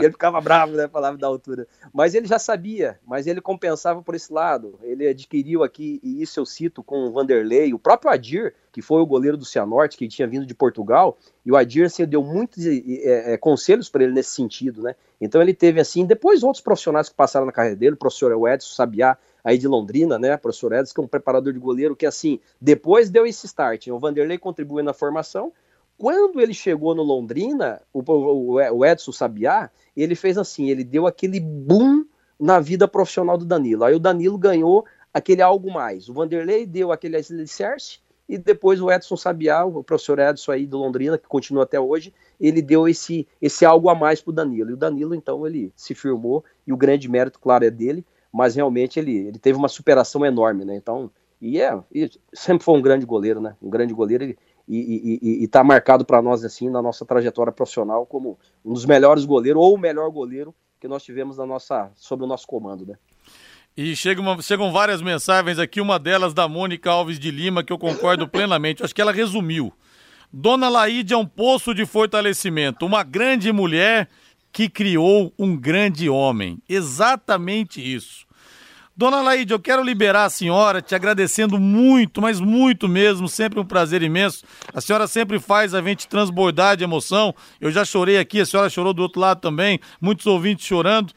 ele 0.00 0.12
ficava 0.12 0.40
bravo, 0.40 0.72
né, 0.72 0.88
falava 0.88 1.16
da 1.16 1.26
altura. 1.26 1.66
Mas 1.92 2.14
ele 2.14 2.26
já 2.26 2.38
sabia, 2.38 2.98
mas 3.06 3.26
ele 3.26 3.40
compensava 3.40 4.02
por 4.02 4.14
esse 4.14 4.32
lado. 4.32 4.78
Ele 4.82 5.08
adquiriu 5.08 5.62
aqui, 5.62 6.00
e 6.02 6.22
isso 6.22 6.40
eu 6.40 6.46
cito 6.46 6.82
com 6.82 7.06
o 7.06 7.12
Vanderlei, 7.12 7.72
o 7.72 7.78
próprio 7.78 8.10
Adir, 8.10 8.54
que 8.72 8.82
foi 8.82 9.00
o 9.00 9.06
goleiro 9.06 9.36
do 9.36 9.44
Cianorte, 9.44 9.96
que 9.96 10.08
tinha 10.08 10.28
vindo 10.28 10.46
de 10.46 10.54
Portugal, 10.54 11.16
e 11.44 11.50
o 11.50 11.56
Adir 11.56 11.86
assim, 11.86 12.04
deu 12.04 12.22
muitos 12.22 12.64
é, 12.66 13.34
é, 13.34 13.36
conselhos 13.36 13.88
para 13.88 14.04
ele 14.04 14.12
nesse 14.12 14.30
sentido, 14.30 14.82
né? 14.82 14.94
Então 15.20 15.40
ele 15.42 15.54
teve 15.54 15.80
assim, 15.80 16.06
depois 16.06 16.42
outros 16.42 16.62
profissionais 16.62 17.08
que 17.08 17.14
passaram 17.14 17.46
na 17.46 17.52
carreira 17.52 17.76
dele, 17.76 17.94
o 17.94 17.98
professor 17.98 18.32
Edson 18.48 18.74
Sabiá, 18.74 19.16
aí 19.42 19.56
de 19.56 19.66
Londrina, 19.66 20.18
né, 20.18 20.36
professor 20.36 20.72
Edson, 20.72 20.94
que 20.94 21.00
é 21.00 21.04
um 21.04 21.08
preparador 21.08 21.52
de 21.52 21.58
goleiro 21.58 21.96
que, 21.96 22.06
assim, 22.06 22.38
depois 22.60 23.08
deu 23.08 23.26
esse 23.26 23.46
start. 23.46 23.86
O 23.88 23.98
Vanderlei 23.98 24.38
contribuiu 24.38 24.84
na 24.84 24.92
formação. 24.92 25.52
Quando 25.98 26.40
ele 26.40 26.54
chegou 26.54 26.94
no 26.94 27.02
Londrina, 27.02 27.82
o, 27.92 28.84
Edson 28.84 29.12
Sabiá, 29.12 29.68
ele 29.96 30.14
fez 30.14 30.38
assim, 30.38 30.70
ele 30.70 30.84
deu 30.84 31.06
aquele 31.06 31.40
boom 31.40 32.04
na 32.38 32.60
vida 32.60 32.86
profissional 32.86 33.36
do 33.36 33.44
Danilo. 33.44 33.84
Aí 33.84 33.94
o 33.94 33.98
Danilo 33.98 34.38
ganhou 34.38 34.86
aquele 35.12 35.42
algo 35.42 35.70
mais. 35.70 36.08
O 36.08 36.14
Vanderlei 36.14 36.64
deu 36.64 36.92
aquele 36.92 37.16
alicerce 37.16 37.98
e 38.28 38.38
depois 38.38 38.80
o 38.80 38.90
Edson 38.92 39.16
Sabiá, 39.16 39.64
o 39.64 39.82
professor 39.82 40.20
Edson 40.20 40.52
aí 40.52 40.66
do 40.66 40.78
Londrina, 40.78 41.18
que 41.18 41.26
continua 41.26 41.64
até 41.64 41.80
hoje, 41.80 42.14
ele 42.40 42.62
deu 42.62 42.86
esse, 42.86 43.26
esse 43.42 43.64
algo 43.64 43.88
a 43.88 43.94
mais 43.94 44.20
para 44.20 44.30
o 44.30 44.34
Danilo. 44.34 44.70
E 44.70 44.74
o 44.74 44.76
Danilo, 44.76 45.14
então, 45.14 45.44
ele 45.46 45.72
se 45.74 45.94
firmou 45.94 46.44
e 46.64 46.72
o 46.72 46.76
grande 46.76 47.08
mérito, 47.08 47.40
claro, 47.40 47.64
é 47.64 47.70
dele 47.70 48.06
mas 48.32 48.54
realmente 48.54 48.98
ele, 48.98 49.16
ele 49.16 49.38
teve 49.38 49.58
uma 49.58 49.68
superação 49.68 50.24
enorme, 50.24 50.64
né? 50.64 50.76
Então, 50.76 51.10
e 51.40 51.60
é, 51.60 51.78
e 51.92 52.10
sempre 52.32 52.64
foi 52.64 52.78
um 52.78 52.82
grande 52.82 53.06
goleiro, 53.06 53.40
né? 53.40 53.56
Um 53.62 53.70
grande 53.70 53.94
goleiro 53.94 54.24
e, 54.24 54.38
e, 54.68 55.18
e, 55.22 55.44
e 55.44 55.48
tá 55.48 55.64
marcado 55.64 56.04
para 56.04 56.20
nós, 56.20 56.44
assim, 56.44 56.68
na 56.68 56.82
nossa 56.82 57.04
trajetória 57.04 57.52
profissional, 57.52 58.04
como 58.04 58.38
um 58.64 58.72
dos 58.72 58.84
melhores 58.84 59.24
goleiros, 59.24 59.62
ou 59.62 59.74
o 59.74 59.78
melhor 59.78 60.10
goleiro 60.10 60.54
que 60.80 60.86
nós 60.86 61.02
tivemos 61.02 61.38
na 61.38 61.46
nossa, 61.46 61.90
sob 61.96 62.24
o 62.24 62.26
nosso 62.26 62.46
comando, 62.46 62.86
né? 62.86 62.94
E 63.76 63.94
chega 63.94 64.20
uma, 64.20 64.40
chegam 64.42 64.72
várias 64.72 65.00
mensagens 65.00 65.58
aqui, 65.58 65.80
uma 65.80 65.98
delas 65.98 66.34
da 66.34 66.48
Mônica 66.48 66.90
Alves 66.90 67.18
de 67.18 67.30
Lima, 67.30 67.62
que 67.62 67.72
eu 67.72 67.78
concordo 67.78 68.26
plenamente. 68.28 68.82
Acho 68.82 68.94
que 68.94 69.00
ela 69.00 69.12
resumiu. 69.12 69.72
Dona 70.32 70.68
Laíde 70.68 71.14
é 71.14 71.16
um 71.16 71.24
poço 71.24 71.72
de 71.72 71.86
fortalecimento, 71.86 72.84
uma 72.84 73.02
grande 73.02 73.50
mulher 73.52 74.08
que 74.52 74.68
criou 74.68 75.32
um 75.38 75.56
grande 75.56 76.10
homem. 76.10 76.60
Exatamente 76.68 77.80
isso. 77.80 78.26
Dona 78.98 79.22
Laide, 79.22 79.52
eu 79.52 79.60
quero 79.60 79.80
liberar 79.80 80.24
a 80.24 80.28
senhora 80.28 80.82
te 80.82 80.92
agradecendo 80.92 81.56
muito, 81.56 82.20
mas 82.20 82.40
muito 82.40 82.88
mesmo, 82.88 83.28
sempre 83.28 83.60
um 83.60 83.64
prazer 83.64 84.02
imenso. 84.02 84.44
A 84.74 84.80
senhora 84.80 85.06
sempre 85.06 85.38
faz 85.38 85.72
a 85.72 85.80
gente 85.80 86.08
transbordar 86.08 86.76
de 86.76 86.82
emoção. 86.82 87.32
Eu 87.60 87.70
já 87.70 87.84
chorei 87.84 88.18
aqui, 88.18 88.40
a 88.40 88.44
senhora 88.44 88.68
chorou 88.68 88.92
do 88.92 89.00
outro 89.00 89.20
lado 89.20 89.40
também, 89.40 89.78
muitos 90.00 90.26
ouvintes 90.26 90.66
chorando. 90.66 91.12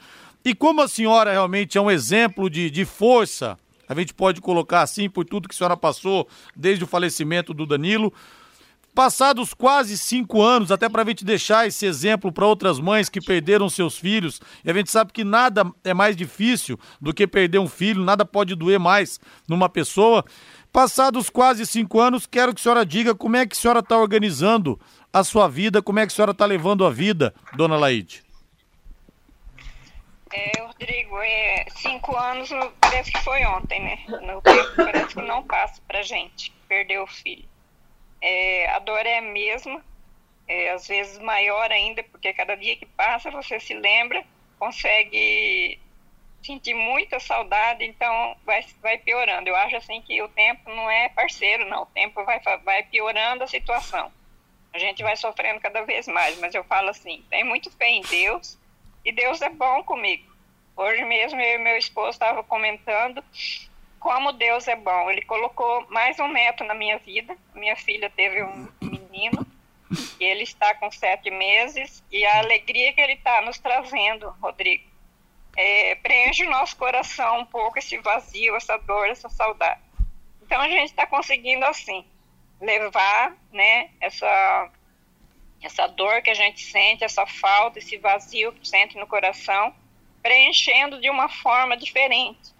E 0.46 0.54
como 0.54 0.84
a 0.84 0.88
senhora 0.88 1.32
realmente 1.32 1.76
é 1.76 1.82
um 1.82 1.90
exemplo 1.90 2.52
de, 2.52 2.70
de 2.70 2.86
força, 2.86 3.58
a 3.90 3.96
gente 3.96 4.14
pode 4.14 4.42
colocar 4.42 4.84
assim 4.84 5.10
por 5.10 5.26
tudo 5.26 5.50
que 5.50 5.56
a 5.56 5.58
senhora 5.58 5.76
passou 5.76 6.28
desde 6.56 6.84
o 6.84 6.88
falecimento 6.88 7.52
do 7.52 7.66
Danilo. 7.66 8.14
Passados 8.94 9.54
quase 9.54 9.98
cinco 9.98 10.42
anos, 10.42 10.70
até 10.70 10.90
para 10.90 11.02
a 11.02 11.06
gente 11.06 11.24
deixar 11.24 11.66
esse 11.66 11.86
exemplo 11.86 12.30
para 12.30 12.46
outras 12.46 12.78
mães 12.78 13.08
que 13.08 13.22
perderam 13.22 13.70
seus 13.70 13.98
filhos, 13.98 14.42
e 14.66 14.70
a 14.70 14.74
gente 14.74 14.92
sabe 14.92 15.14
que 15.14 15.24
nada 15.24 15.64
é 15.84 15.94
mais 15.94 16.16
difícil 16.16 16.78
do 17.00 17.14
que 17.14 17.26
perder 17.26 17.60
um 17.60 17.70
filho, 17.70 18.04
nada 18.04 18.26
pode 18.26 18.54
doer 18.54 18.80
mais 18.80 19.18
numa 19.48 19.70
pessoa. 19.70 20.26
Passados 20.74 21.30
quase 21.30 21.66
cinco 21.66 22.02
anos, 22.02 22.26
quero 22.26 22.54
que 22.54 22.60
a 22.60 22.64
senhora 22.64 22.86
diga 22.86 23.16
como 23.16 23.38
é 23.38 23.46
que 23.46 23.56
a 23.56 23.60
senhora 23.60 23.80
está 23.80 23.98
organizando 23.98 24.80
a 25.14 25.24
sua 25.24 25.48
vida, 25.48 25.82
como 25.82 26.00
é 26.00 26.06
que 26.06 26.12
a 26.12 26.16
senhora 26.16 26.32
está 26.32 26.46
levando 26.46 26.86
a 26.86 26.90
vida, 26.90 27.34
dona 27.56 27.78
Laide. 27.78 28.24
É, 30.34 30.62
Rodrigo, 30.62 31.18
é, 31.18 31.66
cinco 31.76 32.16
anos 32.16 32.50
parece 32.80 33.12
que 33.12 33.22
foi 33.24 33.46
ontem, 33.46 33.82
né? 33.84 33.98
No 34.22 34.42
tempo 34.42 34.76
parece 34.76 35.14
que 35.14 35.22
não 35.22 35.44
passa 35.44 35.82
pra 35.88 36.02
gente 36.02 36.54
perder 36.68 37.00
o 37.00 37.08
filho. 37.08 37.51
É, 38.22 38.70
a 38.70 38.80
dor 38.80 39.06
é 39.06 39.18
a 39.18 39.22
mesma, 39.22 39.84
é, 40.48 40.70
às 40.70 40.88
vezes 40.88 41.18
maior 41.20 41.72
ainda, 41.72 42.04
porque 42.04 42.34
cada 42.34 42.56
dia 42.56 42.76
que 42.76 42.86
passa 42.86 43.32
você 43.32 43.60
se 43.60 43.74
lembra, 43.74 44.24
consegue 44.60 45.80
sentir 46.44 46.74
muita 46.74 47.20
saudade, 47.20 47.86
então 47.86 48.36
vai, 48.46 48.66
vai 48.82 48.98
piorando. 48.98 49.48
Eu 49.50 49.56
acho 49.56 49.76
assim 49.76 50.02
que 50.02 50.22
o 50.22 50.28
tempo 50.30 50.70
não 50.70 50.90
é 50.90 51.10
parceiro, 51.10 51.68
não. 51.68 51.84
O 51.84 51.88
tempo 51.88 52.24
vai, 52.24 52.40
vai 52.64 52.84
piorando 52.84 53.44
a 53.44 53.48
situação. 53.48 54.12
A 54.74 54.80
gente 54.80 55.04
vai 55.04 55.16
sofrendo 55.16 55.60
cada 55.60 55.84
vez 55.84 56.08
mais, 56.08 56.38
mas 56.40 56.56
eu 56.56 56.64
falo 56.64 56.90
assim, 56.90 57.24
tem 57.30 57.44
muito 57.44 57.70
fé 57.72 57.90
em 57.90 58.02
Deus 58.02 58.58
e 59.04 59.12
Deus 59.12 59.42
é 59.42 59.50
bom 59.50 59.84
comigo. 59.84 60.32
Hoje 60.76 61.04
mesmo 61.04 61.40
eu 61.40 61.60
e 61.60 61.64
meu 61.64 61.78
esposo 61.78 62.12
estavam 62.12 62.44
comentando 62.44 63.24
como 64.02 64.34
Deus 64.34 64.68
é 64.68 64.76
bom. 64.76 65.10
Ele 65.10 65.22
colocou 65.22 65.86
mais 65.90 66.20
um 66.20 66.28
neto 66.28 66.66
na 66.66 66.74
minha 66.74 66.98
vida. 66.98 67.38
Minha 67.54 67.76
filha 67.78 68.10
teve 68.10 68.44
um 68.44 68.68
menino 68.82 69.46
e 70.20 70.26
ele 70.26 70.44
está 70.44 70.74
com 70.74 70.92
sete 70.92 71.30
meses 71.30 72.04
e 72.12 72.26
a 72.26 72.40
alegria 72.40 72.92
que 72.94 73.00
ele 73.00 73.14
está 73.14 73.42
nos 73.42 73.60
trazendo, 73.60 74.30
Rodrigo, 74.42 74.90
é, 75.56 75.96
preenche 75.96 76.46
o 76.46 76.50
nosso 76.50 76.76
coração 76.78 77.42
um 77.42 77.46
pouco 77.46 77.78
esse 77.78 77.98
vazio, 78.00 78.56
essa 78.56 78.76
dor, 78.78 79.08
essa 79.08 79.30
saudade. 79.30 79.82
Então 80.42 80.60
a 80.60 80.68
gente 80.68 80.90
está 80.90 81.06
conseguindo 81.06 81.64
assim 81.66 82.04
levar, 82.60 83.36
né, 83.54 83.92
essa 84.02 84.70
essa 85.62 85.86
dor 85.86 86.24
que 86.24 86.32
a 86.32 86.34
gente 86.34 86.64
sente, 86.64 87.04
essa 87.04 87.28
falta, 87.28 87.78
esse 87.78 87.96
vazio 87.98 88.52
que 88.52 88.68
sente 88.68 88.98
no 88.98 89.06
coração, 89.06 89.72
preenchendo 90.24 91.00
de 91.00 91.08
uma 91.08 91.30
forma 91.30 91.78
diferente 91.78 92.52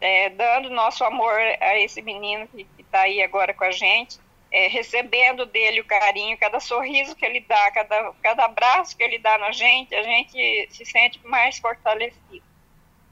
é, 0.00 0.28
dando 0.30 0.70
nosso 0.70 1.04
amor 1.04 1.38
a 1.60 1.78
esse 1.78 2.00
menino 2.02 2.46
que 2.48 2.66
está 2.78 3.02
aí 3.02 3.22
agora 3.22 3.52
com 3.52 3.64
a 3.64 3.70
gente, 3.70 4.18
é, 4.50 4.66
recebendo 4.68 5.44
dele 5.44 5.80
o 5.80 5.84
carinho, 5.84 6.38
cada 6.38 6.60
sorriso 6.60 7.14
que 7.14 7.24
ele 7.24 7.40
dá, 7.40 7.70
cada, 7.70 8.12
cada 8.22 8.44
abraço 8.44 8.96
que 8.96 9.02
ele 9.02 9.18
dá 9.18 9.36
na 9.38 9.52
gente, 9.52 9.94
a 9.94 10.02
gente 10.02 10.68
se 10.70 10.84
sente 10.84 11.20
mais 11.26 11.58
fortalecido. 11.58 12.46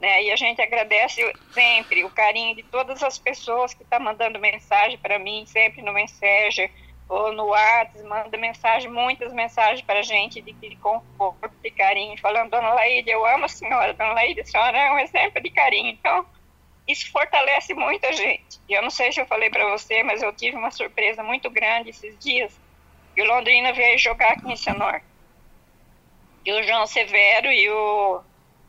Né? 0.01 0.25
E 0.25 0.33
a 0.33 0.37
gente 0.37 0.61
agradece 0.61 1.23
sempre 1.53 2.05
o 2.05 2.11
carinho 2.11 2.55
de 2.55 2.63
todas 2.63 3.03
as 3.03 3.19
pessoas 3.19 3.75
que 3.75 3.83
estão 3.83 3.99
tá 3.99 4.05
mandando 4.05 4.39
mensagem 4.39 4.99
para 4.99 5.19
mim, 5.19 5.45
sempre 5.47 5.83
no 5.83 5.93
Messenger 5.93 6.71
ou 7.09 7.33
no 7.33 7.47
WhatsApp, 7.47 8.03
manda 8.03 8.37
mensagem, 8.37 8.91
muitas 8.91 9.33
mensagens 9.33 9.81
para 9.81 10.01
a 10.01 10.03
gente 10.03 10.41
de, 10.41 10.53
de 10.53 10.77
conforto, 10.77 11.55
de 11.63 11.71
carinho, 11.71 12.19
falando, 12.19 12.51
Dona 12.51 12.75
Laíde, 12.75 13.11
eu 13.11 13.25
amo 13.25 13.45
a 13.45 13.49
senhora, 13.49 13.95
Dona 13.95 14.13
Laíde, 14.13 14.41
a 14.41 14.45
senhora 14.45 14.77
é 14.77 14.93
um 14.93 14.99
exemplo 14.99 15.41
de 15.41 15.51
carinho. 15.51 15.91
Então, 15.91 16.27
isso 16.87 17.11
fortalece 17.11 17.75
muita 17.75 18.13
gente. 18.13 18.61
Eu 18.69 18.83
não 18.83 18.91
sei 18.91 19.11
se 19.13 19.21
eu 19.21 19.27
falei 19.27 19.51
para 19.51 19.69
você, 19.71 20.03
mas 20.03 20.23
eu 20.23 20.33
tive 20.33 20.57
uma 20.57 20.71
surpresa 20.71 21.23
muito 21.23 21.51
grande 21.51 21.91
esses 21.91 22.17
dias. 22.19 22.53
E 23.17 23.23
o 23.23 23.25
Londrina 23.25 23.73
veio 23.73 23.99
jogar 23.99 24.33
aqui 24.33 24.53
em 24.53 24.57
Cianorte. 24.57 25.05
E 26.45 26.53
o 26.53 26.63
João 26.63 26.87
Severo 26.87 27.51
e 27.51 27.69
o, 27.69 28.21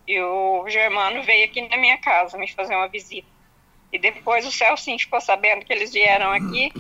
e 0.08 0.20
o 0.20 0.68
Germano 0.68 1.22
veio 1.22 1.46
aqui 1.46 1.62
na 1.68 1.78
minha 1.78 1.98
casa 2.00 2.38
me 2.38 2.52
fazer 2.52 2.76
uma 2.76 2.88
visita. 2.88 3.28
E 3.92 4.00
depois 4.00 4.46
o 4.48 4.52
Celcinho 4.52 5.00
ficou 5.00 5.22
sabendo 5.22 5.64
que 5.64 5.72
eles 5.72 5.94
vieram 5.94 6.32
aqui 6.32 6.72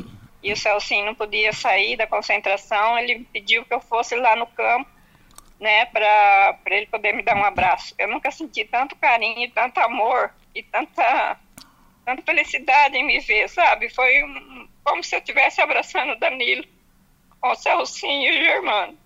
e 0.41 0.51
o 0.51 0.57
Celcinho 0.57 1.05
não 1.05 1.15
podia 1.15 1.53
sair 1.53 1.95
da 1.95 2.07
concentração. 2.07 2.97
Ele 2.97 3.27
pediu 3.31 3.63
que 3.63 3.73
eu 3.73 3.79
fosse 3.79 4.15
lá 4.15 4.35
no 4.35 4.47
campo, 4.47 4.89
né, 5.59 5.85
para 5.85 6.57
ele 6.67 6.87
poder 6.87 7.13
me 7.13 7.21
dar 7.21 7.35
um 7.35 7.43
abraço. 7.43 7.93
Eu 7.97 8.07
nunca 8.07 8.31
senti 8.31 8.65
tanto 8.65 8.95
carinho 8.95 9.43
e 9.43 9.51
tanto 9.51 9.79
amor 9.79 10.33
e 10.57 10.63
tanta, 10.63 11.39
tanta 12.03 12.21
felicidade 12.23 12.97
em 12.97 13.05
me 13.05 13.19
ver, 13.19 13.47
sabe? 13.47 13.89
Foi 13.89 14.23
um, 14.23 14.67
como 14.83 15.03
se 15.03 15.15
eu 15.15 15.19
estivesse 15.19 15.61
abraçando 15.61 16.13
o 16.13 16.19
Danilo 16.19 16.65
com 17.39 17.49
o 17.49 17.55
Celcinho 17.55 18.33
e 18.33 18.39
o 18.39 18.43
Germano. 18.43 18.97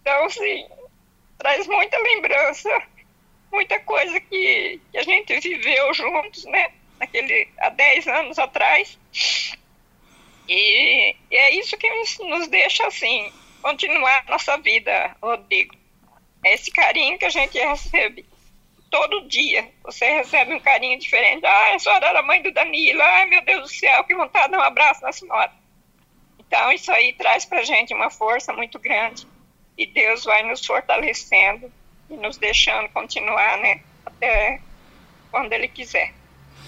Então, 0.00 0.24
assim, 0.26 0.68
traz 1.38 1.66
muita 1.66 1.96
lembrança, 1.96 2.82
muita 3.50 3.80
coisa 3.80 4.20
que, 4.20 4.80
que 4.92 4.98
a 4.98 5.02
gente 5.02 5.40
viveu 5.40 5.94
juntos, 5.94 6.44
né? 6.44 6.72
Naquele, 6.98 7.48
há 7.58 7.70
10 7.70 8.08
anos 8.08 8.38
atrás. 8.38 8.98
E, 10.46 11.16
e 11.30 11.36
é 11.36 11.54
isso 11.54 11.76
que 11.78 11.88
nos, 11.90 12.18
nos 12.18 12.48
deixa, 12.48 12.86
assim, 12.86 13.32
continuar 13.62 14.24
nossa 14.28 14.58
vida, 14.58 15.16
Rodrigo. 15.22 15.74
É 16.44 16.52
esse 16.52 16.70
carinho 16.70 17.18
que 17.18 17.24
a 17.24 17.30
gente 17.30 17.58
recebe 17.58 18.26
todo 18.90 19.28
dia 19.28 19.70
você 19.82 20.06
recebe 20.12 20.54
um 20.54 20.60
carinho 20.60 20.98
diferente. 20.98 21.44
Ah, 21.44 21.74
a 21.74 21.78
senhora 21.78 22.06
era 22.06 22.22
mãe 22.22 22.42
do 22.42 22.52
Danilo. 22.52 23.02
Ai, 23.02 23.26
meu 23.26 23.42
Deus 23.42 23.62
do 23.62 23.68
céu, 23.68 24.04
que 24.04 24.14
vontade 24.14 24.46
de 24.46 24.50
dar 24.52 24.58
um 24.58 24.62
abraço 24.62 25.02
na 25.02 25.12
senhora. 25.12 25.52
Então, 26.38 26.72
isso 26.72 26.92
aí 26.92 27.12
traz 27.12 27.44
para 27.44 27.64
gente 27.64 27.92
uma 27.92 28.10
força 28.10 28.52
muito 28.52 28.78
grande. 28.78 29.26
E 29.76 29.86
Deus 29.86 30.24
vai 30.24 30.42
nos 30.42 30.64
fortalecendo 30.64 31.70
e 32.08 32.16
nos 32.16 32.36
deixando 32.36 32.88
continuar, 32.90 33.58
né? 33.58 33.80
Até 34.04 34.60
quando 35.30 35.52
Ele 35.52 35.68
quiser. 35.68 36.14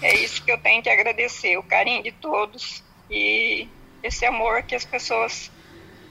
É 0.01 0.13
isso 0.15 0.43
que 0.43 0.51
eu 0.51 0.57
tenho 0.57 0.83
que 0.83 0.89
agradecer, 0.89 1.57
o 1.57 1.63
carinho 1.63 2.03
de 2.03 2.11
todos 2.11 2.83
e 3.09 3.67
esse 4.03 4.25
amor 4.25 4.63
que 4.63 4.75
as 4.75 4.85
pessoas 4.85 5.51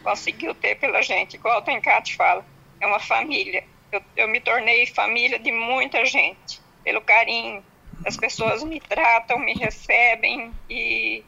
conseguiu 0.03 0.55
ter 0.55 0.75
pela 0.77 1.03
gente. 1.03 1.35
Igual 1.35 1.59
o 1.59 1.63
Tencate 1.63 2.17
fala, 2.17 2.45
é 2.81 2.87
uma 2.87 3.01
família 3.01 3.65
eu, 3.93 4.03
eu 4.17 4.29
me 4.29 4.41
tornei 4.41 4.87
família 4.87 5.39
de 5.39 5.53
muita 5.53 6.05
gente, 6.05 6.61
pelo 6.85 7.01
carinho. 7.01 7.63
As 8.05 8.17
pessoas 8.17 8.63
me 8.63 8.81
tratam, 8.81 9.39
me 9.39 9.55
recebem 9.55 10.53
e, 10.71 11.25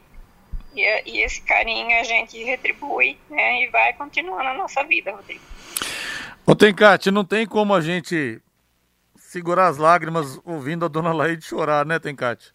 e, 0.73 0.81
e 1.05 1.21
esse 1.21 1.41
carinho 1.41 1.99
a 1.99 2.03
gente 2.03 2.41
retribui 2.43 3.17
né, 3.29 3.63
e 3.63 3.67
vai 3.67 3.93
continuando 3.93 4.49
a 4.49 4.53
nossa 4.53 4.83
vida, 4.83 5.11
Rodrigo. 5.11 5.41
Ô 6.45 6.55
Tencate, 6.55 7.11
não 7.11 7.25
tem 7.25 7.45
como 7.45 7.73
a 7.73 7.81
gente 7.81 8.41
segurar 9.17 9.67
as 9.67 9.77
lágrimas 9.77 10.39
ouvindo 10.45 10.85
a 10.85 10.87
dona 10.87 11.13
Laide 11.13 11.43
chorar, 11.43 11.85
né, 11.85 11.99
Tencate? 11.99 12.53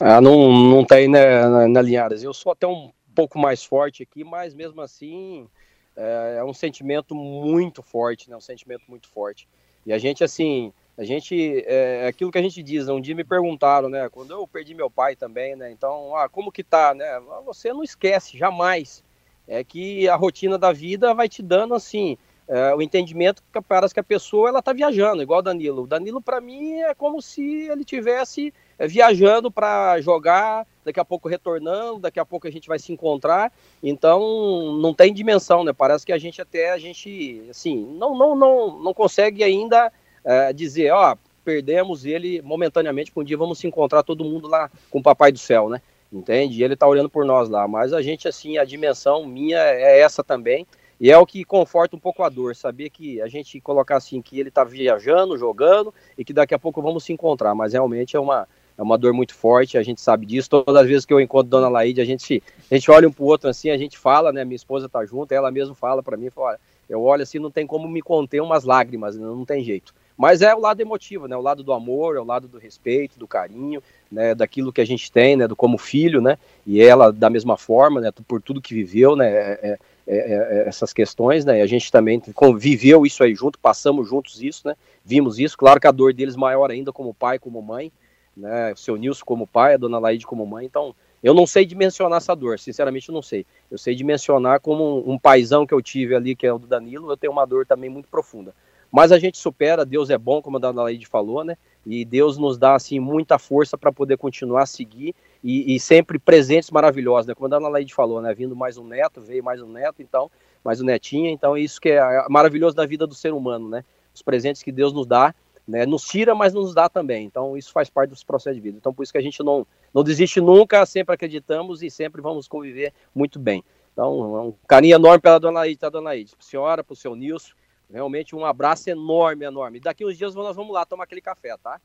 Ah, 0.00 0.20
não, 0.20 0.52
não 0.52 0.84
tem, 0.84 1.08
né, 1.08 1.46
na, 1.46 1.68
na 1.68 1.82
Linhares. 1.82 2.22
Eu 2.22 2.32
sou 2.32 2.52
até 2.52 2.66
um 2.66 2.90
pouco 3.14 3.38
mais 3.38 3.62
forte 3.62 4.02
aqui, 4.02 4.24
mas 4.24 4.54
mesmo 4.54 4.80
assim 4.80 5.48
é, 5.96 6.36
é 6.38 6.44
um 6.44 6.54
sentimento 6.54 7.14
muito 7.14 7.82
forte, 7.82 8.30
né? 8.30 8.36
Um 8.36 8.40
sentimento 8.40 8.84
muito 8.88 9.08
forte. 9.08 9.48
E 9.84 9.92
a 9.92 9.98
gente, 9.98 10.22
assim, 10.22 10.72
a 10.96 11.04
gente, 11.04 11.64
é, 11.66 12.04
é 12.04 12.06
aquilo 12.06 12.30
que 12.30 12.38
a 12.38 12.42
gente 12.42 12.62
diz, 12.62 12.88
um 12.88 13.00
dia 13.00 13.14
me 13.14 13.24
perguntaram, 13.24 13.88
né, 13.88 14.08
quando 14.10 14.32
eu 14.32 14.46
perdi 14.46 14.74
meu 14.74 14.90
pai 14.90 15.16
também, 15.16 15.56
né, 15.56 15.70
então, 15.70 16.14
ah, 16.14 16.28
como 16.28 16.52
que 16.52 16.62
tá, 16.62 16.92
né, 16.92 17.18
você 17.44 17.72
não 17.72 17.82
esquece, 17.82 18.36
jamais, 18.36 19.02
é 19.48 19.64
que 19.64 20.06
a 20.06 20.14
rotina 20.14 20.58
da 20.58 20.72
vida 20.72 21.14
vai 21.14 21.26
te 21.26 21.42
dando, 21.42 21.74
assim, 21.74 22.18
é, 22.46 22.74
o 22.74 22.82
entendimento 22.82 23.42
que 23.52 23.60
parece 23.62 23.94
que 23.94 24.00
a 24.00 24.04
pessoa 24.04 24.48
ela 24.48 24.58
está 24.58 24.72
viajando, 24.72 25.22
igual 25.22 25.38
o 25.38 25.42
Danilo. 25.42 25.84
O 25.84 25.86
Danilo, 25.86 26.20
para 26.20 26.40
mim, 26.40 26.80
é 26.80 26.92
como 26.94 27.22
se 27.22 27.68
ele 27.68 27.84
tivesse 27.84 28.52
viajando 28.86 29.50
para 29.50 30.00
jogar, 30.00 30.66
daqui 30.84 30.98
a 30.98 31.04
pouco 31.04 31.28
retornando, 31.28 32.00
daqui 32.00 32.18
a 32.18 32.24
pouco 32.24 32.46
a 32.46 32.50
gente 32.50 32.68
vai 32.68 32.78
se 32.78 32.92
encontrar. 32.92 33.52
Então, 33.82 34.78
não 34.80 34.94
tem 34.94 35.12
dimensão, 35.12 35.64
né? 35.64 35.72
Parece 35.72 36.06
que 36.06 36.12
a 36.12 36.18
gente 36.18 36.40
até, 36.40 36.72
a 36.72 36.78
gente, 36.78 37.42
assim, 37.50 37.86
não, 37.98 38.16
não, 38.16 38.34
não, 38.34 38.78
não 38.78 38.94
consegue 38.94 39.44
ainda 39.44 39.92
é, 40.24 40.52
dizer, 40.52 40.92
ó, 40.92 41.16
perdemos 41.44 42.04
ele 42.04 42.40
momentaneamente, 42.42 43.12
um 43.14 43.24
dia 43.24 43.36
vamos 43.36 43.58
se 43.58 43.66
encontrar 43.66 44.02
todo 44.02 44.24
mundo 44.24 44.48
lá 44.48 44.70
com 44.90 44.98
o 44.98 45.02
Papai 45.02 45.32
do 45.32 45.38
Céu, 45.38 45.68
né? 45.68 45.80
Entende? 46.12 46.58
E 46.58 46.64
ele 46.64 46.74
tá 46.74 46.86
olhando 46.86 47.08
por 47.08 47.24
nós 47.24 47.48
lá. 47.48 47.68
Mas 47.68 47.92
a 47.92 48.02
gente, 48.02 48.26
assim, 48.26 48.58
a 48.58 48.64
dimensão 48.64 49.24
minha 49.26 49.58
é 49.58 50.00
essa 50.00 50.24
também. 50.24 50.66
E 51.00 51.10
é 51.10 51.16
o 51.16 51.24
que 51.24 51.44
conforta 51.44 51.96
um 51.96 51.98
pouco 51.98 52.22
a 52.22 52.28
dor, 52.28 52.54
saber 52.54 52.90
que 52.90 53.22
a 53.22 53.26
gente 53.26 53.58
colocar 53.60 53.96
assim, 53.96 54.20
que 54.20 54.38
ele 54.38 54.50
está 54.50 54.64
viajando, 54.64 55.38
jogando, 55.38 55.94
e 56.16 56.22
que 56.24 56.32
daqui 56.32 56.54
a 56.54 56.58
pouco 56.58 56.82
vamos 56.82 57.04
se 57.04 57.12
encontrar, 57.12 57.54
mas 57.54 57.72
realmente 57.72 58.16
é 58.16 58.20
uma, 58.20 58.46
é 58.80 58.82
uma 58.82 58.96
dor 58.96 59.12
muito 59.12 59.34
forte, 59.34 59.76
a 59.76 59.82
gente 59.82 60.00
sabe 60.00 60.24
disso, 60.24 60.48
todas 60.48 60.74
as 60.74 60.88
vezes 60.88 61.04
que 61.04 61.12
eu 61.12 61.20
encontro 61.20 61.50
Dona 61.50 61.68
Laíde, 61.68 62.00
a 62.00 62.04
gente, 62.04 62.42
a 62.70 62.74
gente 62.74 62.90
olha 62.90 63.06
um 63.06 63.12
pro 63.12 63.26
outro 63.26 63.50
assim, 63.50 63.68
a 63.68 63.76
gente 63.76 63.98
fala, 63.98 64.32
né, 64.32 64.42
minha 64.42 64.56
esposa 64.56 64.88
tá 64.88 65.04
junto, 65.04 65.30
ela 65.32 65.50
mesmo 65.50 65.74
fala 65.74 66.02
para 66.02 66.16
mim, 66.16 66.30
fala, 66.30 66.58
eu 66.88 67.02
olho 67.02 67.22
assim, 67.22 67.38
não 67.38 67.50
tem 67.50 67.66
como 67.66 67.86
me 67.86 68.00
conter 68.00 68.40
umas 68.40 68.64
lágrimas, 68.64 69.16
né, 69.16 69.22
não 69.22 69.44
tem 69.44 69.62
jeito. 69.62 69.92
Mas 70.16 70.40
é 70.42 70.54
o 70.54 70.60
lado 70.60 70.82
emotivo, 70.82 71.26
né? 71.26 71.34
O 71.34 71.40
lado 71.40 71.62
do 71.62 71.72
amor, 71.72 72.14
é 72.14 72.20
o 72.20 72.24
lado 72.24 72.46
do 72.46 72.58
respeito, 72.58 73.18
do 73.18 73.26
carinho, 73.26 73.82
né? 74.12 74.34
Daquilo 74.34 74.70
que 74.70 74.82
a 74.82 74.84
gente 74.84 75.10
tem, 75.10 75.34
né? 75.34 75.48
Do 75.48 75.56
como 75.56 75.78
filho, 75.78 76.20
né? 76.20 76.36
E 76.66 76.82
ela 76.82 77.10
da 77.10 77.30
mesma 77.30 77.56
forma, 77.56 78.02
né? 78.02 78.10
Por 78.28 78.42
tudo 78.42 78.60
que 78.60 78.74
viveu, 78.74 79.16
né? 79.16 79.30
É, 79.30 79.58
é, 79.62 79.78
é, 80.06 80.16
é, 80.16 80.68
essas 80.68 80.92
questões, 80.92 81.46
né? 81.46 81.60
E 81.60 81.62
a 81.62 81.66
gente 81.66 81.90
também 81.90 82.20
conviveu 82.34 83.06
isso 83.06 83.24
aí 83.24 83.34
junto, 83.34 83.58
passamos 83.58 84.10
juntos 84.10 84.42
isso, 84.42 84.68
né? 84.68 84.76
Vimos 85.02 85.38
isso. 85.38 85.56
Claro 85.56 85.80
que 85.80 85.86
a 85.86 85.90
dor 85.90 86.12
deles 86.12 86.36
maior 86.36 86.70
ainda 86.70 86.92
como 86.92 87.14
pai, 87.14 87.38
como 87.38 87.62
mãe, 87.62 87.90
né? 88.36 88.72
O 88.72 88.76
seu 88.76 88.96
Nilson 88.96 89.24
como 89.24 89.46
pai, 89.46 89.74
a 89.74 89.76
dona 89.76 89.98
Laide 89.98 90.26
como 90.26 90.46
mãe. 90.46 90.66
Então, 90.66 90.94
eu 91.22 91.34
não 91.34 91.46
sei 91.46 91.66
dimensionar 91.66 92.16
essa 92.16 92.34
dor, 92.34 92.58
sinceramente 92.58 93.08
eu 93.08 93.14
não 93.14 93.22
sei. 93.22 93.44
Eu 93.70 93.76
sei 93.76 93.94
dimensionar 93.94 94.60
como 94.60 95.04
um, 95.10 95.18
paizão 95.18 95.66
que 95.66 95.74
eu 95.74 95.82
tive 95.82 96.14
ali, 96.14 96.34
que 96.34 96.46
é 96.46 96.52
o 96.52 96.58
do 96.58 96.66
Danilo, 96.66 97.10
eu 97.10 97.16
tenho 97.16 97.32
uma 97.32 97.46
dor 97.46 97.66
também 97.66 97.90
muito 97.90 98.08
profunda. 98.08 98.54
Mas 98.90 99.12
a 99.12 99.18
gente 99.18 99.38
supera, 99.38 99.84
Deus 99.84 100.10
é 100.10 100.18
bom, 100.18 100.42
como 100.42 100.56
a 100.56 100.60
dona 100.60 100.82
Laide 100.82 101.06
falou, 101.06 101.44
né? 101.44 101.56
E 101.86 102.04
Deus 102.04 102.36
nos 102.36 102.58
dá, 102.58 102.74
assim, 102.74 102.98
muita 102.98 103.38
força 103.38 103.78
para 103.78 103.92
poder 103.92 104.16
continuar 104.16 104.62
a 104.62 104.66
seguir 104.66 105.14
e, 105.44 105.74
e, 105.74 105.78
sempre 105.80 106.18
presentes 106.18 106.70
maravilhosos, 106.70 107.26
né? 107.26 107.34
Como 107.34 107.46
a 107.46 107.50
dona 107.50 107.68
Laide 107.68 107.94
falou, 107.94 108.20
né? 108.20 108.34
Vindo 108.34 108.56
mais 108.56 108.76
um 108.76 108.84
neto, 108.84 109.20
veio 109.20 109.44
mais 109.44 109.62
um 109.62 109.70
neto, 109.70 110.02
então, 110.02 110.30
mais 110.64 110.80
um 110.80 110.84
netinho, 110.84 111.30
então 111.30 111.56
isso 111.56 111.80
que 111.80 111.90
é 111.90 112.26
maravilhoso 112.28 112.74
da 112.74 112.84
vida 112.84 113.06
do 113.06 113.14
ser 113.14 113.32
humano, 113.32 113.68
né? 113.68 113.84
Os 114.12 114.22
presentes 114.22 114.62
que 114.62 114.72
Deus 114.72 114.92
nos 114.92 115.06
dá, 115.06 115.34
né? 115.70 115.86
Nos 115.86 116.04
tira, 116.04 116.34
mas 116.34 116.52
nos 116.52 116.74
dá 116.74 116.88
também. 116.88 117.24
Então, 117.24 117.56
isso 117.56 117.72
faz 117.72 117.88
parte 117.88 118.10
dos 118.10 118.24
processos 118.24 118.56
de 118.56 118.60
vida. 118.60 118.76
Então, 118.76 118.92
por 118.92 119.02
isso 119.02 119.12
que 119.12 119.18
a 119.18 119.22
gente 119.22 119.42
não, 119.42 119.66
não 119.94 120.02
desiste 120.02 120.40
nunca, 120.40 120.84
sempre 120.84 121.14
acreditamos 121.14 121.82
e 121.82 121.90
sempre 121.90 122.20
vamos 122.20 122.48
conviver 122.48 122.92
muito 123.14 123.38
bem. 123.38 123.64
Então, 123.92 124.48
um 124.48 124.54
carinho 124.66 124.94
enorme 124.94 125.20
pela 125.20 125.38
dona 125.38 125.60
Laide, 125.60 125.78
tá, 125.78 125.88
dona 125.88 126.10
Laide? 126.10 126.34
Pra 126.34 126.44
senhora, 126.44 126.84
pro 126.84 126.96
seu 126.96 127.14
Nilson, 127.14 127.52
realmente 127.90 128.34
um 128.34 128.44
abraço 128.44 128.90
enorme, 128.90 129.44
enorme. 129.44 129.80
Daqui 129.80 130.04
uns 130.04 130.16
dias 130.16 130.34
nós 130.34 130.56
vamos 130.56 130.72
lá 130.72 130.84
tomar 130.84 131.04
aquele 131.04 131.20
café, 131.20 131.56
tá? 131.56 131.80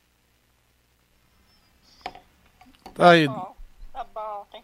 Tá 2.93 3.09
aí. 3.09 3.27
Tá 3.27 3.33
bom, 3.33 3.55
tá 3.91 4.03
bom 4.03 4.47
tem 4.51 4.63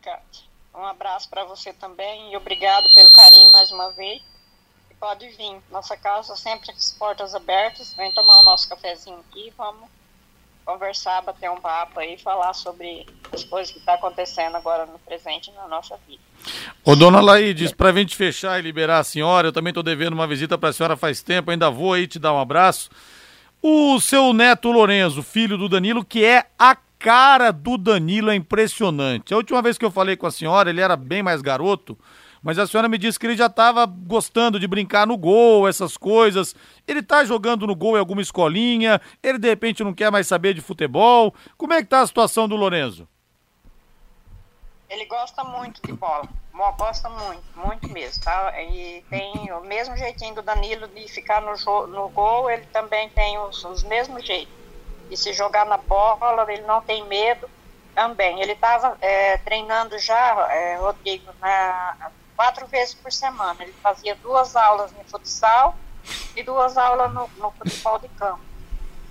Um 0.74 0.86
abraço 0.86 1.30
para 1.30 1.44
você 1.44 1.74
também 1.74 2.32
e 2.32 2.38
obrigado 2.38 2.94
pelo 2.94 3.12
carinho 3.12 3.52
mais 3.52 3.72
uma 3.72 3.92
vez. 3.92 4.22
Pode 5.02 5.28
vir. 5.30 5.60
Nossa 5.72 5.98
casa 5.98 6.36
sempre 6.36 6.70
as 6.70 6.92
portas 6.92 7.34
abertas. 7.34 7.92
Vem 7.98 8.12
tomar 8.12 8.40
o 8.40 8.44
nosso 8.44 8.70
cafezinho 8.70 9.18
aqui. 9.28 9.52
Vamos 9.58 9.90
conversar, 10.64 11.24
bater 11.24 11.50
um 11.50 11.60
papo 11.60 12.00
aí, 12.00 12.20
falar 12.20 12.54
sobre 12.54 13.08
as 13.34 13.44
coisas 13.44 13.74
que 13.74 13.80
estão 13.80 13.96
tá 13.96 14.00
acontecendo 14.00 14.56
agora 14.56 14.86
no 14.86 15.00
presente 15.00 15.52
na 15.54 15.68
nossa 15.68 15.98
vida. 16.08 16.22
Ô, 16.86 16.96
dona 16.96 17.20
Laídes, 17.20 17.72
pra 17.72 17.92
gente 17.92 18.16
fechar 18.16 18.60
e 18.60 18.62
liberar 18.62 19.00
a 19.00 19.04
senhora, 19.04 19.48
eu 19.48 19.52
também 19.52 19.74
tô 19.74 19.82
devendo 19.82 20.14
uma 20.14 20.28
visita 20.28 20.60
pra 20.60 20.72
senhora 20.72 20.96
faz 20.96 21.24
tempo, 21.24 21.50
ainda 21.50 21.72
vou 21.72 21.94
aí 21.94 22.06
te 22.06 22.20
dar 22.20 22.32
um 22.34 22.40
abraço. 22.40 22.92
O 23.60 24.00
seu 24.00 24.34
neto 24.34 24.72
Lorenzo, 24.72 25.24
filho 25.24 25.58
do 25.58 25.68
Danilo, 25.68 26.06
que 26.06 26.24
é 26.24 26.46
a 26.60 26.78
cara 27.00 27.52
do 27.52 27.76
Danilo 27.76 28.30
é 28.30 28.36
impressionante. 28.36 29.34
A 29.34 29.38
última 29.38 29.64
vez 29.64 29.80
que 29.80 29.86
eu 29.86 29.92
falei 29.92 30.16
com 30.16 30.28
a 30.28 30.32
senhora, 30.32 30.70
ele 30.70 30.80
era 30.82 30.96
bem 30.96 31.24
mais 31.24 31.42
garoto, 31.42 31.98
mas 32.42 32.58
a 32.58 32.66
senhora 32.66 32.90
me 32.90 32.98
disse 32.98 33.20
que 33.20 33.26
ele 33.26 33.36
já 33.36 33.46
estava 33.46 33.86
gostando 33.86 34.60
de 34.60 34.68
brincar 34.68 35.06
no 35.06 35.18
gol, 35.18 35.68
essas 35.68 35.98
coisas. 35.98 36.56
Ele 36.88 37.04
tá 37.04 37.24
jogando 37.24 37.68
no 37.68 37.76
gol 37.76 37.96
em 37.96 38.00
alguma 38.00 38.22
escolinha, 38.22 39.00
ele 39.22 39.38
de 39.38 39.48
repente 39.48 39.84
não 39.84 39.94
quer 39.94 40.12
mais 40.12 40.28
saber 40.28 40.54
de 40.54 40.62
futebol. 40.62 41.34
Como 41.58 41.74
é 41.74 41.82
que 41.82 41.90
tá 41.90 42.02
a 42.02 42.08
situação 42.08 42.48
do 42.48 42.56
Lorenzo? 42.56 43.08
Ele 44.90 45.06
gosta 45.06 45.44
muito 45.44 45.82
de 45.82 45.94
bola, 45.94 46.28
gosta 46.78 47.10
muito, 47.10 47.44
muito 47.56 47.90
mesmo, 47.90 48.24
tá? 48.24 48.54
E 48.62 49.04
tem 49.10 49.52
o 49.54 49.62
mesmo 49.62 49.96
jeitinho 49.96 50.36
do 50.36 50.42
Danilo 50.42 50.88
de 50.90 51.08
ficar 51.08 51.42
no, 51.42 51.88
no 51.88 52.10
gol, 52.10 52.50
ele 52.50 52.66
também 52.74 53.10
tem 53.10 53.38
os, 53.40 53.64
os 53.64 53.84
mesmos 53.84 54.26
jeitos 54.26 54.62
e 55.12 55.18
se 55.18 55.34
jogar 55.34 55.66
na 55.66 55.78
bola, 55.78 56.46
ele 56.52 56.62
não 56.62 56.82
tem 56.82 57.06
medo 57.06 57.50
também. 57.94 58.42
Ele 58.42 58.54
estava 58.54 58.98
é, 59.02 59.38
treinando 59.40 60.00
já, 60.00 60.48
é, 60.50 60.78
Rodrigo, 60.78 61.30
na, 61.42 62.12
quatro 62.42 62.66
vezes 62.66 62.96
por 62.96 63.12
semana. 63.12 63.56
Ele 63.60 63.74
fazia 63.84 64.16
duas 64.16 64.56
aulas 64.56 64.92
no 64.94 65.04
futsal 65.04 65.76
e 66.36 66.42
duas 66.42 66.76
aulas 66.76 67.14
no, 67.14 67.30
no 67.38 67.52
futebol 67.52 68.00
de 68.00 68.08
campo. 68.10 68.42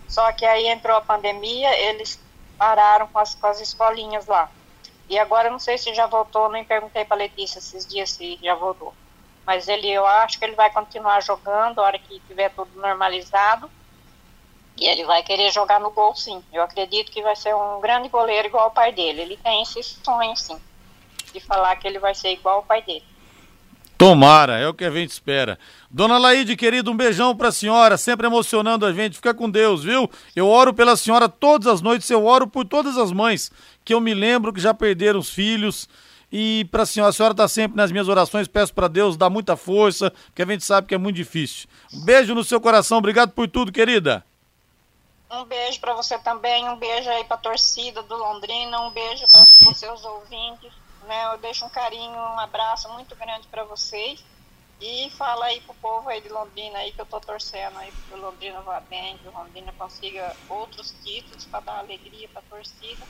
Só 0.08 0.32
que 0.32 0.44
aí 0.44 0.66
entrou 0.66 0.96
a 0.96 1.00
pandemia, 1.00 1.72
eles 1.78 2.20
pararam 2.58 3.06
com 3.06 3.20
as, 3.20 3.36
com 3.36 3.46
as 3.46 3.60
escolinhas 3.60 4.26
lá. 4.26 4.50
E 5.08 5.16
agora 5.16 5.48
não 5.48 5.60
sei 5.60 5.78
se 5.78 5.94
já 5.94 6.08
voltou, 6.08 6.48
nem 6.48 6.64
perguntei 6.64 7.04
para 7.04 7.18
Letícia 7.18 7.60
esses 7.60 7.86
dias 7.86 8.10
se 8.10 8.36
já 8.42 8.56
voltou. 8.56 8.92
Mas 9.46 9.68
ele, 9.68 9.88
eu 9.88 10.04
acho 10.04 10.36
que 10.36 10.44
ele 10.44 10.56
vai 10.56 10.72
continuar 10.72 11.22
jogando 11.22 11.78
a 11.78 11.84
hora 11.84 11.98
que 12.00 12.18
tiver 12.26 12.50
tudo 12.50 12.80
normalizado. 12.80 13.70
E 14.76 14.86
ele 14.88 15.04
vai 15.04 15.22
querer 15.22 15.52
jogar 15.52 15.78
no 15.78 15.92
gol, 15.92 16.16
sim. 16.16 16.42
Eu 16.52 16.64
acredito 16.64 17.12
que 17.12 17.22
vai 17.22 17.36
ser 17.36 17.54
um 17.54 17.80
grande 17.80 18.08
goleiro 18.08 18.48
igual 18.48 18.68
o 18.68 18.72
pai 18.72 18.90
dele. 18.90 19.22
Ele 19.22 19.36
tem 19.36 19.62
esse 19.62 19.82
sonho, 19.84 20.36
sim, 20.36 20.60
de 21.32 21.38
falar 21.38 21.76
que 21.76 21.86
ele 21.86 22.00
vai 22.00 22.14
ser 22.14 22.32
igual 22.32 22.58
o 22.58 22.64
pai 22.64 22.82
dele. 22.82 23.04
Tomara, 24.00 24.56
é 24.56 24.66
o 24.66 24.72
que 24.72 24.86
a 24.86 24.90
gente 24.90 25.10
espera. 25.10 25.58
Dona 25.90 26.16
Laide, 26.16 26.56
querido, 26.56 26.90
um 26.90 26.96
beijão 26.96 27.36
pra 27.36 27.52
senhora, 27.52 27.98
sempre 27.98 28.26
emocionando 28.26 28.86
a 28.86 28.94
gente. 28.94 29.16
Fica 29.16 29.34
com 29.34 29.50
Deus, 29.50 29.84
viu? 29.84 30.10
Eu 30.34 30.48
oro 30.48 30.72
pela 30.72 30.96
senhora 30.96 31.28
todas 31.28 31.66
as 31.66 31.82
noites, 31.82 32.08
eu 32.08 32.24
oro 32.24 32.46
por 32.46 32.64
todas 32.64 32.96
as 32.96 33.12
mães 33.12 33.52
que 33.84 33.92
eu 33.92 34.00
me 34.00 34.14
lembro 34.14 34.54
que 34.54 34.60
já 34.60 34.72
perderam 34.72 35.20
os 35.20 35.28
filhos. 35.28 35.86
E 36.32 36.66
pra 36.70 36.86
senhora, 36.86 37.10
a 37.10 37.12
senhora 37.12 37.34
tá 37.34 37.46
sempre 37.46 37.76
nas 37.76 37.92
minhas 37.92 38.08
orações, 38.08 38.48
peço 38.48 38.72
para 38.72 38.88
Deus 38.88 39.18
dar 39.18 39.28
muita 39.28 39.54
força, 39.54 40.10
porque 40.28 40.40
a 40.40 40.46
gente 40.46 40.64
sabe 40.64 40.86
que 40.86 40.94
é 40.94 40.98
muito 40.98 41.16
difícil. 41.16 41.68
Um 41.92 42.00
beijo 42.02 42.34
no 42.34 42.42
seu 42.42 42.58
coração, 42.58 42.96
obrigado 42.96 43.32
por 43.32 43.48
tudo, 43.48 43.70
querida. 43.70 44.24
Um 45.30 45.44
beijo 45.44 45.78
para 45.78 45.92
você 45.92 46.18
também, 46.20 46.66
um 46.70 46.76
beijo 46.76 47.10
aí 47.10 47.24
para 47.24 47.36
a 47.36 47.40
torcida 47.40 48.02
do 48.04 48.16
Londrina, 48.16 48.80
um 48.80 48.92
beijo 48.92 49.26
para 49.30 49.42
os 49.42 49.76
seus 49.76 50.02
ouvintes, 50.06 50.72
né? 51.06 51.32
Eu 51.32 51.38
deixo 51.38 51.64
um 51.64 51.70
carinho, 51.70 52.14
um 52.14 52.38
abraço 52.38 52.88
muito 52.92 53.14
grande 53.16 53.46
para 53.48 53.64
vocês 53.64 54.22
e 54.80 55.10
fala 55.10 55.46
aí 55.46 55.60
pro 55.60 55.74
povo 55.74 56.08
aí 56.08 56.20
de 56.20 56.28
Londrina 56.30 56.78
aí 56.78 56.92
que 56.92 57.00
eu 57.00 57.06
tô 57.06 57.20
torcendo 57.20 57.78
aí 57.78 57.92
que 58.08 58.14
o 58.14 58.18
Londrina 58.18 58.60
vá 58.62 58.80
bem, 58.80 59.18
que 59.18 59.28
o 59.28 59.32
Londrina 59.32 59.72
consiga 59.76 60.34
outros 60.48 60.94
títulos 61.04 61.44
para 61.44 61.60
dar 61.60 61.78
alegria 61.80 62.28
para 62.28 62.40
a 62.40 62.56
torcida, 62.56 63.02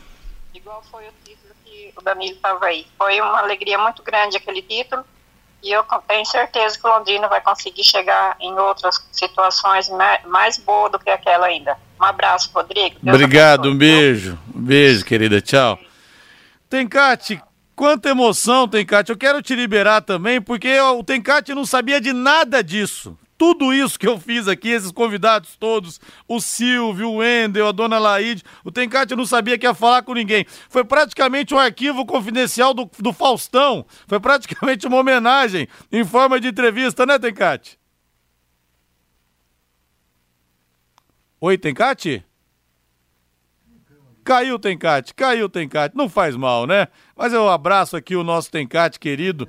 igual 0.53 0.83
foi 0.91 1.07
o 1.09 1.12
título 1.25 1.55
que 1.65 1.93
o 1.97 2.03
Danilo 2.03 2.37
tava 2.41 2.67
aí. 2.67 2.87
Foi 2.99 3.21
uma 3.21 3.39
alegria 3.39 3.79
muito 3.79 4.03
grande 4.03 4.37
aquele 4.37 4.62
título 4.62 5.05
e 5.62 5.71
eu 5.71 5.85
tenho 6.09 6.25
certeza 6.25 6.79
que 6.79 6.87
o 6.87 6.91
Londrina 6.91 7.29
vai 7.29 7.41
conseguir 7.41 7.85
chegar 7.85 8.37
em 8.41 8.53
outras 8.59 8.97
situações 9.12 9.89
mais 10.25 10.57
boas 10.59 10.91
do 10.91 10.99
que 10.99 11.11
aquela 11.11 11.47
ainda. 11.47 11.77
Um 12.01 12.05
abraço, 12.05 12.51
Rodrigo. 12.53 12.97
Deus 13.03 13.15
Obrigado, 13.15 13.69
abençoe. 13.69 13.75
um 13.75 13.79
beijo. 13.79 14.39
Um 14.55 14.61
beijo, 14.61 15.05
querida. 15.05 15.41
Tchau. 15.41 15.79
Tencate, 16.69 17.43
quanta 17.81 18.11
emoção, 18.11 18.69
Tencate. 18.69 19.11
Eu 19.11 19.16
quero 19.16 19.40
te 19.40 19.55
liberar 19.55 20.02
também, 20.02 20.39
porque 20.39 20.78
o 20.78 21.02
Tencate 21.02 21.55
não 21.55 21.65
sabia 21.65 21.98
de 21.98 22.12
nada 22.12 22.62
disso 22.62 23.16
tudo 23.39 23.73
isso 23.73 23.98
que 23.98 24.07
eu 24.07 24.20
fiz 24.20 24.47
aqui, 24.47 24.69
esses 24.69 24.93
convidados 24.93 25.57
todos, 25.57 25.98
o 26.28 26.43
Silvio, 26.43 27.09
o 27.09 27.16
Wendel, 27.16 27.69
a 27.69 27.73
dona 27.73 27.98
Laide, 27.98 28.44
o 28.62 28.70
Tencate 28.70 29.16
não 29.16 29.24
sabia 29.24 29.57
que 29.57 29.65
ia 29.65 29.73
falar 29.73 30.02
com 30.02 30.12
ninguém. 30.12 30.44
Foi 30.69 30.85
praticamente 30.85 31.55
um 31.55 31.59
arquivo 31.59 32.05
confidencial 32.05 32.74
do, 32.74 32.90
do 32.98 33.15
Faustão. 33.15 33.86
Foi 34.07 34.20
praticamente 34.20 34.86
uma 34.86 34.98
homenagem 34.98 35.66
em 35.90 36.05
forma 36.05 36.39
de 36.39 36.48
entrevista, 36.48 37.07
né, 37.07 37.19
Tencate? 37.19 37.78
Oi, 41.40 41.57
Tencate? 41.57 42.23
Caiu 44.25 44.57
o 44.57 44.59
Tencate, 44.59 45.15
caiu 45.15 45.47
o 45.47 45.49
Tencate. 45.49 45.97
Não 45.97 46.09
faz 46.09 46.37
mal, 46.37 46.67
né? 46.67 46.89
Mas 47.17 47.33
eu 47.33 47.49
abraço 47.49 47.97
aqui 47.97 48.15
o 48.17 48.25
nosso 48.25 48.51
Tencate 48.51 48.99
querido. 48.99 49.49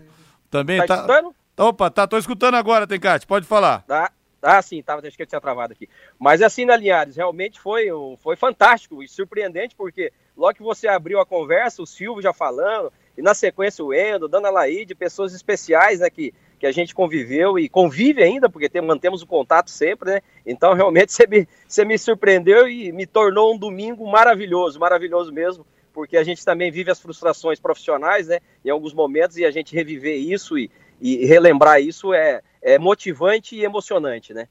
Também 0.49 0.85
tá. 0.85 1.05
tá... 1.05 1.31
Opa, 1.57 1.89
tá, 1.89 2.07
tô 2.07 2.17
escutando 2.17 2.55
agora, 2.55 2.87
Tencate, 2.87 3.27
pode 3.27 3.45
falar. 3.45 3.83
Tá, 3.83 4.11
Ah, 4.41 4.61
sim, 4.61 4.81
tava, 4.81 5.05
acho 5.05 5.15
que 5.15 5.25
tinha 5.25 5.41
travado 5.41 5.73
aqui. 5.73 5.87
Mas 6.17 6.41
assim, 6.41 6.65
né, 6.65 6.75
Linhares, 6.75 7.15
realmente 7.15 7.59
foi, 7.59 7.87
foi 8.19 8.35
fantástico 8.35 9.03
e 9.03 9.07
surpreendente, 9.07 9.75
porque 9.75 10.11
logo 10.35 10.55
que 10.55 10.63
você 10.63 10.87
abriu 10.87 11.19
a 11.19 11.25
conversa, 11.25 11.81
o 11.81 11.85
Silvio 11.85 12.23
já 12.23 12.33
falando, 12.33 12.91
e 13.21 13.23
na 13.23 13.35
sequência 13.35 13.85
o 13.85 13.93
Endo, 13.93 14.27
Dona 14.27 14.49
Laide, 14.49 14.95
pessoas 14.95 15.31
especiais, 15.31 15.99
né, 15.99 16.09
que, 16.09 16.33
que 16.59 16.65
a 16.65 16.71
gente 16.71 16.95
conviveu 16.95 17.59
e 17.59 17.69
convive 17.69 18.23
ainda, 18.23 18.49
porque 18.49 18.67
tem, 18.67 18.81
mantemos 18.81 19.21
o 19.21 19.27
contato 19.27 19.69
sempre, 19.69 20.13
né? 20.13 20.21
Então, 20.43 20.73
realmente, 20.73 21.13
você 21.13 21.27
me, 21.27 21.47
você 21.67 21.85
me 21.85 21.97
surpreendeu 21.99 22.67
e 22.67 22.91
me 22.91 23.05
tornou 23.05 23.53
um 23.53 23.57
domingo 23.57 24.09
maravilhoso, 24.09 24.79
maravilhoso 24.79 25.31
mesmo, 25.31 25.65
porque 25.93 26.17
a 26.17 26.23
gente 26.23 26.43
também 26.43 26.71
vive 26.71 26.89
as 26.89 26.99
frustrações 26.99 27.59
profissionais, 27.59 28.27
né, 28.27 28.39
em 28.65 28.71
alguns 28.71 28.93
momentos, 28.93 29.37
e 29.37 29.45
a 29.45 29.51
gente 29.51 29.75
reviver 29.75 30.17
isso 30.17 30.57
e, 30.57 30.71
e 30.99 31.23
relembrar 31.27 31.79
isso 31.79 32.11
é, 32.13 32.41
é 32.59 32.79
motivante 32.79 33.55
e 33.55 33.63
emocionante, 33.63 34.33
né? 34.33 34.47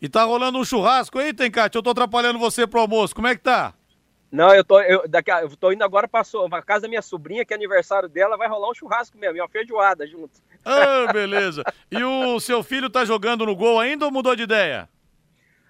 E 0.00 0.08
tá 0.08 0.22
rolando 0.22 0.58
um 0.58 0.64
churrasco 0.64 1.18
aí, 1.18 1.34
Tencate? 1.34 1.76
Eu 1.76 1.82
tô 1.82 1.90
atrapalhando 1.90 2.38
você 2.38 2.66
pro 2.66 2.80
almoço, 2.80 3.14
como 3.14 3.26
é 3.26 3.34
que 3.34 3.42
tá? 3.42 3.74
Não, 4.30 4.54
eu 4.54 4.64
tô, 4.64 4.80
eu, 4.80 5.08
daqui, 5.08 5.30
eu 5.30 5.56
tô 5.56 5.72
indo 5.72 5.82
agora 5.82 6.06
para 6.06 6.20
a 6.20 6.62
casa 6.62 6.82
da 6.82 6.88
minha 6.88 7.02
sobrinha, 7.02 7.44
que 7.44 7.52
é 7.52 7.56
aniversário 7.56 8.08
dela, 8.08 8.36
vai 8.36 8.48
rolar 8.48 8.70
um 8.70 8.74
churrasco 8.74 9.18
mesmo, 9.18 9.36
e 9.36 9.40
uma 9.40 9.48
feijoada 9.48 10.06
junto. 10.06 10.40
Ah, 10.64 11.12
beleza. 11.12 11.64
E 11.90 12.02
o 12.04 12.38
seu 12.38 12.62
filho 12.62 12.88
tá 12.88 13.04
jogando 13.04 13.44
no 13.44 13.56
gol 13.56 13.80
ainda 13.80 14.04
ou 14.04 14.12
mudou 14.12 14.36
de 14.36 14.44
ideia? 14.44 14.88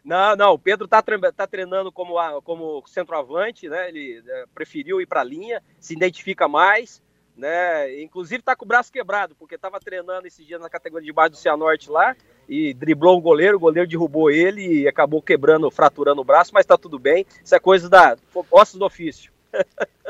Não, 0.05 0.35
não, 0.37 0.53
o 0.53 0.59
Pedro 0.59 0.89
tá, 0.89 1.03
tá 1.03 1.47
treinando 1.47 1.93
como, 1.93 2.16
como 2.43 2.82
centroavante, 2.87 3.69
né? 3.69 3.89
Ele 3.89 4.23
é, 4.27 4.45
preferiu 4.55 5.01
ir 5.01 5.07
para 5.07 5.20
a 5.20 5.24
linha, 5.24 5.62
se 5.78 5.95
identifica 5.95 6.49
mais, 6.49 7.03
né? 7.41 8.01
Inclusive 8.03 8.43
tá 8.43 8.55
com 8.55 8.65
o 8.65 8.69
braço 8.69 8.93
quebrado, 8.93 9.35
porque 9.35 9.59
tava 9.59 9.81
treinando 9.81 10.27
esse 10.27 10.45
dia 10.45 10.59
na 10.59 10.69
categoria 10.69 11.07
de 11.07 11.12
base 11.12 11.31
do 11.31 11.37
Cianorte 11.37 11.91
lá 11.91 12.15
e 12.49 12.75
driblou 12.75 13.19
um 13.19 13.21
goleiro, 13.21 13.57
o 13.57 13.61
goleiro 13.61 13.89
derrubou 13.89 14.31
ele 14.31 14.83
e 14.83 14.89
acabou 14.89 15.23
quebrando, 15.23 15.71
fraturando 15.71 16.21
o 16.21 16.25
braço, 16.25 16.53
mas 16.53 16.67
tá 16.67 16.77
tudo 16.77 16.99
bem. 16.99 17.25
Isso 17.43 17.55
é 17.55 17.59
coisa 17.59 17.89
da 17.89 18.17
ossos 18.51 18.79
do 18.79 18.85
ofício. 18.85 19.33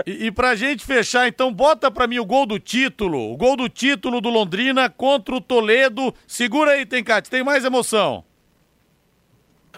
e, 0.07 0.27
e 0.27 0.33
pra 0.33 0.55
gente 0.55 0.85
fechar, 0.85 1.29
então, 1.29 1.53
bota 1.53 1.91
pra 1.91 2.07
mim 2.07 2.19
o 2.19 2.27
gol 2.27 2.45
do 2.45 2.59
título. 2.59 3.33
O 3.33 3.37
gol 3.37 3.57
do 3.57 3.69
título 3.69 4.21
do 4.21 4.29
Londrina 4.29 4.91
contra 4.91 5.35
o 5.35 5.41
Toledo. 5.41 6.13
Segura 6.27 6.73
aí, 6.73 6.85
Tencate, 6.85 7.31
tem 7.31 7.43
mais 7.43 7.65
emoção. 7.65 8.25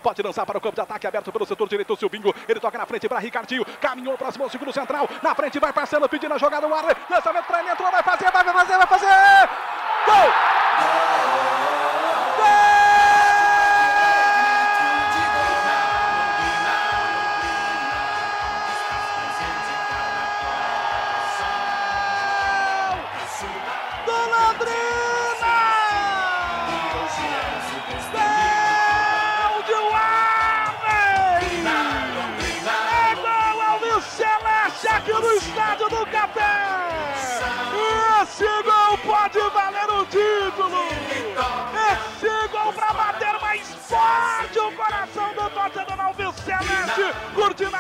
Pode 0.03 0.21
lançar 0.23 0.45
para 0.45 0.59
o 0.59 0.61
campo 0.61 0.75
de 0.75 0.81
ataque 0.81 1.07
aberto 1.07 1.33
pelo 1.33 1.47
setor 1.47 1.69
direito. 1.69 1.93
O 1.93 1.97
Silvinho, 1.97 2.35
ele 2.49 2.61
toca 2.61 2.77
na 2.77 2.87
frente 2.87 3.09
para 3.09 3.19
Ricardinho. 3.19 3.65
Caminhou 3.81 4.19
próximo 4.19 4.45
ao 4.45 4.51
segundo 4.51 4.73
central. 4.73 5.09
Na 5.23 5.35
frente 5.35 5.59
vai 5.59 5.73
passando, 5.73 6.09
pedindo 6.09 6.35
a 6.35 6.39
jogada 6.39 6.67
no 6.67 6.75
ar. 6.75 6.85
Lançamento 7.09 7.47
para 7.47 7.61
ele, 7.61 7.71
entrou, 7.71 7.91
vai 7.91 8.03
fazer, 8.03 8.31
vai 8.31 8.45
fazer, 8.45 8.79
vai 8.79 8.87
fazer. 8.87 9.49
Gol! 10.07 11.22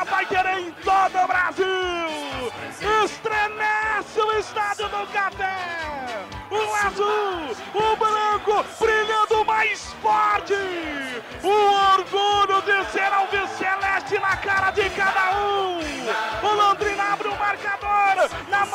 Pai 0.06 0.26
Querer 0.26 0.58
em 0.58 0.70
todo 0.84 1.18
o 1.18 1.26
Brasil. 1.26 2.52
Estremece 3.04 4.20
o 4.20 4.38
estádio 4.38 4.88
do 4.88 5.06
Café. 5.12 6.26
O 6.50 6.86
azul, 6.86 7.56
o 7.74 7.96
branco, 7.96 8.64
brilhando 8.78 9.44
mais 9.44 9.92
forte. 10.02 10.54
O 11.42 11.98
orgulho 11.98 12.62
de 12.62 12.90
ser 12.90 13.12
alviceleste 13.12 14.18
na 14.18 14.36
cara 14.36 14.70
de 14.70 14.90
cada 14.90 15.38
um. 15.38 15.78
O 16.42 16.54
Londrina 16.54 17.01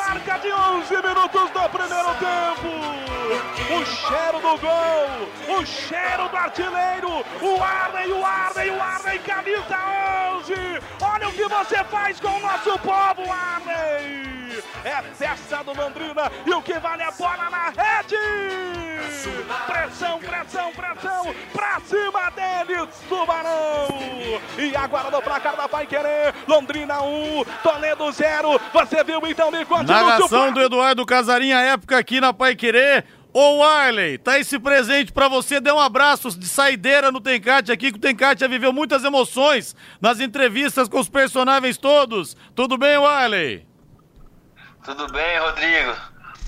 marca 0.08 0.38
de 0.38 0.50
11 0.50 0.94
minutos 1.02 1.50
do 1.50 1.68
primeiro 1.68 2.14
tempo. 2.14 2.68
O 3.76 3.84
cheiro 3.84 4.40
do 4.40 4.58
gol, 4.58 5.58
o 5.58 5.66
cheiro 5.66 6.28
do 6.30 6.36
artilheiro, 6.36 7.24
o 7.42 7.62
Arley, 7.62 8.10
o 8.10 8.24
Arley, 8.24 8.70
o 8.70 8.80
Arley, 8.80 9.18
camisa 9.18 9.78
11. 10.38 10.54
Olha 11.02 11.28
o 11.28 11.32
que 11.32 11.46
você 11.46 11.84
faz 11.84 12.18
com 12.18 12.28
o 12.28 12.40
nosso 12.40 12.78
povo, 12.78 13.30
Arley. 13.30 14.37
É 14.84 15.02
festa 15.14 15.62
do 15.62 15.72
Londrina 15.74 16.30
e 16.46 16.50
o 16.52 16.62
que 16.62 16.78
vale 16.78 17.02
é 17.02 17.10
bola 17.12 17.50
na 17.50 17.70
rede. 17.70 18.16
Pressão, 19.66 20.18
pressão, 20.18 20.72
pressão 20.72 21.34
pra 21.52 21.80
cima 21.80 22.30
deles, 22.30 22.88
Tubarão. 23.08 23.88
E 24.58 24.76
agora 24.76 25.10
no 25.10 25.22
placar 25.22 25.56
da 25.56 25.68
Pai 25.68 25.86
Querer, 25.86 26.34
Londrina 26.46 27.02
1, 27.02 27.44
Toledo 27.62 28.10
0. 28.12 28.60
Você 28.72 29.04
viu 29.04 29.20
então, 29.26 29.50
me 29.50 29.64
conte 29.64 29.88
Narração 29.88 30.52
do 30.52 30.60
Eduardo 30.60 31.06
Casarinha, 31.06 31.60
época 31.60 31.98
aqui 31.98 32.20
na 32.20 32.32
Pai 32.32 32.54
Querer. 32.54 33.04
Ô 33.32 33.62
Arley, 33.62 34.16
tá 34.16 34.38
esse 34.38 34.58
presente 34.58 35.12
para 35.12 35.28
você, 35.28 35.60
dê 35.60 35.70
um 35.70 35.78
abraço 35.78 36.36
de 36.36 36.48
saideira 36.48 37.12
no 37.12 37.20
Tencate 37.20 37.70
aqui, 37.70 37.92
que 37.92 37.98
o 37.98 38.00
Tencate 38.00 38.40
já 38.40 38.48
viveu 38.48 38.72
muitas 38.72 39.04
emoções 39.04 39.76
nas 40.00 40.18
entrevistas 40.18 40.88
com 40.88 40.98
os 40.98 41.08
personagens 41.08 41.76
todos. 41.76 42.36
Tudo 42.54 42.78
bem, 42.78 42.96
Arley? 42.96 43.67
Tudo 44.88 45.06
bem, 45.12 45.38
Rodrigo? 45.38 45.94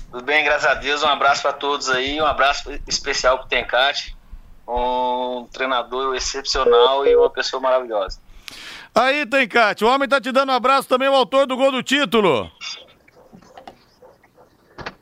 Tudo 0.09 0.23
bem, 0.23 0.43
graças 0.43 0.65
a 0.65 0.73
Deus. 0.73 1.03
Um 1.03 1.07
abraço 1.07 1.43
para 1.43 1.53
todos 1.53 1.87
aí, 1.91 2.19
um 2.19 2.25
abraço 2.25 2.71
especial 2.87 3.37
pro 3.37 3.47
Tencate, 3.47 4.17
um 4.67 5.47
treinador 5.53 6.15
excepcional 6.15 7.05
e 7.05 7.15
uma 7.15 7.29
pessoa 7.29 7.61
maravilhosa. 7.61 8.19
Aí, 8.95 9.27
Tencate, 9.27 9.85
o 9.85 9.87
homem 9.87 10.09
tá 10.09 10.19
te 10.19 10.31
dando 10.31 10.51
um 10.51 10.55
abraço 10.55 10.89
também, 10.89 11.07
o 11.07 11.13
autor 11.13 11.45
do 11.45 11.55
gol 11.55 11.71
do 11.71 11.83
título. 11.83 12.51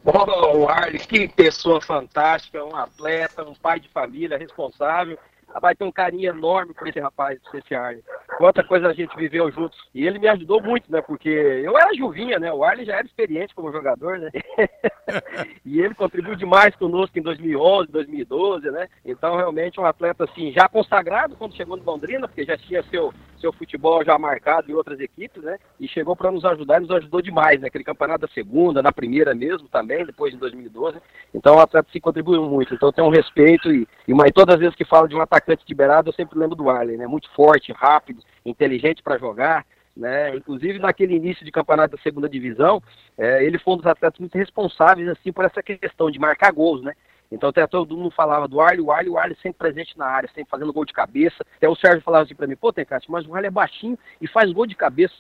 Oh, 0.04 0.68
Arles, 0.68 1.06
que 1.06 1.30
pessoa 1.30 1.80
fantástica, 1.80 2.62
um 2.66 2.76
atleta, 2.76 3.46
um 3.46 3.56
pai 3.56 3.80
de 3.80 3.88
família 3.88 4.38
responsável. 4.38 5.18
Vai 5.62 5.76
ter 5.76 5.84
um 5.84 5.92
carinho 5.92 6.30
enorme 6.30 6.74
por 6.74 6.88
esse 6.88 7.00
rapaz, 7.00 7.40
por 7.44 7.58
esse 7.58 7.74
Arlen. 7.74 8.04
Quanta 8.38 8.64
coisa 8.64 8.88
a 8.88 8.94
gente 8.94 9.16
viveu 9.18 9.52
juntos. 9.52 9.78
E 9.94 10.06
ele 10.06 10.20
me 10.20 10.28
ajudou 10.28 10.62
muito, 10.62 10.92
né? 10.92 11.02
Porque 11.02 11.30
eu 11.30 11.78
era 11.78 11.94
juvinha, 11.94 12.38
né? 12.40 12.52
O 12.54 12.64
Arlen 12.64 12.86
já 12.86 12.98
era 12.98 13.06
experiente 13.06 13.56
como 13.56 13.72
jogador, 13.72 14.20
né? 14.20 14.30
e 15.66 15.82
ele 15.82 15.96
contribuiu 15.96 16.36
demais 16.36 16.76
conosco 16.76 17.18
em 17.18 17.22
2011, 17.22 17.92
2012, 17.92 18.72
né? 18.72 18.88
Então, 19.04 19.36
realmente, 19.36 19.80
um 19.80 19.86
atleta, 19.86 20.24
assim, 20.24 20.52
já 20.52 20.70
consagrado 20.70 21.36
quando 21.36 21.56
chegou 21.56 21.76
no 21.76 21.84
Londrina, 21.84 22.28
porque 22.28 22.46
já 22.46 22.58
tinha 22.58 22.84
seu, 22.84 23.14
seu 23.40 23.52
futebol 23.54 24.04
já 24.04 24.18
marcado 24.18 24.70
em 24.70 24.74
outras 24.74 25.00
equipes, 25.00 25.42
né? 25.44 25.58
E 25.80 25.88
chegou 25.88 26.16
para 26.16 26.32
nos 26.32 26.46
ajudar 26.46 26.78
e 26.78 26.82
nos 26.82 26.92
ajudou 26.92 27.22
demais, 27.22 27.60
né? 27.60 27.70
Campeonato 27.70 28.28
da 28.28 28.34
segunda, 28.34 28.82
na 28.82 28.92
primeira 28.92 29.34
mesmo 29.34 29.68
também, 29.68 30.06
depois 30.06 30.34
de 30.34 30.40
2012. 30.40 30.98
Então, 31.34 31.56
o 31.56 31.60
atleta 31.60 31.90
se 31.92 32.00
contribuiu 32.00 32.44
muito. 32.44 32.74
Então, 32.74 32.92
tem 32.92 33.04
um 33.04 33.10
respeito 33.10 33.72
e, 33.72 33.88
e 34.08 34.14
mas 34.14 34.32
todas 34.32 34.56
as 34.56 34.60
vezes 34.60 34.76
que 34.76 34.86
fala 34.86 35.08
de 35.08 35.16
um 35.16 35.22
atacante 35.22 35.64
liberado, 35.68 36.10
eu 36.10 36.14
sempre 36.14 36.38
lembro 36.38 36.56
do 36.56 36.70
Arley, 36.70 36.98
né? 36.98 37.08
Muito 37.08 37.30
forte, 37.32 37.72
rápido, 37.72 38.22
inteligente 38.46 39.02
para 39.02 39.18
jogar. 39.18 39.66
Né? 39.98 40.34
Inclusive 40.36 40.80
naquele 40.80 41.16
início 41.16 41.44
de 41.44 41.52
campeonato 41.52 41.98
da 41.98 42.02
segunda 42.02 42.30
divisão, 42.30 42.82
é, 43.18 43.44
ele 43.44 43.60
foi 43.60 43.74
um 43.74 43.78
dos 43.78 43.86
atletas 43.86 44.18
muito 44.18 44.38
responsáveis 44.38 45.10
assim 45.10 45.30
por 45.34 45.44
essa 45.44 45.62
questão 45.62 46.10
de 46.10 46.18
marcar 46.18 46.54
gols, 46.54 46.82
né? 46.82 46.94
Então 47.32 47.50
até 47.50 47.66
todo 47.68 47.96
mundo 47.96 48.12
falava 48.12 48.48
do 48.48 48.60
Arley, 48.60 48.82
o 48.82 48.92
Arley, 48.92 49.10
o 49.10 49.18
Arley 49.18 49.38
sempre 49.42 49.60
presente 49.60 49.98
na 49.98 50.06
área, 50.06 50.30
sempre 50.30 50.50
fazendo 50.50 50.74
gol 50.74 50.86
de 50.86 50.94
cabeça. 50.94 51.46
Até 51.58 51.70
o 51.70 51.76
Sérgio 51.76 52.02
falava 52.02 52.24
assim 52.24 52.36
para 52.36 52.48
mim, 52.48 52.56
pô, 52.56 52.74
Tencate, 52.74 53.10
mas 53.10 53.26
o 53.28 53.36
Arley 53.36 53.48
é 53.48 53.52
baixinho 53.52 53.98
e 54.20 54.28
faz 54.28 54.52
gol 54.52 54.66
de 54.66 54.76
cabeça. 54.76 55.14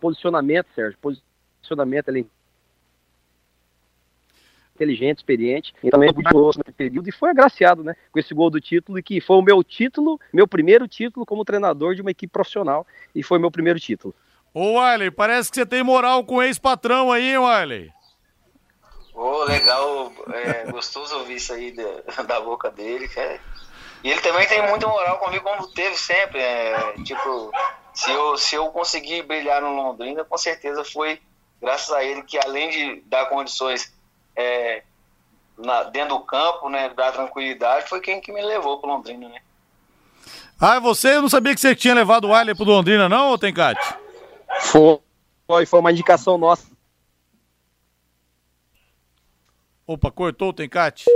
Posicionamento, 0.00 0.66
Sérgio, 0.74 0.98
posicionamento 0.98 2.08
ali 2.08 2.28
inteligente, 4.78 5.18
experiente, 5.18 5.74
e 5.82 5.90
também 5.90 6.12
muito 6.14 6.58
nesse 6.58 6.76
período 6.76 7.08
e 7.08 7.12
foi 7.12 7.30
agraciado, 7.30 7.82
né, 7.82 7.94
com 8.12 8.18
esse 8.18 8.32
gol 8.32 8.48
do 8.48 8.60
título 8.60 8.98
e 8.98 9.02
que 9.02 9.20
foi 9.20 9.36
o 9.36 9.42
meu 9.42 9.62
título, 9.64 10.20
meu 10.32 10.46
primeiro 10.46 10.86
título 10.86 11.26
como 11.26 11.44
treinador 11.44 11.96
de 11.96 12.00
uma 12.00 12.12
equipe 12.12 12.32
profissional 12.32 12.86
e 13.12 13.22
foi 13.22 13.40
meu 13.40 13.50
primeiro 13.50 13.80
título. 13.80 14.14
Ô 14.54 14.80
Wiley, 14.80 15.10
parece 15.10 15.50
que 15.50 15.56
você 15.56 15.66
tem 15.66 15.82
moral 15.82 16.24
com 16.24 16.36
o 16.36 16.42
ex-patrão 16.42 17.10
aí, 17.10 17.36
Wiley? 17.36 17.90
Ô, 19.18 19.40
oh, 19.40 19.44
legal, 19.46 20.12
é 20.32 20.70
gostoso 20.70 21.18
ouvir 21.18 21.34
isso 21.34 21.52
aí 21.52 21.72
da, 21.72 22.22
da 22.22 22.40
boca 22.40 22.70
dele, 22.70 23.08
cara. 23.08 23.40
E 24.04 24.10
ele 24.10 24.20
também 24.20 24.46
tem 24.46 24.64
muita 24.68 24.86
moral 24.86 25.18
comigo, 25.18 25.42
como 25.42 25.66
teve 25.66 25.96
sempre. 25.96 26.40
É, 26.40 26.92
tipo, 27.02 27.50
se 27.92 28.12
eu, 28.12 28.38
se 28.38 28.54
eu 28.54 28.68
conseguir 28.68 29.24
brilhar 29.24 29.60
no 29.60 29.74
Londrina, 29.74 30.24
com 30.24 30.38
certeza 30.38 30.84
foi 30.84 31.20
graças 31.60 31.90
a 31.90 32.04
ele 32.04 32.22
que, 32.22 32.38
além 32.38 32.70
de 32.70 33.02
dar 33.06 33.26
condições 33.26 33.92
é, 34.36 34.84
na, 35.56 35.82
dentro 35.82 36.10
do 36.16 36.20
campo, 36.20 36.68
né, 36.68 36.88
dar 36.90 37.10
tranquilidade, 37.10 37.88
foi 37.88 38.00
quem 38.00 38.20
que 38.20 38.30
me 38.30 38.40
levou 38.40 38.78
para 38.78 38.88
Londrina, 38.88 39.28
né? 39.28 39.40
Ah, 40.60 40.78
você, 40.78 41.16
eu 41.16 41.22
não 41.22 41.28
sabia 41.28 41.56
que 41.56 41.60
você 41.60 41.74
tinha 41.74 41.92
levado 41.92 42.28
o 42.28 42.32
Arley 42.32 42.54
pro 42.54 42.64
Londrina, 42.64 43.08
não, 43.08 43.36
Tencate? 43.36 43.96
Foi, 44.60 45.00
foi, 45.44 45.66
foi 45.66 45.80
uma 45.80 45.90
indicação 45.90 46.38
nossa. 46.38 46.77
Opa, 49.88 50.10
cortou 50.10 50.50
o 50.50 50.52
Tencate? 50.52 51.06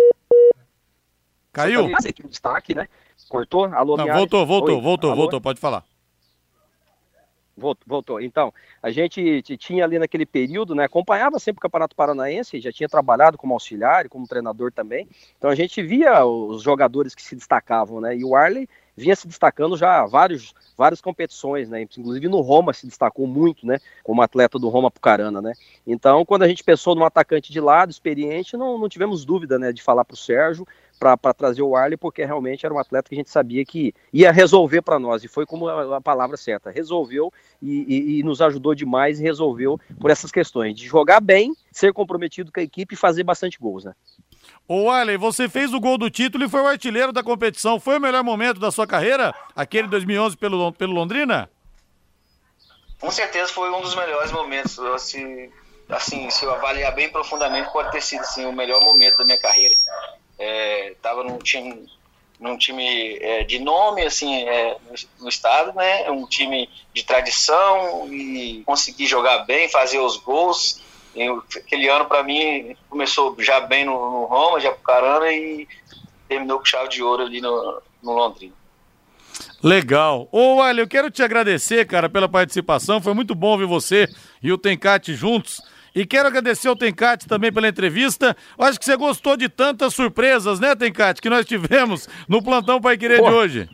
Caiu? 1.52 1.94
Aqui 1.94 2.24
o 2.24 2.28
destaque, 2.28 2.74
né? 2.74 2.88
Cortou? 3.28 3.66
Alô, 3.66 3.98
Não, 3.98 4.10
voltou, 4.10 4.46
voltou, 4.46 4.76
Oi, 4.76 4.80
voltou, 4.80 5.10
alô? 5.10 5.20
voltou, 5.20 5.40
pode 5.42 5.60
falar. 5.60 5.84
Voltou, 7.54 7.84
voltou. 7.86 8.20
Então, 8.22 8.50
a 8.82 8.90
gente 8.90 9.42
tinha 9.58 9.84
ali 9.84 9.98
naquele 9.98 10.24
período, 10.24 10.74
né? 10.74 10.84
Acompanhava 10.84 11.38
sempre 11.38 11.58
o 11.58 11.60
Campeonato 11.60 11.94
Paranaense, 11.94 12.62
já 12.62 12.72
tinha 12.72 12.88
trabalhado 12.88 13.36
como 13.36 13.52
auxiliar 13.52 14.06
e 14.06 14.08
como 14.08 14.26
treinador 14.26 14.72
também. 14.72 15.06
Então 15.36 15.50
a 15.50 15.54
gente 15.54 15.82
via 15.82 16.24
os 16.24 16.62
jogadores 16.62 17.14
que 17.14 17.20
se 17.20 17.36
destacavam, 17.36 18.00
né? 18.00 18.16
E 18.16 18.24
o 18.24 18.34
Arley 18.34 18.66
vinha 18.97 19.16
se 19.16 19.27
destacando 19.27 19.77
já 19.77 20.05
vários 20.06 20.55
várias 20.77 21.01
competições, 21.01 21.69
né? 21.69 21.82
Inclusive 21.82 22.28
no 22.28 22.40
Roma 22.40 22.73
se 22.73 22.86
destacou 22.86 23.27
muito, 23.27 23.66
né? 23.66 23.78
Como 24.02 24.23
atleta 24.23 24.59
do 24.59 24.69
Roma 24.69 24.90
Pucarana, 24.90 25.40
né? 25.40 25.52
Então, 25.86 26.24
quando 26.24 26.43
a 26.43 26.48
gente 26.48 26.64
pensou 26.64 26.94
num 26.94 27.05
atacante 27.05 27.52
de 27.52 27.60
lado, 27.60 27.90
experiente, 27.90 28.56
não, 28.56 28.78
não 28.78 28.89
tivemos 28.89 29.24
dúvida, 29.24 29.59
né? 29.59 29.73
De 29.73 29.82
falar 29.82 30.05
para 30.05 30.14
o 30.14 30.16
Sérgio 30.16 30.66
para 30.98 31.35
trazer 31.35 31.62
o 31.62 31.74
Arley, 31.74 31.97
porque 31.97 32.24
realmente 32.24 32.64
era 32.64 32.73
um 32.73 32.78
atleta 32.78 33.09
que 33.09 33.14
a 33.14 33.19
gente 33.19 33.31
sabia 33.31 33.64
que 33.64 33.93
ia 34.12 34.31
resolver 34.31 34.82
para 34.82 35.01
nós, 35.01 35.24
e 35.24 35.28
foi 35.28 35.44
como 35.44 35.66
a, 35.69 35.97
a 35.97 36.01
palavra 36.01 36.36
certa, 36.36 36.70
resolveu 36.70 37.32
e, 37.60 37.85
e- 37.89 38.19
e 38.20 38.23
nos 38.23 38.40
ajudou 38.40 38.73
demais 38.73 39.19
e 39.19 39.23
resolveu 39.23 39.81
por 39.98 40.12
essas 40.12 40.31
questões, 40.31 40.77
de 40.77 40.86
jogar 40.86 41.20
bem, 41.20 41.55
ser 41.73 41.93
comprometido 41.93 42.52
com 42.52 42.60
a 42.60 42.62
equipe 42.62 42.94
e 42.94 42.97
fazer 42.97 43.24
bastante 43.24 43.59
gols, 43.59 43.85
né? 43.85 43.94
Ô 44.68 44.89
Arley, 44.89 45.16
você 45.16 45.48
fez 45.48 45.74
o 45.74 45.80
gol 45.80 45.98
do 45.98 46.09
título 46.09 46.44
e 46.44 46.48
foi 46.48 46.60
o 46.60 46.66
artilheiro 46.66 47.12
da 47.12 47.22
competição. 47.22 47.80
Foi 47.80 47.98
o 47.98 48.01
melhor 48.01 48.22
momento 48.22 48.60
da 48.60 48.70
sua 48.70 48.86
carreira? 48.86 49.34
Aquele 49.55 49.89
2011 49.89 50.36
pelo, 50.36 50.72
pelo 50.72 50.93
Londrina? 50.93 51.51
Com 53.01 53.10
certeza 53.10 53.52
foi 53.52 53.68
um 53.70 53.80
dos 53.80 53.94
melhores 53.94 54.30
momentos. 54.30 54.78
Se, 55.02 55.51
assim, 55.89 56.30
se 56.30 56.44
eu 56.44 56.55
avaliar 56.55 56.94
bem 56.94 57.10
profundamente, 57.10 57.72
pode 57.72 57.90
ter 57.90 58.01
sido 58.01 58.20
assim, 58.20 58.44
o 58.47 58.52
melhor 58.52 58.80
momento 58.82 59.18
da 59.18 59.24
minha 59.24 59.39
carreira. 59.39 59.74
É, 60.39 60.94
tava 61.02 61.24
num 61.24 61.39
time, 61.39 61.84
num 62.39 62.56
time 62.56 63.18
é, 63.18 63.43
de 63.43 63.59
nome 63.59 64.06
assim, 64.06 64.44
é, 64.48 64.76
no, 64.89 65.24
no 65.24 65.28
estado, 65.28 65.74
né? 65.74 66.09
Um 66.10 66.26
time 66.26 66.70
de 66.94 67.02
tradição 67.02 68.09
e 68.12 68.62
consegui 68.64 69.06
jogar 69.06 69.39
bem, 69.40 69.68
fazer 69.68 69.98
os 69.98 70.16
gols. 70.16 70.80
Aquele 71.56 71.89
ano 71.89 72.06
para 72.06 72.22
mim 72.22 72.74
começou 72.89 73.36
já 73.39 73.60
bem 73.60 73.84
no, 73.84 73.93
no 73.93 74.24
Roma, 74.24 74.60
já 74.60 74.70
pro 74.72 74.82
Carana 74.82 75.30
e 75.30 75.68
terminou 76.28 76.59
com 76.59 76.64
chave 76.64 76.89
de 76.89 77.02
ouro 77.02 77.22
ali 77.22 77.40
no, 77.40 77.82
no 78.02 78.12
Londrina. 78.12 78.55
Legal. 79.62 80.28
Ô, 80.32 80.60
Arley, 80.60 80.82
eu 80.82 80.89
quero 80.89 81.10
te 81.10 81.22
agradecer, 81.22 81.86
cara, 81.86 82.09
pela 82.09 82.28
participação. 82.28 83.01
Foi 83.01 83.14
muito 83.14 83.34
bom 83.34 83.56
ver 83.56 83.66
você 83.66 84.09
e 84.43 84.52
o 84.52 84.59
Tencate 84.59 85.14
juntos. 85.14 85.60
E 85.94 86.06
quero 86.06 86.26
agradecer 86.26 86.68
ao 86.68 86.76
Tencate 86.76 87.26
também 87.26 87.52
pela 87.52 87.68
entrevista. 87.68 88.34
Eu 88.59 88.64
acho 88.64 88.78
que 88.78 88.84
você 88.84 88.97
gostou 88.97 89.36
de 89.36 89.48
tantas 89.48 89.94
surpresas, 89.94 90.59
né, 90.59 90.74
Tencate, 90.74 91.20
que 91.20 91.28
nós 91.28 91.44
tivemos 91.44 92.09
no 92.26 92.43
Plantão 92.43 92.80
Pai 92.80 92.97
Querer 92.97 93.22
de 93.22 93.28
Pô. 93.28 93.30
hoje. 93.30 93.68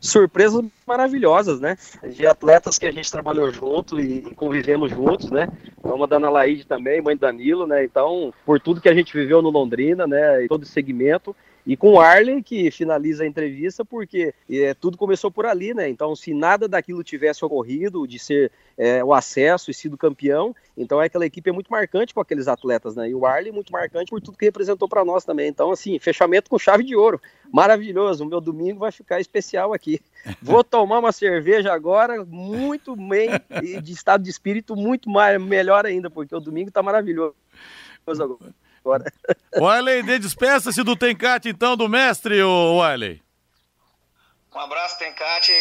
Surpresas 0.00 0.64
maravilhosas, 0.86 1.60
né? 1.60 1.76
De 2.02 2.26
atletas 2.26 2.78
que 2.78 2.86
a 2.86 2.92
gente 2.92 3.10
trabalhou 3.10 3.52
junto 3.52 4.00
e 4.00 4.22
convivemos 4.34 4.90
juntos, 4.90 5.30
né? 5.30 5.48
Uma 5.82 6.06
da 6.06 6.16
Ana 6.16 6.30
Laide 6.30 6.64
também, 6.64 7.00
mãe 7.00 7.16
do 7.16 7.20
Danilo, 7.20 7.66
né? 7.66 7.84
Então, 7.84 8.32
por 8.44 8.60
tudo 8.60 8.80
que 8.80 8.88
a 8.88 8.94
gente 8.94 9.12
viveu 9.12 9.42
no 9.42 9.50
Londrina, 9.50 10.06
né? 10.06 10.44
E 10.44 10.48
todo 10.48 10.64
segmento. 10.66 11.34
E 11.66 11.76
com 11.76 11.94
o 11.94 12.00
Arley, 12.00 12.42
que 12.42 12.70
finaliza 12.70 13.24
a 13.24 13.26
entrevista, 13.26 13.84
porque 13.84 14.34
é, 14.50 14.74
tudo 14.74 14.98
começou 14.98 15.30
por 15.30 15.46
ali, 15.46 15.72
né? 15.72 15.88
Então, 15.88 16.14
se 16.14 16.34
nada 16.34 16.68
daquilo 16.68 17.02
tivesse 17.02 17.42
ocorrido, 17.42 18.06
de 18.06 18.18
ser 18.18 18.52
é, 18.76 19.02
o 19.02 19.14
acesso 19.14 19.70
e 19.70 19.74
sido 19.74 19.96
campeão, 19.96 20.54
então 20.76 21.00
aquela 21.00 21.24
equipe 21.24 21.48
é 21.48 21.52
muito 21.52 21.70
marcante 21.70 22.12
com 22.12 22.20
aqueles 22.20 22.48
atletas, 22.48 22.94
né? 22.94 23.08
E 23.08 23.14
o 23.14 23.24
Arley 23.24 23.50
muito 23.50 23.72
marcante 23.72 24.10
por 24.10 24.20
tudo 24.20 24.36
que 24.36 24.44
representou 24.44 24.86
para 24.86 25.04
nós 25.06 25.24
também. 25.24 25.48
Então, 25.48 25.70
assim, 25.70 25.98
fechamento 25.98 26.50
com 26.50 26.58
chave 26.58 26.84
de 26.84 26.94
ouro. 26.94 27.18
Maravilhoso. 27.50 28.24
O 28.24 28.28
meu 28.28 28.42
domingo 28.42 28.80
vai 28.80 28.92
ficar 28.92 29.18
especial 29.18 29.72
aqui. 29.72 30.00
Vou 30.42 30.62
tomar 30.62 30.98
uma 30.98 31.12
cerveja 31.12 31.72
agora, 31.72 32.24
muito 32.26 32.94
bem, 32.94 33.30
e 33.62 33.80
de 33.80 33.92
estado 33.92 34.22
de 34.22 34.28
espírito 34.28 34.76
muito 34.76 35.08
mais, 35.08 35.40
melhor 35.40 35.86
ainda, 35.86 36.10
porque 36.10 36.34
o 36.34 36.40
domingo 36.40 36.70
tá 36.70 36.82
maravilhoso 36.82 37.34
agora. 38.06 38.54
O 39.56 39.66
Arley, 39.66 40.02
dê 40.02 40.18
despeça-se 40.18 40.82
do 40.82 40.94
Tencate, 40.94 41.48
então, 41.48 41.76
do 41.76 41.88
mestre, 41.88 42.42
ô 42.42 42.82
Arley. 42.82 43.22
Um 44.54 44.58
abraço, 44.58 44.98
Tencate. 44.98 45.52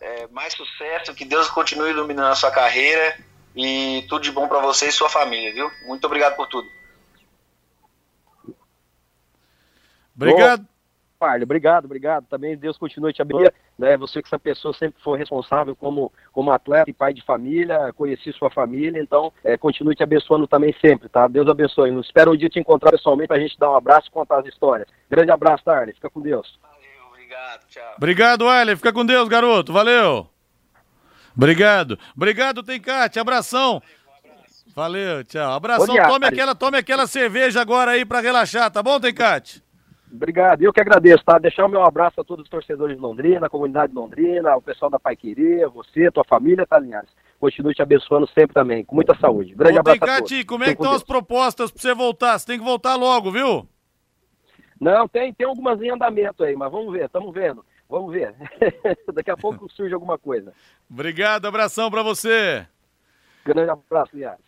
É, 0.00 0.26
mais 0.28 0.54
sucesso, 0.54 1.14
que 1.14 1.24
Deus 1.24 1.50
continue 1.50 1.90
iluminando 1.90 2.32
a 2.32 2.34
sua 2.34 2.50
carreira 2.50 3.18
e 3.54 4.06
tudo 4.08 4.22
de 4.22 4.30
bom 4.30 4.48
para 4.48 4.60
você 4.60 4.88
e 4.88 4.92
sua 4.92 5.10
família, 5.10 5.52
viu? 5.52 5.70
Muito 5.86 6.06
obrigado 6.06 6.36
por 6.36 6.46
tudo. 6.46 6.68
Obrigado. 10.16 10.66
Arley, 11.20 11.42
obrigado, 11.42 11.84
obrigado. 11.84 12.26
Também 12.26 12.56
Deus 12.56 12.78
continue 12.78 13.12
te 13.12 13.20
abençoando. 13.20 13.52
Né? 13.78 13.96
Você 13.96 14.20
que 14.20 14.26
essa 14.26 14.38
pessoa 14.38 14.74
sempre 14.74 15.00
foi 15.02 15.18
responsável 15.18 15.76
como, 15.76 16.12
como 16.32 16.50
atleta 16.50 16.90
e 16.90 16.92
pai 16.92 17.14
de 17.14 17.22
família, 17.22 17.92
conheci 17.92 18.32
sua 18.32 18.50
família, 18.50 19.00
então 19.00 19.32
é, 19.44 19.56
continue 19.56 19.94
te 19.94 20.02
abençoando 20.02 20.48
também 20.48 20.74
sempre, 20.80 21.08
tá? 21.08 21.28
Deus 21.28 21.48
abençoe. 21.48 21.90
Eu 21.90 22.00
espero 22.00 22.32
um 22.32 22.36
dia 22.36 22.48
te 22.48 22.58
encontrar 22.58 22.90
pessoalmente 22.90 23.28
pra 23.28 23.38
gente 23.38 23.56
dar 23.58 23.70
um 23.70 23.76
abraço 23.76 24.08
e 24.08 24.10
contar 24.10 24.40
as 24.40 24.46
histórias. 24.46 24.88
Grande 25.08 25.30
abraço, 25.30 25.70
Arley? 25.70 25.94
Fica 25.94 26.10
com 26.10 26.20
Deus. 26.20 26.58
Obrigado, 27.08 27.66
tchau. 27.68 27.94
Obrigado, 27.96 28.48
Arley. 28.48 28.74
Fica 28.74 28.92
com 28.92 29.06
Deus, 29.06 29.28
garoto. 29.28 29.72
Valeu. 29.72 30.28
Obrigado. 31.36 31.96
Obrigado, 32.16 32.64
Tencate. 32.64 33.20
Abração. 33.20 33.80
Valeu, 34.74 35.22
tchau. 35.22 35.52
Abração. 35.52 35.86
Tome 35.86 36.26
aquela, 36.26 36.54
tome 36.54 36.78
aquela 36.78 37.06
cerveja 37.06 37.60
agora 37.60 37.92
aí 37.92 38.04
pra 38.04 38.20
relaxar, 38.20 38.70
tá 38.70 38.82
bom, 38.82 38.98
Tencate? 38.98 39.62
Obrigado, 40.12 40.62
eu 40.62 40.72
que 40.72 40.80
agradeço, 40.80 41.24
tá? 41.24 41.38
Deixar 41.38 41.66
o 41.66 41.68
meu 41.68 41.82
abraço 41.82 42.20
a 42.20 42.24
todos 42.24 42.44
os 42.44 42.50
torcedores 42.50 42.96
de 42.96 43.02
Londrina, 43.02 43.46
a 43.46 43.50
comunidade 43.50 43.92
de 43.92 43.98
Londrina, 43.98 44.56
o 44.56 44.62
pessoal 44.62 44.90
da 44.90 44.98
Pai 44.98 45.14
Querer, 45.14 45.68
você, 45.68 46.10
tua 46.10 46.24
família, 46.24 46.66
tá, 46.66 46.78
Linhares? 46.78 47.10
Continue 47.38 47.74
te 47.74 47.82
abençoando 47.82 48.26
sempre 48.28 48.54
também, 48.54 48.84
com 48.84 48.94
muita 48.94 49.14
saúde. 49.18 49.54
Grande 49.54 49.76
Ô, 49.76 49.80
abraço 49.80 49.96
a 49.96 50.00
Tencate, 50.00 50.34
todos. 50.34 50.44
como 50.44 50.64
é 50.64 50.66
que 50.68 50.72
estão 50.72 50.92
as 50.92 51.02
propostas 51.02 51.70
pra 51.70 51.80
você 51.80 51.94
voltar? 51.94 52.38
Você 52.38 52.46
tem 52.46 52.58
que 52.58 52.64
voltar 52.64 52.96
logo, 52.96 53.30
viu? 53.30 53.68
Não, 54.80 55.06
tem, 55.06 55.32
tem 55.34 55.46
algumas 55.46 55.80
em 55.82 55.90
andamento 55.90 56.42
aí, 56.42 56.56
mas 56.56 56.70
vamos 56.70 56.92
ver, 56.92 57.04
estamos 57.04 57.32
vendo. 57.32 57.64
Vamos 57.88 58.12
ver. 58.12 58.34
Daqui 59.12 59.30
a 59.30 59.36
pouco 59.36 59.70
surge 59.72 59.94
alguma 59.94 60.18
coisa. 60.18 60.52
Obrigado, 60.90 61.46
abração 61.46 61.90
pra 61.90 62.02
você. 62.02 62.66
Grande 63.44 63.70
abraço, 63.70 64.14
Linhares. 64.14 64.47